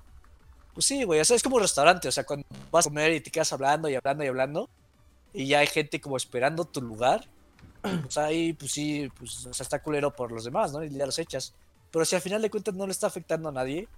pues 0.72 0.86
sí, 0.86 1.02
güey, 1.02 1.18
o 1.20 1.24
sea, 1.24 1.34
es 1.36 1.42
como 1.42 1.56
un 1.56 1.62
restaurante, 1.62 2.06
o 2.06 2.12
sea, 2.12 2.24
cuando 2.24 2.46
vas 2.70 2.86
a 2.86 2.88
comer 2.90 3.12
y 3.12 3.20
te 3.20 3.30
quedas 3.32 3.52
hablando 3.52 3.88
y 3.88 3.96
hablando 3.96 4.22
y 4.24 4.28
hablando, 4.28 4.70
y 5.34 5.48
ya 5.48 5.58
hay 5.58 5.66
gente 5.66 6.00
como 6.00 6.16
esperando 6.16 6.64
tu 6.64 6.80
lugar, 6.80 7.28
pues 7.82 8.16
ahí, 8.16 8.52
pues 8.54 8.72
sí, 8.72 9.10
pues, 9.18 9.46
o 9.46 9.52
sea, 9.52 9.64
está 9.64 9.82
culero 9.82 10.14
por 10.14 10.32
los 10.32 10.44
demás, 10.44 10.72
¿no? 10.72 10.82
Y 10.82 10.90
ya 10.90 11.04
los 11.04 11.18
echas. 11.18 11.52
Pero 11.90 12.04
si 12.04 12.14
al 12.14 12.22
final 12.22 12.40
de 12.40 12.50
cuentas 12.50 12.74
no 12.74 12.86
le 12.86 12.92
está 12.92 13.08
afectando 13.08 13.48
a 13.48 13.52
nadie, 13.52 13.88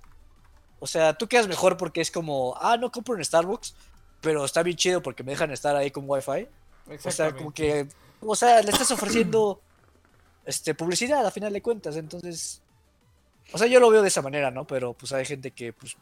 o 0.81 0.87
sea, 0.87 1.17
tú 1.17 1.29
quedas 1.29 1.47
mejor 1.47 1.77
porque 1.77 2.01
es 2.01 2.11
como, 2.11 2.57
ah, 2.61 2.77
no 2.77 2.91
compro 2.91 3.15
en 3.15 3.25
Starbucks, 3.25 3.75
pero 4.21 4.45
está 4.45 4.63
bien 4.63 4.77
chido 4.77 5.03
porque 5.03 5.23
me 5.23 5.33
dejan 5.33 5.51
estar 5.51 5.77
ahí 5.77 5.91
con 5.91 6.05
Wi-Fi. 6.07 6.49
O 7.05 7.11
sea, 7.11 7.35
como 7.35 7.53
que, 7.53 7.89
o 8.21 8.35
sea, 8.35 8.63
le 8.63 8.71
estás 8.71 8.91
ofreciendo 8.91 9.61
este, 10.45 10.75
publicidad 10.75 11.27
a 11.27 11.31
final 11.31 11.53
de 11.53 11.63
cuentas, 11.63 11.97
entonces, 11.97 12.63
o 13.53 13.59
sea, 13.59 13.67
yo 13.67 13.79
lo 13.81 13.91
veo 13.91 14.03
de 14.03 14.09
esa 14.09 14.23
manera, 14.23 14.51
¿no? 14.51 14.67
Pero 14.67 14.95
pues 14.95 15.13
hay 15.13 15.25
gente 15.25 15.51
que, 15.51 15.73
pues, 15.73 15.97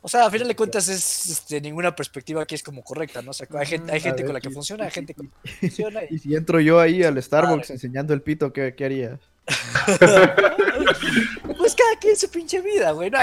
o 0.00 0.08
sea, 0.08 0.26
a 0.26 0.30
final 0.30 0.46
de 0.48 0.56
cuentas 0.56 0.88
es, 0.88 1.28
este, 1.28 1.60
ninguna 1.60 1.94
perspectiva 1.94 2.42
aquí 2.42 2.54
es 2.54 2.62
como 2.62 2.82
correcta, 2.82 3.20
¿no? 3.22 3.30
O 3.30 3.34
sea, 3.34 3.46
hay 3.58 3.66
gente, 3.66 3.92
hay 3.92 3.98
A 3.98 4.02
gente 4.02 4.22
ver, 4.22 4.26
con 4.26 4.34
la 4.34 4.40
que 4.40 4.48
y- 4.48 4.52
funciona, 4.52 4.84
hay 4.84 4.90
gente 4.90 5.14
con 5.14 5.26
la 5.26 5.32
que 5.42 5.50
no 5.52 5.58
funciona. 5.68 6.00
Y 6.10 6.14
Y, 6.14 6.18
si 6.18 6.34
entro 6.34 6.60
yo 6.60 6.78
ahí 6.80 7.02
al 7.02 7.20
Starbucks 7.22 7.62
Madre. 7.62 7.74
enseñando 7.74 8.14
el 8.14 8.22
pito, 8.22 8.52
¿qué, 8.52 8.74
qué 8.76 8.84
harías? 8.84 9.18
pues 11.56 11.74
cada 11.74 11.96
quien 12.00 12.16
su 12.16 12.30
pinche 12.30 12.60
vida, 12.60 12.90
güey. 12.92 13.10
No, 13.10 13.18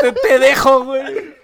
te, 0.00 0.12
te 0.12 0.38
dejo, 0.38 0.84
güey. 0.84 1.34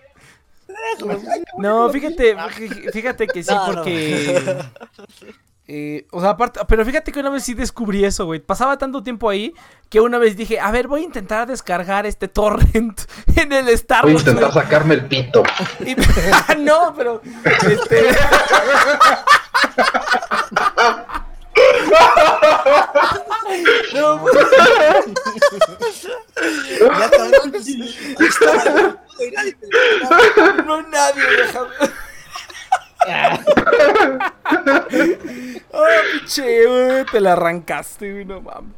No, 1.58 1.90
fíjate, 1.90 2.36
fí- 2.36 2.90
fíjate 2.92 3.26
que 3.26 3.42
sí, 3.42 3.50
No, 3.52 3.72
no. 3.72 3.84
Eh, 5.72 6.08
o 6.10 6.20
sea, 6.20 6.30
aparte, 6.30 6.58
pero 6.66 6.84
fíjate 6.84 7.12
que 7.12 7.20
una 7.20 7.30
vez 7.30 7.44
sí 7.44 7.54
descubrí 7.54 8.04
eso, 8.04 8.24
güey. 8.24 8.40
Pasaba 8.40 8.76
tanto 8.76 9.04
tiempo 9.04 9.30
ahí 9.30 9.54
que 9.88 10.00
una 10.00 10.18
vez 10.18 10.36
dije, 10.36 10.58
a 10.58 10.72
ver, 10.72 10.88
voy 10.88 11.02
a 11.02 11.04
intentar 11.04 11.46
descargar 11.46 12.06
este 12.06 12.26
torrent 12.26 13.02
en 13.36 13.52
el 13.52 13.78
Starbucks. 13.78 14.12
Voy 14.12 14.16
a 14.16 14.30
intentar 14.32 14.52
sacarme 14.52 14.94
el 14.94 15.06
pito. 15.06 15.44
Y, 15.86 15.94
ah, 16.32 16.56
no, 16.58 16.92
pero... 16.96 17.22
Este... 17.68 18.08
No, 23.94 24.20
pues. 24.22 24.34
ya. 29.30 29.44
No, 30.64 30.82
nadie, 30.82 31.22
déjame. 31.36 31.70
Oh, 35.72 35.84
pinche, 36.18 36.66
güey, 36.66 37.04
te 37.06 37.20
la 37.20 37.32
arrancaste, 37.32 38.12
güey, 38.12 38.24
no 38.24 38.40
mames. 38.40 38.74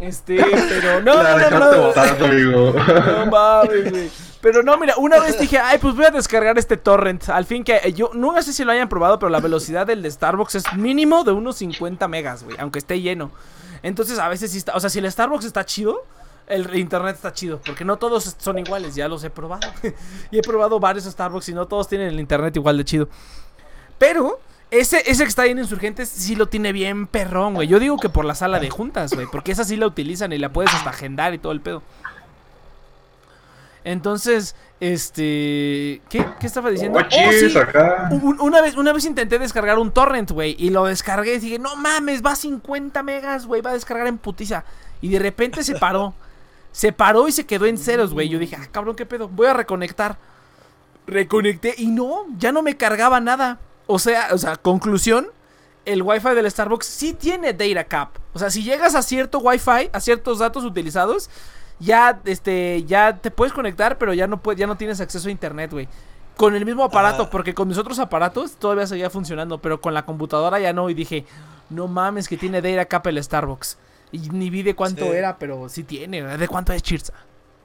Este, 0.00 0.44
pero 0.68 1.00
no, 1.00 1.22
La 1.22 1.36
no, 1.48 1.50
no, 1.50 1.72
no, 1.72 1.82
botar, 1.86 2.22
amigo. 2.22 2.74
no 2.74 3.26
mames, 3.26 3.90
güey. 3.90 4.10
Pero 4.40 4.62
no, 4.62 4.76
mira, 4.78 4.94
una 4.98 5.18
vez 5.20 5.38
dije, 5.38 5.58
ay, 5.58 5.78
pues 5.78 5.94
voy 5.94 6.04
a 6.04 6.10
descargar 6.10 6.58
este 6.58 6.76
torrent. 6.76 7.28
Al 7.28 7.46
fin 7.46 7.64
que 7.64 7.76
eh, 7.82 7.92
yo 7.92 8.10
no 8.14 8.40
sé 8.42 8.52
si 8.52 8.64
lo 8.64 8.72
hayan 8.72 8.88
probado, 8.88 9.18
pero 9.18 9.30
la 9.30 9.40
velocidad 9.40 9.86
del 9.86 10.02
de 10.02 10.10
Starbucks 10.10 10.56
es 10.56 10.72
mínimo 10.74 11.24
de 11.24 11.32
unos 11.32 11.56
50 11.56 12.06
megas, 12.08 12.44
güey, 12.44 12.56
aunque 12.58 12.78
esté 12.78 13.00
lleno. 13.00 13.30
Entonces 13.82 14.18
a 14.18 14.28
veces 14.28 14.50
sí 14.50 14.58
está, 14.58 14.74
o 14.74 14.80
sea, 14.80 14.90
si 14.90 14.98
el 14.98 15.10
Starbucks 15.10 15.44
está 15.44 15.64
chido, 15.64 16.04
el 16.46 16.76
internet 16.76 17.16
está 17.16 17.32
chido, 17.32 17.60
porque 17.64 17.84
no 17.84 17.96
todos 17.96 18.36
son 18.38 18.58
iguales, 18.58 18.94
ya 18.94 19.08
los 19.08 19.24
he 19.24 19.30
probado. 19.30 19.68
y 20.30 20.38
he 20.38 20.42
probado 20.42 20.78
varios 20.78 21.04
Starbucks 21.04 21.48
y 21.48 21.54
no 21.54 21.66
todos 21.66 21.88
tienen 21.88 22.08
el 22.08 22.20
internet 22.20 22.54
igual 22.56 22.76
de 22.76 22.84
chido. 22.84 23.08
Pero 23.98 24.38
ese, 24.70 25.02
ese 25.10 25.22
que 25.24 25.28
está 25.28 25.42
ahí 25.42 25.50
en 25.52 25.58
Insurgentes 25.58 26.08
sí 26.08 26.34
lo 26.36 26.46
tiene 26.46 26.72
bien 26.72 27.06
perrón, 27.06 27.54
güey. 27.54 27.68
Yo 27.68 27.78
digo 27.78 27.96
que 27.98 28.08
por 28.08 28.24
la 28.24 28.34
sala 28.34 28.58
de 28.60 28.70
juntas, 28.70 29.12
güey, 29.14 29.26
porque 29.30 29.52
esa 29.52 29.64
sí 29.64 29.76
la 29.76 29.86
utilizan 29.86 30.32
y 30.32 30.38
la 30.38 30.50
puedes 30.52 30.72
hasta 30.74 30.90
agendar 30.90 31.32
y 31.34 31.38
todo 31.38 31.52
el 31.52 31.60
pedo. 31.60 31.82
Entonces, 33.84 34.56
este. 34.80 36.02
¿Qué, 36.08 36.26
¿Qué 36.40 36.46
estaba 36.46 36.70
diciendo? 36.70 36.98
Oh, 36.98 37.02
Oh, 37.04 37.08
cheers, 37.08 37.52
sí. 37.52 37.58
acá. 37.58 38.08
Un- 38.10 38.40
una, 38.40 38.60
vez, 38.60 38.76
una 38.76 38.92
vez 38.92 39.04
intenté 39.04 39.38
descargar 39.38 39.78
un 39.78 39.92
torrent, 39.92 40.30
güey, 40.32 40.56
y 40.58 40.70
lo 40.70 40.84
descargué 40.86 41.34
y 41.34 41.38
dije, 41.38 41.58
no 41.60 41.76
mames, 41.76 42.20
va 42.24 42.32
a 42.32 42.36
50 42.36 43.02
megas, 43.04 43.46
güey, 43.46 43.62
va 43.62 43.70
a 43.70 43.74
descargar 43.74 44.08
en 44.08 44.18
putiza. 44.18 44.64
Y 45.00 45.08
de 45.10 45.18
repente 45.20 45.62
se 45.62 45.76
paró. 45.76 46.14
Se 46.72 46.92
paró 46.92 47.28
y 47.28 47.32
se 47.32 47.46
quedó 47.46 47.66
en 47.66 47.78
ceros, 47.78 48.12
güey. 48.12 48.28
Yo 48.28 48.38
dije, 48.40 48.56
ah, 48.60 48.66
cabrón, 48.72 48.96
qué 48.96 49.06
pedo, 49.06 49.28
voy 49.28 49.46
a 49.46 49.54
reconectar. 49.54 50.18
Reconecté 51.06 51.74
y 51.78 51.86
no, 51.86 52.24
ya 52.36 52.50
no 52.50 52.62
me 52.62 52.76
cargaba 52.76 53.20
nada. 53.20 53.60
O 53.86 53.98
sea, 53.98 54.28
o 54.32 54.38
sea, 54.38 54.56
conclusión, 54.56 55.28
el 55.84 56.02
Wi-Fi 56.02 56.30
del 56.34 56.50
Starbucks 56.50 56.86
sí 56.86 57.12
tiene 57.12 57.52
data 57.52 57.84
cap. 57.84 58.10
O 58.32 58.38
sea, 58.38 58.50
si 58.50 58.62
llegas 58.64 58.94
a 58.94 59.02
cierto 59.02 59.38
Wi-Fi, 59.38 59.90
a 59.92 60.00
ciertos 60.00 60.38
datos 60.40 60.64
utilizados, 60.64 61.30
ya, 61.78 62.20
este, 62.24 62.82
ya 62.84 63.18
te 63.18 63.30
puedes 63.30 63.52
conectar, 63.52 63.98
pero 63.98 64.12
ya 64.14 64.26
no 64.26 64.42
puedes, 64.42 64.58
ya 64.58 64.66
no 64.66 64.76
tienes 64.76 65.00
acceso 65.00 65.28
a 65.28 65.30
internet, 65.30 65.70
güey. 65.70 65.88
Con 66.36 66.54
el 66.54 66.66
mismo 66.66 66.84
aparato, 66.84 67.24
Ah. 67.24 67.30
porque 67.30 67.54
con 67.54 67.68
mis 67.68 67.78
otros 67.78 67.98
aparatos 67.98 68.56
todavía 68.56 68.86
seguía 68.86 69.08
funcionando, 69.10 69.58
pero 69.62 69.80
con 69.80 69.94
la 69.94 70.04
computadora 70.04 70.58
ya 70.58 70.72
no. 70.72 70.90
Y 70.90 70.94
dije, 70.94 71.24
no 71.70 71.86
mames 71.88 72.28
que 72.28 72.36
tiene 72.36 72.60
data 72.60 72.84
cap 72.86 73.06
el 73.06 73.22
Starbucks. 73.22 73.78
Y 74.12 74.18
ni 74.30 74.50
vi 74.50 74.62
de 74.62 74.74
cuánto 74.74 75.04
Sí. 75.04 75.10
era, 75.12 75.38
pero 75.38 75.68
sí 75.68 75.82
tiene. 75.84 76.22
¿De 76.36 76.48
cuánto 76.48 76.72
es 76.72 76.82
Chirza? 76.82 77.12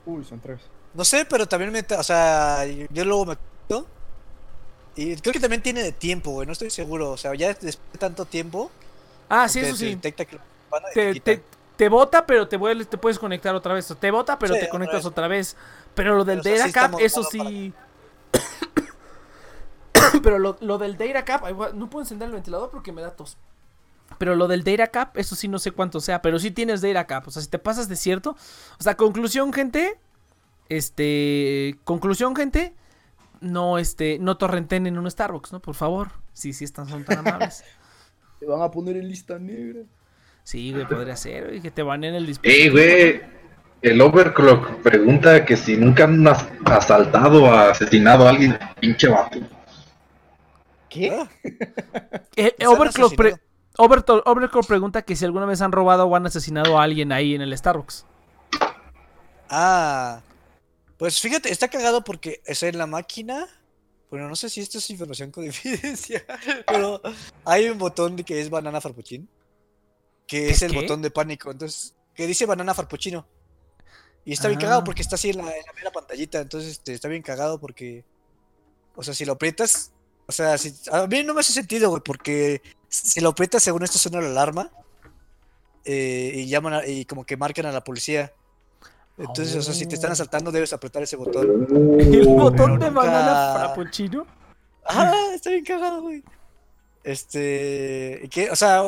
Uy, 0.05 0.23
son 0.23 0.39
tres. 0.39 0.59
No 0.93 1.03
sé, 1.05 1.25
pero 1.25 1.47
también 1.47 1.71
me. 1.71 1.85
O 1.97 2.03
sea, 2.03 2.65
yo 2.65 3.05
luego 3.05 3.25
me. 3.25 3.37
Y 4.95 5.15
creo 5.17 5.33
que 5.33 5.39
también 5.39 5.61
tiene 5.61 5.83
de 5.83 5.91
tiempo, 5.91 6.31
güey. 6.31 6.45
No 6.45 6.53
estoy 6.53 6.69
seguro. 6.69 7.11
O 7.11 7.17
sea, 7.17 7.33
ya 7.35 7.47
después 7.49 7.79
de 7.93 7.99
tanto 7.99 8.25
tiempo. 8.25 8.71
Ah, 9.29 9.47
sí, 9.47 9.59
eso 9.59 9.75
sí. 9.75 9.95
te, 9.95 10.11
te, 10.11 11.43
te 11.77 11.89
bota, 11.89 12.25
pero 12.25 12.47
te, 12.47 12.57
vuelves, 12.57 12.89
te 12.89 12.97
puedes 12.97 13.17
conectar 13.17 13.55
otra 13.55 13.73
vez. 13.73 13.93
Te 13.99 14.11
bota, 14.11 14.37
pero 14.37 14.53
Sí, 14.53 14.59
te 14.59 14.69
conectas 14.69 14.99
vez. 14.99 15.05
otra 15.05 15.27
vez. 15.27 15.55
Pero 15.95 16.15
lo 16.15 16.25
del 16.25 16.41
Pero, 16.41 16.57
Data 16.57 16.71
Cap, 16.71 16.99
eso 16.99 17.23
sí. 17.23 17.73
pero 20.23 20.39
lo, 20.39 20.57
lo 20.61 20.77
del 20.77 20.97
Data 20.97 21.25
Cap, 21.25 21.49
no 21.73 21.89
puedo 21.89 22.03
encender 22.03 22.27
el 22.27 22.33
ventilador 22.33 22.69
porque 22.69 22.91
me 22.91 23.01
da 23.01 23.11
tos. 23.11 23.37
Pero 24.17 24.35
lo 24.35 24.47
del 24.47 24.63
Data 24.63 24.87
Cap, 24.87 25.17
eso 25.17 25.35
sí 25.35 25.47
no 25.47 25.57
sé 25.59 25.71
cuánto 25.71 25.99
sea, 26.01 26.21
pero 26.21 26.37
sí 26.37 26.51
tienes 26.51 26.81
Data 26.81 27.07
Cap. 27.07 27.27
O 27.27 27.31
sea, 27.31 27.41
si 27.41 27.47
te 27.47 27.59
pasas 27.59 27.87
de 27.87 27.95
cierto. 27.95 28.35
O 28.79 28.83
sea, 28.83 28.95
conclusión, 28.95 29.51
gente. 29.53 29.97
Este. 30.69 31.77
Conclusión, 31.83 32.35
gente. 32.35 32.73
No, 33.41 33.77
este. 33.77 34.17
No 34.19 34.37
torrenten 34.37 34.87
en 34.87 34.97
un 34.97 35.09
Starbucks, 35.09 35.51
¿no? 35.51 35.59
Por 35.59 35.75
favor. 35.75 36.09
Sí, 36.33 36.53
sí, 36.53 36.63
están, 36.63 36.87
son 36.87 37.03
tan 37.03 37.19
amables. 37.27 37.63
Te 38.39 38.45
van 38.45 38.61
a 38.61 38.71
poner 38.71 38.97
en 38.97 39.07
lista 39.07 39.37
negra. 39.37 39.81
Sí, 40.43 40.71
güey, 40.71 40.87
podría 40.87 41.15
ser, 41.15 41.47
güey, 41.47 41.61
que 41.61 41.69
te 41.69 41.83
van 41.83 42.03
en 42.03 42.15
el 42.15 42.23
Ey, 42.23 42.27
dispositivo. 42.27 42.73
güey. 42.73 43.21
El 43.83 44.01
Overclock 44.01 44.77
pregunta 44.81 45.45
que 45.45 45.55
si 45.57 45.77
nunca 45.77 46.05
han 46.05 46.27
as- 46.27 46.47
asaltado 46.65 47.43
o 47.43 47.51
asesinado 47.53 48.25
a 48.25 48.29
alguien, 48.31 48.57
pinche 48.79 49.07
vato. 49.07 49.39
¿Qué? 50.89 51.11
Ah, 51.11 51.27
Eh, 52.35 52.55
pre- 53.15 53.35
Overclock 53.77 54.67
pregunta 54.67 55.01
que 55.03 55.15
si 55.15 55.25
alguna 55.25 55.45
vez 55.45 55.61
han 55.61 55.71
robado 55.71 56.05
o 56.07 56.15
han 56.15 56.25
asesinado 56.25 56.79
a 56.79 56.83
alguien 56.83 57.11
ahí 57.11 57.35
en 57.35 57.41
el 57.41 57.55
Starbucks. 57.57 58.05
Ah. 59.49 60.21
Pues 61.01 61.19
fíjate, 61.19 61.51
está 61.51 61.67
cagado 61.67 62.03
porque 62.03 62.43
es 62.45 62.61
en 62.61 62.77
la 62.77 62.85
máquina. 62.85 63.47
Bueno, 64.11 64.29
no 64.29 64.35
sé 64.35 64.51
si 64.51 64.61
esto 64.61 64.77
es 64.77 64.87
información 64.91 65.31
con 65.31 65.43
evidencia. 65.65 66.23
Pero 66.67 67.01
hay 67.43 67.69
un 67.69 67.79
botón 67.79 68.17
que 68.17 68.39
es 68.39 68.51
banana 68.51 68.79
frappuccino. 68.79 69.25
Que 70.27 70.51
es 70.51 70.61
el 70.61 70.69
qué? 70.73 70.81
botón 70.81 71.01
de 71.01 71.09
pánico. 71.09 71.49
Entonces, 71.49 71.95
que 72.13 72.27
dice 72.27 72.45
banana 72.45 72.75
frappuccino. 72.75 73.25
Y 74.25 74.33
está 74.33 74.47
bien 74.47 74.59
Ah. 74.59 74.61
cagado 74.61 74.83
porque 74.83 75.01
está 75.01 75.15
así 75.15 75.31
en 75.31 75.37
la, 75.37 75.57
en 75.57 75.65
la 75.65 75.73
mera 75.73 75.89
pantallita. 75.91 76.39
Entonces, 76.39 76.73
este, 76.73 76.93
está 76.93 77.07
bien 77.07 77.23
cagado 77.23 77.59
porque. 77.59 78.05
O 78.95 79.01
sea, 79.01 79.15
si 79.15 79.25
lo 79.25 79.33
aprietas. 79.33 79.91
O 80.27 80.31
sea, 80.31 80.55
si, 80.59 80.71
a 80.91 81.07
mí 81.07 81.23
no 81.23 81.33
me 81.33 81.39
hace 81.39 81.51
sentido, 81.51 81.89
güey, 81.89 82.03
porque 82.05 82.61
si 82.89 83.21
lo 83.21 83.29
aprietas, 83.29 83.63
según 83.63 83.81
esto 83.83 83.97
suena 83.97 84.21
la 84.21 84.27
alarma. 84.29 84.69
eh, 85.83 86.33
y 86.35 86.45
llaman 86.47 86.73
a- 86.73 86.85
y 86.85 87.05
como 87.05 87.25
que 87.25 87.37
marcan 87.37 87.65
a 87.65 87.71
la 87.71 87.83
policía. 87.83 88.31
Entonces, 89.21 89.55
o 89.55 89.61
sea, 89.61 89.73
si 89.73 89.85
te 89.85 89.95
están 89.95 90.11
asaltando, 90.11 90.51
debes 90.51 90.73
apretar 90.73 91.03
ese 91.03 91.15
botón. 91.15 91.67
El 91.99 92.27
botón 92.27 92.79
de 92.79 92.87
nunca- 92.87 93.01
banana 93.01 93.53
frappuccino. 93.55 94.25
Ah, 94.85 95.13
está 95.33 95.49
bien 95.51 95.63
cagado, 95.63 96.01
güey. 96.01 96.23
Este. 97.03 98.21
y 98.23 98.27
que, 98.27 98.49
o 98.51 98.55
sea, 98.55 98.83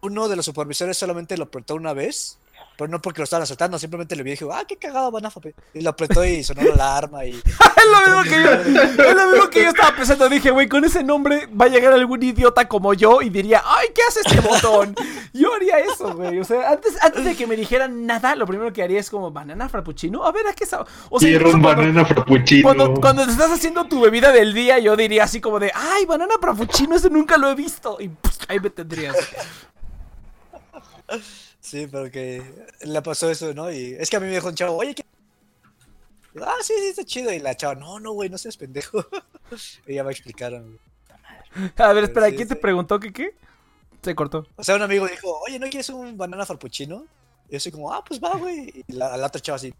uno 0.00 0.28
de 0.28 0.36
los 0.36 0.44
supervisores 0.44 0.96
solamente 0.96 1.36
lo 1.36 1.44
apretó 1.44 1.74
una 1.74 1.92
vez. 1.92 2.38
Pero 2.78 2.88
no 2.92 3.02
porque 3.02 3.18
lo 3.18 3.24
estaban 3.24 3.42
asaltando, 3.42 3.76
simplemente 3.76 4.14
le 4.14 4.22
vi 4.22 4.30
y 4.30 4.34
dijo, 4.34 4.52
ah, 4.52 4.62
qué 4.64 4.76
cagado, 4.76 5.10
van 5.10 5.26
a 5.26 5.30
fape". 5.32 5.52
Y 5.74 5.80
lo 5.80 5.90
apretó 5.90 6.24
y 6.24 6.44
sonó 6.44 6.62
la 6.62 6.72
alarma 6.74 7.24
y. 7.24 7.32
Es 7.78 7.84
lo 7.90 8.00
mismo 8.06 8.22
que 8.22 8.42
yo, 8.42 8.52
es 9.04 9.14
lo 9.16 9.26
mismo 9.30 9.50
que 9.50 9.62
yo 9.62 9.68
estaba 9.70 9.96
pensando. 9.96 10.28
Dije, 10.28 10.50
güey, 10.50 10.68
con 10.68 10.84
ese 10.84 11.02
nombre 11.02 11.46
va 11.48 11.64
a 11.64 11.68
llegar 11.68 11.92
algún 11.92 12.22
idiota 12.22 12.68
como 12.68 12.92
yo 12.94 13.20
y 13.22 13.30
diría, 13.30 13.62
ay, 13.64 13.88
¿qué 13.94 14.02
hace 14.06 14.20
este 14.26 14.40
botón? 14.40 14.94
Yo 15.32 15.54
haría 15.54 15.78
eso, 15.78 16.14
güey. 16.14 16.38
O 16.38 16.44
sea, 16.44 16.70
antes, 16.70 16.96
antes 17.02 17.24
de 17.24 17.34
que 17.36 17.46
me 17.46 17.56
dijeran 17.56 18.04
nada, 18.06 18.34
lo 18.36 18.46
primero 18.46 18.72
que 18.72 18.82
haría 18.82 19.00
es 19.00 19.08
como, 19.10 19.30
¿banana 19.30 19.68
frappuccino? 19.68 20.24
A 20.24 20.32
ver, 20.32 20.46
¿a 20.48 20.52
qué 20.52 20.66
sabe? 20.66 20.84
O 21.10 21.18
sea, 21.18 21.28
Quiero 21.28 21.48
incluso 21.48 21.56
un 21.56 21.62
cuando- 21.62 21.82
banana 21.82 22.04
frappuccino. 22.04 22.62
Cuando, 22.62 22.94
cuando 23.00 23.24
te 23.24 23.30
estás 23.32 23.50
haciendo 23.50 23.86
tu 23.86 24.00
bebida 24.00 24.30
del 24.32 24.52
día, 24.54 24.78
yo 24.78 24.94
diría 24.96 25.24
así 25.24 25.40
como 25.40 25.58
de, 25.58 25.72
ay, 25.74 26.04
banana 26.06 26.34
frappuccino, 26.40 26.94
ese 26.96 27.10
nunca 27.10 27.36
lo 27.38 27.48
he 27.50 27.54
visto. 27.54 27.96
Y 28.00 28.08
pss, 28.08 28.38
ahí 28.48 28.60
me 28.60 28.70
tendrías. 28.70 29.16
Sí, 31.60 31.86
pero 31.90 32.10
que 32.10 32.42
le 32.82 33.02
pasó 33.02 33.30
eso, 33.30 33.52
¿no? 33.52 33.70
Y 33.70 33.94
es 33.98 34.08
que 34.08 34.16
a 34.16 34.20
mí 34.20 34.26
me 34.26 34.32
dijo 34.34 34.48
un 34.48 34.54
chavo, 34.54 34.76
oye, 34.76 34.94
¿qué? 34.94 35.04
Ah, 36.40 36.54
sí, 36.62 36.72
sí, 36.78 36.86
está 36.88 37.04
chido. 37.04 37.32
Y 37.32 37.40
la 37.40 37.56
chava, 37.56 37.74
no, 37.74 37.98
no, 37.98 38.12
güey, 38.12 38.28
no 38.30 38.38
seas 38.38 38.56
pendejo. 38.56 39.04
y 39.86 39.94
ya 39.94 40.04
me 40.04 40.12
explicaron. 40.12 40.78
A 41.76 41.92
ver, 41.92 42.04
espera, 42.04 42.28
Sí, 42.28 42.36
¿quién 42.36 42.48
te 42.48 42.56
preguntó 42.56 43.00
que 43.00 43.12
qué? 43.12 43.34
Se 44.02 44.14
cortó. 44.14 44.46
O 44.56 44.62
sea, 44.62 44.76
un 44.76 44.82
amigo 44.82 45.06
dijo, 45.08 45.40
oye, 45.40 45.58
¿no 45.58 45.66
quieres 45.68 45.88
un 45.88 46.16
banana 46.16 46.46
frappuccino? 46.46 47.04
Y 47.48 47.54
yo 47.54 47.60
soy 47.60 47.72
como, 47.72 47.92
ah, 47.92 48.04
pues 48.04 48.20
va, 48.22 48.36
güey. 48.36 48.84
Y 48.86 48.92
la, 48.92 49.16
la 49.16 49.26
otra 49.26 49.40
chava 49.40 49.56
así. 49.56 49.74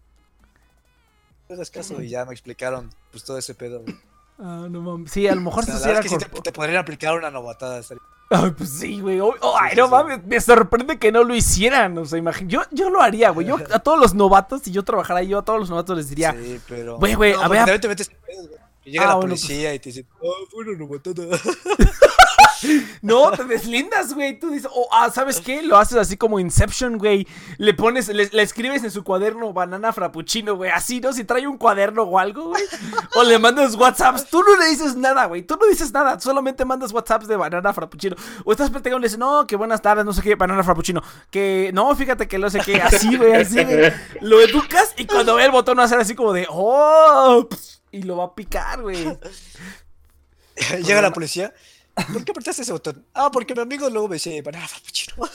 No 1.47 1.55
hagas 1.55 1.71
caso. 1.71 2.01
Y 2.01 2.09
ya 2.09 2.25
me 2.25 2.33
explicaron, 2.33 2.93
pues 3.11 3.23
todo 3.23 3.37
ese 3.37 3.55
pedo. 3.55 3.81
güey. 3.81 3.95
Ah, 4.39 4.67
no 4.69 4.81
mames. 4.81 5.11
Sí, 5.11 5.27
a 5.27 5.35
lo 5.35 5.41
mejor 5.41 5.63
O 5.63 5.65
sea, 5.65 5.75
la 5.75 5.79
sí 5.81 5.89
era 5.89 5.99
es 5.99 6.03
que 6.03 6.09
sí 6.09 6.17
te, 6.17 6.41
te 6.41 6.51
podrían 6.51 6.77
aplicar 6.77 7.15
una 7.17 7.31
novatada. 7.31 7.79
estaría- 7.79 8.03
Ay, 8.31 8.51
pues 8.55 8.69
sí, 8.69 9.01
güey. 9.01 9.19
Oh, 9.19 9.33
oh, 9.41 9.55
ay, 9.59 9.71
Sí, 9.71 9.77
no 9.77 9.85
sí, 9.85 9.89
sí. 9.89 9.91
mames. 9.95 10.25
Me 10.25 10.39
sorprende 10.39 10.99
que 10.99 11.11
no 11.11 11.23
lo 11.23 11.33
hicieran. 11.35 11.97
O 11.97 12.05
sea, 12.05 12.19
imagínate. 12.19 12.53
Yo, 12.53 12.61
yo 12.71 12.89
lo 12.91 13.01
haría, 13.01 13.31
güey. 13.31 13.47
Yo 13.47 13.57
a 13.73 13.79
todos 13.79 13.99
los 13.99 14.13
novatos, 14.13 14.61
si 14.63 14.71
yo 14.71 14.83
trabajara 14.83 15.21
ahí, 15.21 15.27
yo 15.29 15.39
a 15.39 15.45
todos 15.45 15.59
los 15.59 15.69
novatos 15.69 15.97
les 15.97 16.09
diría. 16.09 16.33
Sí, 16.33 16.59
pero. 16.67 16.97
Güey, 16.99 17.15
güey, 17.15 17.33
No, 17.33 17.41
a 17.41 17.47
ver, 17.47 17.79
te 17.81 17.87
metes. 17.87 18.09
Que 18.83 18.91
llega 18.91 19.03
Ah, 19.03 19.07
la 19.07 19.15
bueno, 19.15 19.31
pues. 19.31 19.41
policía 19.41 19.73
y 19.73 19.79
te 19.79 19.89
dice, 19.89 20.05
ah, 20.23 20.27
fue 20.51 20.63
una 20.63 20.77
novatada. 20.77 21.25
No, 23.01 23.31
te 23.31 23.43
deslindas, 23.45 24.13
güey. 24.13 24.39
Tú 24.39 24.49
dices, 24.49 24.69
oh, 24.73 24.87
ah, 24.91 25.09
¿sabes 25.09 25.39
qué? 25.39 25.61
Lo 25.61 25.77
haces 25.77 25.97
así 25.97 26.17
como 26.17 26.39
Inception, 26.39 26.97
güey. 26.97 27.27
Le 27.57 27.73
pones, 27.73 28.07
le, 28.09 28.29
escribes 28.41 28.83
en 28.83 28.91
su 28.91 29.03
cuaderno 29.03 29.53
banana 29.53 29.93
frappuccino, 29.93 30.55
güey. 30.55 30.71
Así, 30.71 30.99
¿no? 30.99 31.13
Si 31.13 31.23
trae 31.23 31.47
un 31.47 31.57
cuaderno 31.57 32.03
o 32.03 32.19
algo, 32.19 32.49
güey. 32.49 32.63
O 33.15 33.23
le 33.23 33.39
mandas 33.39 33.75
WhatsApps. 33.75 34.29
Tú 34.29 34.43
no 34.43 34.57
le 34.57 34.67
dices 34.67 34.95
nada, 34.95 35.25
güey. 35.25 35.43
Tú 35.43 35.57
no 35.59 35.67
dices 35.67 35.91
nada. 35.91 36.19
Solamente 36.19 36.65
mandas 36.65 36.91
WhatsApps 36.91 37.27
de 37.27 37.35
banana 37.35 37.73
frappuccino. 37.73 38.15
O 38.45 38.51
estás 38.51 38.69
platicando 38.69 38.99
y 38.99 39.01
le 39.01 39.07
dices, 39.07 39.19
no, 39.19 39.47
que 39.47 39.55
buenas 39.55 39.81
tardes, 39.81 40.05
no 40.05 40.13
sé 40.13 40.21
qué, 40.21 40.35
banana 40.35 40.63
frappuccino. 40.63 41.01
Que, 41.31 41.71
no, 41.73 41.95
fíjate 41.95 42.27
que 42.27 42.37
no 42.37 42.49
sé 42.49 42.59
qué. 42.65 42.81
Así, 42.81 43.15
güey, 43.17 43.33
así, 43.33 43.63
güey. 43.63 43.91
Lo 44.21 44.41
educas 44.41 44.93
y 44.97 45.05
cuando 45.05 45.35
ve 45.35 45.45
el 45.45 45.51
botón 45.51 45.77
va 45.77 45.83
a 45.83 45.85
hacer 45.85 45.99
así 45.99 46.15
como 46.15 46.33
de, 46.33 46.47
oh, 46.49 47.47
y 47.91 48.03
lo 48.03 48.17
va 48.17 48.25
a 48.25 48.35
picar, 48.35 48.81
güey. 48.81 49.17
llega 50.83 51.01
la 51.01 51.13
policía. 51.13 51.53
¿Por 52.11 52.23
qué 52.23 52.31
apretaste 52.31 52.61
ese 52.61 52.71
botón? 52.71 53.05
Ah, 53.13 53.31
porque 53.31 53.55
mi 53.55 53.61
amigo 53.61 53.89
luego 53.89 54.07
me 54.07 54.15
dice, 54.15 54.41
banana 54.41 54.67
frappuccino. 54.67 55.15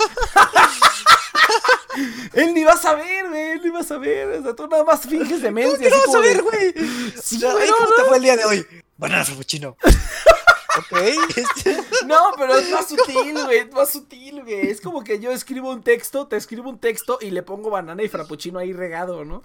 Él 2.32 2.52
ni 2.54 2.64
va 2.64 2.72
a 2.72 2.76
saber, 2.76 3.28
güey. 3.28 3.50
Él 3.52 3.60
ni 3.62 3.70
va 3.70 3.80
a 3.80 3.84
saber. 3.84 4.28
O 4.40 4.42
sea, 4.42 4.56
tú 4.56 4.66
nada 4.66 4.84
más 4.84 5.02
finges 5.02 5.42
demencia. 5.42 5.78
¿Qué 5.78 5.90
vas 5.90 6.14
a 6.14 6.20
ver, 6.20 6.42
güey? 6.42 6.74
Sí, 7.22 7.40
güey, 7.40 7.68
¿Cómo 7.70 7.90
no, 7.90 7.96
te 7.96 8.04
fue 8.04 8.16
el 8.16 8.22
día 8.22 8.36
de 8.36 8.44
hoy? 8.44 8.66
Banana 8.96 9.24
frappuccino. 9.24 9.76
ok. 10.78 10.98
este- 11.36 11.84
No, 12.06 12.32
pero 12.36 12.56
es 12.58 12.70
más 12.70 12.88
sutil, 12.88 13.44
güey. 13.44 13.58
Es 13.58 13.72
más 13.72 13.90
sutil, 13.90 14.42
güey. 14.42 14.70
Es 14.70 14.80
como 14.80 15.04
que 15.04 15.20
yo 15.20 15.30
escribo 15.30 15.70
un 15.70 15.82
texto, 15.82 16.26
te 16.26 16.36
escribo 16.36 16.68
un 16.68 16.80
texto 16.80 17.18
y 17.20 17.30
le 17.30 17.42
pongo 17.42 17.70
banana 17.70 18.02
y 18.02 18.08
frappuccino 18.08 18.58
ahí 18.58 18.72
regado, 18.72 19.24
¿no? 19.24 19.42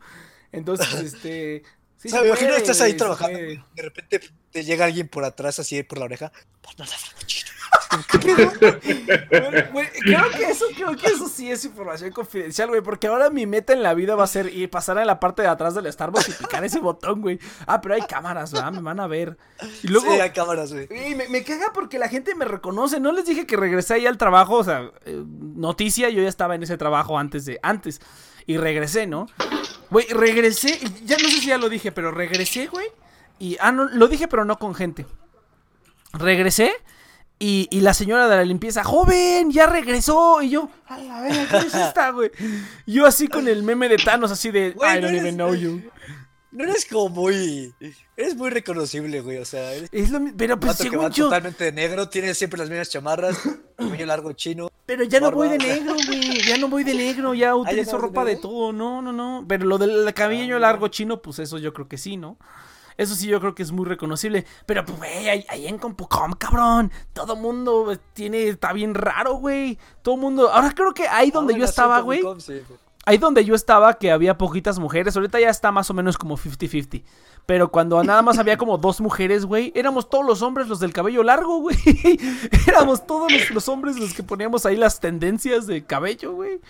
Entonces, 0.51 0.91
este. 0.95 1.63
Sí, 2.01 2.09
me 2.13 2.27
imagino 2.27 2.51
que 2.51 2.57
estás 2.57 2.79
ahí 2.81 2.93
trabajando. 2.95 3.37
güey, 3.37 3.61
De 3.75 3.81
repente 3.83 4.21
te 4.51 4.63
llega 4.63 4.85
alguien 4.85 5.07
por 5.09 5.25
atrás, 5.25 5.59
así 5.59 5.83
por 5.83 5.97
la 5.99 6.05
oreja. 6.05 6.31
Güey, 9.31 9.71
güey, 9.71 9.87
creo 9.99 10.29
que 10.29 10.43
eso, 10.45 10.65
creo 10.75 10.95
que 10.95 11.07
eso 11.07 11.27
sí 11.27 11.51
es 11.51 11.65
información 11.65 12.11
confidencial, 12.11 12.69
güey, 12.69 12.81
porque 12.81 13.07
ahora 13.07 13.29
mi 13.29 13.45
meta 13.45 13.73
en 13.73 13.83
la 13.83 13.93
vida 13.93 14.15
va 14.15 14.23
a 14.23 14.27
ser 14.27 14.53
ir 14.53 14.69
pasar 14.69 14.97
a 14.97 15.05
la 15.05 15.19
parte 15.19 15.41
de 15.41 15.47
atrás 15.47 15.75
del 15.75 15.91
Starbucks 15.91 16.29
y 16.29 16.31
picar 16.33 16.63
ese 16.63 16.79
botón, 16.79 17.21
güey. 17.21 17.39
Ah, 17.65 17.81
pero 17.81 17.95
hay 17.95 18.01
cámaras, 18.01 18.51
¿verdad? 18.51 18.71
Me 18.71 18.81
van 18.81 18.99
a 18.99 19.07
ver. 19.07 19.37
Y 19.83 19.87
luego, 19.87 20.11
Sí, 20.11 20.19
hay 20.19 20.29
cámaras, 20.31 20.71
güey. 20.71 20.87
Me 21.29 21.43
caga 21.43 21.71
porque 21.73 21.99
la 21.99 22.07
gente 22.09 22.35
me 22.35 22.45
reconoce. 22.45 22.99
No 22.99 23.11
les 23.11 23.25
dije 23.25 23.45
que 23.45 23.57
regresé 23.57 23.95
ahí 23.95 24.05
al 24.05 24.17
trabajo. 24.17 24.55
O 24.55 24.63
sea, 24.63 24.91
eh, 25.05 25.23
noticia, 25.25 26.09
yo 26.09 26.21
ya 26.21 26.29
estaba 26.29 26.55
en 26.55 26.63
ese 26.63 26.77
trabajo 26.77 27.17
antes 27.17 27.45
de. 27.45 27.59
Antes. 27.63 27.99
Y 28.45 28.57
regresé, 28.57 29.05
¿no? 29.07 29.27
Güey, 29.89 30.07
regresé. 30.09 30.79
Ya 31.05 31.17
no 31.17 31.27
sé 31.29 31.39
si 31.41 31.47
ya 31.47 31.57
lo 31.57 31.69
dije, 31.69 31.91
pero 31.91 32.11
regresé, 32.11 32.67
güey. 32.67 32.87
Y. 33.39 33.57
Ah, 33.59 33.71
no, 33.71 33.85
lo 33.85 34.07
dije, 34.07 34.27
pero 34.27 34.45
no 34.45 34.57
con 34.59 34.75
gente. 34.75 35.05
Regresé. 36.13 36.71
Y, 37.41 37.69
y 37.71 37.79
la 37.79 37.93
señora 37.93 38.27
de 38.27 38.35
la 38.35 38.43
limpieza, 38.43 38.83
joven, 38.83 39.49
ya 39.49 39.65
regresó. 39.65 40.41
Y 40.41 40.49
yo, 40.49 40.69
a 40.87 40.97
la 40.97 41.21
verga, 41.21 41.45
¿quién 41.49 41.67
es 41.67 41.73
esta, 41.73 42.09
güey? 42.11 42.31
Yo 42.85 43.05
así 43.05 43.29
con 43.29 43.47
el 43.47 43.63
meme 43.63 43.87
de 43.87 43.95
Thanos, 43.95 44.29
así 44.31 44.51
de, 44.51 44.71
Güey, 44.71 44.91
I 44.91 44.95
no 44.95 45.01
don't 45.07 45.11
eres- 45.15 45.21
even 45.21 45.35
know 45.35 45.53
you. 45.55 45.81
No 46.51 46.63
eres 46.63 46.85
como 46.85 47.09
muy. 47.09 47.73
Eres 48.17 48.35
muy 48.35 48.49
reconocible, 48.49 49.21
güey. 49.21 49.37
O 49.37 49.45
sea, 49.45 49.73
eres 49.73 49.89
Es 49.91 50.09
lo 50.09 50.19
pero 50.35 50.55
un 50.55 50.59
pues 50.59 50.71
vato 50.73 50.83
que 50.83 50.89
según 50.89 51.05
va 51.05 51.09
yo, 51.09 51.25
totalmente 51.25 51.63
de 51.65 51.71
negro. 51.71 52.09
Tiene 52.09 52.33
siempre 52.33 52.59
las 52.59 52.69
mismas 52.69 52.89
chamarras. 52.89 53.39
Cuello 53.77 54.05
largo 54.05 54.33
chino. 54.33 54.69
Pero 54.85 55.03
ya 55.03 55.19
no 55.19 55.31
voy 55.31 55.49
de 55.49 55.59
negro, 55.59 55.93
güey. 56.07 56.41
Ya 56.47 56.57
no 56.57 56.67
voy 56.67 56.83
de 56.83 56.95
negro. 56.95 57.33
Ya 57.35 57.55
utilizo 57.55 57.91
vas 57.91 58.01
de 58.01 58.07
ropa 58.07 58.25
de 58.25 58.35
todo. 58.37 58.73
No, 58.73 59.01
no, 59.01 59.11
no. 59.11 59.45
Pero 59.47 59.65
lo 59.65 59.77
del 59.77 60.11
cabello 60.13 60.57
largo 60.57 60.87
chino, 60.87 61.21
pues 61.21 61.39
eso 61.39 61.59
yo 61.59 61.73
creo 61.73 61.87
que 61.87 61.97
sí, 61.97 62.17
¿no? 62.17 62.37
Eso 62.97 63.15
sí 63.15 63.27
yo 63.27 63.39
creo 63.39 63.55
que 63.55 63.63
es 63.63 63.71
muy 63.71 63.85
reconocible. 63.85 64.45
Pero, 64.65 64.83
pues, 64.83 64.97
güey, 64.97 65.29
ahí, 65.29 65.45
ahí 65.47 65.67
en 65.67 65.77
Compucom, 65.77 66.33
cabrón. 66.33 66.91
Todo 67.13 67.37
mundo 67.37 67.97
tiene... 68.11 68.49
Está 68.49 68.73
bien 68.73 68.93
raro, 68.93 69.35
güey. 69.35 69.77
Todo 70.01 70.17
mundo... 70.17 70.49
Ahora 70.51 70.73
creo 70.75 70.93
que 70.93 71.07
ahí 71.07 71.31
donde 71.31 71.53
Ah, 71.53 71.55
yo 71.55 71.59
bueno, 71.59 71.67
sí, 71.67 71.69
estaba, 71.69 71.99
güey. 72.01 72.19
sí, 72.39 72.61
güey. 72.67 72.79
Ahí 73.09 73.17
donde 73.17 73.43
yo 73.43 73.55
estaba, 73.55 73.95
que 73.95 74.11
había 74.11 74.37
poquitas 74.37 74.77
mujeres. 74.77 75.15
Ahorita 75.15 75.39
ya 75.39 75.49
está 75.49 75.71
más 75.71 75.89
o 75.89 75.95
menos 75.95 76.15
como 76.15 76.37
50-50. 76.37 77.01
Pero 77.47 77.71
cuando 77.71 78.03
nada 78.03 78.21
más 78.21 78.37
había 78.37 78.55
como 78.55 78.77
dos 78.77 79.01
mujeres, 79.01 79.47
güey, 79.47 79.71
éramos 79.73 80.11
todos 80.11 80.23
los 80.23 80.43
hombres 80.43 80.67
los 80.67 80.79
del 80.79 80.93
cabello 80.93 81.23
largo, 81.23 81.57
güey. 81.57 81.75
éramos 82.67 83.07
todos 83.07 83.31
los, 83.31 83.49
los 83.49 83.67
hombres 83.67 83.97
los 83.97 84.13
que 84.13 84.21
poníamos 84.21 84.63
ahí 84.67 84.75
las 84.75 84.99
tendencias 84.99 85.65
de 85.65 85.83
cabello, 85.83 86.33
güey. 86.33 86.61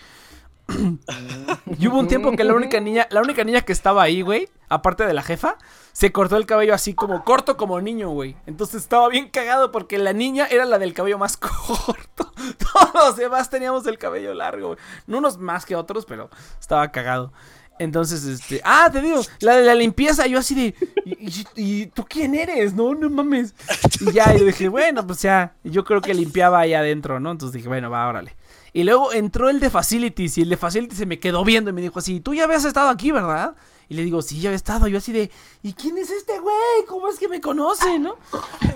Y 1.78 1.88
hubo 1.88 2.00
un 2.00 2.08
tiempo 2.08 2.32
que 2.36 2.44
la 2.44 2.54
única 2.54 2.80
niña, 2.80 3.08
la 3.12 3.22
única 3.22 3.44
niña 3.44 3.62
que 3.62 3.72
estaba 3.74 4.04
ahí, 4.04 4.22
güey, 4.22 4.50
aparte 4.70 5.06
de 5.06 5.14
la 5.14 5.24
jefa, 5.24 5.58
se 5.92 6.12
cortó 6.12 6.38
el 6.38 6.46
cabello 6.46 6.74
así 6.74 6.94
como 6.94 7.24
corto 7.24 7.58
como 7.58 7.80
niño, 7.82 8.10
güey. 8.10 8.36
Entonces 8.46 8.82
estaba 8.82 9.08
bien 9.10 9.30
cagado 9.30 9.72
porque 9.72 9.98
la 9.98 10.14
niña 10.14 10.48
era 10.50 10.66
la 10.66 10.80
del 10.80 10.94
cabello 10.94 11.18
más 11.18 11.38
corto. 11.38 12.32
Todos 12.58 12.94
los 12.94 13.16
demás 13.18 13.50
teníamos 13.50 13.86
el 13.88 13.98
cabello 13.98 14.34
largo, 14.34 14.68
güey. 14.68 14.80
No 15.08 15.18
unos 15.18 15.38
más 15.38 15.66
que 15.66 15.76
otros, 15.76 16.06
pero 16.06 16.30
estaba 16.60 16.92
cagado. 16.92 17.34
Entonces, 17.80 18.26
este. 18.26 18.60
Ah, 18.66 18.90
te 18.92 19.00
digo, 19.00 19.22
la 19.40 19.56
de 19.56 19.64
la 19.66 19.74
limpieza, 19.74 20.28
yo 20.28 20.40
así 20.40 20.54
de. 20.54 20.76
¿Y, 21.06 21.46
y- 21.56 21.86
tú 21.88 22.06
quién 22.10 22.36
eres? 22.36 22.74
No, 22.74 22.94
no 22.94 23.10
mames. 23.10 23.56
Y 24.02 24.12
ya, 24.12 24.36
yo 24.36 24.44
dije, 24.44 24.68
bueno, 24.68 25.08
pues 25.08 25.22
ya. 25.22 25.54
Yo 25.64 25.86
creo 25.86 26.02
que 26.02 26.14
limpiaba 26.14 26.60
ahí 26.60 26.74
adentro, 26.74 27.22
¿no? 27.22 27.32
Entonces 27.32 27.54
dije, 27.54 27.70
bueno, 27.70 27.90
va, 27.90 28.06
órale. 28.08 28.36
Y 28.74 28.84
luego 28.84 29.14
entró 29.14 29.50
el 29.50 29.60
de 29.60 29.70
Facilities 29.70 30.38
y 30.38 30.42
el 30.42 30.50
de 30.50 30.58
Facilities 30.58 31.00
se 31.00 31.06
me 31.06 31.20
quedó 31.20 31.44
viendo 31.44 31.70
y 31.70 31.74
me 31.74 31.82
dijo 31.82 32.00
así, 32.00 32.20
tú 32.20 32.34
ya 32.34 32.44
habías 32.44 32.66
estado 32.66 32.90
aquí, 32.90 33.12
¿verdad? 33.12 33.56
Y 33.88 33.96
le 33.96 34.04
digo, 34.04 34.22
sí, 34.22 34.40
ya 34.40 34.50
había 34.50 34.56
estado. 34.56 34.88
Yo 34.88 35.00
así 35.00 35.12
de, 35.12 35.32
¿y 35.64 35.74
quién 35.74 35.98
es 35.98 36.12
este 36.12 36.40
güey? 36.40 36.56
¿Cómo 36.88 37.10
es 37.10 37.18
que 37.18 37.28
me 37.28 37.42
conoce, 37.42 37.98
no? 37.98 38.18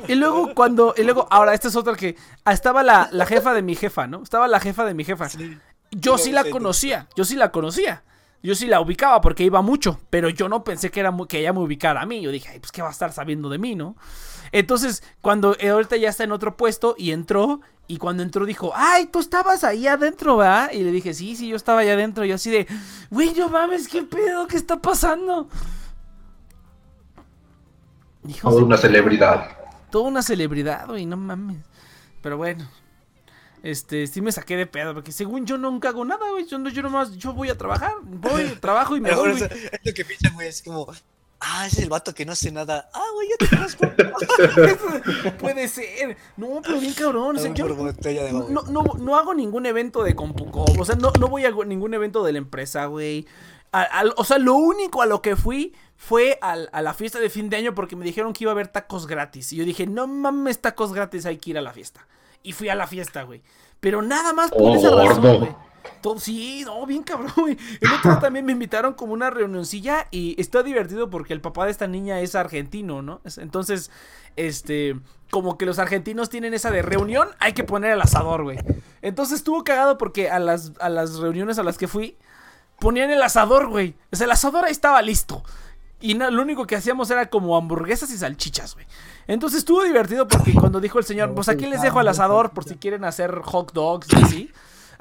Y 0.08 0.16
luego 0.16 0.56
cuando, 0.56 0.96
y 0.98 1.04
luego, 1.04 1.28
ahora, 1.30 1.54
esta 1.54 1.68
es 1.68 1.76
otra 1.76 1.96
que, 1.96 2.16
ah, 2.46 2.54
estaba 2.54 2.82
la, 2.82 3.10
la 3.12 3.26
jefa 3.26 3.54
de 3.54 3.62
mi 3.62 3.76
jefa, 3.76 4.08
¿no? 4.08 4.24
Estaba 4.24 4.48
la 4.48 4.60
jefa 4.60 4.86
de 4.86 4.96
mi 4.96 5.04
jefa. 5.04 5.28
Yo 5.92 6.18
sí 6.18 6.32
la 6.32 6.50
conocía, 6.50 7.08
yo 7.16 7.26
sí 7.26 7.36
la 7.36 7.52
conocía. 7.52 8.04
Yo 8.46 8.56
sí 8.56 8.68
la 8.68 8.82
ubicaba 8.82 9.22
porque 9.22 9.46
iba 9.46 9.62
mucho, 9.62 10.02
pero 10.10 10.28
yo 10.28 10.50
no 10.50 10.66
pensé 10.66 10.92
que, 10.92 11.00
era 11.00 11.16
que 11.30 11.40
ella 11.40 11.54
me 11.54 11.60
ubicara 11.60 12.02
a 12.02 12.06
mí. 12.06 12.22
Yo 12.22 12.30
dije, 12.30 12.50
ay, 12.50 12.60
pues 12.60 12.74
qué 12.74 12.82
va 12.82 12.90
a 12.90 12.92
estar 12.92 13.14
sabiendo 13.14 13.48
de 13.48 13.58
mí, 13.58 13.74
¿no? 13.74 13.96
Entonces, 14.54 15.04
cuando 15.20 15.58
ahorita 15.62 15.98
ya 15.98 16.08
está 16.10 16.24
en 16.24 16.32
otro 16.32 16.56
puesto 16.56 16.96
y 16.98 17.12
entró, 17.12 17.60
y 17.88 17.98
cuando 17.98 18.24
entró 18.24 18.46
dijo, 18.46 18.72
ay, 18.74 19.08
tú 19.08 19.20
estabas 19.20 19.66
ahí 19.66 19.88
adentro, 19.88 20.38
¿verdad? 20.38 20.72
Y 20.72 20.84
le 20.84 20.92
dije, 20.92 21.14
sí, 21.14 21.36
sí, 21.36 21.50
yo 21.50 21.58
estaba 21.58 21.82
allá 21.82 21.94
adentro. 21.94 22.24
Y 22.24 22.30
yo 22.30 22.36
así 22.36 22.50
de, 22.50 22.66
güey, 23.10 23.34
no 23.34 23.50
mames, 23.50 23.90
¿qué 23.90 24.04
pedo? 24.04 24.48
¿Qué 24.48 24.56
está 24.56 24.80
pasando? 24.82 25.50
Hijos 28.28 28.42
Toda 28.44 28.56
de 28.58 28.64
una 28.64 28.78
celebridad. 28.78 29.58
toda 29.92 30.08
una 30.08 30.22
celebridad, 30.22 30.88
güey, 30.88 31.06
no 31.06 31.18
mames. 31.18 31.58
Pero 32.22 32.38
bueno, 32.38 32.66
este, 33.64 34.08
sí 34.08 34.22
me 34.22 34.32
saqué 34.32 34.56
de 34.56 34.66
pedo, 34.66 34.94
porque 34.94 35.12
según 35.12 35.46
yo 35.46 35.58
nunca 35.58 35.90
hago 35.90 36.06
nada, 36.06 36.30
güey. 36.32 36.46
Yo, 36.48 36.58
no- 36.58 36.70
yo 36.70 36.82
nomás, 36.82 37.18
yo 37.18 37.34
voy 37.34 37.50
a 37.50 37.58
trabajar, 37.58 37.94
voy, 38.02 38.44
trabajo 38.62 38.96
y 38.96 39.02
me 39.02 39.14
voy, 39.14 39.32
es 39.32 39.42
lo 39.84 39.94
que 39.94 40.06
piensan, 40.06 40.34
güey. 40.36 40.48
Es 40.48 40.62
como. 40.64 40.88
Ah, 41.46 41.68
ese 41.68 41.78
es 41.80 41.84
el 41.84 41.90
vato 41.90 42.14
que 42.16 42.26
no 42.26 42.32
hace 42.32 42.52
nada. 42.52 42.90
Ah, 42.94 43.04
güey, 43.14 43.28
ya 43.30 43.36
te 43.38 43.56
conozco. 43.56 43.86
Puede 45.40 45.68
ser. 45.68 46.18
No, 46.38 46.62
pero 46.64 46.80
bien 46.80 46.94
cabrón. 46.94 47.36
O 47.36 47.40
sea, 47.40 47.54
yo 47.54 47.66
no, 48.50 48.62
no, 48.64 48.84
no 48.98 49.18
hago 49.18 49.34
ningún 49.34 49.66
evento 49.66 50.04
de 50.04 50.16
CompuCom. 50.16 50.80
O 50.80 50.86
sea, 50.86 50.96
no, 50.96 51.12
no 51.20 51.28
voy 51.28 51.46
a 51.46 51.52
ningún 51.66 51.94
evento 51.94 52.24
de 52.24 52.32
la 52.32 52.38
empresa, 52.38 52.86
güey. 52.86 53.28
Al- 53.72 54.14
o 54.18 54.24
sea, 54.24 54.38
lo 54.38 54.54
único 54.54 55.02
a 55.02 55.06
lo 55.08 55.22
que 55.22 55.36
fui 55.36 55.74
fue 55.98 56.38
al- 56.42 56.70
a 56.74 56.82
la 56.82 56.94
fiesta 56.94 57.20
de 57.20 57.30
fin 57.30 57.50
de 57.50 57.58
año 57.58 57.74
porque 57.74 57.96
me 57.96 58.06
dijeron 58.06 58.32
que 58.34 58.44
iba 58.44 58.52
a 58.52 58.54
haber 58.54 58.68
tacos 58.68 59.08
gratis. 59.08 59.52
Y 59.52 59.56
yo 59.58 59.66
dije, 59.66 59.88
no 59.88 60.06
mames, 60.08 60.62
tacos 60.62 60.94
gratis, 60.94 61.26
hay 61.26 61.38
que 61.38 61.50
ir 61.52 61.58
a 61.58 61.62
la 61.62 61.74
fiesta. 61.74 62.08
Y 62.44 62.52
fui 62.52 62.70
a 62.70 62.76
la 62.76 62.86
fiesta, 62.88 63.24
güey. 63.24 63.42
Pero 63.80 64.02
nada 64.02 64.32
más 64.34 64.52
por 64.52 64.62
Oh, 64.62 64.76
esa 64.76 64.92
razón, 64.92 65.40
güey. 65.40 65.56
Todo, 66.02 66.20
sí, 66.20 66.64
no, 66.66 66.86
bien 66.86 67.04
cabrón, 67.04 67.32
güey. 67.38 67.58
El 67.82 67.92
otro 67.94 68.12
día 68.12 68.20
también 68.20 68.46
me 68.46 68.52
invitaron 68.52 68.94
como 68.94 69.14
una 69.14 69.30
reunioncilla 69.30 70.08
y 70.12 70.40
está 70.40 70.64
divertido 70.64 71.10
porque 71.10 71.34
el 71.34 71.42
papá 71.42 71.66
de 71.66 71.72
esta 71.72 71.88
niña 71.88 72.20
es 72.20 72.36
argentino, 72.36 73.02
¿no? 73.02 73.22
Es- 73.24 73.38
Entonces, 73.38 73.90
este, 74.36 75.00
como 75.32 75.58
que 75.58 75.66
los 75.66 75.80
argentinos 75.80 76.30
tienen 76.30 76.54
esa 76.54 76.72
de 76.72 76.82
reunión, 76.82 77.30
hay 77.40 77.54
que 77.54 77.64
poner 77.64 77.92
el 77.92 78.02
asador, 78.02 78.44
güey. 78.44 78.60
Entonces 79.02 79.38
estuvo 79.40 79.64
cagado 79.64 79.98
porque 79.98 80.30
a 80.30 80.40
las, 80.40 80.74
a 80.80 80.90
las 80.90 81.16
reuniones 81.20 81.58
a 81.60 81.64
las 81.64 81.78
que 81.78 81.88
fui, 81.88 82.18
ponían 82.80 83.12
el 83.12 83.22
asador, 83.22 83.68
güey. 83.70 83.96
O 84.12 84.16
sea, 84.16 84.26
el 84.26 84.32
asador 84.32 84.66
ahí 84.66 84.72
estaba 84.72 85.02
listo. 85.02 85.44
Y 86.02 86.16
no- 86.16 86.30
lo 86.30 86.42
único 86.42 86.68
que 86.68 86.76
hacíamos 86.76 87.10
era 87.12 87.30
como 87.30 87.56
hamburguesas 87.56 88.12
y 88.12 88.18
salchichas, 88.18 88.74
güey. 88.74 88.86
Entonces 89.28 89.60
estuvo 89.60 89.84
divertido 89.84 90.28
porque 90.28 90.54
cuando 90.54 90.82
dijo 90.82 91.00
el 91.00 91.06
señor, 91.06 91.34
pues 91.34 91.48
aquí 91.48 91.66
les 91.66 91.82
dejo 91.82 92.02
el 92.02 92.08
asador 92.10 92.52
por 92.52 92.66
si 92.66 92.76
quieren 92.76 93.06
hacer 93.06 93.40
hot 93.42 93.72
dogs 93.74 94.08
y 94.12 94.16
así. 94.18 94.52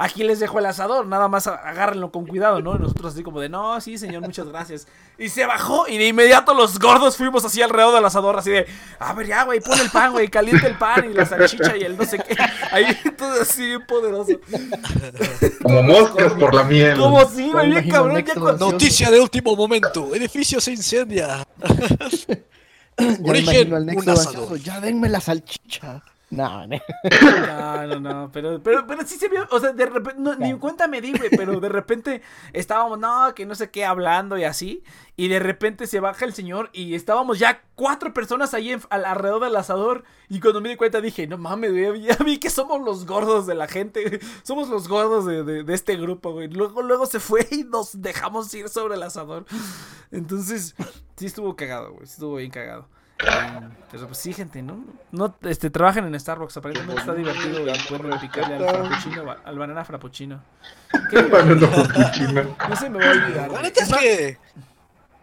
Aquí 0.04 0.24
les 0.24 0.40
dejo 0.40 0.58
el 0.58 0.66
asador, 0.66 1.06
nada 1.06 1.28
más 1.28 1.46
agárrenlo 1.46 2.10
con 2.10 2.26
cuidado, 2.26 2.60
¿no? 2.60 2.74
Y 2.74 2.80
nosotros 2.80 3.12
así 3.14 3.22
como 3.22 3.38
de, 3.38 3.48
no, 3.48 3.80
sí, 3.80 3.98
señor, 3.98 4.22
muchas 4.22 4.48
gracias. 4.48 4.88
Y 5.16 5.28
se 5.28 5.46
bajó 5.46 5.86
y 5.86 5.96
de 5.96 6.08
inmediato 6.08 6.54
los 6.54 6.76
gordos 6.80 7.16
fuimos 7.16 7.44
así 7.44 7.62
alrededor 7.62 7.94
del 7.94 8.04
asador, 8.04 8.36
así 8.36 8.50
de, 8.50 8.66
a 8.98 9.12
ver, 9.12 9.28
ya, 9.28 9.44
güey, 9.44 9.60
pon 9.60 9.78
el 9.78 9.90
pan, 9.90 10.10
güey, 10.10 10.26
caliente 10.26 10.66
el 10.66 10.76
pan 10.76 11.08
y 11.08 11.14
la 11.14 11.24
salchicha 11.24 11.76
y 11.76 11.82
el 11.82 11.96
no 11.96 12.04
sé 12.04 12.18
qué. 12.18 12.36
Ahí 12.72 12.86
todo 13.16 13.42
así 13.42 13.64
bien 13.64 13.86
poderoso. 13.86 14.32
Como 15.62 15.82
moscas 15.84 16.32
por 16.32 16.52
la 16.52 16.64
miel. 16.64 16.98
Como 16.98 17.24
si, 17.28 17.52
güey, 17.52 17.70
bien 17.70 17.88
cabrón. 17.88 18.24
Ya 18.24 18.34
cuando- 18.34 18.72
Noticia 18.72 19.08
de 19.08 19.20
último 19.20 19.54
momento. 19.54 20.12
Edificio 20.16 20.60
se 20.60 20.72
incendia. 20.72 21.46
Origen, 23.24 23.72
un 23.72 24.08
asador. 24.08 24.58
Ya 24.58 24.80
denme 24.80 25.08
la 25.08 25.20
salchicha. 25.20 26.02
No, 26.32 26.66
no. 26.66 26.76
No, 27.46 28.00
no, 28.00 28.30
pero, 28.32 28.62
pero, 28.62 28.86
pero 28.86 29.06
sí 29.06 29.16
se 29.16 29.28
vio, 29.28 29.46
o 29.50 29.60
sea, 29.60 29.72
de 29.72 29.84
repente, 29.86 30.18
no, 30.20 30.34
ni 30.34 30.54
cuenta 30.58 30.88
me 30.88 31.00
di, 31.02 31.12
güey, 31.12 31.28
pero 31.30 31.60
de 31.60 31.68
repente 31.68 32.22
estábamos, 32.54 32.98
no, 32.98 33.34
que 33.34 33.44
no 33.44 33.54
sé 33.54 33.70
qué, 33.70 33.84
hablando 33.84 34.38
y 34.38 34.44
así, 34.44 34.82
y 35.14 35.28
de 35.28 35.38
repente 35.40 35.86
se 35.86 36.00
baja 36.00 36.24
el 36.24 36.32
señor 36.32 36.70
y 36.72 36.94
estábamos 36.94 37.38
ya 37.38 37.62
cuatro 37.74 38.14
personas 38.14 38.54
ahí 38.54 38.72
en- 38.72 38.80
al- 38.88 39.04
alrededor 39.04 39.42
del 39.44 39.56
asador, 39.56 40.04
y 40.30 40.40
cuando 40.40 40.62
me 40.62 40.70
di 40.70 40.76
cuenta 40.76 41.02
dije, 41.02 41.26
no 41.26 41.36
mames, 41.36 41.70
güey, 41.72 42.00
ya 42.02 42.16
vi 42.24 42.38
que 42.38 42.48
somos 42.48 42.80
los 42.80 43.04
gordos 43.04 43.46
de 43.46 43.54
la 43.54 43.68
gente, 43.68 44.18
somos 44.42 44.70
los 44.70 44.88
gordos 44.88 45.26
de, 45.26 45.44
de- 45.44 45.64
de 45.64 45.74
este 45.74 45.96
grupo, 45.96 46.32
güey, 46.32 46.48
luego, 46.48 46.80
luego 46.80 47.04
se 47.04 47.20
fue 47.20 47.46
y 47.50 47.64
nos 47.64 48.00
dejamos 48.00 48.52
ir 48.54 48.70
sobre 48.70 48.94
el 48.94 49.02
asador, 49.02 49.44
entonces, 50.10 50.74
sí 51.16 51.26
estuvo 51.26 51.54
cagado, 51.56 51.92
güey, 51.92 52.06
sí 52.06 52.14
estuvo 52.14 52.36
bien 52.36 52.50
cagado. 52.50 52.88
Pero 53.90 54.06
pues 54.06 54.18
sí, 54.18 54.32
gente, 54.32 54.62
¿no? 54.62 54.84
No, 55.10 55.36
este, 55.42 55.70
trabajen 55.70 56.06
en 56.06 56.18
Starbucks, 56.18 56.56
aparentemente 56.56 57.00
está 57.00 57.14
divertido 57.14 57.60
y 57.60 57.78
pueden 57.88 58.18
picarle 58.20 58.54
al 58.56 58.68
frappuccino, 58.68 59.30
al 59.44 59.58
banana 59.58 59.84
frappuccino. 59.84 60.42
¿Qué? 61.10 61.22
Banana 61.22 61.68
frappuccino. 61.68 62.56
No 62.68 62.76
se 62.76 62.90
me 62.90 62.98
va 62.98 63.06
a 63.06 63.10
olvidar. 63.12 63.42
La 63.42 63.48
güey. 63.48 63.62
neta 63.62 63.82
es 63.84 63.94
que. 63.94 64.38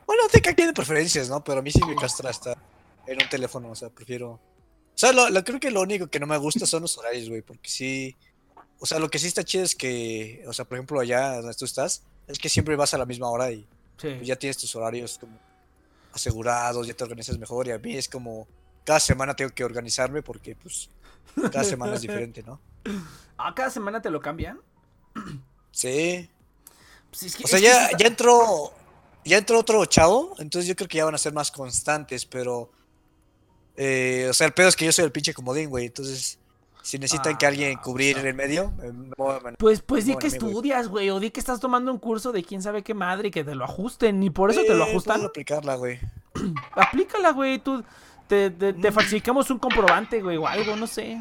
Bueno, 0.06 0.24
te 0.32 0.42
cada 0.42 0.56
quien 0.56 0.68
de 0.68 0.74
preferencias, 0.74 1.30
¿no? 1.30 1.44
Pero 1.44 1.60
a 1.60 1.62
mí 1.62 1.72
sí 1.72 1.82
me 1.86 1.96
castra 1.96 2.30
estar 2.32 2.58
en 3.08 3.22
un 3.22 3.30
teléfono, 3.30 3.70
o 3.72 3.76
sea, 3.76 3.90
prefiero. 3.90 4.32
O 4.32 4.40
sea, 4.96 5.14
lo, 5.14 5.30
lo- 5.30 5.44
creo 5.44 5.60
que 5.60 5.72
lo 5.72 5.82
único 5.82 6.08
que 6.08 6.20
no 6.20 6.28
me 6.28 6.38
gusta 6.38 6.66
son 6.66 6.82
los 6.84 6.98
horarios, 6.98 7.28
güey, 7.30 7.42
porque 7.42 7.70
sí. 7.70 8.16
O 8.80 8.86
sea, 8.86 9.00
lo 9.00 9.10
que 9.10 9.20
sí 9.20 9.28
está 9.28 9.44
chido 9.44 9.64
es 9.64 9.76
que, 9.76 10.44
o 10.48 10.54
sea, 10.54 10.64
por 10.66 10.78
ejemplo, 10.78 11.00
allá 11.00 11.38
donde 11.42 11.54
tú 11.56 11.66
estás, 11.66 12.04
es 12.28 12.40
que 12.40 12.50
siempre 12.50 12.76
vas 12.76 12.94
a 12.94 12.98
la 12.98 13.06
misma 13.06 13.30
hora 13.30 13.52
y 13.52 13.68
Sí. 13.98 14.14
pues, 14.16 14.26
ya 14.28 14.38
tienes 14.38 14.58
tus 14.58 14.74
horarios 14.78 15.18
como 15.20 15.38
asegurados, 16.14 16.88
ya 16.88 16.94
te 16.94 17.04
organizas 17.04 17.38
mejor 17.38 17.68
y 17.68 17.72
a 17.72 17.78
mí 17.80 17.96
es 17.96 18.08
como 18.10 18.48
cada 18.86 19.00
semana 19.00 19.36
tengo 19.36 19.52
que 19.52 19.64
organizarme 19.64 20.22
porque 20.24 20.56
pues 20.56 20.90
cada 21.52 21.64
semana 21.64 21.94
es 21.96 22.02
diferente, 22.02 22.44
¿no? 22.44 22.60
Ah, 23.42 23.54
cada 23.56 23.70
semana 23.70 24.02
te 24.02 24.10
lo 24.10 24.20
cambian. 24.20 24.60
Sí. 25.72 26.30
Pues 27.10 27.24
es 27.24 27.36
que- 27.38 27.44
O 27.46 27.48
sea, 27.48 27.58
ya, 27.60 27.86
está- 27.86 27.98
ya 27.98 28.08
entró 28.08 28.74
ya 29.26 29.38
entró 29.38 29.60
otro 29.60 29.86
chavo, 29.86 30.36
entonces 30.40 30.68
yo 30.68 30.76
creo 30.76 30.88
que 30.88 30.98
ya 30.98 31.06
van 31.06 31.16
a 31.16 31.18
ser 31.20 31.32
más 31.34 31.52
constantes, 31.52 32.26
pero 32.26 32.72
eh, 33.78 34.28
o 34.30 34.34
sea, 34.34 34.48
el 34.48 34.54
pedo 34.54 34.68
es 34.70 34.76
que 34.76 34.86
yo 34.86 34.92
soy 34.92 35.06
el 35.06 35.12
pinche 35.12 35.34
comodín, 35.34 35.70
güey, 35.70 35.86
entonces 35.86 36.38
si 36.82 36.98
necesitan 36.98 37.38
que 37.38 37.46
Ah, 37.46 37.50
alguien 37.50 37.78
cubrir 37.78 38.16
no. 38.16 38.22
en 38.22 38.28
el 38.28 38.34
medio, 38.36 38.74
eh, 38.82 38.92
me 39.44 39.52
Pues, 39.58 39.82
pues 39.82 40.06
di 40.06 40.16
que 40.16 40.28
estudias, 40.28 40.88
güey, 40.88 41.10
o 41.10 41.20
di 41.20 41.30
que 41.32 41.40
estás 41.40 41.60
tomando 41.60 41.92
un 41.92 42.00
curso 42.00 42.32
de 42.32 42.44
quién 42.44 42.62
sabe 42.62 42.84
qué 42.84 42.94
madre 42.94 43.28
y 43.28 43.32
que 43.32 43.44
te 43.44 43.56
lo 43.56 43.64
ajusten, 43.66 44.22
y 44.24 44.30
por 44.30 44.52
eso 44.52 44.62
te 44.64 44.74
lo 44.76 44.84
ajustan. 44.86 45.18
puedo 45.18 45.30
aplicarla, 45.30 45.76
güey. 45.76 46.00
Aplícala, 46.74 47.32
güey, 47.32 47.60
tú. 47.60 47.84
Te, 48.28 48.52
te, 48.52 48.74
te 48.74 48.92
falsificamos 48.92 49.50
un 49.50 49.58
comprobante, 49.58 50.22
güey, 50.22 50.38
o 50.38 50.48
algo, 50.48 50.76
no 50.76 50.86
sé. 50.86 51.20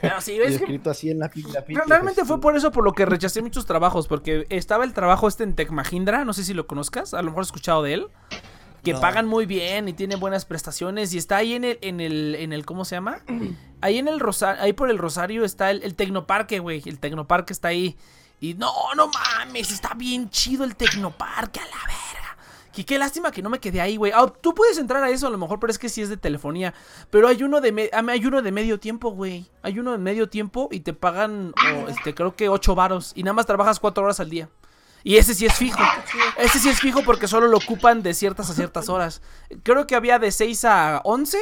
Pero 0.00 0.20
sí, 0.20 0.38
ves 0.38 0.50
que 0.58 0.64
escrito 0.64 0.90
así 0.90 1.10
en 1.10 1.18
la 1.18 1.28
pila. 1.28 1.64
realmente 1.86 2.24
fue 2.24 2.40
por 2.40 2.56
eso 2.56 2.70
por 2.70 2.84
lo 2.84 2.92
que 2.92 3.04
rechacé 3.04 3.42
muchos 3.42 3.66
trabajos, 3.66 4.06
porque 4.06 4.46
estaba 4.48 4.84
el 4.84 4.92
trabajo 4.92 5.26
este 5.26 5.42
en 5.42 5.54
Tec 5.54 5.70
Mahindra, 5.70 6.24
no 6.24 6.32
sé 6.32 6.44
si 6.44 6.54
lo 6.54 6.66
conozcas, 6.68 7.14
a 7.14 7.18
lo 7.22 7.30
mejor 7.30 7.40
has 7.42 7.48
escuchado 7.48 7.82
de 7.82 7.94
él, 7.94 8.06
que 8.86 8.92
No. 8.94 9.00
pagan 9.00 9.26
muy 9.26 9.44
bien 9.46 9.88
y 9.88 9.92
tienen 9.92 10.18
buenas 10.20 10.44
prestaciones 10.44 11.12
y 11.12 11.18
está 11.18 11.36
ahí 11.36 11.54
en 11.54 11.64
el, 11.64 11.78
en 11.82 12.00
el, 12.00 12.34
en 12.36 12.52
el, 12.52 12.64
¿cómo 12.64 12.84
se 12.84 12.94
llama? 12.96 13.18
Ahí 13.80 13.98
en 13.98 14.08
el 14.08 14.20
Rosario, 14.20 14.62
ahí 14.62 14.72
por 14.72 14.88
el 14.90 14.96
Rosario 14.98 15.44
está 15.44 15.70
el, 15.70 15.82
el 15.82 15.94
Tecnoparque, 15.94 16.58
güey, 16.60 16.82
el 16.86 16.98
Tecnoparque 16.98 17.52
está 17.52 17.68
ahí. 17.68 17.96
Y 18.40 18.54
no, 18.54 18.70
no 18.96 19.08
mames, 19.08 19.70
está 19.72 19.94
bien 19.94 20.30
chido 20.30 20.64
el 20.64 20.76
Tecnoparque, 20.76 21.60
a 21.60 21.64
la 21.64 21.70
verga. 21.86 22.36
Que 22.72 22.84
qué 22.84 22.98
lástima 22.98 23.30
que 23.32 23.40
no 23.42 23.48
me 23.48 23.58
quedé 23.58 23.80
ahí, 23.80 23.96
güey. 23.96 24.12
Ah, 24.14 24.30
tú 24.40 24.54
puedes 24.54 24.76
entrar 24.76 25.02
a 25.02 25.08
eso 25.08 25.26
a 25.26 25.30
lo 25.30 25.38
mejor, 25.38 25.58
pero 25.58 25.70
es 25.70 25.78
que 25.78 25.88
sí 25.88 26.02
es 26.02 26.10
de 26.10 26.18
telefonía. 26.18 26.74
Pero 27.10 27.26
hay 27.26 27.42
uno 27.42 27.62
de 27.62 27.72
me- 27.72 27.90
ah, 27.92 28.04
hay 28.08 28.26
uno 28.26 28.42
de 28.42 28.52
medio 28.52 28.78
tiempo, 28.78 29.10
güey. 29.12 29.46
Hay 29.62 29.78
uno 29.78 29.92
de 29.92 29.98
medio 29.98 30.28
tiempo 30.28 30.68
y 30.70 30.80
te 30.80 30.92
pagan, 30.92 31.54
oh, 31.56 31.88
este, 31.88 32.14
creo 32.14 32.36
que 32.36 32.50
8 32.50 32.74
varos. 32.74 33.12
Y 33.14 33.22
nada 33.22 33.32
más 33.32 33.46
trabajas 33.46 33.80
4 33.80 34.04
horas 34.04 34.20
al 34.20 34.28
día. 34.28 34.50
Y 35.08 35.18
ese 35.18 35.34
sí 35.34 35.46
es 35.46 35.54
fijo. 35.54 35.78
Ese 36.36 36.58
sí 36.58 36.68
es 36.68 36.80
fijo 36.80 37.04
porque 37.04 37.28
solo 37.28 37.46
lo 37.46 37.58
ocupan 37.58 38.02
de 38.02 38.12
ciertas 38.12 38.50
a 38.50 38.54
ciertas 38.54 38.88
horas. 38.88 39.22
Creo 39.62 39.86
que 39.86 39.94
había 39.94 40.18
de 40.18 40.32
6 40.32 40.64
a 40.64 41.00
11 41.04 41.38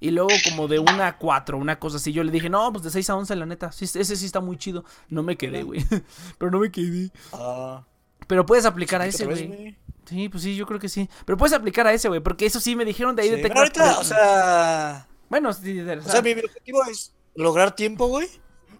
y 0.00 0.10
luego 0.10 0.28
como 0.44 0.68
de 0.68 0.80
1 0.80 1.02
a 1.02 1.16
4, 1.16 1.56
una 1.56 1.78
cosa 1.78 1.96
así. 1.96 2.12
Yo 2.12 2.22
le 2.24 2.30
dije, 2.30 2.50
no, 2.50 2.70
pues 2.74 2.84
de 2.84 2.90
6 2.90 3.08
a 3.08 3.16
11 3.16 3.34
la 3.36 3.46
neta. 3.46 3.72
Sí, 3.72 3.86
ese 3.86 4.16
sí 4.16 4.26
está 4.26 4.40
muy 4.40 4.58
chido. 4.58 4.84
No 5.08 5.22
me 5.22 5.38
quedé, 5.38 5.62
güey. 5.62 5.82
Pero 6.38 6.50
no 6.50 6.58
me 6.58 6.70
quedé. 6.70 7.10
Ah, 7.32 7.82
Pero 8.26 8.44
puedes 8.44 8.66
aplicar 8.66 9.00
a 9.00 9.04
¿otra 9.04 9.08
ese, 9.08 9.24
güey. 9.24 9.78
Sí, 10.04 10.28
pues 10.28 10.42
sí, 10.42 10.54
yo 10.54 10.66
creo 10.66 10.78
que 10.78 10.90
sí. 10.90 11.08
Pero 11.24 11.38
puedes 11.38 11.54
aplicar 11.54 11.86
a 11.86 11.94
ese, 11.94 12.08
güey, 12.08 12.20
porque 12.20 12.44
eso 12.44 12.60
sí 12.60 12.76
me 12.76 12.84
dijeron 12.84 13.16
de 13.16 13.22
ahí 13.22 13.28
Sí, 13.30 13.36
de 13.36 13.42
pero 13.42 13.54
Tecno- 13.54 13.58
ahorita, 13.60 13.98
o 13.98 14.04
sea, 14.04 15.08
Bueno, 15.30 15.54
sí, 15.54 15.72
de- 15.72 15.96
O 15.96 16.02
sea, 16.02 16.20
mi, 16.20 16.34
mi 16.34 16.42
objetivo 16.42 16.84
es 16.84 17.14
lograr 17.34 17.74
tiempo, 17.74 18.08
güey. 18.08 18.28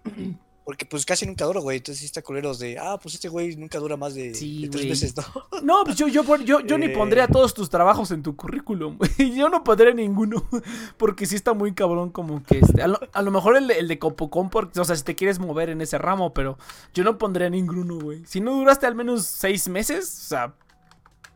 Porque 0.67 0.85
pues 0.85 1.05
casi 1.05 1.25
nunca 1.25 1.45
duro, 1.45 1.61
güey. 1.61 1.77
Entonces 1.77 1.99
sí 2.01 2.05
está 2.07 2.21
culeros 2.21 2.59
de, 2.59 2.77
ah, 2.77 2.99
pues 3.01 3.15
este 3.15 3.29
güey 3.29 3.55
nunca 3.55 3.79
dura 3.79 3.95
más 3.95 4.13
de, 4.15 4.35
Sí, 4.35 4.63
de 4.63 4.67
tres 4.67 4.81
güey. 4.81 4.89
meses, 4.89 5.13
¿no? 5.15 5.23
No, 5.63 5.83
pues 5.85 5.95
yo, 5.95 6.09
yo, 6.09 6.23
yo, 6.43 6.59
yo 6.59 6.77
ni 6.77 6.87
Eh. 6.87 6.89
pondría 6.89 7.25
todos 7.29 7.53
tus 7.53 7.69
trabajos 7.69 8.11
en 8.11 8.21
tu 8.21 8.35
currículum, 8.35 8.97
güey. 8.97 9.09
Yo 9.37 9.47
no 9.47 9.63
pondría 9.63 9.93
ninguno. 9.93 10.43
Porque 10.97 11.25
sí 11.25 11.35
está 11.35 11.53
muy 11.53 11.73
cabrón, 11.73 12.09
como 12.11 12.43
que 12.43 12.59
este. 12.59 12.81
A 12.81 12.87
lo, 12.87 12.99
a 13.13 13.21
lo 13.21 13.31
mejor 13.31 13.55
el, 13.55 13.67
de- 13.67 13.79
el 13.79 13.87
de 13.87 13.97
Copocom, 13.97 14.49
porque, 14.49 14.77
o 14.81 14.83
sea, 14.83 14.97
si 14.97 15.03
te 15.03 15.15
quieres 15.15 15.39
mover 15.39 15.69
en 15.69 15.79
ese 15.79 15.97
ramo, 15.97 16.33
pero 16.33 16.57
yo 16.93 17.05
no 17.05 17.17
pondría 17.17 17.49
ninguno, 17.49 17.97
güey. 17.97 18.25
Si 18.25 18.41
no 18.41 18.53
duraste 18.53 18.85
al 18.87 18.95
menos 18.95 19.25
seis 19.25 19.69
meses, 19.69 20.03
o 20.25 20.27
sea, 20.27 20.53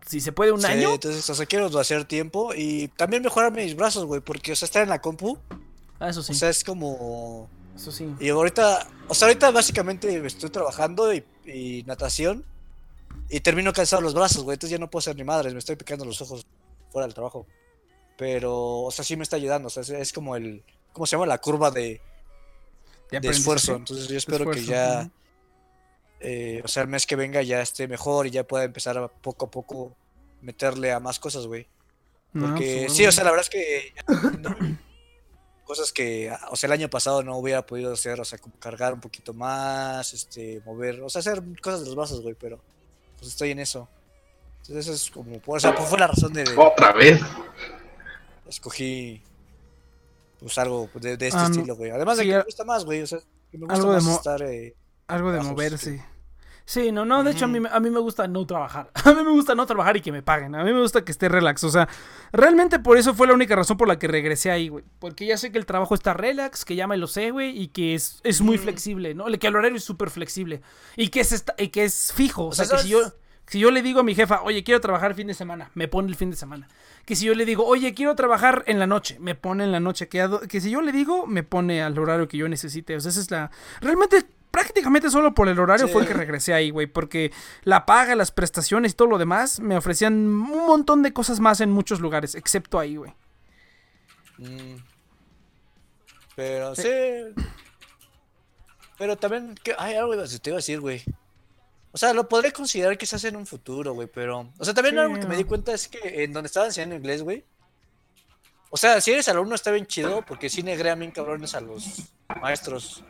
si 0.06 0.20
se 0.20 0.34
puede 0.34 0.52
un 0.52 0.60
Sí, 0.60 0.68
año. 0.68 0.94
entonces, 0.96 1.30
o 1.30 1.36
sea, 1.36 1.46
quiero 1.46 1.68
hacer 1.80 2.04
tiempo 2.04 2.54
y 2.54 2.90
también 2.98 3.24
mejorar 3.24 3.54
mis 3.54 3.78
brazos, 3.78 4.04
güey. 4.04 4.20
Porque, 4.20 4.52
o 4.52 4.56
sea, 4.58 4.66
estar 4.66 4.84
en 4.84 4.90
la 4.90 5.00
compu, 5.00 5.38
Ah, 6.02 6.10
eso 6.10 6.22
sí. 6.22 6.34
o 6.34 6.36
sea, 6.36 6.50
es 6.50 6.66
como. 6.66 7.48
Eso 7.82 7.92
sí. 7.92 8.14
Y 8.20 8.30
ahorita, 8.30 8.88
o 9.08 9.14
sea, 9.14 9.28
ahorita 9.28 9.52
básicamente 9.52 10.26
estoy 10.26 10.50
trabajando 10.50 11.14
y, 11.14 11.24
y 11.46 11.84
natación. 11.84 12.46
Y 13.30 13.40
termino 13.40 13.74
cansado 13.74 14.02
los 14.02 14.14
brazos, 14.14 14.44
güey. 14.44 14.56
Entonces 14.56 14.72
ya 14.72 14.78
no 14.78 14.90
puedo 14.90 15.00
hacer 15.00 15.16
ni 15.16 15.24
madres, 15.24 15.54
me 15.54 15.60
estoy 15.60 15.76
picando 15.76 16.06
los 16.06 16.22
ojos 16.22 16.46
fuera 16.92 17.08
del 17.08 17.14
trabajo. 17.14 17.48
Pero, 18.18 18.82
o 18.82 18.92
sea, 18.92 19.04
sí 19.04 19.16
me 19.16 19.24
está 19.24 19.38
ayudando. 19.38 19.68
O 19.68 19.70
sea, 19.70 19.82
es, 19.82 19.90
es 19.90 20.14
como 20.14 20.36
el. 20.36 20.64
¿Cómo 20.94 21.06
se 21.06 21.16
llama? 21.16 21.26
La 21.26 21.40
curva 21.40 21.72
de, 21.72 22.02
de 23.10 23.30
esfuerzo. 23.30 23.76
Entonces 23.76 24.08
yo 24.08 24.18
espero 24.18 24.52
que 24.52 24.64
ya, 24.64 25.10
eh, 26.20 26.62
o 26.64 26.68
sea, 26.68 26.84
el 26.84 26.90
mes 26.90 27.06
que 27.06 27.16
venga 27.16 27.42
ya 27.42 27.62
esté 27.62 27.88
mejor 27.88 28.28
y 28.28 28.32
ya 28.32 28.46
pueda 28.46 28.66
empezar 28.66 28.98
a 28.98 29.08
poco 29.08 29.46
a 29.46 29.52
poco 29.52 29.96
meterle 30.42 30.92
a 30.92 31.00
más 31.00 31.20
cosas, 31.20 31.48
güey. 31.48 31.68
Porque 32.34 32.84
pues, 32.86 32.98
sí, 32.98 33.06
o 33.06 33.12
sea, 33.12 33.24
la 33.24 33.32
verdad 33.32 33.46
es 33.46 33.50
que 33.50 33.94
cosas 35.72 35.94
que, 35.94 36.30
ah, 36.30 36.50
o 36.52 36.58
sea, 36.58 36.68
el 36.68 36.74
año 36.74 36.90
pasado 36.90 37.24
no 37.24 37.38
hubiera 37.38 37.66
podido 37.66 37.94
hacer, 37.94 38.20
o 38.20 38.26
sea, 38.26 38.38
como 38.38 38.54
cargar 38.60 38.94
un 38.94 39.00
poquito 39.00 39.34
más, 39.34 40.14
este, 40.14 40.62
mover, 40.66 41.00
o 41.02 41.10
sea, 41.10 41.20
hacer 41.22 41.42
cosas 41.62 41.80
de 41.80 41.86
los 41.86 41.96
brazos, 41.96 42.22
güey, 42.22 42.36
pero 42.36 42.60
pues 43.18 43.30
estoy 43.32 43.52
en 43.52 43.60
eso. 43.60 43.88
Entonces 44.64 44.86
eso 44.88 44.94
es 44.94 45.10
como, 45.12 45.40
por- 45.40 45.56
o 45.56 45.60
sea, 45.62 45.74
pues 45.74 45.88
fue 45.88 45.98
la 45.98 46.08
razón 46.08 46.34
de, 46.34 46.44
de- 46.44 46.58
Otra 46.58 46.92
vez. 46.92 47.22
escogí 48.50 49.22
pues 50.42 50.58
algo 50.58 50.90
de, 50.96 51.16
de 51.16 51.28
este 51.28 51.40
Ah, 51.40 51.46
estilo, 51.50 51.76
güey. 51.78 51.92
Además 51.92 52.18
de 52.18 52.24
Sí, 52.24 52.30
que 52.32 52.36
me 52.38 52.44
gusta 52.44 52.64
más, 52.66 52.84
güey, 52.84 53.02
o 53.04 53.08
sea, 53.08 53.20
que 53.50 53.58
me 53.58 53.66
gusta 53.66 53.76
Algo 53.76 53.90
de 53.92 53.96
más 53.96 54.04
mo- 54.04 54.16
estar 54.16 54.42
eh, 54.42 54.76
Algo 55.08 55.32
de 55.32 55.38
Bajos, 55.38 55.52
moverse. 55.54 56.06
Sí, 56.66 56.92
no, 56.92 57.04
no, 57.06 57.24
de 57.24 57.32
hecho 57.32 57.46
a 57.46 57.48
mí, 57.48 57.60
a 57.70 57.80
mí 57.80 57.90
me 57.90 58.00
gusta 58.00 58.28
no 58.28 58.46
trabajar. 58.46 58.92
A 59.04 59.12
mí 59.14 59.24
me 59.24 59.32
gusta 59.32 59.56
no 59.56 59.66
trabajar 59.66 59.98
y 59.98 60.02
que 60.02 60.12
me 60.12 60.22
paguen. 60.22 60.56
A 60.56 60.64
mí 60.64 60.72
me 60.72 60.80
gusta 60.82 61.04
que 61.04 61.12
esté 61.12 61.28
relax. 61.28 61.64
O 61.66 61.70
sea, 61.70 61.90
realmente 62.32 62.80
por 62.80 62.98
eso 62.98 63.14
fue 63.14 63.28
la 63.28 63.34
única 63.34 63.56
razón 63.56 63.76
por 63.78 63.88
la 63.88 64.00
que 64.00 64.08
regresé 64.08 64.52
ahí, 64.52 64.70
güey. 64.70 64.84
Porque 65.00 65.26
ya 65.26 65.38
sé 65.38 65.52
que 65.52 65.58
el 65.58 65.66
trabajo 65.66 65.96
está 65.96 66.14
relax, 66.14 66.64
que 66.64 66.76
ya 66.76 66.88
me 66.88 66.98
lo 66.98 67.08
sé, 67.08 67.32
güey, 67.32 67.60
y 67.60 67.68
que 67.70 67.94
es, 67.96 68.22
es 68.24 68.42
muy 68.42 68.58
flexible, 68.58 69.14
¿no? 69.14 69.26
Que 69.26 69.48
el 69.48 69.56
horario 69.56 69.78
es 69.78 69.84
súper 69.84 70.10
flexible. 70.10 70.62
Y 70.96 71.10
que 71.10 71.20
es, 71.22 71.32
esta- 71.34 71.56
y 71.58 71.70
que 71.70 71.84
es 71.84 72.14
fijo. 72.14 72.46
O 72.48 72.52
sea, 72.54 72.66
que 72.68 72.78
si 72.84 72.90
yo, 72.90 73.00
si 73.48 73.60
yo 73.60 73.70
le 73.72 73.82
digo 73.82 74.00
a 74.00 74.04
mi 74.04 74.16
jefa, 74.16 74.42
oye, 74.44 74.64
quiero 74.64 74.80
trabajar 74.80 75.12
el 75.12 75.16
fin 75.18 75.28
de 75.28 75.34
semana, 75.34 75.72
me 75.74 75.88
pone 75.90 76.08
el 76.08 76.16
fin 76.16 76.30
de 76.30 76.38
semana. 76.38 76.70
Que 77.06 77.16
si 77.18 77.26
yo 77.26 77.34
le 77.34 77.44
digo, 77.46 77.66
oye, 77.66 77.94
quiero 77.94 78.16
trabajar 78.16 78.64
en 78.68 78.80
la 78.80 78.88
noche, 78.88 79.18
me 79.20 79.36
pone 79.36 79.64
en 79.66 79.72
la 79.74 79.80
noche. 79.82 80.08
Que, 80.08 80.30
que 80.48 80.62
si 80.62 80.70
yo 80.70 80.82
le 80.82 80.92
digo, 80.94 81.26
me 81.28 81.44
pone 81.44 81.82
al 81.82 81.98
horario 82.00 82.28
que 82.30 82.38
yo 82.38 82.48
necesite. 82.48 82.96
O 82.96 83.00
sea, 83.02 83.10
esa 83.10 83.20
es 83.20 83.30
la... 83.32 83.52
Realmente, 83.82 84.24
prácticamente 84.52 85.10
solo 85.10 85.34
por 85.34 85.48
el 85.48 85.60
horario 85.60 85.88
Sí. 85.88 85.94
fue 85.94 86.06
que 86.06 86.14
regresé 86.14 86.54
ahí, 86.54 86.70
güey. 86.70 86.88
Porque 86.88 87.32
la 87.64 87.86
paga, 87.86 88.16
las 88.16 88.32
prestaciones 88.32 88.92
y 88.92 88.96
todo 88.96 89.08
lo 89.08 89.18
demás 89.18 89.60
me 89.60 89.78
ofrecían 89.78 90.14
un 90.14 90.66
montón 90.68 91.02
de 91.02 91.14
cosas 91.14 91.40
más 91.40 91.62
en 91.62 91.72
muchos 91.72 92.00
lugares, 92.00 92.36
excepto 92.36 92.78
ahí, 92.80 92.98
güey. 92.98 93.14
Mm. 94.38 94.76
Pero 96.36 96.76
sí. 96.76 96.90
Pero 98.98 99.18
también, 99.18 99.56
que 99.64 99.74
hay 99.78 99.96
algo 99.96 100.12
que 100.12 100.40
te 100.40 100.50
iba 100.50 100.56
a 100.56 100.60
decir, 100.60 100.80
güey. 100.80 101.04
O 101.92 101.98
sea, 101.98 102.14
lo 102.14 102.30
podré 102.30 102.52
considerar 102.54 102.98
quizás 102.98 103.24
en 103.26 103.36
un 103.36 103.46
futuro, 103.46 103.94
güey, 103.94 104.08
pero... 104.08 104.50
O 104.58 104.64
sea, 104.64 104.74
también 104.74 104.96
Sí, 104.96 105.00
algo 105.00 105.20
que 105.20 105.28
me 105.28 105.36
di 105.36 105.44
cuenta 105.44 105.74
es 105.74 105.88
que 105.88 106.24
en 106.24 106.32
donde 106.32 106.48
estaba 106.48 106.68
enseñando 106.68 106.96
inglés, 106.96 107.22
güey. 107.22 107.44
O 108.70 108.78
sea, 108.78 109.02
si 109.02 109.12
eres 109.12 109.28
alumno 109.28 109.56
está 109.56 109.72
bien 109.72 109.86
chido, 109.86 110.22
porque 110.26 110.50
sí 110.50 110.64
negrean 110.64 111.00
bien 111.00 111.12
cabrones 111.12 111.54
a 111.56 111.60
los 111.60 112.14
maestros. 112.42 113.04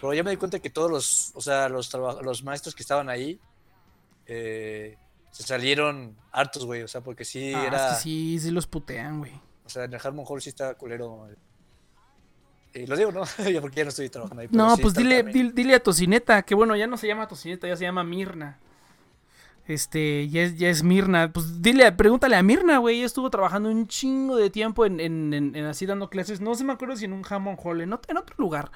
Pero 0.00 0.14
ya 0.14 0.22
me 0.22 0.30
di 0.30 0.36
cuenta 0.36 0.58
que 0.60 0.70
todos 0.70 0.90
los, 0.90 1.32
o 1.34 1.40
sea, 1.40 1.68
los, 1.68 1.92
los 2.22 2.42
maestros 2.42 2.74
que 2.74 2.82
estaban 2.82 3.08
ahí, 3.08 3.38
eh, 4.26 4.96
se 5.30 5.42
salieron 5.42 6.16
hartos, 6.32 6.64
güey. 6.64 6.82
O 6.82 6.88
sea, 6.88 7.00
porque 7.02 7.24
sí 7.24 7.52
Ah, 7.54 7.66
era... 7.66 7.88
es 7.90 7.96
que 7.96 8.02
sí, 8.02 8.38
sí 8.40 8.50
los 8.50 8.66
putean, 8.66 9.18
güey. 9.18 9.32
O 9.64 9.68
sea, 9.68 9.84
en 9.84 9.92
el 9.92 10.00
Harmon 10.02 10.24
Hall 10.28 10.40
sí 10.40 10.48
está 10.48 10.74
culero. 10.74 11.28
Y 12.72 12.86
lo 12.86 12.96
digo, 12.96 13.10
¿no? 13.12 13.22
Porque 13.60 13.76
ya 13.78 13.82
no 13.84 13.88
estoy 13.90 14.08
trabajando 14.08 14.42
ahí. 14.42 14.48
No, 14.52 14.76
sí 14.76 14.82
pues 14.82 14.94
dile, 14.94 15.24
dile, 15.24 15.50
dile 15.52 15.74
a 15.74 15.82
Tocineta, 15.82 16.42
que 16.42 16.54
bueno, 16.54 16.76
ya 16.76 16.86
no 16.86 16.96
se 16.96 17.08
llama 17.08 17.26
Tocineta, 17.26 17.66
ya 17.66 17.76
se 17.76 17.82
llama 17.84 18.04
Mirna. 18.04 18.58
Este, 19.66 20.28
ya 20.28 20.42
es, 20.42 20.56
ya 20.56 20.68
es 20.68 20.82
Mirna. 20.82 21.32
Pues 21.32 21.62
dile, 21.62 21.90
pregúntale 21.92 22.36
a 22.36 22.42
Mirna, 22.42 22.78
güey. 22.78 22.96
Ella 22.98 23.06
estuvo 23.06 23.28
trabajando 23.30 23.68
un 23.68 23.86
chingo 23.88 24.36
de 24.36 24.50
tiempo 24.50 24.86
en, 24.86 24.98
en, 25.00 25.34
en- 25.34 25.54
en 25.56 25.64
así 25.66 25.84
dando 25.86 26.10
clases. 26.10 26.40
No 26.40 26.54
se 26.54 26.64
me 26.64 26.72
acuerdo 26.72 26.96
si 26.96 27.04
en 27.04 27.12
un 27.12 27.24
Hammond 27.28 27.58
Hall, 27.62 27.80
en 27.80 27.92
otro, 27.92 28.10
en 28.10 28.16
otro 28.18 28.34
lugar. 28.38 28.70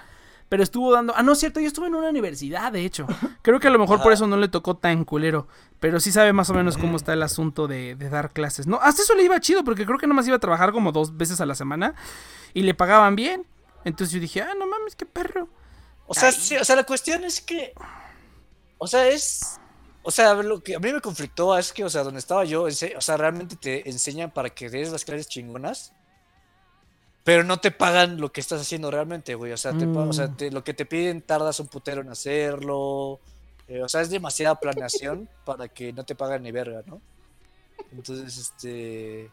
Pero 0.55 0.63
estuvo 0.63 0.93
dando. 0.93 1.13
Ah, 1.17 1.25
no 1.25 1.33
es 1.33 1.41
cierto, 1.41 1.59
yo 1.59 1.67
estuve 1.67 1.89
en 1.89 1.97
una 1.97 2.11
universidad, 2.11 2.71
de 2.71 2.85
hecho. 2.85 3.09
Creo 3.43 3.59
que 3.59 3.67
a 3.67 3.71
lo 3.71 3.79
mejor 3.81 3.99
por 3.99 4.13
Ajá. 4.13 4.15
eso 4.15 4.29
no 4.29 4.37
le 4.37 4.47
tocó 4.47 4.77
tan 4.77 5.05
culero. 5.05 5.49
Pero 5.81 5.99
sí 5.99 6.13
sabe 6.13 6.33
más 6.33 6.49
o 6.49 6.55
menos 6.55 6.79
cómo 6.79 6.97
está 6.97 7.13
el 7.13 7.25
asunto 7.25 7.67
de, 7.67 7.97
de 7.97 8.09
dar 8.09 8.31
clases. 8.31 8.69
No, 8.69 8.79
hasta 8.81 9.03
eso 9.03 9.17
le 9.17 9.25
iba 9.25 9.41
chido, 9.41 9.65
porque 9.65 9.85
creo 9.85 9.99
que 9.99 10.07
nomás 10.07 10.29
iba 10.29 10.37
a 10.37 10.39
trabajar 10.39 10.71
como 10.71 10.93
dos 10.93 11.17
veces 11.17 11.41
a 11.41 11.47
la 11.47 11.57
semana 11.57 11.97
y 12.53 12.63
le 12.63 12.73
pagaban 12.73 13.17
bien. 13.17 13.45
Entonces 13.85 14.15
yo 14.15 14.21
dije, 14.21 14.43
ah, 14.43 14.55
no 14.57 14.65
mames, 14.65 14.95
qué 14.95 15.07
perro. 15.07 15.49
O 16.07 16.15
sea, 16.15 16.31
sí, 16.31 16.55
o 16.57 16.65
sea, 16.65 16.77
la 16.77 16.85
cuestión 16.85 17.25
es 17.25 17.41
que. 17.41 17.73
O 18.79 18.87
sea, 18.87 19.09
es. 19.09 19.59
O 20.05 20.13
sea, 20.13 20.35
lo 20.35 20.63
que 20.63 20.77
a 20.77 20.79
mí 20.79 20.93
me 20.93 21.01
conflictó 21.01 21.59
es 21.59 21.73
que, 21.73 21.83
o 21.83 21.91
sea, 21.91 22.05
donde 22.05 22.21
estaba 22.21 22.45
yo, 22.45 22.63
o 22.63 22.71
sea, 22.71 23.17
realmente 23.17 23.57
te 23.57 23.91
enseñan 23.91 24.31
para 24.31 24.51
que 24.51 24.71
des 24.71 24.93
las 24.93 25.05
clases 25.05 25.27
chingonas. 25.27 25.95
Pero 27.25 27.43
no 27.43 27.59
te 27.59 27.71
pagan 27.71 28.21
lo 28.21 28.31
que 28.33 28.41
estás 28.41 28.61
haciendo 28.61 28.91
realmente, 28.91 29.35
güey. 29.35 29.51
O 29.53 29.57
sea, 29.57 29.73
te, 29.73 29.87
pa- 29.87 30.01
o 30.05 30.13
sea 30.13 30.27
Mm. 30.29 30.37
te- 30.37 30.51
lo 30.51 30.63
que 30.63 30.75
te 30.75 30.85
piden 30.85 31.23
tardas 31.23 31.59
un 31.61 31.69
putero 31.69 32.03
en 32.03 32.11
hacerlo. 32.11 33.19
eh, 33.67 33.83
o 33.83 33.89
sea, 33.89 34.03
es 34.03 34.11
demasiada 34.11 34.61
planeación 34.61 35.27
para 35.47 35.69
que 35.69 35.91
no 35.95 36.05
te 36.05 36.15
paguen 36.15 36.43
ni 36.43 36.53
verga, 36.53 36.83
¿no? 36.87 37.01
Entonces, 37.93 38.37
este. 38.37 39.31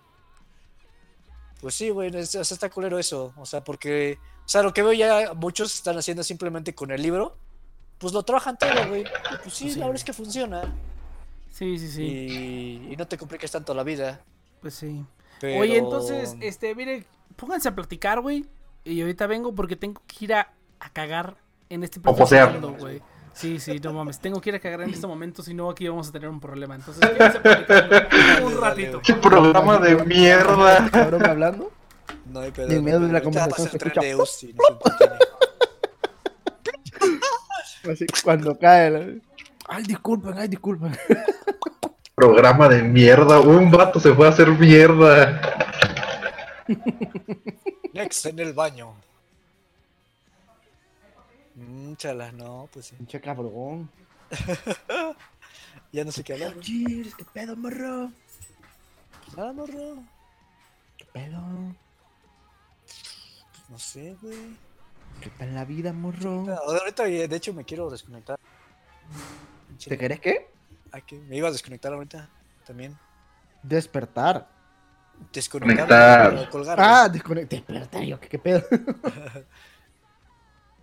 Pues 1.60 1.76
sí, 1.76 1.90
güey, 1.90 2.16
es- 2.16 2.34
o 2.36 2.44
sea, 2.44 2.56
está 2.56 2.70
culero 2.70 2.98
eso. 2.98 3.34
O 3.38 3.46
sea, 3.46 3.64
porque. 3.64 4.18
O 4.46 4.50
sea, 4.52 4.64
lo 4.64 4.74
que 4.74 4.82
veo 4.84 4.94
ya 4.94 5.34
muchos 5.34 5.74
están 5.76 5.98
haciendo 5.98 6.24
simplemente 6.24 6.74
con 6.74 6.92
el 6.92 7.02
libro. 7.02 7.36
Pues 7.98 8.14
lo 8.14 8.24
trabajan 8.24 8.58
todo, 8.58 8.88
güey. 8.90 9.04
Pues 9.44 9.54
sí, 9.54 9.70
Sí. 9.72 9.80
la 9.80 9.86
verdad 9.86 9.98
es 10.00 10.04
que 10.04 10.14
funciona. 10.14 10.74
Sí, 11.52 11.78
sí, 11.78 11.92
sí. 11.92 12.02
Y, 12.04 12.94
y 12.94 12.96
no 12.98 13.08
te 13.08 13.18
compliques 13.18 13.52
tanto 13.52 13.74
la 13.74 13.84
vida. 13.84 14.22
Pues 14.62 14.74
sí. 14.76 15.06
Pero... 15.40 15.62
Oye, 15.62 15.78
entonces, 15.78 16.36
este, 16.40 16.74
mire, 16.74 17.06
pónganse 17.42 17.68
a 17.70 17.76
platicar, 17.76 18.22
güey. 18.22 18.46
Y 18.86 19.02
ahorita 19.02 19.28
vengo 19.28 19.54
porque 19.54 19.76
tengo 19.76 20.02
que 20.08 20.26
ir 20.26 20.34
a, 20.34 20.54
a 20.80 20.90
cagar 20.92 21.36
en 21.70 21.84
este 21.84 22.00
O 22.06 22.16
posear. 22.16 22.54
segundo, 22.54 22.74
güey. 22.80 23.02
Sí, 23.34 23.60
sí, 23.60 23.80
no 23.84 23.94
mames. 23.94 24.20
Tengo 24.20 24.40
que 24.42 24.50
ir 24.50 24.56
a 24.56 24.60
cagar 24.60 24.82
en 24.82 24.90
este 24.92 25.08
momento, 25.08 25.42
si 25.42 25.54
no 25.54 25.70
aquí 25.70 25.88
vamos 25.88 26.10
a 26.10 26.12
tener 26.12 26.30
un 26.30 26.40
problema. 26.40 26.76
Entonces, 26.76 27.10
platicando 27.10 28.46
un 28.48 28.62
ratito. 28.62 29.02
¡Qué 29.04 29.14
programa 29.14 29.78
de 29.80 29.96
mierda! 30.06 30.90
Cabrón 30.92 31.26
hablando. 31.26 31.72
No 32.26 32.40
hay 32.42 32.52
pedo. 32.52 32.72
Y 32.72 32.76
en 32.76 32.84
medio 32.84 33.00
de 33.00 33.12
la 33.12 33.22
conversación 33.22 33.70
se 33.70 33.78
escucha, 33.78 34.02
de. 34.02 34.24
Así, 37.92 38.06
cuando 38.24 38.58
cae. 38.58 38.90
la- 38.92 39.14
Ay, 39.68 39.84
disculpen, 39.84 40.38
ay, 40.38 40.48
disculpen. 40.50 40.96
Programa 42.16 42.68
de 42.70 42.84
mierda. 42.84 43.40
Un 43.40 43.72
vato 43.72 44.00
se 44.00 44.14
fue 44.14 44.28
a 44.28 44.30
hacer 44.30 44.50
mierda. 44.50 45.42
Next 47.94 48.26
en 48.26 48.40
el 48.40 48.54
baño. 48.54 48.94
Mm, 51.56 51.96
chala, 51.96 52.32
no, 52.32 52.70
pues 52.72 52.88
sí. 52.88 52.96
Pinche 52.96 53.22
cabrón. 53.22 53.90
Ya 55.94 56.06
no 56.06 56.12
sé 56.12 56.24
qué 56.24 56.34
hablar. 56.34 56.58
Cheers, 56.60 57.16
qué 57.16 57.26
pedo, 57.26 57.56
morro. 57.58 58.12
Nada, 59.36 59.52
morro. 59.52 60.04
¿Qué 60.98 61.06
pedo? 61.06 61.42
No 63.68 63.78
sé, 63.78 64.16
güey. 64.22 64.56
¿Qué 65.22 65.30
tal 65.32 65.54
la 65.54 65.66
vida, 65.66 65.92
morro? 65.92 66.46
Ah, 66.50 66.60
Ahorita, 66.66 67.04
de 67.04 67.36
hecho, 67.36 67.54
me 67.54 67.66
quiero 67.66 67.90
desconectar. 67.90 68.40
¿Te 69.86 69.98
querés 69.98 70.20
qué? 70.22 70.50
¿A 70.92 71.02
qué? 71.02 71.20
Me 71.20 71.36
iba 71.38 71.50
a 71.50 71.52
desconectar 71.52 71.92
ahorita 71.94 72.30
también. 72.66 72.98
Despertar. 73.62 74.48
Desconectar. 75.34 76.50
Ah, 76.78 77.08
desconecté. 77.10 77.58
Despertar, 77.58 78.04
yo, 78.04 78.20
¿qué, 78.20 78.28
qué 78.28 78.40
pedo? 78.40 78.64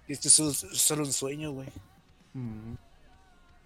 Esto 0.09 0.28
es 0.28 0.39
un- 0.39 0.55
solo 0.55 1.05
un 1.05 1.12
sueño, 1.12 1.52
güey. 1.52 1.69
Mm. 2.32 2.74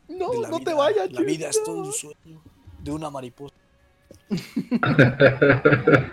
No, 0.09 0.33
no 0.35 0.59
vida. 0.59 0.65
te 0.65 0.75
vayas, 0.75 1.13
La 1.13 1.21
vida 1.21 1.49
es 1.49 1.63
todo 1.63 1.77
un 1.85 1.93
sueño. 1.93 2.43
De 2.81 2.91
una 2.91 3.11
mariposa. 3.11 3.55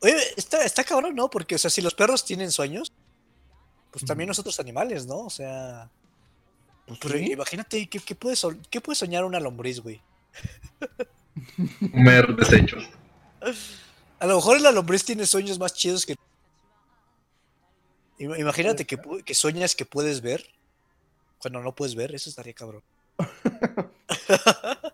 Oye, 0.00 0.16
está, 0.36 0.64
está 0.64 0.84
cabrón, 0.84 1.14
¿no? 1.14 1.28
Porque, 1.28 1.54
o 1.56 1.58
sea, 1.58 1.70
si 1.70 1.80
los 1.80 1.94
perros 1.94 2.24
tienen 2.24 2.50
sueños, 2.52 2.92
pues 3.90 4.04
también 4.04 4.28
los 4.28 4.38
otros 4.38 4.60
animales, 4.60 5.06
¿no? 5.06 5.18
O 5.20 5.30
sea, 5.30 5.90
Pues 6.86 6.98
pero 7.02 7.18
sí. 7.18 7.32
imagínate, 7.32 7.88
¿qué, 7.88 7.98
qué 7.98 8.14
puede 8.14 8.36
so- 8.36 8.56
qué 8.70 8.80
puede 8.80 8.96
soñar 8.96 9.24
una 9.24 9.40
lombriz, 9.40 9.80
güey? 9.80 10.00
Comer 11.92 12.34
desechos. 12.36 12.84
A 14.20 14.26
lo 14.26 14.36
mejor 14.36 14.60
la 14.60 14.72
lombriz 14.72 15.04
tiene 15.04 15.26
sueños 15.26 15.58
más 15.58 15.74
chidos 15.74 16.04
que... 16.06 16.14
Ima- 18.18 18.38
Imagínate 18.38 18.84
que, 18.86 18.98
que 19.24 19.34
sueñas 19.34 19.74
que 19.74 19.84
puedes 19.84 20.20
ver 20.20 20.44
cuando 21.38 21.60
no 21.60 21.74
puedes 21.74 21.94
ver, 21.94 22.14
eso 22.14 22.28
estaría 22.30 22.52
cabrón. 22.52 22.82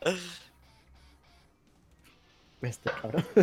Este 2.62 2.90
cabrón. 2.90 3.26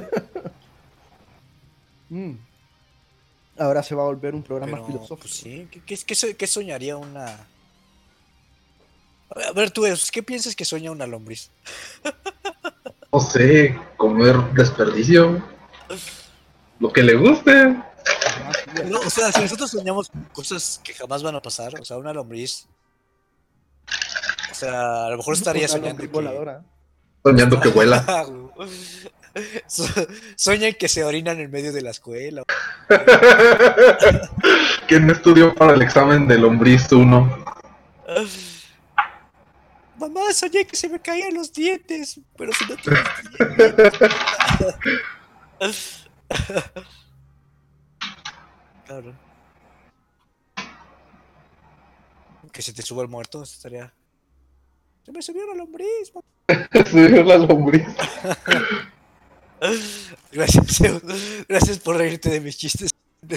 Mm. 2.09 2.35
Ahora 3.59 3.83
se 3.83 3.93
va 3.93 4.03
a 4.03 4.05
volver 4.05 4.33
un 4.33 4.41
programa 4.41 4.77
Pero, 4.77 4.85
filosófico. 4.85 5.17
pues 5.23 5.33
sí, 5.33 5.67
¿qué, 5.69 5.81
qué- 5.81 5.97
qué 6.05 6.15
so- 6.15 6.37
qué 6.37 6.47
soñaría 6.47 6.95
una... 6.95 7.25
A 9.45 9.51
ver, 9.53 9.71
tú, 9.71 9.83
¿qué 10.09 10.23
piensas 10.23 10.55
que 10.55 10.63
sueña 10.63 10.89
una 10.91 11.05
lombriz? 11.05 11.49
No 13.11 13.19
sé, 13.19 13.77
comer 13.97 14.37
desperdicio. 14.53 15.43
Lo 16.79 16.93
que 16.93 17.01
le 17.03 17.15
guste. 17.15 17.75
No, 18.85 18.99
o 19.05 19.09
sea, 19.09 19.31
si 19.33 19.41
nosotros 19.41 19.71
soñamos 19.71 20.11
cosas 20.33 20.79
que 20.83 20.93
jamás 20.93 21.23
van 21.23 21.35
a 21.35 21.41
pasar, 21.41 21.77
o 21.81 21.83
sea, 21.83 21.97
una 21.97 22.13
lombriz... 22.13 22.67
O 24.51 24.55
sea, 24.55 25.07
a 25.07 25.09
lo 25.09 25.17
mejor 25.17 25.33
estaría 25.33 25.63
Una 25.63 25.67
soñando 25.73 26.01
que... 26.01 26.07
voladora. 26.07 26.63
Soñando 27.23 27.59
que 27.59 27.69
vuela. 27.69 28.05
So- 29.67 30.07
Sueñan 30.35 30.73
que 30.73 30.87
se 30.87 31.03
orinan 31.03 31.39
en 31.39 31.51
medio 31.51 31.71
de 31.73 31.81
la 31.81 31.91
escuela. 31.91 32.43
¿Quién 34.87 35.09
estudió 35.09 35.53
para 35.55 35.73
el 35.73 35.81
examen 35.81 36.27
de 36.27 36.37
lombriz 36.37 36.91
1? 36.91 37.45
Mamá, 39.99 40.31
soñé 40.33 40.65
que 40.67 40.75
se 40.75 40.89
me 40.89 40.99
caían 40.99 41.33
los 41.33 41.51
dientes, 41.51 42.19
pero 42.37 42.51
si 42.53 42.65
no 42.65 42.75
dientes. 45.57 46.07
Cabrón. 48.87 49.17
Que 52.51 52.61
se 52.63 52.73
te 52.73 52.81
suba 52.81 53.03
el 53.03 53.07
muerto, 53.09 53.43
estaría. 53.43 53.93
Se 55.05 55.11
me 55.11 55.21
subió 55.21 55.45
la 55.45 55.53
lombriz. 55.53 56.11
mamá". 56.15 56.25
Subió 56.89 57.23
la 57.23 57.37
lombriz. 57.37 57.85
Gracias, 60.31 60.65
Zeus. 60.77 61.01
Gracias 61.47 61.79
por 61.79 61.97
reírte 61.97 62.29
de 62.29 62.39
mis 62.41 62.57
chistes. 62.57 62.91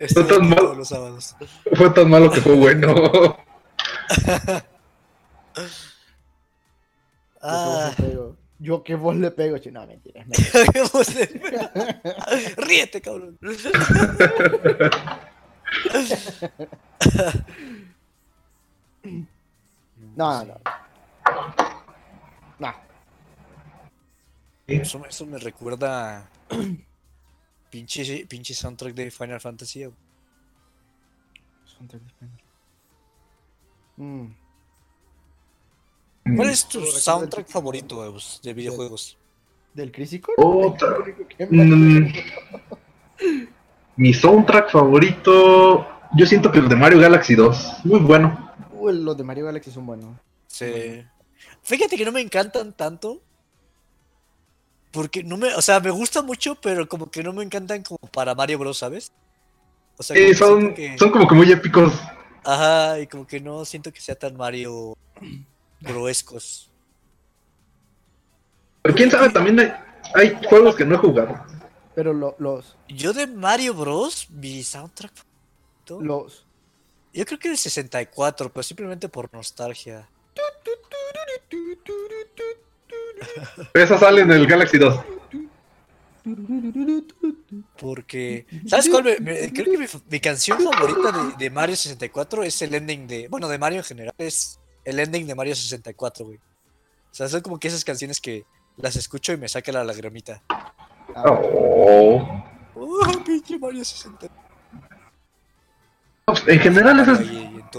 Estoy 0.00 0.24
tan 0.24 0.38
aquí 0.40 0.48
mal. 0.48 0.58
todos 0.58 0.76
los 0.76 0.88
sábados. 0.88 1.36
Fue 1.74 1.90
tan 1.90 2.10
malo 2.10 2.30
que 2.30 2.40
fue 2.40 2.54
bueno. 2.54 3.36
Ah, 7.40 7.92
Yo 7.98 8.02
que 8.02 8.04
vos 8.04 8.06
le 8.06 8.10
pego. 8.10 8.36
Yo 8.58 8.82
que 8.82 8.94
vos 8.94 9.16
le 9.16 9.30
pego. 9.30 9.56
No, 9.72 9.86
mentira. 9.86 10.20
es 10.22 10.26
mentira. 10.28 10.64
¿qué 10.72 10.82
vos 10.92 11.14
le- 11.14 12.54
Ríete, 12.56 13.00
cabrón. 13.00 13.38
No, 20.16 20.44
no. 20.44 20.54
No. 22.58 22.74
Eso, 24.66 25.04
eso 25.06 25.26
me 25.26 25.38
recuerda 25.38 26.28
pinche, 27.70 28.26
pinche 28.26 28.54
soundtrack 28.54 28.94
de 28.94 29.10
Final 29.10 29.40
Fantasy. 29.40 29.84
güey. 29.84 29.96
Mm. 33.96 34.26
¿Cuál 36.36 36.48
es 36.50 36.68
tu 36.68 36.80
soundtrack 36.86 37.48
favorito 37.48 38.04
Eus, 38.04 38.40
de 38.42 38.54
videojuegos? 38.54 39.18
¿Del? 39.74 39.92
Otra. 40.36 40.96
Me- 41.50 41.64
Mm, 41.64 42.12
Mi 43.96 44.14
soundtrack 44.14 44.70
favorito. 44.70 45.86
Yo 46.16 46.26
siento 46.26 46.50
que 46.52 46.58
el 46.60 46.68
de 46.68 46.76
Mario 46.76 46.98
Galaxy 47.00 47.34
2. 47.34 47.84
Muy 47.84 48.00
bueno. 48.00 48.51
Los 48.90 49.16
de 49.16 49.24
Mario 49.24 49.46
Galaxy 49.46 49.70
son 49.70 49.86
buenos. 49.86 50.16
Sí. 50.48 51.04
Fíjate 51.62 51.96
que 51.96 52.04
no 52.04 52.12
me 52.12 52.20
encantan 52.20 52.72
tanto. 52.72 53.20
Porque 54.90 55.22
no 55.24 55.36
me, 55.38 55.54
o 55.54 55.62
sea, 55.62 55.80
me 55.80 55.90
gusta 55.90 56.20
mucho, 56.22 56.54
pero 56.56 56.86
como 56.88 57.10
que 57.10 57.22
no 57.22 57.32
me 57.32 57.42
encantan 57.42 57.82
como 57.82 57.98
para 58.12 58.34
Mario 58.34 58.58
Bros, 58.58 58.76
¿sabes? 58.78 59.10
O 59.96 60.02
sea, 60.02 60.14
que 60.16 60.34
son, 60.34 60.74
que- 60.74 60.98
son 60.98 61.10
como 61.10 61.26
que 61.26 61.34
muy 61.34 61.50
épicos. 61.50 61.92
Ajá, 62.44 62.98
y 63.00 63.06
como 63.06 63.26
que 63.26 63.40
no 63.40 63.64
siento 63.64 63.92
que 63.92 64.00
sea 64.00 64.14
tan 64.16 64.36
Mario 64.36 64.94
Broescos. 65.80 66.70
Pero 68.82 68.94
quién 68.94 69.10
sabe, 69.10 69.30
también 69.30 69.60
hay, 69.60 69.72
hay 70.14 70.38
juegos 70.48 70.74
que 70.76 70.84
no 70.84 70.96
he 70.96 70.98
jugado. 70.98 71.40
Pero 71.94 72.12
lo- 72.12 72.34
los, 72.38 72.76
Yo 72.88 73.12
de 73.12 73.26
Mario 73.26 73.74
Bros, 73.74 74.28
mi 74.30 74.62
soundtrack 74.62 75.12
los, 76.00 76.46
yo 77.12 77.24
creo 77.26 77.38
que 77.38 77.48
el 77.48 77.58
64, 77.58 78.52
pero 78.52 78.62
simplemente 78.62 79.08
por 79.08 79.32
nostalgia. 79.32 80.08
Esa 83.74 83.98
sale 83.98 84.22
en 84.22 84.30
el 84.32 84.46
Galaxy 84.46 84.78
2. 84.78 85.00
Porque, 87.78 88.46
¿sabes 88.66 88.88
cuál? 88.88 89.04
Me- 89.04 89.18
me- 89.20 89.52
creo 89.52 89.64
que 89.72 89.78
mi, 89.78 89.86
mi 90.08 90.20
canción 90.20 90.58
favorita 90.60 91.12
de, 91.12 91.36
de 91.36 91.50
Mario 91.50 91.76
64 91.76 92.42
es 92.44 92.62
el 92.62 92.74
ending 92.74 93.06
de, 93.06 93.28
bueno, 93.28 93.48
de 93.48 93.58
Mario 93.58 93.78
en 93.78 93.84
general, 93.84 94.14
es 94.18 94.60
el 94.84 94.98
ending 95.00 95.26
de 95.26 95.34
Mario 95.34 95.54
64, 95.54 96.24
güey. 96.24 96.38
O 96.38 97.14
sea, 97.14 97.28
son 97.28 97.40
como 97.42 97.58
que 97.58 97.68
esas 97.68 97.84
canciones 97.84 98.20
que 98.20 98.44
las 98.76 98.96
escucho 98.96 99.32
y 99.32 99.36
me 99.36 99.48
saca 99.48 99.70
la 99.72 99.84
lagrimita. 99.84 100.42
Oh. 101.16 102.44
Oh, 102.74 103.24
pinche 103.24 103.58
Mario 103.58 103.84
64. 103.84 104.41
En 106.46 106.60
general, 106.60 107.00
ese 107.00 107.12
es, 107.12 107.20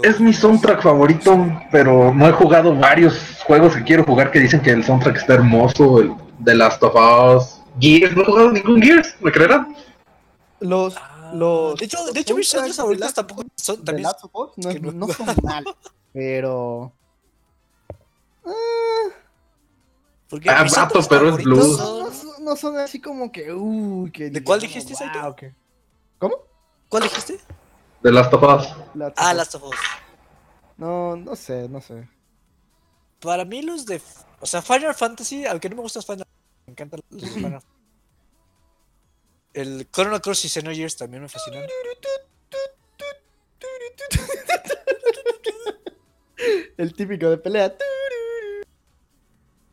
es 0.02 0.20
mi 0.20 0.32
soundtrack 0.32 0.82
favorito, 0.82 1.34
pero 1.72 2.12
no 2.12 2.28
he 2.28 2.32
jugado 2.32 2.74
varios 2.76 3.38
juegos 3.46 3.74
que 3.74 3.82
quiero 3.82 4.04
jugar 4.04 4.30
que 4.30 4.38
dicen 4.38 4.60
que 4.60 4.70
el 4.70 4.84
soundtrack 4.84 5.16
está 5.16 5.34
hermoso. 5.34 6.00
El 6.00 6.14
The 6.44 6.54
Last 6.54 6.82
of 6.82 6.94
Us, 6.94 7.62
Gears, 7.80 8.14
no 8.14 8.22
he 8.22 8.24
jugado 8.26 8.52
ningún 8.52 8.82
Gears, 8.82 9.16
¿me 9.20 9.32
creerán? 9.32 9.74
los, 10.60 10.94
Ah, 10.96 11.32
los. 11.34 11.78
de 11.78 11.86
hecho, 11.86 11.98
de 12.12 12.20
hecho 12.20 12.36
mis 12.36 12.48
soundtracks 12.48 12.76
favoritos 12.76 13.14
tampoco 13.14 13.44
son 13.56 13.76
The 13.78 13.84
también. 13.84 14.02
Last 14.04 14.24
of 14.24 14.30
Us 14.34 14.50
no, 14.56 14.68
que 14.70 14.80
no- 14.80 14.92
no 14.92 15.08
son 15.08 15.26
mal, 15.42 15.64
pero. 16.12 16.92
Porque 20.28 20.50
Ah, 20.50 20.64
vato, 20.64 20.68
soundtracks 20.74 21.08
pero 21.08 21.28
es 21.30 21.44
blues. 21.44 21.78
No, 21.78 22.56
son- 22.56 22.74
no 22.74 22.78
así 22.80 23.00
como 23.00 23.32
que. 23.32 23.52
Uy, 23.52 24.10
que 24.10 24.28
¿De 24.30 24.44
cuál 24.44 24.60
dijiste? 24.60 24.92
"Wow, 25.22 25.34
que-". 25.34 25.54
¿Cómo? 26.18 26.36
¿Cuál 26.90 27.04
dijiste? 27.04 27.38
The 28.04 28.12
Last 28.12 28.34
of 28.34 28.42
Us. 28.42 28.68
Last 28.94 29.14
Ah, 29.16 29.30
of 29.30 29.32
Us. 29.32 29.36
Last 29.38 29.54
of 29.54 29.62
Us. 29.64 29.74
No, 30.76 31.16
no 31.16 31.34
sé, 31.34 31.70
no 31.70 31.80
sé. 31.80 32.06
Para 33.18 33.46
mí 33.46 33.62
los 33.62 33.86
de... 33.86 33.98
O 34.40 34.46
sea, 34.46 34.60
Final 34.60 34.94
Fantasy, 34.94 35.46
aunque 35.46 35.70
no 35.70 35.76
me 35.76 35.82
gustan 35.82 36.02
Final 36.02 36.26
me 36.66 36.72
encantan 36.72 37.00
los 37.08 37.22
de 37.22 37.28
Final 37.28 37.62
El 39.54 39.90
Chrono 39.90 40.20
Cross 40.20 40.44
y 40.44 40.48
Xenogears 40.50 40.96
también 40.98 41.22
me 41.22 41.30
fascinan. 41.30 41.66
El 46.76 46.92
típico 46.92 47.30
de 47.30 47.38
pelea. 47.38 47.74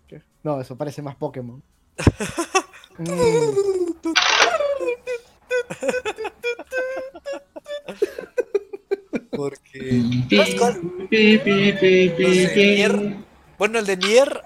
¿Qué? 0.08 0.24
No, 0.44 0.62
eso 0.62 0.78
parece 0.78 1.02
más 1.02 1.16
Pokémon. 1.18 1.62
Mm, 2.98 3.06
Porque... 9.31 10.01
Bueno, 13.57 13.80
el 13.80 13.85
de 13.85 13.97
Nier... 13.97 14.43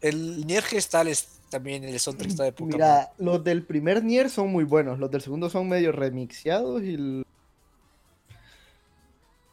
El 0.00 0.46
Nier 0.46 0.62
Gestal 0.62 1.08
es 1.08 1.40
también 1.50 1.82
el 1.82 1.98
soundtrack 1.98 2.30
está 2.30 2.44
de 2.44 2.52
poca 2.52 2.76
madre. 2.76 3.08
Mira, 3.18 3.30
los 3.32 3.42
del 3.42 3.64
primer 3.64 4.04
Nier 4.04 4.30
son 4.30 4.48
muy 4.50 4.64
buenos. 4.64 4.98
Los 4.98 5.10
del 5.10 5.22
segundo 5.22 5.50
son 5.50 5.68
medio 5.68 5.92
remixeados 5.92 6.82
y. 6.82 6.94
el- 6.94 7.26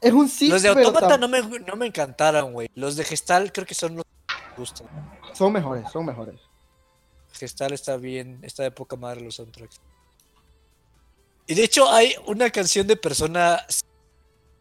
Es 0.02 0.14
un 0.14 0.30
sí, 0.30 0.50
Los 0.50 0.62
de 0.62 0.70
tam- 0.74 1.20
no 1.20 1.28
me, 1.28 1.42
no 1.42 1.76
me 1.76 1.88
encantaron, 1.88 2.54
güey. 2.54 2.70
Los 2.76 2.96
de 2.96 3.06
Gestal 3.06 3.52
creo 3.52 3.66
que 3.66 3.74
son 3.74 3.96
los 3.96 4.04
que 4.06 4.36
me 4.52 4.58
gustan. 4.58 4.88
son 5.34 5.54
mejores, 5.54 5.90
son 5.92 6.06
mejores. 6.06 6.40
Gestal 7.32 7.74
está 7.74 7.98
bien, 7.98 8.40
está 8.44 8.64
de 8.64 8.72
poca 8.72 8.96
madre 8.98 9.22
los 9.22 9.36
soundtracks. 9.36 9.80
Y 11.48 11.54
de 11.56 11.64
hecho 11.64 11.90
hay 11.90 12.14
una 12.26 12.50
canción 12.50 12.88
de 12.88 12.96
Persona 12.96 13.64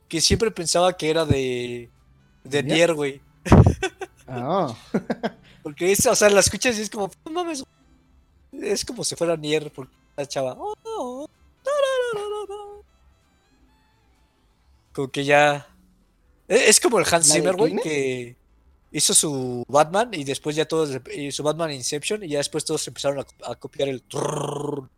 que 0.08 0.20
siempre 0.20 0.50
pensaba 0.50 0.96
que 0.96 1.10
era 1.10 1.24
de 1.24 1.90
de 2.44 2.62
¿Nier? 2.62 2.76
Nier, 2.76 2.94
güey. 2.94 3.20
Ah, 4.26 4.74
Porque 5.62 5.90
es, 5.92 6.04
o 6.06 6.14
sea, 6.14 6.28
la 6.28 6.40
escuchas 6.40 6.78
y 6.78 6.82
es 6.82 6.90
como, 6.90 7.10
no 7.24 7.30
mames. 7.30 7.64
Es 8.52 8.84
como 8.84 9.02
si 9.02 9.16
fuera 9.16 9.36
Nier, 9.36 9.72
porque 9.72 9.94
la 10.16 10.26
chava. 10.26 10.54
"Oh, 10.58 10.74
oh, 10.84 11.26
tarararara". 11.62 12.82
Como 14.92 15.08
que 15.10 15.24
ya. 15.24 15.66
e- 16.48 16.68
Es 16.68 16.78
como 16.80 16.98
el 16.98 17.06
Hans 17.10 17.28
¿La 17.28 17.34
de 17.34 17.40
Zimmer, 17.40 17.56
güey, 17.56 17.76
que 17.76 18.36
hizo 18.92 19.12
su 19.14 19.64
Batman 19.68 20.10
y 20.12 20.22
después 20.24 20.54
ya 20.54 20.66
todos. 20.66 20.90
y 21.14 21.32
su 21.32 21.42
Batman 21.42 21.72
Inception 21.72 22.22
y 22.22 22.28
ya 22.28 22.38
después 22.38 22.64
todos 22.64 22.86
empezaron 22.86 23.20
a, 23.20 23.50
a 23.50 23.54
copiar 23.56 23.88
el. 23.88 24.02
trrrr. 24.02 24.88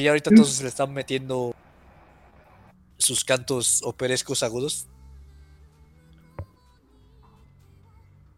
Que 0.00 0.04
ya 0.04 0.12
ahorita 0.12 0.30
todos 0.34 0.62
le 0.62 0.68
están 0.68 0.94
metiendo 0.94 1.54
sus 2.96 3.22
cantos 3.22 3.82
operescos 3.84 4.42
agudos. 4.42 4.86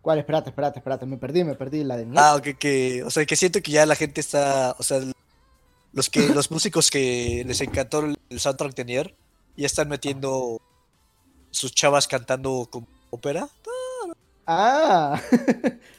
¿Cuál? 0.01 0.19
Espérate, 0.19 0.51
espérate, 0.51 0.81
espérate. 0.81 1.07
Me 1.07 1.19
perdí, 1.19 1.45
me 1.45 1.55
perdí. 1.55 1.85
La 1.85 1.97
de. 1.97 2.09
Ah, 2.17 2.35
ok, 2.35 2.59
que, 2.59 3.05
o 3.05 3.11
sea, 3.11 3.25
que 3.25 3.37
siento 3.37 3.63
que 3.63 3.71
ya 3.71 3.87
la 3.87 3.95
gente 3.95 4.21
está, 4.21 4.75
o 4.77 4.83
sea, 4.83 5.03
los 5.93 6.11
que, 6.11 6.31
los 6.31 6.51
músicos 6.51 6.91
que 6.91 7.45
les 7.47 7.61
encantó 7.61 8.01
el, 8.01 8.41
soundtrack 8.41 8.75
de 8.75 8.85
Nier, 8.85 9.17
ya 9.57 9.67
están 9.67 9.89
metiendo 9.89 10.61
sus 11.53 11.73
chavas 11.73 12.09
cantando 12.09 12.67
como 12.73 12.89
ópera, 13.11 13.49
Ah, 14.49 15.23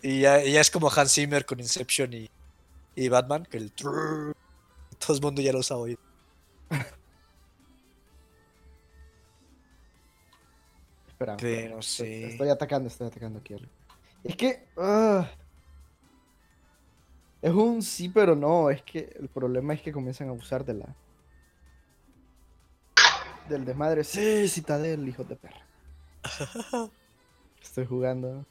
y 0.02 0.20
ya, 0.20 0.40
es 0.42 0.70
como 0.70 0.92
Hans 0.92 1.14
Zimmer 1.14 1.46
con 1.46 1.62
Inception 1.62 2.14
y, 2.14 2.30
y 2.98 3.08
Batman, 3.08 3.46
que 3.50 3.56
el 3.56 3.72
trrr, 3.72 4.36
todo 5.06 5.16
el 5.18 5.22
mundo 5.22 5.42
ya 5.42 5.52
lo 5.54 5.60
hoy. 5.78 5.98
espera. 11.08 11.38
Pero 11.38 11.80
Estoy, 11.80 12.08
sí. 12.08 12.24
estoy 12.24 12.50
atacando, 12.50 12.88
estoy 12.88 13.08
atacando 13.08 13.40
aquí. 13.40 13.54
algo. 13.54 13.68
Es 14.24 14.36
que. 14.36 14.68
ah, 14.78 15.30
es 17.42 17.52
un 17.52 17.82
sí, 17.82 18.10
pero 18.10 18.36
no. 18.36 18.70
Es 18.70 18.82
que 18.84 19.10
el 19.20 19.30
problema 19.30 19.74
es 19.74 19.82
que 19.82 19.92
comienzan 19.92 20.28
a 20.28 20.32
abusar 20.32 20.64
de 20.66 20.74
la. 20.76 20.96
Del 23.50 23.66
desmadre. 23.66 24.04
Sí, 24.04 24.48
citadel, 24.48 25.08
hijo 25.08 25.24
de 25.24 25.36
perra. 25.36 25.68
Estoy 27.62 27.86
jugando. 27.86 28.46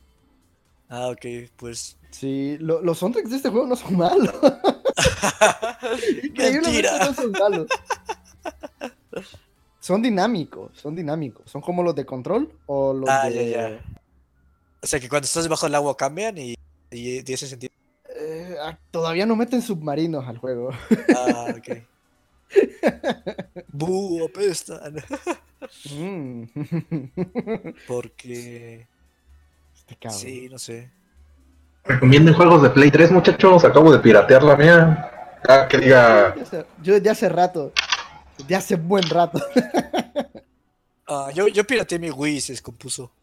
Ah, 0.88 1.08
ok, 1.08 1.24
pues. 1.56 1.98
Sí, 2.10 2.58
lo- 2.58 2.82
los 2.82 2.98
soundtracks 2.98 3.30
de 3.30 3.36
este 3.36 3.48
juego 3.48 3.66
no 3.66 3.76
son 3.76 3.96
malos. 3.96 4.34
Increíblemente 6.22 6.82
Mentira. 6.90 6.98
no 7.06 7.14
son. 7.14 7.68
Son 9.80 10.00
dinámicos, 10.00 10.70
son 10.80 10.94
dinámicos. 10.94 11.50
Son 11.50 11.60
como 11.60 11.82
los 11.82 11.92
de 11.96 12.06
control 12.06 12.52
o 12.66 12.92
los 12.94 13.10
Ah, 13.10 13.28
de. 13.28 13.50
ya, 13.50 13.70
ya. 13.70 13.80
O 14.80 14.86
sea 14.86 15.00
que 15.00 15.08
cuando 15.08 15.26
estás 15.26 15.42
debajo 15.42 15.66
del 15.66 15.74
agua 15.74 15.96
cambian 15.96 16.38
y, 16.38 16.54
y 16.92 17.18
ese 17.32 17.48
sentido. 17.48 17.72
Eh, 18.08 18.54
ah, 18.60 18.78
todavía 18.92 19.26
no 19.26 19.34
meten 19.34 19.60
submarinos 19.60 20.24
al 20.28 20.38
juego. 20.38 20.70
Ah, 21.16 21.46
ok. 21.58 21.78
¡Bú, 23.72 24.24
apestan! 24.24 25.02
Mm. 25.90 26.44
Porque. 27.88 28.86
Este 29.74 29.96
cabrón. 29.96 30.20
Sí, 30.20 30.48
no 30.48 30.58
sé. 30.60 30.90
Recomienden 31.84 32.34
juegos 32.34 32.62
de 32.62 32.70
Play 32.70 32.90
3, 32.90 33.10
muchachos. 33.12 33.64
Acabo 33.64 33.92
de 33.92 33.98
piratear 33.98 34.42
la 34.42 34.56
mía. 34.56 35.10
Ah, 35.48 35.66
que 35.68 35.78
diga. 35.78 36.34
Yo 36.82 36.94
desde 36.94 37.10
hace 37.10 37.28
rato. 37.28 37.72
Desde 38.38 38.54
hace 38.56 38.76
buen 38.76 39.08
rato. 39.08 39.40
Ah, 41.14 41.28
yo, 41.34 41.46
yo 41.48 41.64
pirateé 41.64 41.98
mi 41.98 42.10
Wii 42.10 42.36
y 42.36 42.40
se 42.40 42.52
descompuso. 42.54 43.10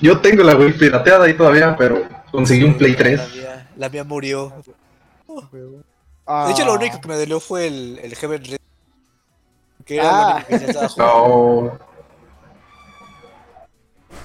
Yo 0.00 0.20
tengo 0.20 0.44
la 0.44 0.54
Wii 0.54 0.74
pirateada 0.74 1.24
ahí 1.24 1.34
todavía, 1.34 1.74
pero 1.76 2.04
conseguí 2.30 2.62
un 2.62 2.76
Play 2.76 2.92
La 2.92 2.98
3. 2.98 3.34
mía, 3.34 3.68
la 3.76 3.88
mía 3.88 4.04
murió. 4.04 4.52
Ah, 6.26 6.44
De 6.46 6.52
hecho, 6.52 6.64
lo 6.64 6.74
único 6.74 7.00
que 7.00 7.08
me 7.08 7.16
dolió 7.16 7.40
fue 7.40 7.66
el, 7.66 7.98
el 8.02 8.14
Heaven 8.14 8.44
Red. 8.44 8.58
Que 9.84 9.96
era 9.96 10.10
Ah. 10.10 10.28
lo 10.28 10.36
único 10.36 10.48
que 10.48 10.58
ya 10.58 10.66
estaba 10.86 10.88
jugando. 10.88 11.78
No. 11.80 11.85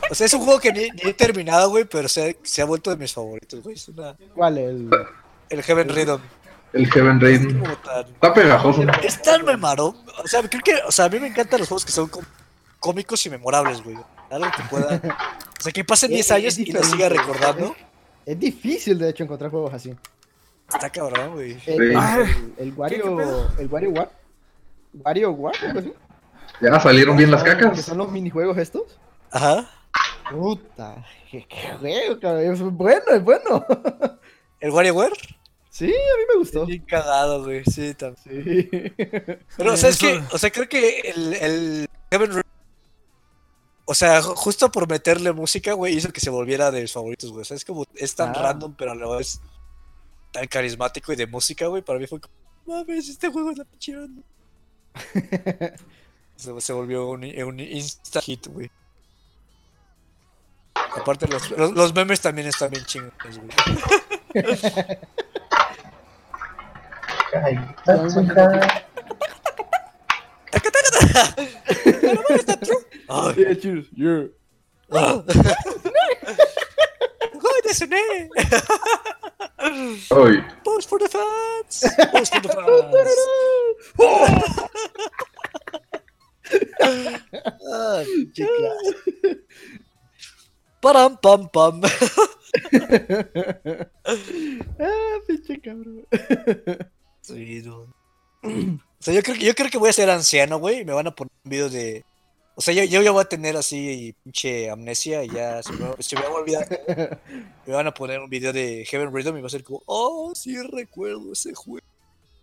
O 0.09 0.15
sea, 0.15 0.25
es 0.25 0.33
un 0.33 0.41
juego 0.43 0.59
que 0.59 0.71
ni, 0.73 0.89
ni 0.91 1.09
he 1.09 1.13
terminado, 1.13 1.69
güey, 1.69 1.85
pero 1.85 2.07
se, 2.09 2.29
ha- 2.31 2.35
se 2.43 2.61
ha 2.61 2.65
vuelto 2.65 2.89
de 2.89 2.97
mis 2.97 3.13
favoritos, 3.13 3.61
güey. 3.63 3.75
Es 3.75 3.87
una- 3.87 4.15
¿Cuál? 4.35 4.57
El... 4.57 4.89
el 5.49 5.63
Heaven 5.63 5.89
Rhythm. 5.89 6.19
El 6.73 6.87
Heaven 6.91 7.17
Es 7.17 7.21
Raid. 7.21 7.59
como 7.61 7.75
tan- 7.77 8.05
Está 8.05 8.33
pegajoso. 8.33 8.83
Es 9.03 9.21
tan 9.21 9.45
memorable. 9.45 9.93
O 10.23 10.27
sea, 10.27 10.41
creo 10.43 10.61
que, 10.63 10.75
o 10.87 10.91
sea, 10.91 11.05
a 11.05 11.09
mí 11.09 11.19
me 11.19 11.27
encantan 11.27 11.59
los 11.59 11.67
juegos 11.69 11.85
que 11.85 11.91
son 11.91 12.09
cómicos 12.79 13.25
y 13.25 13.29
memorables, 13.29 13.83
güey. 13.83 13.97
Algo 14.29 14.47
que 14.55 14.63
pueda. 14.69 15.01
O 15.59 15.61
sea, 15.61 15.71
que 15.71 15.83
pasen 15.83 16.11
Es- 16.13 16.15
10 16.15 16.25
es 16.25 16.31
años 16.31 16.57
y 16.59 16.71
lo 16.71 16.83
siga 16.83 17.09
recordando. 17.09 17.75
Es 18.25 18.39
difícil, 18.39 18.97
de 18.99 19.09
hecho, 19.09 19.23
encontrar 19.23 19.49
juegos 19.51 19.73
así. 19.73 19.93
Está 20.73 20.89
cabrón, 20.89 21.33
güey. 21.33 21.57
El, 21.65 21.81
el, 21.81 21.91
el, 21.91 22.53
el 22.57 22.73
Wario. 22.73 23.17
qué 23.57 23.61
el 23.63 23.67
Wario 23.67 23.89
War. 23.91 24.11
Wario 24.93 25.31
War. 25.31 25.53
¿Ya 26.61 26.79
salieron 26.79 27.17
bien 27.17 27.31
las 27.31 27.43
¿Que 27.43 27.49
cacas? 27.51 27.81
son 27.81 27.97
los 27.97 28.11
minijuegos 28.11 28.57
estos? 28.57 28.83
Ajá. 29.31 29.69
Puta, 30.31 31.05
qué, 31.29 31.45
qué 31.47 31.71
juego, 31.79 32.19
cabrón. 32.19 32.53
Es 32.53 32.61
bueno, 32.61 33.05
es 33.11 33.23
bueno. 33.23 33.65
¿El 34.59 34.71
WarioWare? 34.71 35.13
Sí, 35.69 35.85
a 35.85 35.87
mí 35.87 36.23
me 36.33 36.39
gustó. 36.39 36.65
Bien 36.65 36.83
cagado, 36.85 37.43
güey. 37.43 37.63
Sí, 37.65 37.93
también. 37.93 38.15
Sí. 38.23 38.69
Pero, 39.57 39.77
¿sabes 39.77 39.95
Eso- 39.95 40.07
qué? 40.07 40.21
O 40.35 40.37
sea, 40.37 40.51
creo 40.51 40.67
que 40.69 40.99
el, 40.99 41.33
el 41.33 41.89
Heaven 42.11 42.41
O 43.85 43.93
sea, 43.93 44.21
ju- 44.21 44.35
justo 44.35 44.71
por 44.71 44.87
meterle 44.89 45.31
música, 45.31 45.73
güey, 45.73 45.95
hizo 45.95 46.11
que 46.13 46.19
se 46.19 46.29
volviera 46.29 46.71
de 46.71 46.81
mis 46.81 46.91
favoritos, 46.93 47.29
güey. 47.31 47.41
O 47.41 47.45
sea, 47.45 47.57
es 47.57 47.65
como, 47.65 47.85
es 47.95 48.13
tan 48.15 48.29
Ah. 48.29 48.33
random, 48.41 48.75
pero 48.77 48.91
a 48.91 48.95
la 48.95 49.07
vez 49.17 49.41
tan 50.31 50.45
carismático 50.47 51.11
y 51.13 51.15
de 51.15 51.27
música, 51.27 51.67
güey. 51.67 51.81
Para 51.81 51.99
mí 51.99 52.07
fue 52.07 52.19
como, 52.19 52.33
mames, 52.65 53.09
este 53.09 53.29
juego 53.29 53.51
es 53.51 53.57
la 53.57 53.65
pinche 53.65 53.97
onda". 53.97 54.21
se, 56.35 56.61
se 56.61 56.73
volvió 56.73 57.09
un, 57.09 57.23
un 57.43 57.59
insta 57.59 58.21
hit, 58.21 58.47
güey. 58.47 58.69
Aparte, 60.95 61.27
los, 61.27 61.51
los, 61.51 61.71
los 61.71 61.93
memes 61.93 62.21
también 62.21 62.47
están 62.47 62.69
bien 62.69 62.85
Yeah, 73.37 73.53
cheers. 73.55 73.85
Yeah. 73.93 74.27
¡Oh! 74.91 75.23
Post 80.65 80.89
for 80.89 80.99
the 80.99 81.07
fans! 81.07 81.85
Post 82.11 82.33
for 82.33 82.41
the 82.41 82.49
fans! 82.49 82.67
Ah, 87.71 88.03
chica. 88.33 89.37
Param, 90.81 91.17
pam, 91.21 91.47
pam. 91.49 91.81
Ah, 94.79 95.15
pinche 95.27 95.59
cabrón. 95.61 96.05
Sí, 97.21 97.61
no. 97.63 97.87
O 98.43 99.03
sea, 99.03 99.13
yo 99.13 99.21
creo, 99.23 99.35
que- 99.37 99.45
yo 99.45 99.53
creo 99.55 99.69
que 99.69 99.77
voy 99.77 99.89
a 99.89 99.93
ser 99.93 100.09
anciano, 100.09 100.59
güey, 100.59 100.79
y 100.81 100.85
me 100.85 100.93
van 100.93 101.07
a 101.07 101.11
poner 101.15 101.31
un 101.43 101.49
video 101.49 101.69
de... 101.69 102.03
O 102.55 102.61
sea, 102.61 102.73
yo, 102.73 102.83
yo 102.83 103.01
ya 103.01 103.11
voy 103.11 103.21
a 103.21 103.29
tener 103.29 103.55
así 103.55 104.13
pinche 104.23 104.69
amnesia 104.69 105.23
y 105.23 105.29
ya 105.29 105.63
se 105.63 105.71
me, 105.73 105.89
se 105.99 106.15
me 106.17 106.21
va 106.23 106.27
a 106.27 106.33
olvidar. 106.33 106.67
Me 107.65 107.73
van 107.73 107.87
a 107.87 107.93
poner 107.93 108.19
un 108.19 108.29
video 108.29 108.51
de 108.51 108.85
Heaven 108.85 109.13
Rhythm 109.13 109.37
y 109.37 109.41
va 109.41 109.47
a 109.47 109.49
ser 109.49 109.63
como, 109.63 109.81
oh, 109.85 110.33
sí 110.35 110.57
recuerdo 110.61 111.31
ese 111.31 111.53
juego. 111.53 111.85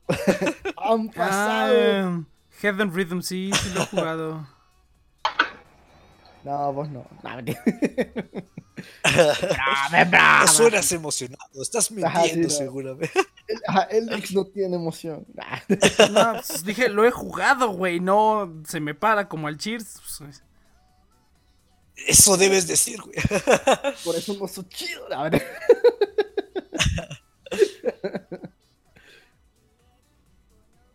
Han 0.76 1.08
pasado. 1.10 1.74
Ah, 1.76 2.22
Heaven 2.60 2.92
Rhythm, 2.94 3.20
sí, 3.20 3.50
sí 3.52 3.70
lo 3.74 3.82
he 3.82 3.86
jugado. 3.86 4.48
No, 6.44 6.72
vos 6.72 6.88
no. 6.88 7.04
No, 7.22 7.30
suenas 10.48 10.90
emocionado, 10.92 11.62
estás 11.62 11.90
Ajá, 12.04 12.22
sí, 12.22 12.36
mintiendo 12.36 12.48
no. 12.48 12.54
seguramente. 12.54 13.12
Ajá, 13.66 13.82
el 13.84 14.12
ex 14.12 14.32
no 14.32 14.44
tiene 14.46 14.76
emoción. 14.76 15.26
Ah, 15.40 15.60
No, 16.10 16.32
pues, 16.34 16.64
dije, 16.64 16.88
lo 16.88 17.04
he 17.04 17.10
jugado, 17.10 17.70
güey. 17.70 17.98
No 18.00 18.62
se 18.66 18.80
me 18.80 18.94
para 18.94 19.28
como 19.28 19.48
al 19.48 19.58
Cheers. 19.58 20.00
pues, 20.18 20.42
Eso 22.06 22.36
debes 22.36 22.66
decir, 22.68 23.00
güey. 23.02 23.16
Por 24.04 24.14
eso 24.16 24.34
no 24.38 24.46
soy 24.46 24.64
chido. 24.68 25.12
A 25.12 25.28
ver. 25.28 25.44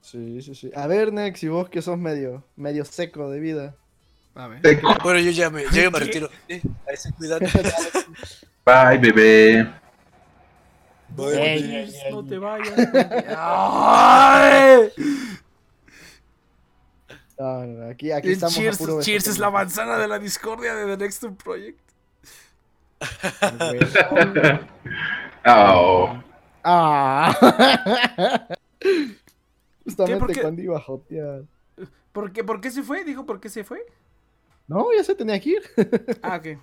Sí, 0.01 0.41
sí, 0.41 0.55
sí. 0.55 0.71
A 0.75 0.87
ver, 0.87 1.13
Nex, 1.13 1.43
y 1.43 1.47
vos 1.47 1.69
que 1.69 1.81
sos 1.81 1.97
medio, 1.97 2.43
medio 2.55 2.85
seco 2.85 3.29
de 3.29 3.39
vida. 3.39 3.75
A 4.35 4.47
ver. 4.47 4.61
seco. 4.61 4.95
Bueno, 5.03 5.19
yo 5.19 5.31
ya 5.31 5.49
me, 5.49 5.63
yo 5.63 5.69
ya 5.81 5.89
me 5.89 5.99
retiro. 5.99 6.29
Eh, 6.47 6.61
ahí 6.87 6.97
se 6.97 7.11
cuidan. 7.13 7.39
Bye, 8.65 8.97
bebé. 8.99 9.73
Ey, 11.17 11.75
ey. 11.75 11.93
no 12.11 12.25
te 12.25 12.37
vayas. 12.39 12.73
¡Ay! 13.37 14.89
No, 17.37 17.65
no, 17.65 17.67
no, 17.67 17.89
aquí, 17.89 18.11
aquí 18.11 18.27
El 18.27 18.33
estamos. 18.33 18.55
a 18.55 18.59
Cheers, 18.59 18.77
puro 18.77 19.01
Cheers 19.01 19.27
es 19.27 19.37
la 19.39 19.49
manzana 19.51 19.97
de 19.97 20.07
la 20.07 20.17
discordia 20.19 20.73
de 20.75 20.95
The 20.95 21.03
Next 21.03 21.23
Project. 21.43 21.79
Oh. 25.45 26.19
Ah. 26.65 27.35
Justamente 29.83 30.19
¿Por 30.19 30.33
qué? 30.33 30.41
cuando 30.41 30.61
iba 30.61 30.77
a 30.77 30.81
jotear. 30.81 31.41
¿Por 32.13 32.31
qué, 32.31 32.45
¿Por 32.45 32.61
qué 32.61 32.71
se 32.71 32.83
fue? 32.83 33.03
Dijo, 33.03 33.25
¿por 33.25 33.41
qué 33.41 33.49
se 33.49 33.65
fue? 33.65 33.85
No, 34.67 34.87
ya 34.95 35.03
se 35.03 35.15
tenía 35.15 35.39
que 35.39 35.49
ir. 35.49 35.61
Ah, 36.23 36.37
ok. 36.37 36.57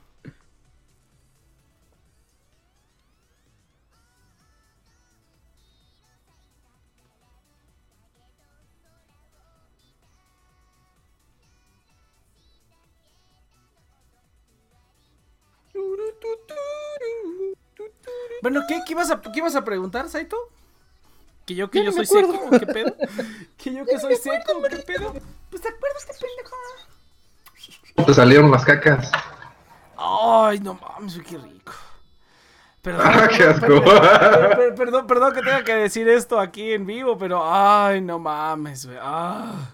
Bueno, 18.43 18.62
¿qué, 18.66 18.81
qué, 18.86 18.93
ibas 18.93 19.10
a, 19.10 19.20
¿qué 19.20 19.31
ibas 19.35 19.55
a 19.55 19.64
preguntar, 19.64 20.09
Saito? 20.09 20.36
¿Que 21.47 21.55
yo 21.55 21.70
que 21.70 21.85
yo 21.85 21.93
soy 21.93 22.05
acuerdo. 22.05 22.32
seco? 22.32 22.47
¿o 22.47 22.59
¿Qué 22.59 22.66
pedo? 22.66 22.97
¿Que 23.59 23.74
yo 23.74 23.85
que 23.85 23.98
soy 23.98 24.16
seco? 24.16 24.59
¿o 24.59 24.62
¿Qué 24.62 24.77
pedo? 24.78 25.12
Pues 25.51 25.62
te 25.62 25.68
acuerdas, 25.68 26.06
qué 26.06 26.12
pendejo. 26.12 26.56
Te 28.06 28.14
salieron 28.14 28.51
las 28.51 28.64
cacas. 28.64 29.10
Ay, 29.97 30.59
no 30.60 30.74
mames, 30.74 31.18
qué 31.27 31.36
rico. 31.39 31.72
Perdón, 32.82 33.06
Ah, 33.10 33.28
qué 33.28 33.44
asco. 33.44 33.82
perdón, 34.77 35.06
perdón 35.06 35.35
que 35.35 35.40
tenga 35.43 35.62
que 35.64 35.74
decir 35.74 36.09
esto 36.09 36.40
aquí 36.40 36.72
en 36.72 36.86
vivo, 36.86 37.16
pero 37.18 37.43
ay, 37.44 38.01
no 38.01 38.18
mames, 38.18 38.86
güey. 38.86 38.98
Ah, 39.01 39.70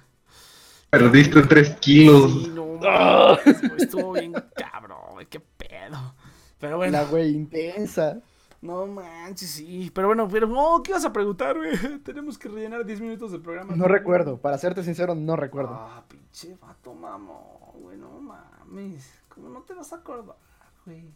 Perdiste 0.90 1.42
3 1.42 1.76
kilos. 1.76 2.32
sí, 2.32 2.52
no 2.54 2.66
mames, 2.80 3.62
estuvo 3.78 4.12
bien 4.12 4.32
cabrón, 4.54 4.98
güey, 5.12 5.26
qué 5.26 5.40
pedo. 5.40 6.14
Pero 6.58 6.78
bueno, 6.78 6.92
La 6.98 7.04
güey 7.04 7.30
intensa. 7.34 8.18
no 8.62 8.86
manches, 8.86 9.50
sí. 9.50 9.90
Pero 9.94 10.08
bueno, 10.08 10.26
pero 10.28 10.46
no, 10.48 10.82
¿qué 10.82 10.92
ibas 10.92 11.04
a 11.04 11.12
preguntar, 11.12 11.56
güey? 11.56 11.76
Tenemos 12.04 12.38
que 12.38 12.48
rellenar 12.48 12.84
10 12.84 13.00
minutos 13.00 13.30
del 13.30 13.40
programa. 13.42 13.76
No 13.76 13.86
recuerdo, 13.86 14.38
para 14.38 14.58
serte 14.58 14.82
sincero, 14.82 15.14
no 15.14 15.36
recuerdo. 15.36 15.74
Ah, 15.74 16.02
pinche 16.08 16.56
vato 16.60 16.94
mamón, 16.94 17.65
güey, 17.76 17.96
no 17.96 18.20
mames. 18.20 19.10
¿Cómo 19.28 19.48
no 19.48 19.62
te 19.62 19.74
vas 19.74 19.92
a 19.92 19.96
acordar, 19.96 20.36
güey? 20.84 21.14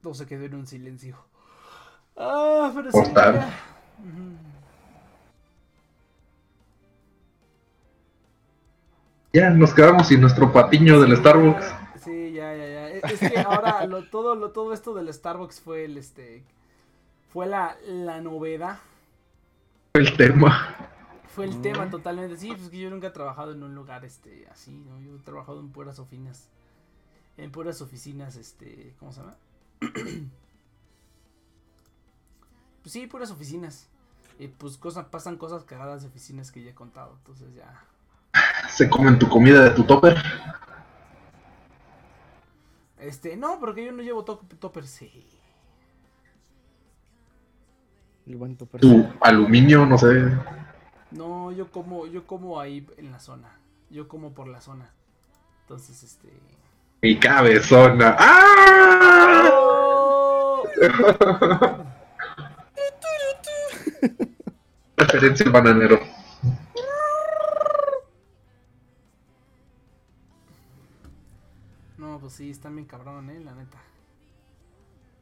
Todo 0.00 0.14
se 0.14 0.26
quedó 0.26 0.44
en 0.44 0.54
un 0.54 0.66
silencio. 0.66 1.16
Ah, 2.16 2.70
pero 2.74 2.92
sí. 2.92 2.98
Ya. 9.32 9.50
Nos 9.50 9.74
quedamos 9.74 10.06
sin 10.08 10.20
nuestro 10.20 10.52
patiño 10.52 11.00
del 11.00 11.16
Starbucks. 11.16 11.74
Sí, 12.02 12.32
ya, 12.32 12.54
ya, 12.54 12.66
ya. 12.68 12.88
Es 12.88 13.20
es 13.20 13.32
que 13.32 13.38
ahora 13.40 13.84
lo, 13.86 14.04
todo, 14.04 14.34
lo, 14.34 14.52
todo 14.52 14.72
esto 14.72 14.94
del 14.94 15.12
Starbucks 15.12 15.60
fue 15.60 15.84
el 15.84 15.98
este. 15.98 16.44
Fue 17.32 17.46
la, 17.46 17.76
la 17.84 18.20
novedad. 18.20 18.78
El 19.96 20.16
tema. 20.16 20.76
Fue 21.34 21.46
el 21.46 21.62
tema 21.62 21.88
totalmente. 21.88 22.36
Sí, 22.36 22.52
pues 22.54 22.68
que 22.68 22.78
yo 22.78 22.90
nunca 22.90 23.06
he 23.06 23.10
trabajado 23.10 23.52
en 23.52 23.62
un 23.62 23.74
lugar 23.74 24.04
este 24.04 24.46
así, 24.50 24.72
¿no? 24.72 25.00
Yo 25.00 25.16
he 25.16 25.18
trabajado 25.20 25.60
en 25.60 25.70
puras 25.70 25.98
oficinas. 25.98 26.50
En 27.38 27.50
puras 27.50 27.80
oficinas, 27.80 28.36
este. 28.36 28.94
¿Cómo 28.98 29.12
se 29.12 29.20
llama? 29.20 29.36
pues 32.82 32.92
sí, 32.92 33.06
puras 33.06 33.30
oficinas. 33.30 33.88
Y 34.38 34.48
pues 34.48 34.76
cosas, 34.76 35.06
pasan 35.06 35.38
cosas 35.38 35.64
cagadas 35.64 36.02
de 36.02 36.08
oficinas 36.08 36.52
que 36.52 36.62
ya 36.62 36.72
he 36.72 36.74
contado. 36.74 37.14
Entonces 37.18 37.54
ya. 37.54 37.82
Se 38.68 38.90
comen 38.90 39.18
tu 39.18 39.30
comida 39.30 39.64
de 39.64 39.70
tu 39.70 39.84
topper. 39.84 40.22
Este, 42.98 43.36
no, 43.36 43.58
porque 43.60 43.84
yo 43.84 43.92
no 43.92 44.02
llevo 44.02 44.24
to 44.24 44.40
topper, 44.58 44.86
sí. 44.86 45.26
El 48.26 48.36
buen 48.36 48.56
topper. 48.56 48.80
Tu 48.80 49.08
aluminio, 49.20 49.86
no 49.86 49.96
sé. 49.96 50.32
No, 51.12 51.52
yo 51.52 51.70
como, 51.70 52.06
yo 52.06 52.26
como 52.26 52.58
ahí 52.58 52.84
en 52.96 53.12
la 53.12 53.20
zona. 53.20 53.56
Yo 53.88 54.08
como 54.08 54.34
por 54.34 54.48
la 54.48 54.60
zona. 54.60 54.90
Entonces, 55.62 56.02
este. 56.02 56.28
Mi 57.02 57.16
cabezona. 57.18 58.16
¡Ah! 58.18 59.50
¡Oh! 59.52 60.64
Referencia 64.96 65.46
al 65.46 65.52
bananero. 65.52 66.00
No, 71.96 72.18
pues 72.18 72.32
sí, 72.32 72.50
están 72.50 72.74
bien 72.74 72.86
cabrón, 72.86 73.30
eh, 73.30 73.38
la 73.40 73.54
neta. 73.54 73.78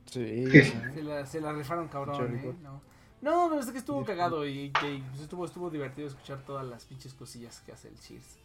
Sí. 0.06 0.50
Se 0.50 1.02
la, 1.02 1.26
se 1.26 1.40
la 1.40 1.52
rifaron 1.52 1.88
cabrón, 1.88 2.16
Cherry 2.16 2.38
eh. 2.38 2.54
No, 2.62 2.80
no 3.24 3.48
pero 3.48 3.60
es 3.60 3.70
que 3.70 3.78
estuvo 3.78 4.04
cagado 4.04 4.46
y 4.46 4.70
que 4.70 5.02
pues, 5.10 5.22
estuvo, 5.22 5.46
estuvo 5.46 5.70
divertido 5.70 6.08
escuchar 6.08 6.38
todas 6.46 6.66
las 6.66 6.84
pinches 6.84 7.14
cosillas 7.14 7.62
que 7.64 7.72
hace 7.72 7.88
el 7.88 7.98
Cheers. 7.98 8.36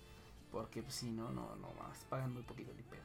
Porque 0.51 0.81
pues 0.81 0.95
sí, 0.95 1.11
no, 1.11 1.23
no, 1.29 1.47
no 1.61 1.67
más, 1.83 1.97
pagan 2.09 2.33
muy 2.33 2.41
poquito 2.43 2.71
ni 2.75 2.81
pedo. 2.83 3.01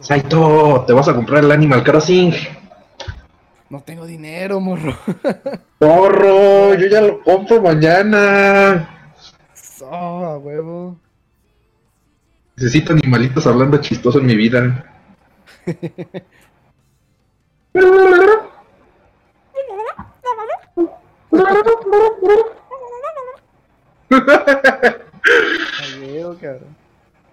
Saito, 0.00 0.84
te 0.86 0.92
vas 0.92 1.08
a 1.08 1.14
comprar 1.14 1.44
el 1.44 1.52
Animal 1.52 1.84
Crossing. 1.84 2.34
No 3.70 3.80
tengo 3.80 4.04
dinero, 4.04 4.60
morro. 4.60 4.94
Porro, 5.78 6.74
yo 6.74 6.86
ya 6.88 7.00
lo 7.00 7.22
compro 7.22 7.62
mañana. 7.62 9.10
Oh, 9.80 10.24
a 10.24 10.38
huevo. 10.38 10.98
Necesito 12.56 12.92
animalitos 12.92 13.46
hablando 13.46 13.78
chistoso 13.78 14.18
en 14.18 14.26
mi 14.26 14.36
vida. 14.36 14.90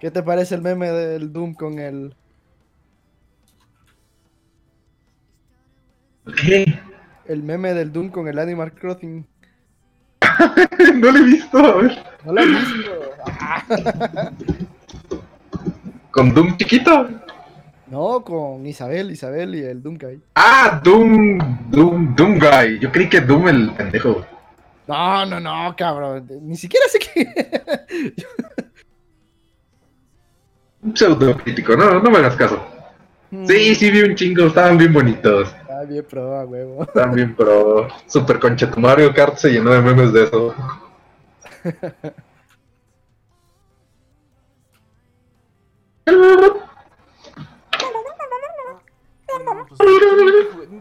¿Qué 0.01 0.09
te 0.09 0.23
parece 0.23 0.55
el 0.55 0.63
meme 0.63 0.89
del 0.89 1.31
Doom 1.31 1.53
con 1.53 1.77
el. 1.77 2.15
¿Qué? 6.41 6.65
El 7.27 7.43
meme 7.43 7.76
del 7.76 7.93
Doom 7.93 8.09
con 8.09 8.27
el 8.27 8.39
Animal 8.39 8.73
Crossing? 8.73 9.27
No 10.95 11.11
lo 11.11 11.19
he 11.19 11.23
visto, 11.23 11.57
a 11.59 11.76
ver. 11.77 12.03
¿No 12.26 12.34
lo 12.34 12.41
has 12.41 12.47
visto? 12.47 12.91
¿Con 16.09 16.34
Doom 16.34 16.57
chiquito? 16.57 17.09
No, 17.91 18.23
con 18.23 18.65
Isabel, 18.65 19.11
Isabel 19.11 19.53
y 19.53 19.65
el 19.65 19.84
Doom 19.84 19.97
Guy. 19.97 20.22
Ah, 20.35 20.80
Doom, 20.81 21.38
Doom, 21.69 22.15
Doom 22.15 22.39
Guy. 22.39 22.80
Yo 22.80 22.89
creí 22.89 23.09
que 23.09 23.19
Doom 23.19 23.49
el 23.49 23.69
pendejo. 23.72 24.26
No, 24.88 25.26
no, 25.26 25.41
no, 25.41 25.76
cabrón. 25.76 26.26
Ni 26.41 26.55
siquiera 26.55 26.85
sé 26.88 26.99
qué. 26.99 27.27
Un 30.84 30.95
pseudo 30.95 31.35
crítico, 31.35 31.76
no, 31.76 31.99
no 31.99 32.09
me 32.09 32.19
hagas 32.19 32.38
caso. 32.38 32.65
Sí, 33.45 33.76
sí 33.76 33.91
vi 33.91 34.03
un 34.03 34.15
chingo, 34.15 34.45
estaban 34.45 34.77
bien 34.77 34.93
bonitos. 34.93 35.53
Ah, 35.69 35.84
bien 35.85 36.05
pro, 36.09 36.39
a 36.39 36.45
huevo. 36.45 36.84
Estaban 36.84 37.13
bien 37.13 37.35
pro. 37.35 37.89
Super 38.07 38.39
concha, 38.39 38.72
tu 38.72 38.80
Mario 38.80 39.13
Kart 39.13 39.35
se 39.35 39.49
llenó 39.49 39.72
de 39.72 39.81
memes 39.81 40.13
de 40.13 40.23
eso. 40.23 40.55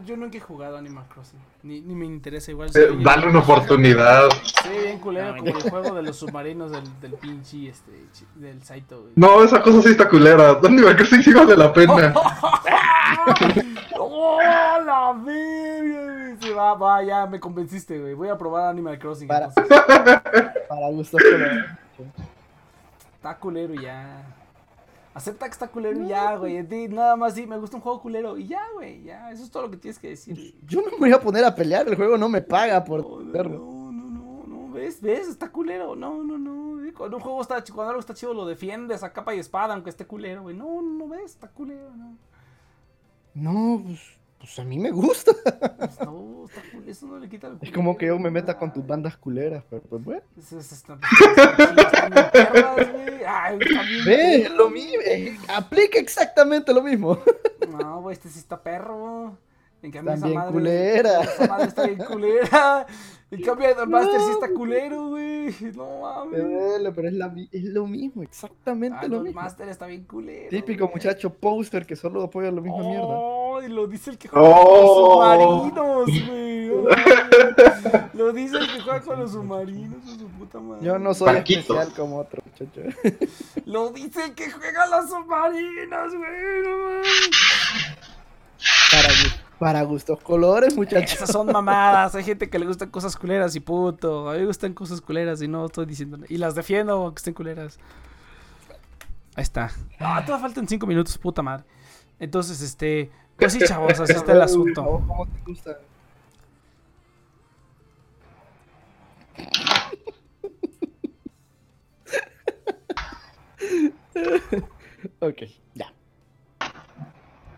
yo 0.05 0.17
nunca 0.17 0.37
he 0.37 0.41
jugado 0.41 0.77
Animal 0.77 1.05
Crossing. 1.13 1.39
Ni, 1.63 1.81
ni 1.81 1.95
me 1.95 2.05
interesa 2.05 2.51
igual. 2.51 2.69
Eh, 2.75 2.97
Dale 3.03 3.27
una 3.27 3.39
oportunidad. 3.39 4.29
Ve 4.69 4.83
bien 4.83 4.99
culero 4.99 5.35
como 5.37 5.57
el 5.57 5.69
juego 5.69 5.95
de 5.95 6.03
los 6.03 6.15
submarinos 6.17 6.71
del, 6.71 6.83
del 7.01 7.13
pinche 7.13 7.67
este, 7.69 7.91
del 8.35 8.63
Saito, 8.63 9.01
güey. 9.01 9.13
No, 9.15 9.43
esa 9.43 9.61
cosa 9.61 9.81
sí 9.81 9.89
está 9.89 10.07
culera. 10.09 10.59
Animal 10.63 10.95
Crossing 10.95 11.23
sí 11.23 11.33
vale 11.33 11.55
la 11.57 11.71
pena. 11.73 12.13
¡Oh, 13.97 14.39
la 14.85 15.13
verga! 15.23 16.37
Se 16.41 16.53
va, 16.53 16.73
va, 16.73 17.03
ya 17.03 17.25
me 17.27 17.39
convenciste, 17.39 17.99
güey. 17.99 18.13
Voy 18.13 18.29
a 18.29 18.37
probar 18.37 18.69
Animal 18.69 18.97
Crossing. 18.97 19.27
Para- 19.27 19.45
entonces. 19.47 19.77
Para 20.69 20.87
gustos 20.89 21.21
colores. 21.21 21.65
Está 23.15 23.35
culero 23.37 23.73
ya. 23.75 24.23
Acepta 25.13 25.45
que 25.45 25.51
está 25.51 25.67
culero 25.67 26.01
y 26.03 26.07
ya, 26.07 26.35
güey. 26.37 26.63
Nada 26.89 27.15
más 27.17 27.33
sí, 27.33 27.45
me 27.45 27.57
gusta 27.57 27.75
un 27.75 27.81
juego 27.83 28.01
culero. 28.01 28.37
Y 28.37 28.47
ya, 28.47 28.61
güey, 28.73 29.03
ya. 29.03 29.29
Eso 29.31 29.43
es 29.43 29.51
todo 29.51 29.63
lo 29.63 29.71
que 29.71 29.77
tienes 29.77 29.99
que 29.99 30.09
decir. 30.09 30.55
Yo 30.65 30.81
no 30.81 30.91
me 30.91 30.97
voy 30.97 31.11
a 31.11 31.19
poner 31.19 31.43
a 31.43 31.53
pelear, 31.53 31.87
el 31.87 31.95
juego 31.95 32.17
no 32.17 32.29
me 32.29 32.41
paga 32.41 32.83
por 32.83 33.01
No, 33.01 33.19
no, 33.19 33.31
verlo. 33.31 33.57
no, 33.59 33.91
no, 33.91 34.09
no, 34.09 34.43
no, 34.47 34.73
¿ves? 34.73 35.01
¿Ves? 35.01 35.27
Está 35.27 35.49
culero. 35.51 35.95
No, 35.95 36.23
no, 36.23 36.37
no. 36.37 36.61
Cuando 36.97 37.17
un 37.17 37.23
juego 37.23 37.41
está, 37.41 37.57
ch- 37.63 37.73
cuando 37.73 37.89
algo 37.91 37.99
está 37.99 38.13
chido, 38.13 38.33
lo 38.33 38.45
defiendes 38.45 39.01
a 39.03 39.11
capa 39.13 39.33
y 39.35 39.39
espada, 39.39 39.73
aunque 39.73 39.89
esté 39.89 40.05
culero, 40.05 40.43
güey. 40.43 40.55
No, 40.55 40.81
no, 40.81 40.93
no, 40.93 41.07
¿ves? 41.07 41.31
Está 41.31 41.47
culero, 41.49 41.89
no. 41.95 42.15
No, 43.33 43.81
pues, 43.85 43.99
pues 44.41 44.57
a 44.57 44.63
mí 44.63 44.79
me 44.79 44.89
gusta. 44.89 45.31
Pues 45.77 45.99
no, 46.01 46.45
está 46.45 46.61
culero. 46.71 46.91
Eso 46.91 47.05
no 47.05 47.19
le 47.19 47.29
quita 47.29 47.47
el 47.47 47.57
Es 47.61 47.71
como 47.71 47.95
que 47.95 48.07
yo 48.07 48.17
me 48.17 48.31
meta 48.31 48.57
con 48.57 48.73
tus 48.73 48.85
bandas 48.85 49.15
culeras, 49.15 49.63
pero 49.69 49.83
pues 49.83 50.03
bueno. 50.03 50.21
Es, 50.35 50.51
es, 50.51 50.71
está, 50.71 50.97
están 50.99 52.11
bien 52.11 52.25
perras, 52.31 52.91
güey. 52.91 53.23
Ay, 53.25 53.59
está 53.61 53.83
bien 53.83 54.05
Ve, 54.05 54.49
lo 54.49 54.69
mismo, 54.71 55.01
eh, 55.05 55.37
aplica 55.47 55.99
exactamente 55.99 56.73
lo 56.73 56.81
mismo. 56.81 57.19
No, 57.69 58.01
güey, 58.01 58.13
este 58.13 58.29
sí 58.29 58.39
está 58.39 58.61
perro. 58.61 59.37
En 59.83 59.91
cambio, 59.91 60.13
esa 60.13 60.27
madre. 60.27 60.51
culera. 60.51 61.21
Esa 61.21 61.47
madre 61.47 61.67
está 61.67 61.85
bien 61.85 61.99
culera. 61.99 62.87
En 63.31 63.41
cambio, 63.41 63.73
Don 63.75 63.89
Master 63.89 64.19
sí 64.19 64.31
está 64.31 64.49
culero, 64.53 65.07
güey. 65.07 65.55
No 65.75 66.25
Me 66.29 66.37
mames. 66.43 66.91
pero 66.93 67.07
es, 67.07 67.13
la 67.13 67.29
mi- 67.29 67.47
es 67.51 67.63
lo 67.63 67.87
mismo, 67.87 68.21
exactamente 68.23 68.97
Ah, 69.01 69.07
lo 69.07 69.15
Don 69.17 69.23
mismo. 69.23 69.41
Master 69.41 69.69
está 69.69 69.85
bien 69.87 70.03
culero. 70.03 70.49
Típico 70.49 70.85
güey. 70.85 70.95
muchacho 70.95 71.33
poster 71.33 71.85
que 71.85 71.95
solo 71.95 72.23
apoya 72.23 72.51
la 72.51 72.59
misma 72.61 72.79
mierda. 72.83 73.05
Oh, 73.07 73.61
y 73.61 73.69
lo 73.69 73.87
dice 73.87 74.11
el 74.11 74.17
que 74.17 74.27
juega 74.27 74.49
Oh. 74.49 74.65
con 74.65 74.81
los 74.81 74.95
submarinos, 74.97 76.05
güey. 76.05 76.69
Oh, 76.69 76.81
güey. 76.81 76.95
lo 78.13 78.33
dice 78.33 78.57
el 78.57 78.67
que 78.67 78.81
juega 78.81 79.01
con 79.01 79.19
los 79.19 79.31
submarinos, 79.31 80.03
su 80.19 80.27
puta 80.27 80.59
madre. 80.59 80.85
Yo 80.85 80.99
no 80.99 81.13
soy 81.13 81.33
Paquito. 81.33 81.59
especial 81.61 81.93
como 81.95 82.19
otro 82.19 82.43
muchacho. 82.45 82.81
Lo 83.65 83.89
dice 83.91 84.25
el 84.25 84.35
que 84.35 84.51
juega 84.51 84.83
a 84.83 84.87
los 85.01 85.09
submarinos, 85.09 86.15
güey. 86.15 86.61
No 86.63 86.77
mames. 86.77 87.31
Para, 88.91 89.07
para 89.61 89.83
gustos 89.83 90.19
colores, 90.23 90.75
muchachos. 90.75 91.13
Esas 91.13 91.31
son 91.31 91.45
mamadas. 91.45 92.15
Hay 92.15 92.23
gente 92.23 92.49
que 92.49 92.57
le 92.57 92.65
gustan 92.65 92.89
cosas 92.89 93.15
culeras 93.15 93.55
y 93.55 93.59
punto. 93.59 94.27
A 94.27 94.33
mí 94.33 94.39
me 94.39 94.47
gustan 94.47 94.73
cosas 94.73 95.01
culeras 95.01 95.39
y 95.43 95.47
no 95.47 95.67
estoy 95.67 95.85
diciendo. 95.85 96.17
Y 96.29 96.37
las 96.37 96.55
defiendo 96.55 96.93
aunque 96.93 97.19
estén 97.19 97.35
culeras. 97.35 97.77
Ahí 99.35 99.43
está. 99.43 99.69
Ah, 99.99 100.23
todavía 100.25 100.47
faltan 100.47 100.67
cinco 100.67 100.87
minutos, 100.87 101.15
puta 101.19 101.43
madre. 101.43 101.63
Entonces, 102.17 102.59
este. 102.63 103.11
Pues 103.37 103.53
sí, 103.53 103.59
chavos, 103.67 103.99
así 103.99 104.13
está 104.13 104.31
el 104.31 104.41
asunto. 104.41 104.83
¿Cómo 104.83 105.27
te 105.27 105.43
gusta? 105.45 105.77
ok, 115.19 115.43
ya. 115.75 115.93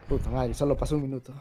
Puta 0.09 0.29
madre, 0.29 0.53
solo 0.53 0.75
pasó 0.75 0.97
un 0.97 1.03
minuto. 1.03 1.33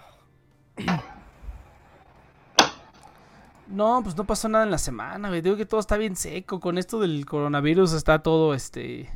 No, 3.68 4.00
pues 4.02 4.16
no 4.16 4.24
pasó 4.24 4.48
nada 4.48 4.64
en 4.64 4.70
la 4.70 4.78
semana, 4.78 5.28
güey. 5.28 5.40
Digo 5.40 5.56
que 5.56 5.64
todo 5.66 5.80
está 5.80 5.96
bien 5.96 6.14
seco. 6.16 6.60
Con 6.60 6.76
esto 6.78 7.00
del 7.00 7.24
coronavirus 7.24 7.92
está 7.94 8.22
todo, 8.22 8.52
este. 8.54 9.08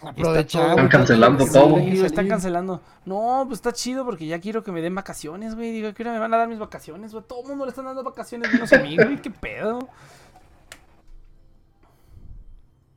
Aprovechamos. 0.00 0.70
Están 0.70 0.88
cancelando 0.88 1.44
todo. 1.46 1.78
están 1.78 2.28
cancelando. 2.28 2.80
No, 3.04 3.44
pues 3.46 3.58
está 3.58 3.72
chido 3.72 4.04
porque 4.04 4.26
ya 4.26 4.40
quiero 4.40 4.62
que 4.62 4.72
me 4.72 4.80
den 4.80 4.94
vacaciones, 4.94 5.54
güey. 5.54 5.70
Digo, 5.72 5.92
que 5.92 6.02
ahora 6.02 6.12
me 6.14 6.18
van 6.18 6.32
a 6.32 6.38
dar 6.38 6.48
mis 6.48 6.58
vacaciones, 6.58 7.12
güey. 7.12 7.24
Todo 7.26 7.42
el 7.42 7.48
mundo 7.50 7.64
le 7.66 7.70
están 7.70 7.84
dando 7.84 8.02
vacaciones 8.02 8.52
menos 8.52 8.72
a 8.72 8.78
mí, 8.78 8.96
güey. 8.96 9.20
¿Qué 9.20 9.30
pedo? 9.30 9.88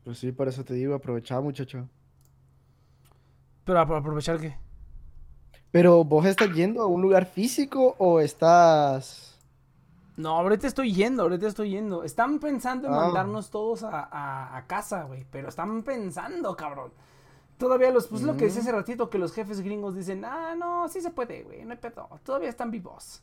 Pues 0.06 0.20
sí, 0.20 0.32
por 0.32 0.48
eso 0.48 0.64
te 0.64 0.74
digo, 0.74 0.96
aprovechá, 0.96 1.40
muchacho. 1.42 1.90
Pero 3.66 3.80
apro- 3.80 3.98
aprovechar 4.00 4.40
que. 4.40 4.56
Pero 5.78 6.04
vos 6.04 6.26
estás 6.26 6.52
yendo 6.56 6.82
a 6.82 6.88
un 6.88 7.04
lugar 7.04 7.28
físico 7.28 7.94
o 8.00 8.20
estás. 8.20 9.38
No, 10.16 10.30
ahorita 10.40 10.66
estoy 10.66 10.92
yendo, 10.92 11.22
ahorita 11.22 11.46
estoy 11.46 11.70
yendo. 11.70 12.04
Están 12.04 12.40
pensando 12.40 12.88
en 12.88 12.96
Ah. 12.96 13.02
mandarnos 13.02 13.52
todos 13.52 13.84
a, 13.84 14.00
a- 14.12 14.58
a 14.58 14.66
casa, 14.66 15.04
güey. 15.04 15.28
Pero 15.32 15.50
están 15.50 15.84
pensando, 15.84 16.56
cabrón. 16.56 16.92
Todavía 17.60 17.92
los, 17.92 18.08
pues 18.08 18.24
lo 18.24 18.36
que 18.36 18.46
decía 18.46 18.62
hace 18.62 18.72
ratito, 18.72 19.08
que 19.12 19.20
los 19.20 19.34
jefes 19.34 19.62
gringos 19.62 19.94
dicen, 19.96 20.26
ah, 20.26 20.56
no, 20.58 20.90
sí 20.90 21.00
se 21.00 21.12
puede, 21.12 21.44
güey, 21.44 21.64
no 21.64 21.74
hay 21.74 21.78
pedo. 21.78 22.10
Todavía 22.24 22.50
están 22.50 22.72
vivos. 22.72 23.22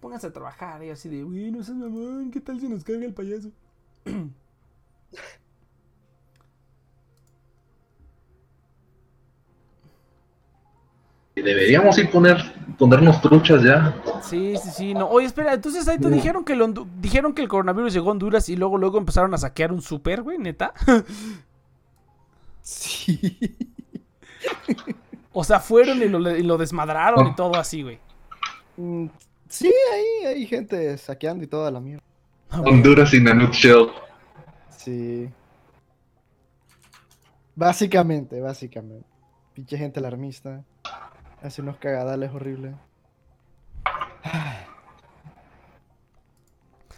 Pónganse 0.00 0.26
a 0.26 0.32
trabajar. 0.34 0.84
Y 0.84 0.90
así 0.90 1.08
de, 1.08 1.22
güey, 1.22 1.50
no 1.52 1.62
seas 1.62 1.78
mamón, 1.78 2.30
¿qué 2.30 2.40
tal 2.42 2.60
si 2.60 2.68
nos 2.68 2.84
carga 2.84 3.06
el 3.06 3.14
payaso? 3.14 3.48
Deberíamos 11.34 11.98
ir 11.98 12.10
poner, 12.10 12.36
ponernos 12.78 13.20
truchas 13.20 13.62
ya. 13.62 13.94
Sí, 14.22 14.54
sí, 14.56 14.70
sí. 14.70 14.94
No. 14.94 15.08
Oye, 15.08 15.26
espera, 15.26 15.52
entonces 15.54 15.86
ahí 15.88 15.98
te 15.98 16.08
dijeron 16.08 16.44
que, 16.44 16.52
el 16.52 16.60
Hondu- 16.62 16.86
dijeron 17.00 17.34
que 17.34 17.42
el 17.42 17.48
coronavirus 17.48 17.92
llegó 17.92 18.08
a 18.10 18.12
Honduras 18.12 18.48
y 18.48 18.56
luego, 18.56 18.78
luego 18.78 18.98
empezaron 18.98 19.34
a 19.34 19.38
saquear 19.38 19.72
un 19.72 19.82
súper, 19.82 20.22
güey, 20.22 20.38
neta. 20.38 20.72
Sí. 22.66 23.56
O 25.32 25.44
sea, 25.44 25.60
fueron 25.60 25.98
y 26.02 26.08
lo, 26.08 26.36
y 26.36 26.42
lo 26.42 26.56
desmadraron 26.56 27.26
y 27.28 27.34
todo 27.34 27.56
así, 27.56 27.82
güey. 27.82 27.98
Mm, 28.76 29.06
Sí, 29.48 29.70
ahí 29.92 30.26
hay 30.26 30.46
gente 30.46 30.96
saqueando 30.96 31.44
y 31.44 31.46
toda 31.46 31.70
la 31.70 31.78
mierda. 31.80 32.02
Honduras 32.50 33.12
in 33.14 33.28
a 33.28 33.34
nutshell. 33.34 33.88
Sí. 34.76 35.28
Básicamente, 37.54 38.40
básicamente. 38.40 39.06
Pinche 39.52 39.76
gente 39.78 40.00
alarmista. 40.00 40.64
Hace 41.44 41.60
unos 41.60 41.76
cagadales 41.76 42.30
horribles. 42.32 42.74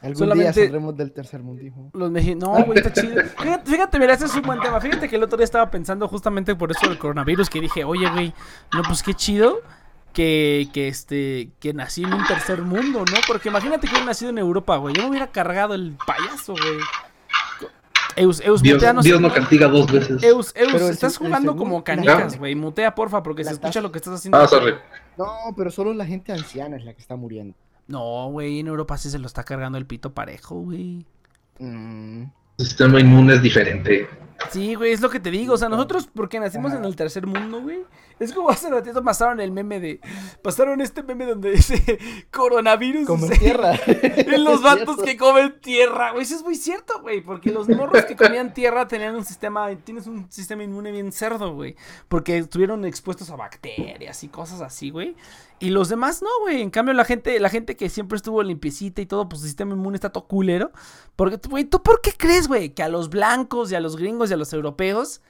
Algún 0.02 0.12
día 0.12 0.14
Solamente- 0.14 0.60
saldremos 0.60 0.96
del 0.96 1.10
tercer 1.12 1.42
mundismo. 1.42 1.90
Los 1.92 2.10
mexicanos. 2.12 2.58
No, 2.60 2.64
güey, 2.64 2.78
está 2.78 2.92
chido. 2.92 3.24
Fíjate, 3.24 3.68
fíjate, 3.70 3.98
mira, 3.98 4.12
ese 4.14 4.26
es 4.26 4.34
un 4.36 4.42
buen 4.42 4.60
tema. 4.60 4.80
Fíjate 4.80 5.08
que 5.08 5.16
el 5.16 5.22
otro 5.24 5.36
día 5.36 5.44
estaba 5.44 5.68
pensando 5.68 6.06
justamente 6.06 6.54
por 6.54 6.70
eso 6.70 6.88
del 6.88 6.96
coronavirus. 6.96 7.50
Que 7.50 7.60
dije, 7.60 7.82
oye, 7.82 8.08
güey, 8.10 8.32
no, 8.72 8.82
pues 8.84 9.02
qué 9.02 9.14
chido 9.14 9.56
que, 10.12 10.68
que 10.72 10.86
este, 10.86 11.50
que 11.58 11.74
nací 11.74 12.04
en 12.04 12.14
un 12.14 12.24
tercer 12.26 12.62
mundo, 12.62 13.00
¿no? 13.00 13.16
Porque 13.26 13.48
imagínate 13.48 13.88
que 13.88 13.94
hubiera 13.94 14.06
nacido 14.06 14.30
en 14.30 14.38
Europa, 14.38 14.76
güey. 14.76 14.94
Yo 14.94 15.02
me 15.02 15.08
hubiera 15.08 15.26
cargado 15.32 15.74
el 15.74 15.96
payaso, 16.06 16.52
güey. 16.52 16.78
Eus, 18.16 18.40
Eus, 18.40 18.62
Dios, 18.62 18.76
muteanos. 18.76 19.04
Dios 19.04 19.20
no 19.20 19.32
castiga 19.32 19.68
dos 19.68 19.90
veces. 19.92 20.22
Eus, 20.22 20.52
Eus, 20.56 20.72
Pero 20.72 20.88
estás 20.88 21.12
el 21.14 21.18
jugando 21.18 21.52
segundo- 21.52 21.62
como 21.62 21.84
canicas, 21.84 22.38
güey. 22.38 22.54
Mutea, 22.54 22.94
porfa, 22.94 23.22
porque 23.22 23.44
La 23.44 23.50
se 23.50 23.54
escucha 23.56 23.80
lo 23.80 23.92
que 23.92 23.98
estás 23.98 24.14
haciendo. 24.14 24.38
Ah, 24.38 24.48
sorry. 24.48 24.74
No, 25.16 25.26
pero 25.56 25.70
solo 25.70 25.92
la 25.94 26.06
gente 26.06 26.32
anciana 26.32 26.76
es 26.76 26.84
la 26.84 26.92
que 26.94 27.00
está 27.00 27.16
muriendo. 27.16 27.54
No, 27.88 28.28
güey, 28.30 28.58
en 28.60 28.66
Europa 28.66 28.98
sí 28.98 29.10
se 29.10 29.18
lo 29.18 29.26
está 29.26 29.44
cargando 29.44 29.78
el 29.78 29.86
pito 29.86 30.12
parejo, 30.12 30.56
güey. 30.56 31.04
Mm, 31.58 32.22
El 32.58 32.66
sistema 32.66 32.98
inmune 33.00 33.34
es 33.34 33.42
diferente. 33.42 34.08
Sí, 34.50 34.74
güey, 34.74 34.92
es 34.92 35.00
lo 35.00 35.10
que 35.10 35.20
te 35.20 35.30
digo. 35.30 35.54
O 35.54 35.58
sea, 35.58 35.68
nosotros, 35.68 36.08
porque 36.12 36.40
nacimos 36.40 36.72
en 36.72 36.84
el 36.84 36.96
tercer 36.96 37.26
mundo, 37.26 37.60
güey. 37.60 37.84
Es 38.18 38.32
como 38.32 38.48
hace 38.48 38.70
ratito 38.70 39.04
pasaron 39.04 39.40
el 39.40 39.52
meme 39.52 39.78
de. 39.78 40.00
Pasaron 40.42 40.80
este 40.80 41.02
meme 41.02 41.26
donde 41.26 41.50
dice 41.50 41.98
coronavirus. 42.30 43.06
Dice, 43.20 43.38
tierra. 43.38 43.78
En 43.86 44.44
los 44.44 44.62
vatos 44.62 44.96
que 45.02 45.16
comen 45.16 45.60
tierra, 45.60 46.12
güey. 46.12 46.24
Eso 46.24 46.36
es 46.36 46.42
muy 46.42 46.54
cierto, 46.54 47.00
güey. 47.02 47.20
Porque 47.20 47.50
los 47.50 47.68
morros 47.68 48.04
que 48.06 48.16
comían 48.16 48.54
tierra 48.54 48.88
tenían 48.88 49.14
un 49.14 49.24
sistema. 49.24 49.68
Tienes 49.84 50.06
un 50.06 50.30
sistema 50.30 50.62
inmune 50.62 50.92
bien 50.92 51.12
cerdo, 51.12 51.54
güey. 51.54 51.76
Porque 52.08 52.38
estuvieron 52.38 52.84
expuestos 52.86 53.28
a 53.30 53.36
bacterias 53.36 54.24
y 54.24 54.28
cosas 54.28 54.62
así, 54.62 54.90
güey. 54.90 55.14
Y 55.58 55.70
los 55.70 55.88
demás 55.88 56.22
no, 56.22 56.28
güey. 56.40 56.62
En 56.62 56.70
cambio, 56.70 56.94
la 56.94 57.04
gente, 57.04 57.38
la 57.40 57.48
gente 57.48 57.76
que 57.76 57.88
siempre 57.88 58.16
estuvo 58.16 58.42
limpiecita 58.42 59.00
y 59.00 59.06
todo, 59.06 59.28
pues 59.28 59.40
su 59.40 59.46
sistema 59.46 59.74
inmune 59.74 59.96
está 59.96 60.10
todo 60.10 60.26
culero. 60.26 60.70
Porque, 61.16 61.38
güey, 61.48 61.64
¿tú 61.64 61.82
por 61.82 62.00
qué 62.00 62.12
crees, 62.16 62.48
güey? 62.48 62.70
Que 62.70 62.82
a 62.82 62.88
los 62.88 63.08
blancos 63.08 63.72
y 63.72 63.74
a 63.74 63.80
los 63.80 63.96
gringos 63.96 64.25
y 64.30 64.34
a 64.34 64.36
los 64.36 64.52
europeos, 64.52 65.20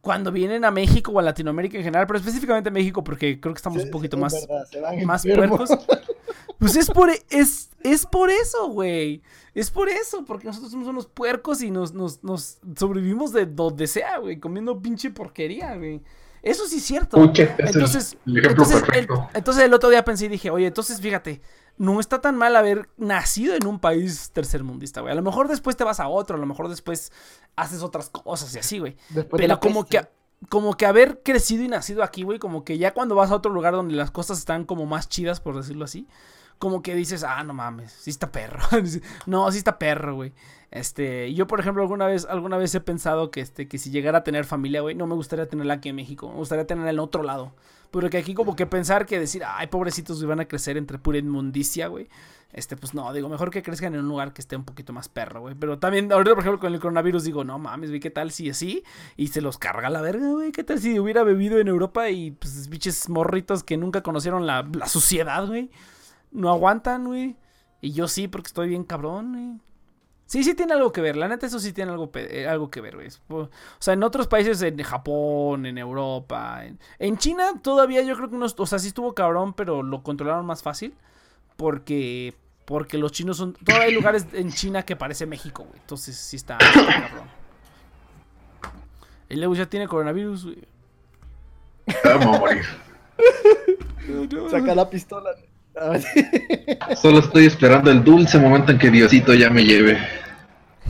cuando 0.00 0.32
vienen 0.32 0.64
a 0.64 0.70
México 0.70 1.12
o 1.12 1.18
a 1.18 1.22
Latinoamérica 1.22 1.76
en 1.76 1.84
general, 1.84 2.06
pero 2.06 2.18
específicamente 2.18 2.70
a 2.70 2.72
México, 2.72 3.04
porque 3.04 3.38
creo 3.40 3.52
que 3.54 3.58
estamos 3.58 3.84
un 3.84 3.90
poquito 3.90 4.16
Es 4.16 4.20
más, 4.20 4.48
verdad, 4.48 4.92
más 5.04 5.24
enfermos. 5.24 5.68
puercos. 5.68 5.86
Pues 6.58 6.76
es 6.76 6.90
por, 6.90 7.10
es, 7.30 7.70
es 7.82 8.04
por 8.06 8.30
eso, 8.30 8.68
güey. 8.68 9.22
Es 9.54 9.70
por 9.70 9.88
eso, 9.88 10.24
porque 10.26 10.46
nosotros 10.46 10.70
somos 10.70 10.88
unos 10.88 11.06
puercos 11.06 11.62
y 11.62 11.70
nos, 11.70 11.92
nos, 11.94 12.22
nos 12.22 12.58
sobrevivimos 12.76 13.32
de 13.32 13.46
donde 13.46 13.86
sea, 13.86 14.18
güey, 14.18 14.38
comiendo 14.38 14.80
pinche 14.80 15.10
porquería, 15.10 15.74
güey. 15.76 16.02
Eso 16.42 16.66
sí 16.66 16.76
es 16.76 16.84
cierto. 16.84 17.16
Pucha, 17.18 17.54
es 17.58 17.74
entonces, 17.74 18.16
el 18.26 18.38
ejemplo 18.38 18.50
entonces, 18.64 18.82
perfecto. 18.82 19.28
el- 19.32 19.36
entonces 19.38 19.64
el 19.64 19.74
otro 19.74 19.90
día 19.90 20.04
pensé 20.04 20.26
y 20.26 20.28
dije, 20.28 20.50
oye, 20.50 20.66
entonces 20.66 21.00
fíjate, 21.00 21.40
no 21.80 21.98
está 21.98 22.20
tan 22.20 22.36
mal 22.36 22.56
haber 22.56 22.90
nacido 22.98 23.54
en 23.54 23.66
un 23.66 23.78
país 23.78 24.32
tercermundista, 24.34 25.00
güey. 25.00 25.12
A 25.12 25.14
lo 25.14 25.22
mejor 25.22 25.48
después 25.48 25.78
te 25.78 25.84
vas 25.84 25.98
a 25.98 26.08
otro, 26.08 26.36
a 26.36 26.38
lo 26.38 26.44
mejor 26.44 26.68
después 26.68 27.10
haces 27.56 27.82
otras 27.82 28.10
cosas 28.10 28.54
y 28.54 28.58
así, 28.58 28.78
güey. 28.78 28.98
Después 29.08 29.40
Pero 29.40 29.58
como 29.60 29.84
peste. 29.86 30.06
que, 30.06 30.46
como 30.50 30.76
que 30.76 30.84
haber 30.84 31.22
crecido 31.22 31.64
y 31.64 31.68
nacido 31.68 32.02
aquí, 32.02 32.22
güey, 32.22 32.38
como 32.38 32.64
que 32.64 32.76
ya 32.76 32.92
cuando 32.92 33.14
vas 33.14 33.30
a 33.30 33.34
otro 33.34 33.50
lugar 33.50 33.72
donde 33.72 33.94
las 33.94 34.10
cosas 34.10 34.36
están 34.38 34.66
como 34.66 34.84
más 34.84 35.08
chidas, 35.08 35.40
por 35.40 35.56
decirlo 35.56 35.86
así, 35.86 36.06
como 36.58 36.82
que 36.82 36.94
dices, 36.94 37.24
ah, 37.24 37.42
no 37.44 37.54
mames, 37.54 37.92
sí 37.92 38.10
está 38.10 38.30
perro. 38.30 38.60
no, 39.26 39.50
sí 39.50 39.56
está 39.56 39.78
perro, 39.78 40.16
güey. 40.16 40.34
Este, 40.70 41.32
yo 41.32 41.46
por 41.46 41.60
ejemplo 41.60 41.82
alguna 41.82 42.06
vez, 42.06 42.26
alguna 42.28 42.58
vez 42.58 42.74
he 42.74 42.80
pensado 42.80 43.30
que 43.30 43.40
este, 43.40 43.68
que 43.68 43.78
si 43.78 43.90
llegara 43.90 44.18
a 44.18 44.22
tener 44.22 44.44
familia, 44.44 44.82
güey, 44.82 44.94
no 44.94 45.06
me 45.06 45.14
gustaría 45.14 45.48
tenerla 45.48 45.74
aquí 45.74 45.88
en 45.88 45.96
México, 45.96 46.28
me 46.28 46.36
gustaría 46.36 46.66
tenerla 46.66 46.90
en 46.90 46.98
otro 46.98 47.22
lado. 47.22 47.54
Porque 47.90 48.18
aquí 48.18 48.34
como 48.34 48.54
que 48.54 48.66
pensar 48.66 49.06
que 49.06 49.18
decir, 49.18 49.42
ay, 49.44 49.66
pobrecitos, 49.66 50.24
van 50.24 50.40
a 50.40 50.44
crecer 50.46 50.76
entre 50.76 50.98
pura 50.98 51.18
inmundicia, 51.18 51.88
güey. 51.88 52.08
Este, 52.52 52.76
pues 52.76 52.94
no, 52.94 53.12
digo, 53.12 53.28
mejor 53.28 53.50
que 53.50 53.62
crezcan 53.62 53.94
en 53.94 54.00
un 54.00 54.08
lugar 54.08 54.32
que 54.32 54.40
esté 54.40 54.56
un 54.56 54.64
poquito 54.64 54.92
más 54.92 55.08
perro, 55.08 55.40
güey. 55.40 55.54
Pero 55.54 55.78
también, 55.78 56.12
ahorita, 56.12 56.34
por 56.34 56.42
ejemplo, 56.42 56.60
con 56.60 56.74
el 56.74 56.80
coronavirus, 56.80 57.24
digo, 57.24 57.44
no 57.44 57.58
mames, 57.58 57.90
güey, 57.90 58.00
¿qué 58.00 58.10
tal 58.10 58.30
si 58.32 58.50
así? 58.50 58.82
Y 59.16 59.28
se 59.28 59.40
los 59.40 59.58
carga 59.58 59.90
la 59.90 60.00
verga, 60.00 60.30
güey. 60.30 60.52
¿Qué 60.52 60.64
tal 60.64 60.80
si 60.80 60.98
hubiera 60.98 61.22
bebido 61.22 61.58
en 61.58 61.68
Europa 61.68 62.10
y, 62.10 62.32
pues, 62.32 62.68
biches 62.68 63.08
morritos 63.08 63.62
que 63.62 63.76
nunca 63.76 64.02
conocieron 64.02 64.46
la, 64.46 64.68
la 64.72 64.86
suciedad, 64.86 65.46
güey? 65.46 65.70
No 66.32 66.50
aguantan, 66.50 67.06
güey. 67.06 67.36
Y 67.80 67.92
yo 67.92 68.08
sí, 68.08 68.28
porque 68.28 68.48
estoy 68.48 68.68
bien 68.68 68.84
cabrón, 68.84 69.32
güey. 69.32 69.69
Sí, 70.30 70.44
sí 70.44 70.54
tiene 70.54 70.74
algo 70.74 70.92
que 70.92 71.00
ver. 71.00 71.16
La 71.16 71.26
neta, 71.26 71.46
eso 71.46 71.58
sí 71.58 71.72
tiene 71.72 71.90
algo, 71.90 72.08
eh, 72.14 72.46
algo 72.46 72.70
que 72.70 72.80
ver, 72.80 72.94
güey. 72.94 73.08
O 73.30 73.48
sea, 73.80 73.94
en 73.94 74.04
otros 74.04 74.28
países, 74.28 74.62
en 74.62 74.80
Japón, 74.80 75.66
en 75.66 75.76
Europa, 75.76 76.64
en, 76.64 76.78
en 77.00 77.18
China, 77.18 77.54
todavía 77.60 78.00
yo 78.02 78.14
creo 78.14 78.30
que 78.30 78.36
unos. 78.36 78.54
O 78.56 78.64
sea, 78.64 78.78
sí 78.78 78.86
estuvo 78.86 79.12
cabrón, 79.12 79.54
pero 79.54 79.82
lo 79.82 80.04
controlaron 80.04 80.46
más 80.46 80.62
fácil. 80.62 80.94
Porque. 81.56 82.32
Porque 82.64 82.96
los 82.96 83.10
chinos 83.10 83.38
son. 83.38 83.54
Todavía 83.54 83.88
hay 83.88 83.92
lugares 83.92 84.28
en 84.32 84.52
China 84.52 84.84
que 84.84 84.94
parece 84.94 85.26
México, 85.26 85.64
güey. 85.64 85.80
Entonces 85.80 86.16
sí 86.16 86.36
está, 86.36 86.58
está 86.58 86.86
cabrón. 87.08 87.28
El 89.28 89.40
Lewis 89.40 89.58
ya 89.58 89.66
tiene 89.66 89.88
coronavirus, 89.88 90.44
güey. 90.44 90.58
Vamos 92.04 92.36
a 92.36 92.38
morir. 92.38 92.64
Saca 94.48 94.76
la 94.76 94.88
pistola. 94.88 95.30
Solo 96.94 97.18
estoy 97.18 97.46
esperando 97.46 97.90
el 97.90 98.04
dulce 98.04 98.38
momento 98.38 98.70
en 98.70 98.78
que 98.78 98.90
Diosito 98.90 99.34
ya 99.34 99.50
me 99.50 99.64
lleve. 99.64 99.98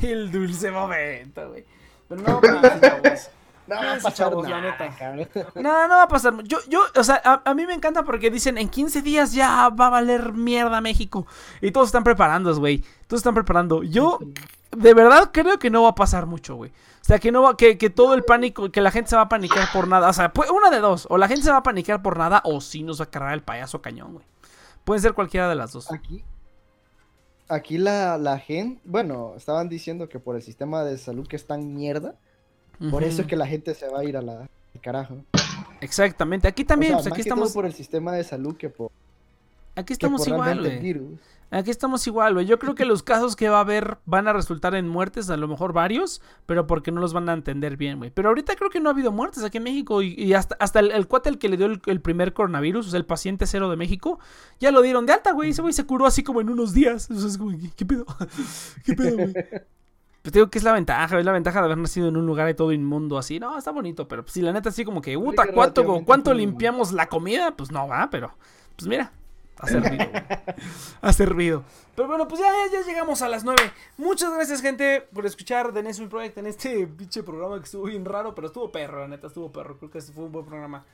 El 0.08 0.30
dulce 0.30 0.70
momento, 0.70 1.48
güey. 1.48 1.64
Pero 2.08 2.22
no, 2.22 2.40
chavos. 2.40 3.30
No 3.66 3.76
va 3.76 3.92
a 3.92 3.94
pasar 3.98 4.12
chavos, 4.14 4.48
la 4.48 4.60
nada, 4.60 4.70
neta. 4.72 4.96
cabrón. 4.98 5.28
No, 5.54 5.86
no 5.86 5.94
va 5.94 6.02
a 6.02 6.08
pasar. 6.08 6.42
Yo, 6.42 6.58
yo, 6.68 6.80
o 6.96 7.04
sea, 7.04 7.22
a, 7.24 7.42
a 7.48 7.54
mí 7.54 7.66
me 7.66 7.74
encanta 7.74 8.02
porque 8.02 8.28
dicen 8.28 8.58
en 8.58 8.68
15 8.68 9.00
días 9.00 9.32
ya 9.32 9.68
va 9.68 9.86
a 9.86 9.90
valer 9.90 10.32
mierda 10.32 10.80
México. 10.80 11.24
Y 11.60 11.70
todos 11.70 11.86
están 11.86 12.02
preparando, 12.02 12.52
güey. 12.56 12.82
Todos 13.06 13.20
están 13.20 13.34
preparando. 13.34 13.84
Yo, 13.84 14.18
de 14.76 14.92
verdad, 14.92 15.30
creo 15.32 15.60
que 15.60 15.70
no 15.70 15.84
va 15.84 15.90
a 15.90 15.94
pasar 15.94 16.26
mucho, 16.26 16.56
güey. 16.56 16.70
O 16.70 17.04
sea, 17.04 17.20
que 17.20 17.30
no 17.30 17.42
va, 17.42 17.56
que, 17.56 17.78
que 17.78 17.90
todo 17.90 18.14
el 18.14 18.24
pánico, 18.24 18.72
que 18.72 18.80
la 18.80 18.90
gente 18.90 19.10
se 19.10 19.16
va 19.16 19.22
a 19.22 19.28
panicar 19.28 19.68
por 19.72 19.86
nada. 19.86 20.08
O 20.08 20.12
sea, 20.12 20.32
pues, 20.32 20.50
una 20.50 20.70
de 20.70 20.80
dos. 20.80 21.06
O 21.08 21.16
la 21.16 21.28
gente 21.28 21.44
se 21.44 21.52
va 21.52 21.58
a 21.58 21.62
panicar 21.62 22.02
por 22.02 22.18
nada, 22.18 22.42
o 22.44 22.60
sí 22.60 22.82
nos 22.82 23.00
va 23.00 23.04
a 23.04 23.10
cargar 23.10 23.34
el 23.34 23.42
payaso 23.42 23.80
cañón, 23.80 24.14
güey. 24.14 24.26
Pueden 24.84 25.00
ser 25.00 25.12
cualquiera 25.14 25.48
de 25.48 25.54
las 25.54 25.72
dos. 25.72 25.92
Aquí, 25.92 26.24
aquí 27.50 27.78
la, 27.78 28.16
la 28.16 28.38
gente, 28.38 28.80
bueno, 28.84 29.34
estaban 29.36 29.68
diciendo 29.68 30.08
que 30.08 30.18
por 30.18 30.36
el 30.36 30.42
sistema 30.42 30.84
de 30.84 30.96
salud 30.96 31.26
que 31.26 31.36
está 31.36 31.56
en 31.56 31.74
mierda, 31.74 32.14
por 32.90 33.04
eso 33.04 33.22
es 33.22 33.28
que 33.28 33.36
la 33.36 33.46
gente 33.46 33.74
se 33.74 33.88
va 33.88 34.00
a 34.00 34.04
ir 34.04 34.16
a 34.16 34.22
la 34.22 34.48
al 34.74 34.80
carajo. 34.80 35.16
Exactamente. 35.80 36.48
Aquí 36.48 36.64
también, 36.64 36.94
o 36.94 36.96
pues 36.96 37.06
aquí 37.06 37.10
más 37.10 37.18
que 37.18 37.24
todo 37.24 37.34
estamos, 37.34 37.52
por 37.52 37.66
el 37.66 37.74
sistema 37.74 38.12
de 38.12 38.24
salud 38.24 38.56
que 38.56 38.70
por, 38.70 38.90
aquí 39.74 39.86
que 39.88 39.92
estamos 39.94 40.22
por 40.22 40.28
igual, 40.28 40.60
güey. 40.60 40.78
virus. 40.78 41.20
Aquí 41.52 41.70
estamos 41.70 42.06
igual, 42.06 42.34
güey. 42.34 42.46
Yo 42.46 42.58
creo 42.60 42.76
que 42.76 42.84
los 42.84 43.02
casos 43.02 43.34
que 43.34 43.48
va 43.48 43.58
a 43.58 43.60
haber 43.60 43.98
van 44.04 44.28
a 44.28 44.32
resultar 44.32 44.74
en 44.76 44.86
muertes, 44.88 45.30
a 45.30 45.36
lo 45.36 45.48
mejor 45.48 45.72
varios, 45.72 46.22
pero 46.46 46.66
porque 46.66 46.92
no 46.92 47.00
los 47.00 47.12
van 47.12 47.28
a 47.28 47.32
entender 47.32 47.76
bien, 47.76 47.98
güey. 47.98 48.10
Pero 48.10 48.28
ahorita 48.28 48.54
creo 48.54 48.70
que 48.70 48.78
no 48.78 48.88
ha 48.88 48.92
habido 48.92 49.10
muertes 49.10 49.42
aquí 49.42 49.58
en 49.58 49.64
México 49.64 50.00
y, 50.00 50.14
y 50.14 50.34
hasta, 50.34 50.56
hasta 50.60 50.78
el, 50.78 50.92
el 50.92 51.08
cuate 51.08 51.28
el 51.28 51.38
que 51.38 51.48
le 51.48 51.56
dio 51.56 51.66
el, 51.66 51.82
el 51.86 52.00
primer 52.00 52.32
coronavirus, 52.32 52.86
o 52.86 52.90
sea, 52.90 52.98
el 52.98 53.06
paciente 53.06 53.46
cero 53.46 53.68
de 53.68 53.76
México, 53.76 54.20
ya 54.60 54.70
lo 54.70 54.80
dieron 54.80 55.06
de 55.06 55.14
alta, 55.14 55.32
güey. 55.32 55.50
Ese 55.50 55.62
güey 55.62 55.74
se 55.74 55.84
curó 55.86 56.06
así 56.06 56.22
como 56.22 56.40
en 56.40 56.50
unos 56.50 56.72
días. 56.72 57.10
O 57.10 57.18
sea, 57.18 57.28
es 57.28 57.36
como, 57.36 57.50
¿qué, 57.58 57.70
qué 57.74 57.84
pedo? 57.84 58.06
¿Qué 58.84 58.94
pedo, 58.94 59.16
güey? 59.16 59.34
Pues 60.22 60.32
te 60.32 60.38
digo 60.38 60.50
que 60.50 60.58
es 60.58 60.64
la 60.64 60.72
ventaja, 60.72 61.18
es 61.18 61.24
la 61.24 61.32
ventaja 61.32 61.60
de 61.60 61.64
haber 61.64 61.78
nacido 61.78 62.08
en 62.08 62.16
un 62.16 62.26
lugar 62.26 62.46
de 62.46 62.52
todo 62.54 62.72
inmundo 62.72 63.16
así. 63.16 63.40
No, 63.40 63.56
está 63.56 63.70
bonito, 63.70 64.06
pero 64.06 64.22
pues, 64.22 64.34
si 64.34 64.42
la 64.42 64.52
neta 64.52 64.68
así 64.68 64.84
como 64.84 65.00
que, 65.00 65.18
puta, 65.18 65.50
¿cuánto, 65.52 66.04
¿cuánto 66.04 66.34
limpiamos 66.34 66.92
la 66.92 67.08
comida? 67.08 67.56
Pues 67.56 67.72
no, 67.72 67.88
va, 67.88 68.08
pero 68.10 68.36
pues 68.76 68.86
mira, 68.86 69.12
ha 69.60 69.66
servido, 69.66 70.08
güey. 70.10 70.22
Ha 71.02 71.12
servido. 71.12 71.64
Pero 71.94 72.08
bueno, 72.08 72.28
pues 72.28 72.40
ya, 72.40 72.50
ya 72.72 72.84
llegamos 72.86 73.22
a 73.22 73.28
las 73.28 73.44
9. 73.44 73.60
Muchas 73.96 74.32
gracias, 74.32 74.60
gente, 74.60 75.06
por 75.12 75.26
escuchar 75.26 75.72
The 75.72 75.82
Nessun 75.82 76.08
Project 76.08 76.38
en 76.38 76.46
este 76.46 76.86
pinche 76.98 77.22
programa 77.22 77.58
que 77.58 77.64
estuvo 77.64 77.84
bien 77.84 78.04
raro, 78.04 78.34
pero 78.34 78.48
estuvo 78.48 78.70
perro, 78.70 79.00
la 79.00 79.08
neta, 79.08 79.26
estuvo 79.26 79.50
perro. 79.50 79.78
Creo 79.78 79.90
que 79.90 79.98
ese 79.98 80.12
fue 80.12 80.24
un 80.24 80.32
buen 80.32 80.44
programa. 80.44 80.84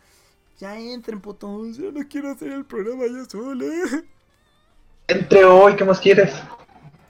Ya 0.58 0.78
entren, 0.78 1.20
putos. 1.20 1.76
Yo 1.76 1.92
no 1.92 2.00
quiero 2.08 2.30
hacer 2.30 2.52
el 2.52 2.64
programa 2.64 3.04
yo 3.06 3.24
solo. 3.26 3.66
Entre 5.08 5.44
hoy, 5.44 5.76
¿qué 5.76 5.84
más 5.84 6.00
quieres? 6.00 6.34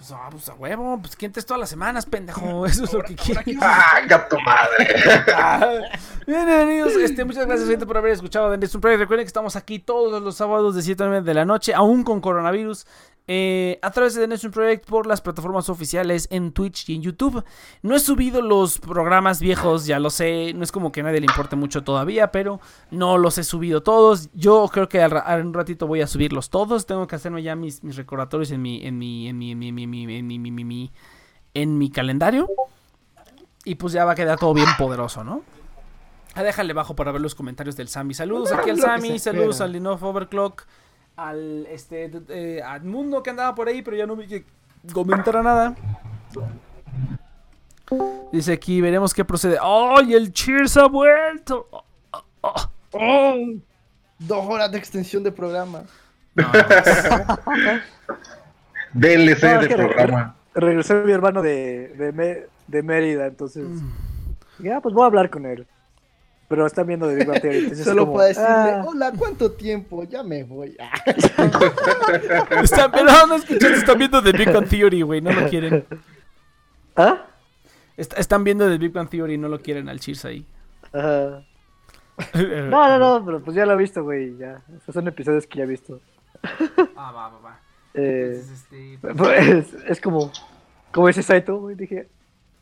Pues, 0.07 0.21
ah, 0.21 0.29
pues 0.31 0.49
a 0.49 0.55
huevo, 0.55 0.99
pues 1.01 1.17
que 1.17 1.27
entres 1.27 1.45
todas 1.45 1.59
las 1.59 1.69
semanas, 1.69 2.07
pendejo. 2.07 2.65
Eso 2.67 2.85
es 2.85 2.93
lo 2.93 3.03
que 3.03 3.17
quiero. 3.17 3.41
¡Ah, 3.61 4.01
gato 4.07 4.39
madre! 4.39 5.03
Bienvenidos, 6.29 6.95
este, 6.95 7.25
muchas 7.25 7.45
gracias 7.45 7.69
gente 7.69 7.87
por 7.87 7.97
haber 7.97 8.13
escuchado 8.13 8.51
Project. 8.51 9.01
Recuerden 9.01 9.25
que 9.25 9.27
estamos 9.27 9.57
aquí 9.57 9.81
todos 9.81 10.23
los 10.23 10.37
sábados 10.37 10.77
de 10.77 10.83
7 10.83 11.03
a 11.03 11.07
9 11.07 11.27
de 11.27 11.35
la 11.35 11.45
noche, 11.45 11.75
aún 11.75 12.05
con 12.05 12.21
coronavirus, 12.21 12.87
eh, 13.29 13.79
a 13.83 13.91
través 13.91 14.15
de 14.15 14.21
The 14.23 14.29
Nessun 14.29 14.51
Project 14.53 14.87
por 14.87 15.07
las 15.07 15.21
plataformas 15.21 15.69
oficiales 15.69 16.29
en 16.31 16.53
Twitch 16.53 16.89
y 16.89 16.95
en 16.95 17.03
YouTube. 17.03 17.45
No 17.83 17.97
he 17.97 17.99
subido 18.01 18.41
los 18.43 18.79
programas 18.79 19.41
viejos, 19.41 19.87
ya 19.87 19.99
lo 19.99 20.11
sé, 20.11 20.53
no 20.55 20.63
es 20.63 20.71
como 20.73 20.93
que 20.93 21.01
a 21.01 21.05
nadie 21.05 21.21
le 21.21 21.27
importe 21.27 21.57
mucho 21.57 21.83
todavía, 21.83 22.31
pero 22.31 22.61
no 22.91 23.19
los 23.19 23.39
he 23.39 23.45
subido 23.45 23.83
todos. 23.83 24.31
Yo 24.33 24.69
creo 24.73 24.89
que 24.89 25.01
en 25.01 25.47
un 25.47 25.55
ratito 25.55 25.87
voy 25.87 26.03
a 26.03 26.07
subirlos 26.07 26.51
todos. 26.51 26.87
Tengo 26.87 27.07
que 27.07 27.17
hacerme 27.17 27.43
ya 27.43 27.57
mis, 27.57 27.83
mis 27.83 27.97
recordatorios 27.97 28.51
en 28.53 28.63
mi, 28.63 28.85
en 28.87 28.99
mi, 28.99 29.29
en 29.29 29.39
mi, 29.39 29.51
en 29.51 29.59
mi, 29.59 29.69
en 29.69 29.75
mi, 29.75 29.83
en 29.85 29.91
mi, 29.91 30.35
en 30.37 30.43
mi, 30.43 30.49
en 30.49 30.67
mi- 30.69 30.93
en 31.55 31.79
mi 31.79 31.91
calendario. 31.91 32.49
Y 33.65 33.75
pues 33.77 33.93
ya 33.93 34.05
va 34.05 34.13
a 34.13 34.15
quedar 34.15 34.39
todo 34.39 34.55
bien 34.55 34.69
poderoso, 34.79 35.25
¿no? 35.25 35.43
Ah, 36.35 36.43
déjale 36.43 36.73
bajo 36.75 36.95
para 36.95 37.11
ver 37.13 37.21
los 37.23 37.35
comentarios 37.35 37.77
del 37.77 37.89
Sammy. 37.89 38.13
Saludos 38.15 38.53
aquí 38.53 38.71
al 38.71 38.77
se 38.77 39.19
saludos 39.19 39.61
al 39.63 39.73
Linoff 39.73 40.03
Overclock, 40.03 40.67
al 41.17 41.67
este 41.71 42.11
eh, 42.29 42.63
al 42.63 42.85
Mundo 42.85 43.23
que 43.23 43.31
andaba 43.31 43.55
por 43.55 43.69
ahí, 43.69 43.83
pero 43.83 43.97
ya 43.97 44.07
no 44.07 44.17
vi 44.17 44.27
que 44.27 44.45
comentara 44.93 45.43
nada. 45.43 45.75
Dice 48.33 48.53
aquí, 48.53 48.81
veremos 48.81 49.15
qué 49.15 49.25
procede. 49.25 49.59
¡Ay, 49.63 50.15
el 50.15 50.33
Cheers 50.33 50.77
ha 50.77 50.87
vuelto! 50.87 51.69
Oh, 51.71 51.85
oh, 52.13 52.25
oh. 52.43 52.71
¡Oh! 52.93 53.37
Dos 54.19 54.47
horas 54.47 54.71
de 54.73 54.79
extensión 54.79 55.23
de 55.23 55.31
programa. 55.31 55.85
No, 56.35 56.45
no, 56.45 56.53
DLC 58.95 59.43
No, 59.43 59.61
es 59.61 59.69
de 59.69 59.77
re- 59.77 59.77
programa. 59.77 60.37
Regresó 60.55 60.95
mi 61.05 61.13
hermano 61.13 61.43
de, 61.43 62.49
de 62.67 62.83
Mérida, 62.83 63.27
entonces. 63.27 63.65
Mm. 63.65 63.93
Ya, 64.59 64.81
pues 64.81 64.95
voy 64.95 65.05
a 65.05 65.07
hablar 65.07 65.29
con 65.31 65.45
él. 65.47 65.67
Pero 66.49 66.65
están 66.67 66.87
viendo 66.87 67.09
de 67.09 67.17
Big 67.17 67.27
Bang 67.27 67.41
Theory. 67.41 67.57
entonces 67.59 67.81
es 67.81 67.85
Solo 67.87 68.03
como, 68.03 68.13
puedo 68.15 68.29
decirle, 68.29 68.49
ah, 68.49 68.85
hola, 68.87 69.13
¿cuánto 69.19 69.51
tiempo? 69.53 70.05
Ya 70.05 70.23
me 70.23 70.45
voy. 70.45 70.77
Están, 72.63 72.91
pero 72.93 73.27
no 73.27 73.35
escuchando, 73.35 73.77
están 73.77 73.99
viendo 73.99 74.23
The 74.23 74.33
Big 74.33 74.53
Bang 74.53 74.69
Theory, 74.69 75.03
güey, 75.03 75.21
no 75.21 75.33
lo 75.33 75.49
quieren. 75.49 75.85
¿Ah? 76.95 77.25
Est- 77.97 78.17
están 78.19 78.45
viendo 78.45 78.69
The 78.71 78.79
Big 78.79 78.93
Bang 78.93 79.09
Theory, 79.09 79.39
no 79.39 79.49
lo 79.49 79.61
quieren 79.61 79.89
al 79.89 79.99
Cheers 80.01 80.25
ahí. 80.25 80.47
Ajá. 80.93 81.43
No, 82.35 82.89
no, 82.89 82.99
no, 82.99 83.25
pero 83.27 83.43
pues 83.43 83.55
ya 83.57 83.67
lo 83.67 83.75
he 83.75 83.77
visto, 83.77 84.03
güey. 84.03 84.37
Ya. 84.39 84.63
Esos 84.79 84.95
son 84.95 85.07
episodios 85.07 85.47
que 85.47 85.59
ya 85.59 85.65
he 85.65 85.67
visto. 85.67 86.01
Ah, 86.97 87.13
va, 87.13 87.29
va, 87.29 87.39
va. 87.41 87.61
Eh, 87.93 88.41
Entonces, 88.41 88.51
este, 88.53 88.99
pues, 89.15 89.75
es 89.87 90.01
como. 90.01 90.33
Como 90.93 91.09
ese 91.11 91.23
Saito, 91.23 91.59
güey. 91.59 91.77
Dije, 91.77 92.09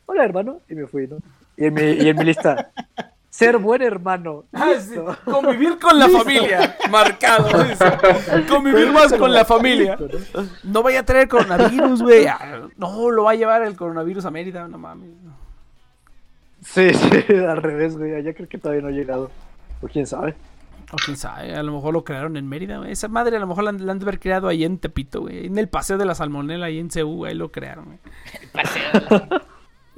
hola, 0.07 0.25
hermano. 0.25 0.59
Y 0.69 0.75
me 0.75 0.87
fui, 0.87 1.07
¿no? 1.07 1.19
Y 1.55 1.65
en 1.67 1.73
mi, 1.73 1.81
y 1.83 2.09
en 2.09 2.17
mi 2.17 2.25
lista, 2.25 2.71
ser 3.35 3.57
buen 3.57 3.81
hermano. 3.81 4.45
Ah, 4.53 4.73
sí, 4.79 4.95
Convivir 5.25 5.77
con 5.77 5.99
la 5.99 6.07
familia. 6.07 6.77
Marcado. 6.89 7.63
dice. 7.63 7.85
Convivir 8.49 8.91
más 8.91 9.11
con 9.13 9.33
la 9.33 9.43
familia. 9.43 9.97
No 10.63 10.81
vaya 10.83 11.01
a 11.01 11.03
traer 11.03 11.27
coronavirus, 11.27 12.01
güey. 12.01 12.27
Ah, 12.27 12.61
No, 12.77 13.11
lo 13.11 13.23
va 13.25 13.31
a 13.31 13.35
llevar 13.35 13.63
el 13.63 13.75
coronavirus 13.75 14.25
a 14.25 14.31
Mérida. 14.31 14.67
No 14.67 14.77
mames. 14.77 15.09
Sí, 16.61 16.93
sí, 16.93 17.35
al 17.35 17.61
revés, 17.61 17.97
güey. 17.97 18.15
Allá 18.15 18.33
creo 18.33 18.47
que 18.47 18.57
todavía 18.57 18.81
no 18.81 18.87
ha 18.87 18.91
llegado. 18.91 19.29
O 19.81 19.87
quién 19.87 20.07
sabe. 20.07 20.33
O 20.91 20.95
quién 21.03 21.17
sabe, 21.17 21.55
a 21.55 21.63
lo 21.63 21.73
mejor 21.73 21.93
lo 21.93 22.03
crearon 22.03 22.37
en 22.37 22.47
Mérida. 22.47 22.77
güey. 22.77 22.91
Esa 22.91 23.07
madre 23.07 23.35
a 23.35 23.39
lo 23.39 23.47
mejor 23.47 23.65
la 23.65 23.71
han, 23.71 23.85
la 23.85 23.91
han 23.91 23.99
de 23.99 24.05
haber 24.05 24.19
creado 24.19 24.47
ahí 24.47 24.63
en 24.63 24.77
Tepito, 24.77 25.21
güey. 25.21 25.47
En 25.47 25.57
el 25.57 25.67
Paseo 25.67 25.97
de 25.97 26.05
la 26.05 26.15
Salmonela, 26.15 26.67
ahí 26.67 26.79
en 26.79 26.89
CU, 26.89 27.25
ahí 27.25 27.33
lo 27.35 27.51
crearon, 27.51 27.85
güey. 27.85 27.99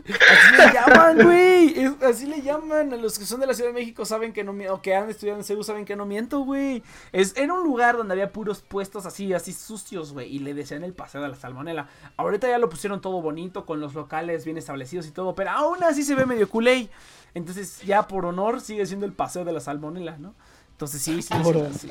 Así 0.08 0.56
le 0.58 0.74
llaman, 0.74 1.24
güey. 1.24 1.80
Es- 1.80 2.04
Así 2.04 2.26
le 2.26 2.42
llaman. 2.42 2.94
A 2.94 2.98
los 2.98 3.20
que 3.20 3.26
son 3.26 3.40
de 3.40 3.48
la 3.48 3.54
Ciudad 3.54 3.70
de 3.70 3.74
México 3.74 4.06
saben 4.06 4.32
que 4.34 4.44
no 4.44 4.54
miento. 4.54 4.76
O 4.76 4.82
que 4.82 4.96
han 4.96 5.10
estudiado 5.10 5.40
en 5.40 5.44
CEU 5.46 5.64
saben 5.64 5.86
que 5.86 5.96
no 5.96 6.06
miento, 6.06 6.40
güey. 6.40 6.84
Es, 7.12 7.36
era 7.36 7.54
un 7.54 7.64
lugar 7.64 7.98
donde 7.98 8.14
había 8.14 8.32
puros 8.32 8.62
puestos 8.62 9.06
así, 9.06 9.34
así 9.34 9.52
sucios, 9.54 10.14
güey. 10.14 10.34
Y 10.34 10.40
le 10.40 10.54
decían 10.54 10.84
el 10.84 10.94
paseo 10.94 11.22
de 11.22 11.30
la 11.30 11.36
salmonela. 11.36 11.88
Ahorita 12.18 12.48
ya 12.48 12.58
lo 12.58 12.70
pusieron 12.70 13.02
todo 13.02 13.22
bonito, 13.22 13.66
con 13.66 13.80
los 13.80 13.94
locales 13.94 14.46
bien 14.46 14.58
establecidos 14.58 15.06
y 15.08 15.12
todo. 15.12 15.36
Pero 15.36 15.52
aún 15.52 15.84
así 15.84 16.04
se 16.04 16.16
ve 16.16 16.26
medio 16.26 16.50
culé. 16.50 16.90
Entonces, 17.34 17.82
ya 17.84 18.08
por 18.08 18.26
honor, 18.26 18.62
sigue 18.62 18.86
siendo 18.86 19.06
el 19.06 19.14
paseo 19.14 19.44
de 19.46 19.52
la 19.52 19.60
salmonela, 19.60 20.18
¿no? 20.18 20.34
Entonces 20.72 21.02
sí, 21.02 21.22
sí, 21.22 21.34
Por 21.44 21.56
sí, 21.74 21.80
sí. 21.80 21.90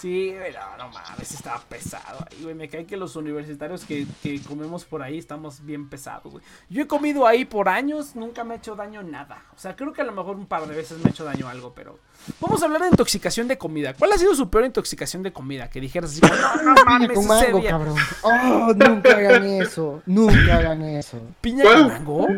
Sí, 0.00 0.32
no, 0.32 0.84
no 0.84 0.92
mames, 0.92 1.30
estaba 1.32 1.60
pesado 1.68 2.26
ahí, 2.30 2.42
güey. 2.42 2.54
Me 2.54 2.68
cae 2.68 2.86
que 2.86 2.96
los 2.96 3.16
universitarios 3.16 3.84
que, 3.84 4.06
que 4.22 4.40
comemos 4.40 4.84
por 4.84 5.02
ahí 5.02 5.18
estamos 5.18 5.62
bien 5.64 5.90
pesados, 5.90 6.32
güey. 6.32 6.44
Yo 6.70 6.82
he 6.82 6.86
comido 6.86 7.26
ahí 7.26 7.44
por 7.44 7.68
años, 7.68 8.16
nunca 8.16 8.42
me 8.44 8.54
ha 8.54 8.56
hecho 8.56 8.74
daño 8.74 9.02
nada. 9.02 9.42
O 9.54 9.58
sea, 9.58 9.76
creo 9.76 9.92
que 9.92 10.00
a 10.00 10.04
lo 10.04 10.12
mejor 10.12 10.36
un 10.36 10.46
par 10.46 10.66
de 10.66 10.74
veces 10.74 10.98
me 10.98 11.08
ha 11.08 11.10
hecho 11.10 11.24
daño 11.24 11.48
algo, 11.48 11.74
pero. 11.74 11.98
Vamos 12.40 12.62
a 12.62 12.66
hablar 12.66 12.82
de 12.82 12.88
intoxicación 12.88 13.46
de 13.48 13.58
comida. 13.58 13.92
¿Cuál 13.94 14.12
ha 14.12 14.18
sido 14.18 14.34
su 14.34 14.48
peor 14.48 14.64
intoxicación 14.64 15.22
de 15.22 15.32
comida? 15.32 15.68
Que 15.68 15.80
dijeras 15.80 16.10
así, 16.12 16.20
no, 16.22 16.62
no 16.62 16.84
mames, 16.86 17.08
Piña 17.08 17.14
con 17.14 17.24
ese 17.24 17.46
mango, 17.46 17.60
día". 17.60 17.70
cabrón. 17.70 17.96
Oh, 18.22 18.72
nunca 18.74 19.16
hagan 19.16 19.44
eso. 19.44 20.02
Nunca 20.06 20.56
hagan 20.56 20.82
eso. 20.82 21.20
¿Piña 21.40 21.64
con 21.64 21.88
mango? 21.88 22.28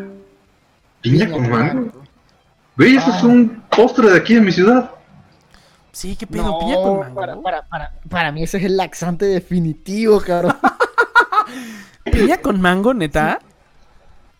Piña 1.01 1.31
con 1.31 1.49
mango. 1.49 2.03
Güey, 2.75 2.95
eso 2.97 3.09
es 3.15 3.23
un 3.23 3.63
postre 3.69 4.09
de 4.09 4.17
aquí 4.17 4.35
en 4.35 4.45
mi 4.45 4.51
ciudad. 4.51 4.91
Sí, 5.93 6.15
¿qué 6.15 6.25
pedo? 6.27 6.57
¿Piña 6.59 6.75
con 6.81 6.99
mango? 6.99 7.15
para, 7.15 7.39
para, 7.41 7.61
para, 7.67 7.93
para 8.09 8.31
mí 8.31 8.43
ese 8.43 8.57
es 8.57 8.63
el 8.65 8.75
laxante 8.77 9.25
definitivo, 9.25 10.19
cabrón. 10.19 10.57
¿Piña 12.03 12.37
con 12.39 12.59
mango, 12.59 12.93
neta? 12.93 13.39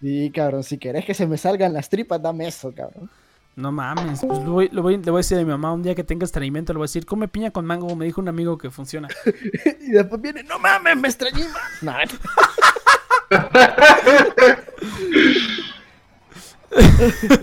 Sí, 0.01 0.31
cabrón, 0.35 0.63
si 0.63 0.77
querés 0.79 1.05
que 1.05 1.13
se 1.13 1.27
me 1.27 1.37
salgan 1.37 1.71
las 1.73 1.87
tripas, 1.89 2.21
dame 2.21 2.47
eso, 2.47 2.73
cabrón. 2.73 3.09
No 3.55 3.71
mames, 3.71 4.21
pues 4.27 4.39
lo 4.43 4.51
voy, 4.53 4.69
lo 4.71 4.81
voy- 4.81 4.97
le 4.97 5.11
voy 5.11 5.19
a 5.19 5.21
decir 5.21 5.37
a 5.37 5.41
mi 5.41 5.45
mamá 5.45 5.71
un 5.73 5.83
día 5.83 5.93
que 5.93 6.03
tenga 6.03 6.25
estreñimiento, 6.25 6.73
le 6.73 6.77
voy 6.77 6.85
a 6.85 6.89
decir, 6.89 7.05
come 7.05 7.27
piña 7.27 7.51
con 7.51 7.65
mango, 7.65 7.95
me 7.95 8.05
dijo 8.05 8.19
un 8.19 8.27
amigo 8.27 8.57
que 8.57 8.71
funciona. 8.71 9.07
Y 9.79 9.91
después 9.91 10.19
viene, 10.19 10.41
no 10.43 10.57
mames, 10.57 10.97
me 10.97 11.07
extrañé. 11.07 11.45
No, 11.83 11.93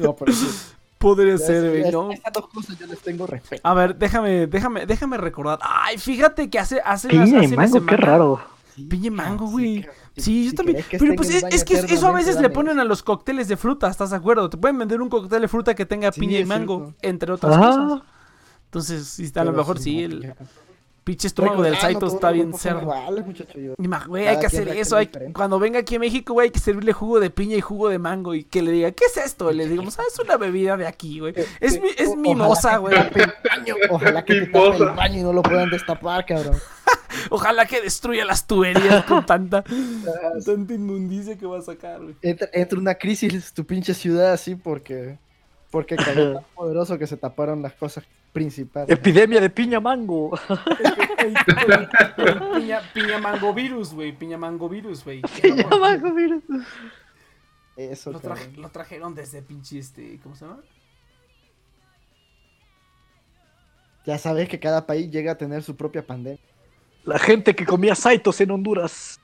no, 0.01 0.16
pero 0.16 0.32
sí. 0.32 0.47
Podría 1.01 1.39
ser, 1.39 1.65
Es- 1.65 1.71
güey, 1.71 1.83
es- 1.83 1.93
¿no? 1.93 2.11
Estas 2.13 2.33
dos 2.35 2.49
cosas 2.49 2.79
yo 2.79 2.87
les 2.87 2.99
tengo 3.01 3.27
respeto. 3.27 3.67
A 3.67 3.73
ver, 3.73 3.97
déjame, 3.97 4.47
déjame, 4.47 4.85
déjame 4.85 5.17
recordar. 5.17 5.59
Ay, 5.63 5.97
fíjate 5.97 6.51
que 6.51 6.59
hace, 6.59 6.81
hace 6.85 7.09
Piña 7.09 7.27
y 7.43 7.47
hace 7.47 7.57
mango, 7.57 7.87
qué 7.87 7.97
raro. 7.97 8.41
Piña 8.89 9.07
y 9.07 9.11
mango, 9.11 9.47
güey. 9.47 9.87
Sí, 10.19 10.45
yo 10.45 10.51
si 10.51 10.57
también. 10.57 10.85
Pero 10.91 11.05
esté 11.05 11.17
pues 11.17 11.31
es, 11.31 11.65
que 11.65 11.75
eso 11.75 12.07
a 12.07 12.13
veces 12.13 12.39
le 12.41 12.51
ponen 12.51 12.79
a 12.81 12.85
los 12.85 13.03
cócteles 13.03 13.49
de 13.49 13.57
fruta, 13.57 13.89
¿estás 13.89 14.11
de 14.11 14.17
acuerdo? 14.17 14.51
Te 14.51 14.59
pueden 14.59 14.79
vender 14.79 15.01
un 15.01 15.09
cóctel 15.09 15.41
de 15.41 15.49
fruta 15.49 15.75
que 15.75 15.87
tenga 15.87 16.13
Sí, 16.13 16.21
piña 16.21 16.39
y 16.39 16.45
mango, 16.45 16.79
cierto. 16.79 16.99
entre 17.01 17.33
otras 17.33 17.57
Ah. 17.57 17.61
cosas. 17.61 18.03
Entonces, 18.67 19.37
a 19.37 19.45
lo 19.45 19.53
mejor 19.53 19.79
sí, 19.79 20.03
el. 20.03 20.35
Pinche 21.05 21.27
estómago 21.29 21.63
del 21.63 21.73
Recordando, 21.75 22.01
Saito 22.01 22.15
está 22.17 22.31
bien 22.31 22.53
cerdo. 22.55 22.83
iguales, 22.83 23.27
muchacho, 23.27 23.59
yo- 23.59 23.75
güey, 24.07 24.27
hay 24.29 24.39
que 24.39 24.47
hacer 24.47 24.69
eso. 24.69 24.97
hay- 24.97 25.11
cuando 25.35 25.59
venga 25.59 25.79
aquí 25.81 25.97
a 25.97 25.99
México, 25.99 26.33
güey, 26.35 26.47
hay 26.47 26.51
que 26.51 26.61
servirle 26.61 26.93
jugo 26.93 27.21
de 27.21 27.31
piña 27.31 27.57
y 27.57 27.61
jugo 27.61 27.89
de 27.89 27.99
mango. 27.99 28.35
Y 28.35 28.45
que 28.45 28.63
le 28.63 28.71
diga, 28.73 28.91
¿qué 28.93 29.05
es 29.07 29.17
esto? 29.17 29.51
Y 29.51 29.55
le 29.57 29.67
digamos, 29.69 29.99
ah, 29.99 30.03
es 30.07 30.19
una 30.21 30.37
bebida 30.37 30.77
de 30.77 30.87
aquí, 30.87 31.21
güey. 31.21 31.35
Es, 31.61 31.81
mi- 31.81 31.89
es 31.97 32.09
O- 32.11 32.17
mimosa, 32.17 32.81
ojalá 32.81 33.11
güey. 33.11 33.25
Ojalá 33.91 34.25
que 34.25 34.35
te 34.35 34.47
tape 34.47 34.77
el 34.77 34.85
baño 34.91 35.19
y 35.19 35.23
no 35.23 35.33
lo 35.33 35.43
puedan 35.43 35.71
destapar, 35.71 36.25
cabrón. 36.27 36.57
Ojalá 37.31 37.67
que 37.67 37.81
destruya 37.81 38.25
las 38.25 38.47
tuberías 38.47 39.05
con 39.07 39.27
tanta, 39.27 39.65
tanta 40.45 40.75
inmundicia 40.75 41.37
que 41.37 41.47
va 41.47 41.59
a 41.59 41.63
sacar, 41.63 42.01
güey. 42.01 42.15
Entra, 42.23 42.49
entra 42.53 42.79
una 42.79 42.95
crisis 42.95 43.53
tu 43.53 43.65
pinche 43.65 43.95
ciudad 43.95 44.33
así 44.33 44.55
porque 44.55 45.19
porque 45.71 45.97
cayó 45.97 46.35
tan 46.35 46.45
poderoso 46.55 46.99
que 46.99 47.07
se 47.07 47.17
taparon 47.17 47.63
las 47.63 47.73
cosas 47.75 48.05
principales. 48.33 48.91
Epidemia 48.91 49.41
de 49.41 49.51
piña 49.51 49.81
mango. 49.81 50.39
Piña, 52.55 52.81
piña 52.93 53.19
mango 53.19 53.55
virus, 53.55 53.93
güey. 53.95 54.13
Piña 54.13 54.37
mango 54.39 54.69
virus, 54.69 55.05
güey. 55.05 55.23
Piña 55.43 55.67
mango, 55.79 56.11
mira. 56.11 56.39
Eso, 57.77 58.13
Lo, 58.13 58.21
traje- 58.21 58.53
lo 58.57 58.69
trajeron 58.71 59.15
desde 59.15 59.43
pinche 59.43 59.79
este. 59.79 60.19
¿Cómo 60.23 60.35
se 60.37 60.45
llama? 60.45 60.61
Ya 64.07 64.19
sabes 64.19 64.49
que 64.49 64.59
cada 64.59 64.87
país 64.87 65.11
llega 65.11 65.33
a 65.33 65.39
tener 65.39 65.63
su 65.63 65.77
propia 65.77 66.05
pandemia. 66.07 66.41
La 67.05 67.19
gente 67.19 67.55
que 67.55 67.65
comía 67.65 67.95
saitos 67.95 68.41
en 68.41 68.51
Honduras 68.51 69.21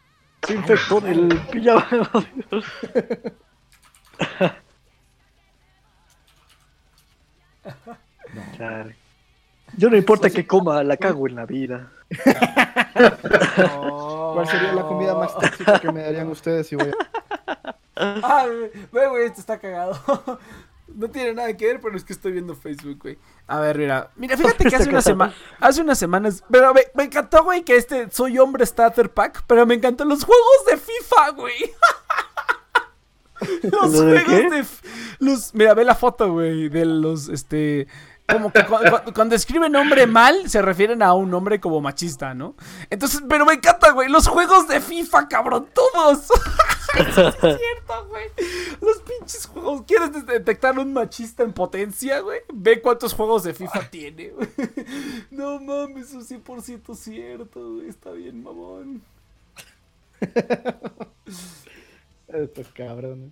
se 0.47 0.55
infectó 0.55 1.01
del 1.01 1.29
piña 1.51 1.75
mango. 1.75 2.25
Yo 9.77 9.91
no 9.91 9.97
importa 9.97 10.31
que 10.31 10.47
coma, 10.47 10.83
la 10.83 10.97
cago 10.97 11.27
en 11.27 11.35
la 11.35 11.47
vida. 11.47 11.91
¿Cuál 13.65 14.47
sería 14.47 14.73
la 14.73 14.83
comida 14.83 15.15
más 15.15 15.35
tóxica 15.35 15.79
que 15.81 15.91
me 15.93 16.03
darían 16.03 16.29
ustedes 16.29 16.69
si 16.69 16.77
voy 16.77 16.91
a... 16.91 17.77
Ah, 17.99 18.45
güey, 18.47 18.71
güey, 18.93 19.09
güey, 19.09 19.25
esto 19.25 19.41
está 19.41 19.59
cagado. 19.59 19.99
No 20.89 21.11
tiene 21.11 21.35
nada 21.35 21.55
que 21.57 21.67
ver, 21.67 21.81
pero 21.81 21.97
es 21.97 22.05
que 22.05 22.13
estoy 22.13 22.33
viendo 22.33 22.55
Facebook, 22.55 22.99
güey. 23.03 23.19
A 23.49 23.59
ver, 23.59 23.77
mira. 23.77 24.11
Mira, 24.15 24.37
fíjate 24.37 24.65
que 24.65 24.77
hace 24.77 24.89
una 24.89 25.03
semana. 25.03 25.35
Hace 25.59 25.83
unas 25.83 25.99
semanas. 25.99 26.45
Pero 26.49 26.73
me, 26.73 26.83
me 26.95 27.03
encantó, 27.03 27.43
güey, 27.43 27.65
que 27.65 27.77
este 27.77 28.09
Soy 28.11 28.39
Hombre 28.39 28.65
Starter 28.65 29.11
Pack. 29.11 29.43
Pero 29.49 29.67
me 29.67 29.75
encantó 29.75 30.05
los 30.05 30.25
juegos 30.25 30.65
de 30.71 30.77
FIFA, 30.77 31.31
güey. 31.33 31.75
los 33.63 33.93
¿Lo 33.93 34.03
de 34.03 34.21
juegos 34.25 34.51
de. 34.51 34.59
f- 34.61 34.87
Los, 35.19 35.55
mira, 35.55 35.75
ve 35.75 35.85
la 35.85 35.95
foto, 35.95 36.33
güey. 36.33 36.69
De 36.69 36.85
los. 36.85 37.29
Este. 37.29 37.87
Como 38.29 38.53
que 38.53 38.65
cu- 38.67 38.75
cu- 39.05 39.13
cuando 39.15 39.37
escriben 39.37 39.77
hombre 39.77 40.09
mal, 40.09 40.51
se 40.51 40.61
refieren 40.61 41.01
a 41.01 41.13
un 41.15 41.33
hombre 41.33 41.61
como 41.61 41.81
machista, 41.81 42.35
¿no? 42.35 42.57
Entonces, 42.91 43.23
pero 43.29 43.47
me 43.47 43.53
encanta, 43.55 43.93
güey. 43.93 44.09
Los 44.09 44.27
juegos 44.27 44.67
de 44.67 44.81
FIFA, 44.81 45.29
cabrón, 45.29 45.69
todos. 45.73 46.25
Eso 46.99 47.31
sí 47.41 47.47
es 47.47 47.59
cierto, 47.59 48.07
güey. 48.09 48.25
Los 48.81 48.99
pinches 49.03 49.47
juegos. 49.47 49.83
¿Quieres 49.87 50.27
detectar 50.27 50.77
un 50.77 50.93
machista 50.93 51.45
en 51.45 51.53
potencia, 51.53 52.19
güey? 52.19 52.41
Ve 52.53 52.81
cuántos 52.83 53.15
juegos 53.15 53.45
de 53.45 53.55
FIFA 53.55 53.91
tiene, 53.91 54.31
güey. 54.31 54.49
No 55.31 55.61
mames, 55.61 56.09
eso 56.11 56.19
es 56.19 56.29
100% 56.33 56.97
cierto, 56.97 57.75
güey. 57.75 57.89
Está 57.89 58.11
bien, 58.11 58.43
mamón. 58.43 59.03
Estos 62.29 62.69
cabrones. 62.69 63.31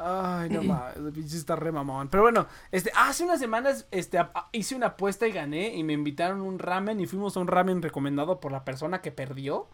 Ay, 0.00 0.48
no 0.50 0.62
mames, 0.62 0.96
el 0.96 1.12
pinche 1.12 1.36
está 1.36 1.56
re 1.56 1.72
mamón. 1.72 2.08
Pero 2.08 2.22
bueno, 2.22 2.46
este, 2.70 2.92
hace 2.94 3.24
unas 3.24 3.40
semanas 3.40 3.88
este, 3.90 4.18
hice 4.52 4.76
una 4.76 4.86
apuesta 4.88 5.26
y 5.26 5.32
gané 5.32 5.74
y 5.74 5.82
me 5.82 5.92
invitaron 5.92 6.40
un 6.40 6.60
ramen 6.60 7.00
y 7.00 7.06
fuimos 7.06 7.36
a 7.36 7.40
un 7.40 7.48
ramen 7.48 7.82
recomendado 7.82 8.38
por 8.38 8.52
la 8.52 8.64
persona 8.64 9.00
que 9.00 9.10
perdió. 9.10 9.66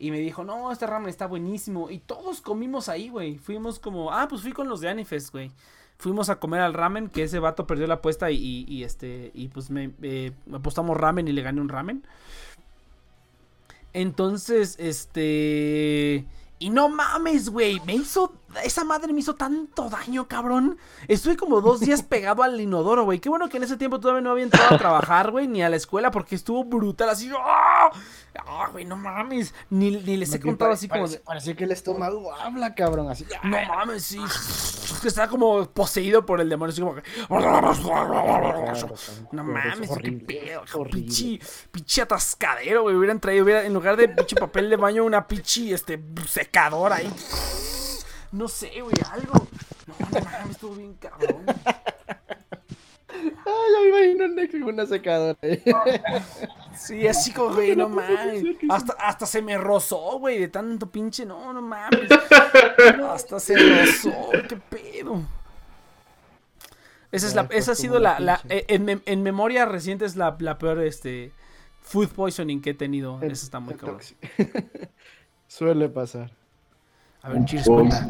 Y 0.00 0.10
me 0.10 0.18
dijo, 0.18 0.42
no, 0.44 0.70
este 0.72 0.86
ramen 0.86 1.08
está 1.08 1.26
buenísimo. 1.26 1.90
Y 1.90 1.98
todos 1.98 2.40
comimos 2.40 2.88
ahí, 2.88 3.08
güey. 3.08 3.36
Fuimos 3.38 3.78
como, 3.78 4.12
ah, 4.12 4.26
pues 4.28 4.42
fui 4.42 4.52
con 4.52 4.68
los 4.68 4.80
de 4.80 4.88
Anifest, 4.88 5.30
güey. 5.32 5.52
Fuimos 5.98 6.28
a 6.28 6.38
comer 6.40 6.60
al 6.60 6.74
ramen, 6.74 7.08
que 7.08 7.24
ese 7.24 7.40
vato 7.40 7.66
perdió 7.66 7.86
la 7.88 7.94
apuesta 7.94 8.30
y, 8.30 8.64
y- 8.68 8.84
este, 8.84 9.32
y 9.34 9.48
pues 9.48 9.70
me 9.70 9.92
eh, 10.02 10.32
apostamos 10.52 10.96
ramen 10.96 11.26
y 11.26 11.32
le 11.32 11.42
gané 11.42 11.60
un 11.60 11.68
ramen. 11.68 12.04
Entonces, 13.92 14.76
este... 14.78 16.24
Y 16.58 16.70
no 16.70 16.88
mames, 16.88 17.50
güey. 17.50 17.80
Me 17.86 17.94
hizo... 17.94 18.32
Esa 18.64 18.82
madre 18.82 19.12
me 19.12 19.20
hizo 19.20 19.34
tanto 19.34 19.90
daño, 19.90 20.26
cabrón. 20.26 20.78
Estuve 21.06 21.36
como 21.36 21.60
dos 21.60 21.80
días 21.80 22.02
pegado 22.08 22.42
al 22.42 22.60
inodoro, 22.60 23.04
güey. 23.04 23.18
Qué 23.18 23.28
bueno 23.28 23.48
que 23.48 23.58
en 23.58 23.64
ese 23.64 23.76
tiempo 23.76 24.00
todavía 24.00 24.22
no 24.22 24.30
había 24.30 24.44
entrado 24.44 24.74
a 24.74 24.78
trabajar, 24.78 25.30
güey, 25.30 25.46
ni 25.46 25.62
a 25.62 25.68
la 25.68 25.76
escuela, 25.76 26.10
porque 26.10 26.34
estuvo 26.34 26.64
brutal. 26.64 27.10
Así, 27.10 27.30
¡ah! 27.36 27.90
¡Ah, 28.46 28.68
güey, 28.72 28.84
no 28.84 28.96
mames! 28.96 29.52
Ni, 29.68 29.90
ni 29.90 30.16
les 30.16 30.32
he 30.32 30.40
contado 30.40 30.70
así 30.70 30.88
como... 30.88 31.06
Parecía 31.24 31.54
que 31.54 31.64
el 31.64 31.72
estómago 31.72 32.32
habla, 32.34 32.74
cabrón, 32.74 33.10
así. 33.10 33.26
No 33.42 33.58
mames, 33.66 34.04
sí. 34.04 34.20
Que 35.02 35.08
está 35.08 35.28
como 35.28 35.66
poseído 35.70 36.24
por 36.24 36.40
el 36.40 36.48
demonio. 36.48 36.72
Así 36.72 36.80
como 36.80 36.94
que... 36.94 37.02
No 39.32 39.44
mames, 39.44 39.90
qué 40.02 40.12
pedo. 40.12 40.62
horrible. 40.74 41.02
Pinche, 41.02 41.40
pinche 41.70 42.02
atascadero, 42.02 42.82
güey. 42.82 42.96
Hubieran 42.96 43.20
traído, 43.20 43.44
hubiera, 43.44 43.64
en 43.64 43.74
lugar 43.74 43.96
de 43.96 44.08
pinche 44.08 44.36
papel 44.36 44.70
de 44.70 44.76
baño, 44.76 45.04
una 45.04 45.26
pinche 45.26 45.72
este, 45.74 46.00
secadora 46.26 46.96
ahí. 46.96 47.12
No 48.32 48.48
sé, 48.48 48.80
güey, 48.80 48.94
algo. 49.12 49.34
No, 49.86 49.94
no 50.10 50.24
mames, 50.24 50.50
estuvo 50.50 50.74
bien 50.74 50.94
cabrón. 50.94 51.44
Ay, 53.10 53.24
ya 53.72 53.80
me 53.82 53.88
imagino 53.88 54.24
un 54.26 54.34
Nex 54.36 54.52
con 54.52 54.62
una 54.64 54.86
secadora. 54.86 55.38
ahí. 55.42 55.62
Sí, 56.76 57.06
así 57.08 57.32
como, 57.32 57.54
güey, 57.54 57.74
no 57.74 57.88
mames. 57.88 58.44
Hasta, 58.68 58.92
hasta 58.94 59.26
se 59.26 59.42
me 59.42 59.56
rozó, 59.58 60.18
güey, 60.18 60.38
de 60.38 60.48
tanto 60.48 60.90
pinche. 60.90 61.24
No, 61.26 61.52
no 61.52 61.62
mames. 61.62 62.08
Hasta 63.10 63.40
se 63.40 63.56
rozó, 63.56 64.30
qué 64.48 64.56
pedo. 64.56 65.22
Esa, 67.10 67.26
es 67.26 67.34
la, 67.34 67.48
esa 67.50 67.72
ha 67.72 67.74
como 67.74 67.82
sido 67.82 67.98
la 67.98 68.42
eh, 68.50 68.66
en, 68.68 68.86
mem- 68.86 69.02
en 69.06 69.22
memoria 69.22 69.64
reciente 69.64 70.04
es 70.04 70.14
la, 70.14 70.36
la 70.40 70.58
peor 70.58 70.82
este 70.82 71.32
food 71.80 72.08
poisoning 72.10 72.60
que 72.60 72.70
he 72.70 72.74
tenido. 72.74 73.18
Eso 73.22 73.46
está 73.46 73.60
muy 73.60 73.72
El 73.72 73.80
cabrón. 73.80 74.00
Suele 75.48 75.88
pasar. 75.88 76.30
A 77.22 77.30
ver, 77.30 77.44
Cheers, 77.44 77.66
cuenta. 77.66 78.06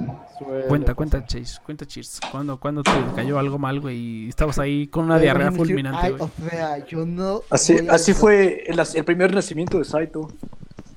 Cuenta, 0.68 0.94
cuenta, 0.94 1.26
Cheers. 1.26 1.60
Cuenta, 1.64 1.86
Cheers. 1.86 2.20
¿Cuándo, 2.30 2.60
cuándo 2.60 2.82
te 2.82 2.90
cayó 3.16 3.38
algo 3.38 3.58
mal, 3.58 3.80
güey? 3.80 3.96
Y 3.96 4.28
estabas 4.28 4.58
ahí 4.58 4.86
con 4.88 5.06
una 5.06 5.16
Me 5.16 5.22
diarrea 5.22 5.50
fulminante, 5.50 6.10
güey. 6.10 6.22
O 6.22 6.30
sea, 6.50 6.86
yo 6.86 7.04
no. 7.06 7.42
Así, 7.50 7.76
así 7.88 8.14
fue 8.14 8.64
el, 8.66 8.78
el 8.78 9.04
primer 9.04 9.34
nacimiento 9.34 9.78
de 9.78 9.84
Saito. 9.84 10.28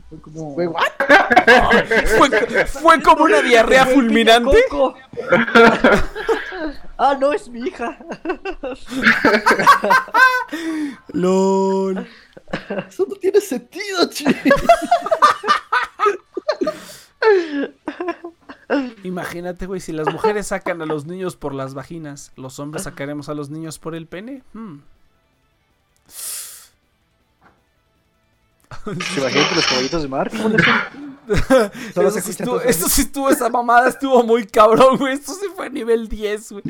Fue 0.09 0.19
como. 0.19 0.55
¿Fue, 0.55 0.67
fue 2.67 3.01
como 3.01 3.23
una 3.23 3.41
diarrea 3.41 3.85
fulminante. 3.85 4.57
Ah, 7.03 7.17
no, 7.19 7.33
es 7.33 7.49
mi 7.49 7.61
hija. 7.61 7.97
LOL. 11.13 12.07
Eso 12.87 13.05
no 13.09 13.15
tiene 13.15 13.41
sentido, 13.41 14.07
chico. 14.11 14.31
Imagínate, 19.03 19.65
güey, 19.65 19.81
si 19.81 19.91
las 19.91 20.11
mujeres 20.11 20.47
sacan 20.47 20.81
a 20.81 20.85
los 20.85 21.05
niños 21.05 21.35
por 21.35 21.53
las 21.53 21.73
vaginas, 21.73 22.31
¿los 22.35 22.59
hombres 22.59 22.83
sacaremos 22.83 23.29
a 23.29 23.33
los 23.33 23.49
niños 23.49 23.79
por 23.79 23.95
el 23.95 24.07
pene? 24.07 24.43
Hmm. 24.53 24.79
Imagínate 28.85 29.55
los 29.55 29.67
caballitos 29.67 30.01
de 30.01 30.07
mar. 30.07 30.31
se 32.11 32.21
sí, 32.21 32.31
estuvo, 32.31 32.59
sí 32.59 33.01
estuvo, 33.01 33.29
esa 33.29 33.49
mamada 33.49 33.89
estuvo 33.89 34.23
muy 34.23 34.45
cabrón, 34.45 34.97
güey. 34.97 35.13
Esto 35.13 35.33
sí 35.33 35.47
fue 35.55 35.69
nivel 35.69 36.07
10, 36.07 36.51
güey. 36.53 36.63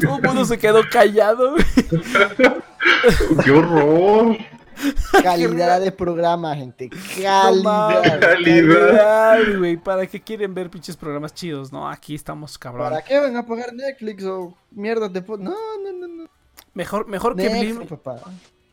Todo 0.00 0.16
el 0.16 0.22
mundo 0.22 0.44
se 0.44 0.58
quedó 0.58 0.82
callado, 0.90 1.52
güey. 1.52 1.64
¡Qué 3.44 3.50
horror! 3.50 4.36
Calidad 5.22 5.80
de 5.80 5.92
programa, 5.92 6.54
gente. 6.56 6.88
Calidad. 6.88 8.02
Calidad. 8.02 8.20
calidad, 8.20 9.38
güey. 9.58 9.76
¿Para 9.76 10.06
qué 10.06 10.20
quieren 10.20 10.54
ver 10.54 10.70
pinches 10.70 10.96
programas 10.96 11.34
chidos? 11.34 11.72
No, 11.72 11.88
aquí 11.88 12.14
estamos 12.14 12.58
cabrón. 12.58 12.90
¿Para 12.90 13.02
qué 13.02 13.18
van 13.18 13.36
a 13.36 13.46
pagar 13.46 13.72
Netflix 13.72 14.24
o 14.24 14.56
mierdas 14.70 15.12
de... 15.12 15.20
No, 15.20 15.36
no, 15.38 15.92
no, 15.92 16.08
no. 16.08 16.28
Mejor, 16.74 17.06
mejor 17.06 17.36
que 17.36 17.48
Blim. 17.48 17.86
papá. 17.86 18.18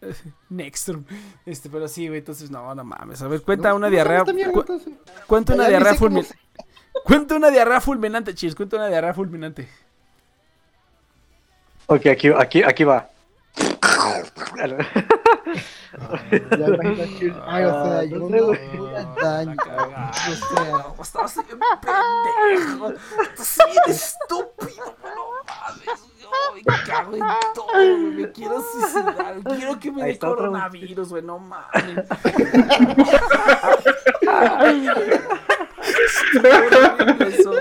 Nextrum. 0.49 1.03
Este, 1.45 1.69
pero 1.69 1.87
sí, 1.87 2.07
güey. 2.07 2.19
Entonces, 2.19 2.49
no, 2.49 2.73
no 2.73 2.83
mames. 2.83 3.21
A 3.21 3.27
ver, 3.27 3.41
cuenta 3.41 3.69
No, 3.69 3.75
una 3.75 3.87
no, 3.87 3.91
diarrea. 3.91 4.23
mierda, 4.25 4.53
cu- 4.53 4.59
entonces. 4.61 4.93
Cuenta 5.27 5.53
una 5.53 5.67
diarrea 5.67 5.95
fulminante. 5.95 6.35
Cuenta 7.05 7.35
una 7.35 7.49
diarrea 7.49 7.81
fulminante, 7.81 8.33
chis. 8.33 8.55
Cuenta 8.55 8.77
una 8.77 8.87
diarrea 8.87 9.13
fulminante. 9.13 9.67
Ok, 11.87 12.05
aquí, 12.07 12.29
aquí, 12.29 12.63
aquí 12.63 12.83
va. 12.83 13.09
Ya 15.91 16.67
imaginas 16.67 17.09
que- 17.19 17.33
Ay, 17.47 17.63
o 17.65 17.67
sea, 17.83 17.97
Ah, 17.99 18.03
yo 18.03 18.17
no 18.19 18.27
daño. 19.21 19.55
O 19.55 19.57
sea, 20.35 20.63
no, 20.71 20.95
Estabas 21.01 21.35
bien 21.35 21.59
pendejo. 21.81 22.91
Estás 23.21 23.57
bien 23.67 23.83
estúpido. 23.87 24.85
No 25.03 25.23
mames. 25.47 25.99
Yo 26.21 26.29
me 26.55 26.61
cago 26.85 27.11
en 27.15 27.23
todo, 27.55 27.67
güey. 27.73 27.97
Me 27.97 28.31
quiero 28.31 28.61
suicidar. 28.61 29.35
Quiero 29.55 29.73
que 29.79 29.91
me 29.91 30.03
dé 30.05 30.19
coronavirus, 30.19 31.09
güey. 31.09 31.23
No 31.23 31.39
mames. 31.39 32.05
Eso. 37.19 37.53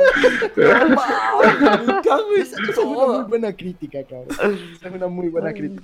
No 0.56 0.88
mames. 0.96 1.86
Me 1.86 2.02
cago 2.02 2.34
en 2.34 2.42
esa 2.42 2.56
es 2.62 2.78
una 2.78 3.04
muy 3.06 3.24
buena 3.28 3.52
crítica, 3.52 3.98
cabrón. 4.04 4.28
Esa 4.30 4.88
es 4.88 4.94
una 4.94 5.08
muy 5.08 5.28
buena 5.28 5.52
crítica. 5.52 5.82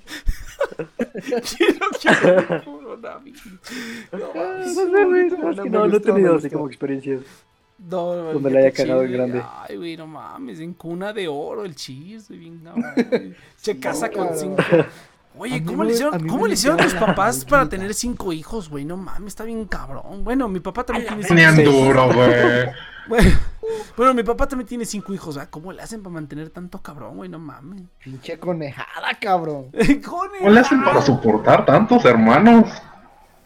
No. 4.13 4.19
No 5.53 5.65
no, 5.65 5.87
no 5.87 5.97
he 5.97 6.01
tenido 6.01 6.37
así 6.37 6.51
como 6.51 6.67
experiencias. 6.67 7.23
No, 7.79 8.15
no, 8.15 8.33
Donde 8.33 8.51
la 8.51 8.61
haya 8.61 8.71
cagado 8.73 9.03
grande. 9.03 9.43
Ay, 9.45 9.77
güey, 9.77 9.97
no 9.97 10.07
mames, 10.07 10.61
en 10.61 10.75
cuna 10.75 11.13
de 11.13 11.27
oro 11.29 11.65
el 11.65 11.75
chis, 11.75 12.29
bien 12.29 12.63
güey. 13.11 13.35
Che, 13.61 13.79
casa 13.79 14.11
con 14.11 14.29
cinco. 14.37 14.63
Oye, 15.37 15.65
¿cómo 15.65 15.79
me- 15.79 15.87
le 15.87 15.93
hicieron, 15.95 16.29
cómo 16.29 16.47
le 16.47 16.55
hicieron 16.55 16.79
tus 16.79 16.95
papás 16.95 17.45
para 17.45 17.69
tener 17.69 17.93
cinco 17.95 18.33
hijos, 18.33 18.69
güey? 18.71 18.85
No 18.85 18.97
mames, 18.97 19.29
está 19.29 19.45
bien 19.45 19.65
cabrón. 19.67 20.23
Bueno, 20.23 20.49
mi 20.49 20.61
papá 20.61 20.85
también 20.85 21.09
tiene 21.27 21.51
cinco 21.57 21.71
Sí. 21.71 21.85
duro, 21.85 22.13
güey. 22.13 22.31
Bueno, 23.07 23.31
bueno, 23.99 24.15
mi 24.15 24.23
papá 24.23 24.49
también 24.49 24.67
tiene 24.67 24.87
cinco 24.87 25.13
hijos, 25.13 25.35
¿verdad? 25.35 25.51
¿Cómo 25.51 25.71
le 25.75 25.83
hacen 25.83 26.03
para 26.03 26.15
mantener 26.15 26.49
tanto 26.49 26.81
cabrón, 26.81 27.17
güey? 27.19 27.29
No 27.29 27.39
mames. 27.39 27.83
Pinche 28.03 28.39
conejada, 28.39 29.13
cabrón. 29.21 29.71
¿Cómo 30.07 30.25
le 30.51 30.61
hacen 30.61 30.83
para 30.83 31.03
soportar 31.03 31.67
tantos 31.67 32.03
hermanos? 32.07 32.71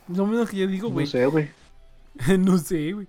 Lo 0.06 0.26
mismo 0.26 0.46
que 0.46 0.58
yo 0.58 0.66
digo, 0.68 0.86
No 0.88 0.94
güey. 0.94 1.06
sé, 1.08 1.26
güey. 1.26 1.50
no 2.38 2.56
sé, 2.58 2.92
güey. 2.92 3.08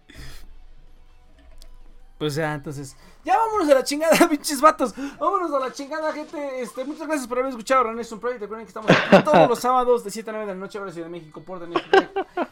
Pues 2.17 2.33
ya, 2.35 2.53
entonces. 2.55 2.95
Ya 3.29 3.37
vámonos 3.37 3.69
a 3.69 3.75
la 3.75 3.83
chingada, 3.83 4.27
pinches 4.29 4.59
vatos. 4.59 4.95
Vámonos 5.19 5.53
a 5.53 5.59
la 5.59 5.71
chingada, 5.71 6.11
gente. 6.11 6.61
Este, 6.63 6.83
muchas 6.83 7.05
gracias 7.05 7.27
por 7.27 7.37
haber 7.37 7.51
escuchado 7.51 7.83
Renaissance 7.83 8.19
Project. 8.19 8.41
Recuerden 8.41 8.65
que 8.65 8.69
estamos 8.69 8.89
aquí 8.89 9.23
todos 9.23 9.47
los 9.47 9.59
sábados 9.59 10.03
de 10.03 10.09
7 10.09 10.31
a 10.31 10.33
9 10.33 10.47
de 10.47 10.53
la 10.55 10.59
noche, 10.59 10.79
hora 10.79 10.91
Ciudad 10.91 11.05
de 11.05 11.11
México, 11.11 11.39
por 11.43 11.59
The. 11.59 11.65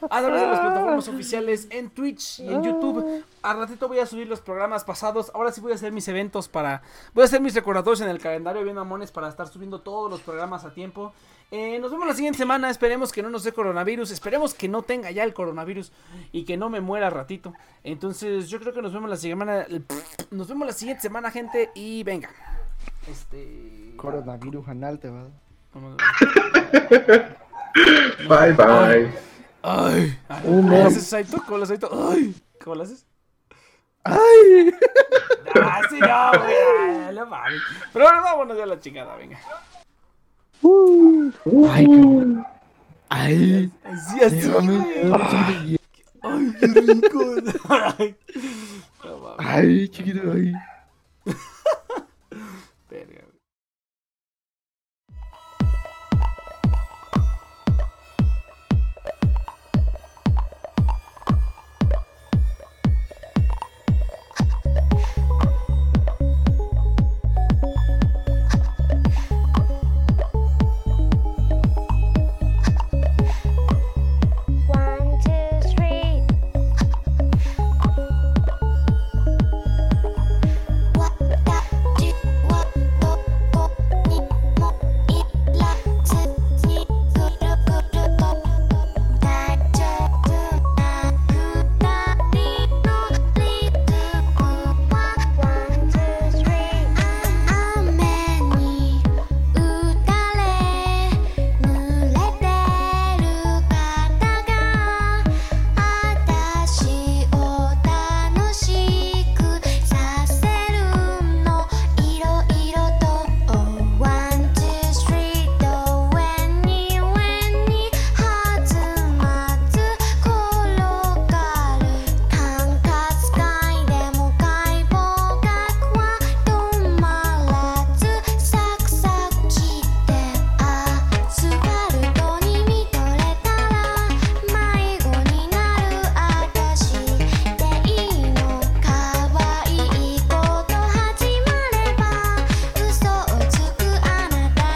A 0.07 0.21
través 0.21 0.39
de 0.39 0.47
las 0.47 0.59
plataformas 0.59 1.07
oficiales 1.07 1.65
en 1.71 1.89
Twitch 1.89 2.41
y 2.41 2.53
en 2.53 2.63
YouTube. 2.63 3.23
Al 3.41 3.57
ratito 3.57 3.87
voy 3.87 3.97
a 3.97 4.05
subir 4.05 4.27
los 4.27 4.39
programas 4.39 4.83
pasados. 4.83 5.31
Ahora 5.33 5.51
sí 5.51 5.61
voy 5.61 5.71
a 5.71 5.75
hacer 5.75 5.91
mis 5.91 6.07
eventos 6.09 6.47
para. 6.47 6.83
Voy 7.15 7.23
a 7.23 7.25
hacer 7.25 7.41
mis 7.41 7.55
recordatorios 7.55 8.01
en 8.01 8.09
el 8.09 8.19
calendario 8.19 8.61
bien 8.61 8.75
mamones 8.75 9.11
para 9.11 9.29
estar 9.29 9.47
subiendo 9.47 9.81
todos 9.81 10.11
los 10.11 10.21
programas 10.21 10.63
a 10.63 10.75
tiempo. 10.75 11.11
Eh, 11.49 11.79
nos 11.79 11.91
vemos 11.91 12.07
la 12.07 12.13
siguiente 12.13 12.37
semana. 12.37 12.69
Esperemos 12.69 13.11
que 13.11 13.23
no 13.23 13.29
nos 13.29 13.43
dé 13.43 13.51
coronavirus. 13.53 14.11
Esperemos 14.11 14.53
que 14.53 14.67
no 14.67 14.81
tenga 14.81 15.11
ya 15.11 15.23
el 15.23 15.33
coronavirus 15.33 15.91
y 16.31 16.43
que 16.43 16.57
no 16.57 16.69
me 16.69 16.81
muera 16.81 17.09
ratito. 17.09 17.53
Entonces, 17.83 18.49
yo 18.49 18.59
creo 18.59 18.73
que 18.73 18.81
nos 18.81 18.93
vemos 18.93 19.09
la 19.09 19.17
semana. 19.17 19.65
Nos 20.31 20.47
vemos 20.47 20.67
la 20.67 20.73
siguiente 20.73 21.01
semana, 21.01 21.31
gente. 21.31 21.71
Y 21.73 22.03
venga. 22.03 22.29
Este. 23.09 23.93
Coronavirus 23.95 24.67
anal 24.67 24.99
te 24.99 25.09
va 25.09 25.25
Bye, 28.27 28.53
bye. 28.53 29.11
Ay. 29.61 30.19
Un 30.43 30.67
¿Cómo 30.67 30.85
haces, 30.85 31.07
Saito? 31.07 31.41
¿Cómo 31.45 31.57
lo 31.57 31.63
haces? 31.63 31.79
Ay. 31.91 32.35
¿Cómo 32.63 32.75
lo 32.75 32.83
haces? 32.83 33.05
¡Ay! 34.03 34.73
Ah, 35.61 35.81
sí, 35.89 35.99
no, 35.99 36.39
güey. 36.39 36.55
ay, 37.07 37.15
no 37.15 37.25
mames. 37.25 37.61
Pero 37.91 38.05
bueno, 38.05 38.21
vámonos 38.21 38.57
ya 38.57 38.63
a 38.63 38.67
la 38.67 38.79
chingada, 38.79 39.15
venga. 39.15 39.39
¡Ay, 40.63 41.85
cabrón! 41.85 42.45
¡Ay! 43.09 43.71
Así, 43.83 44.23
así, 44.23 44.49
güey. 44.49 44.67
¡Ay, 45.13 45.77
Ay, 46.23 46.53
qué 46.59 46.67
rico. 46.67 47.19
Ay. 47.69 48.15
No 49.03 49.17
mames. 49.19 49.37
ay 49.39 49.87
chiquito! 49.89 50.21
¡Ay! 50.33 50.53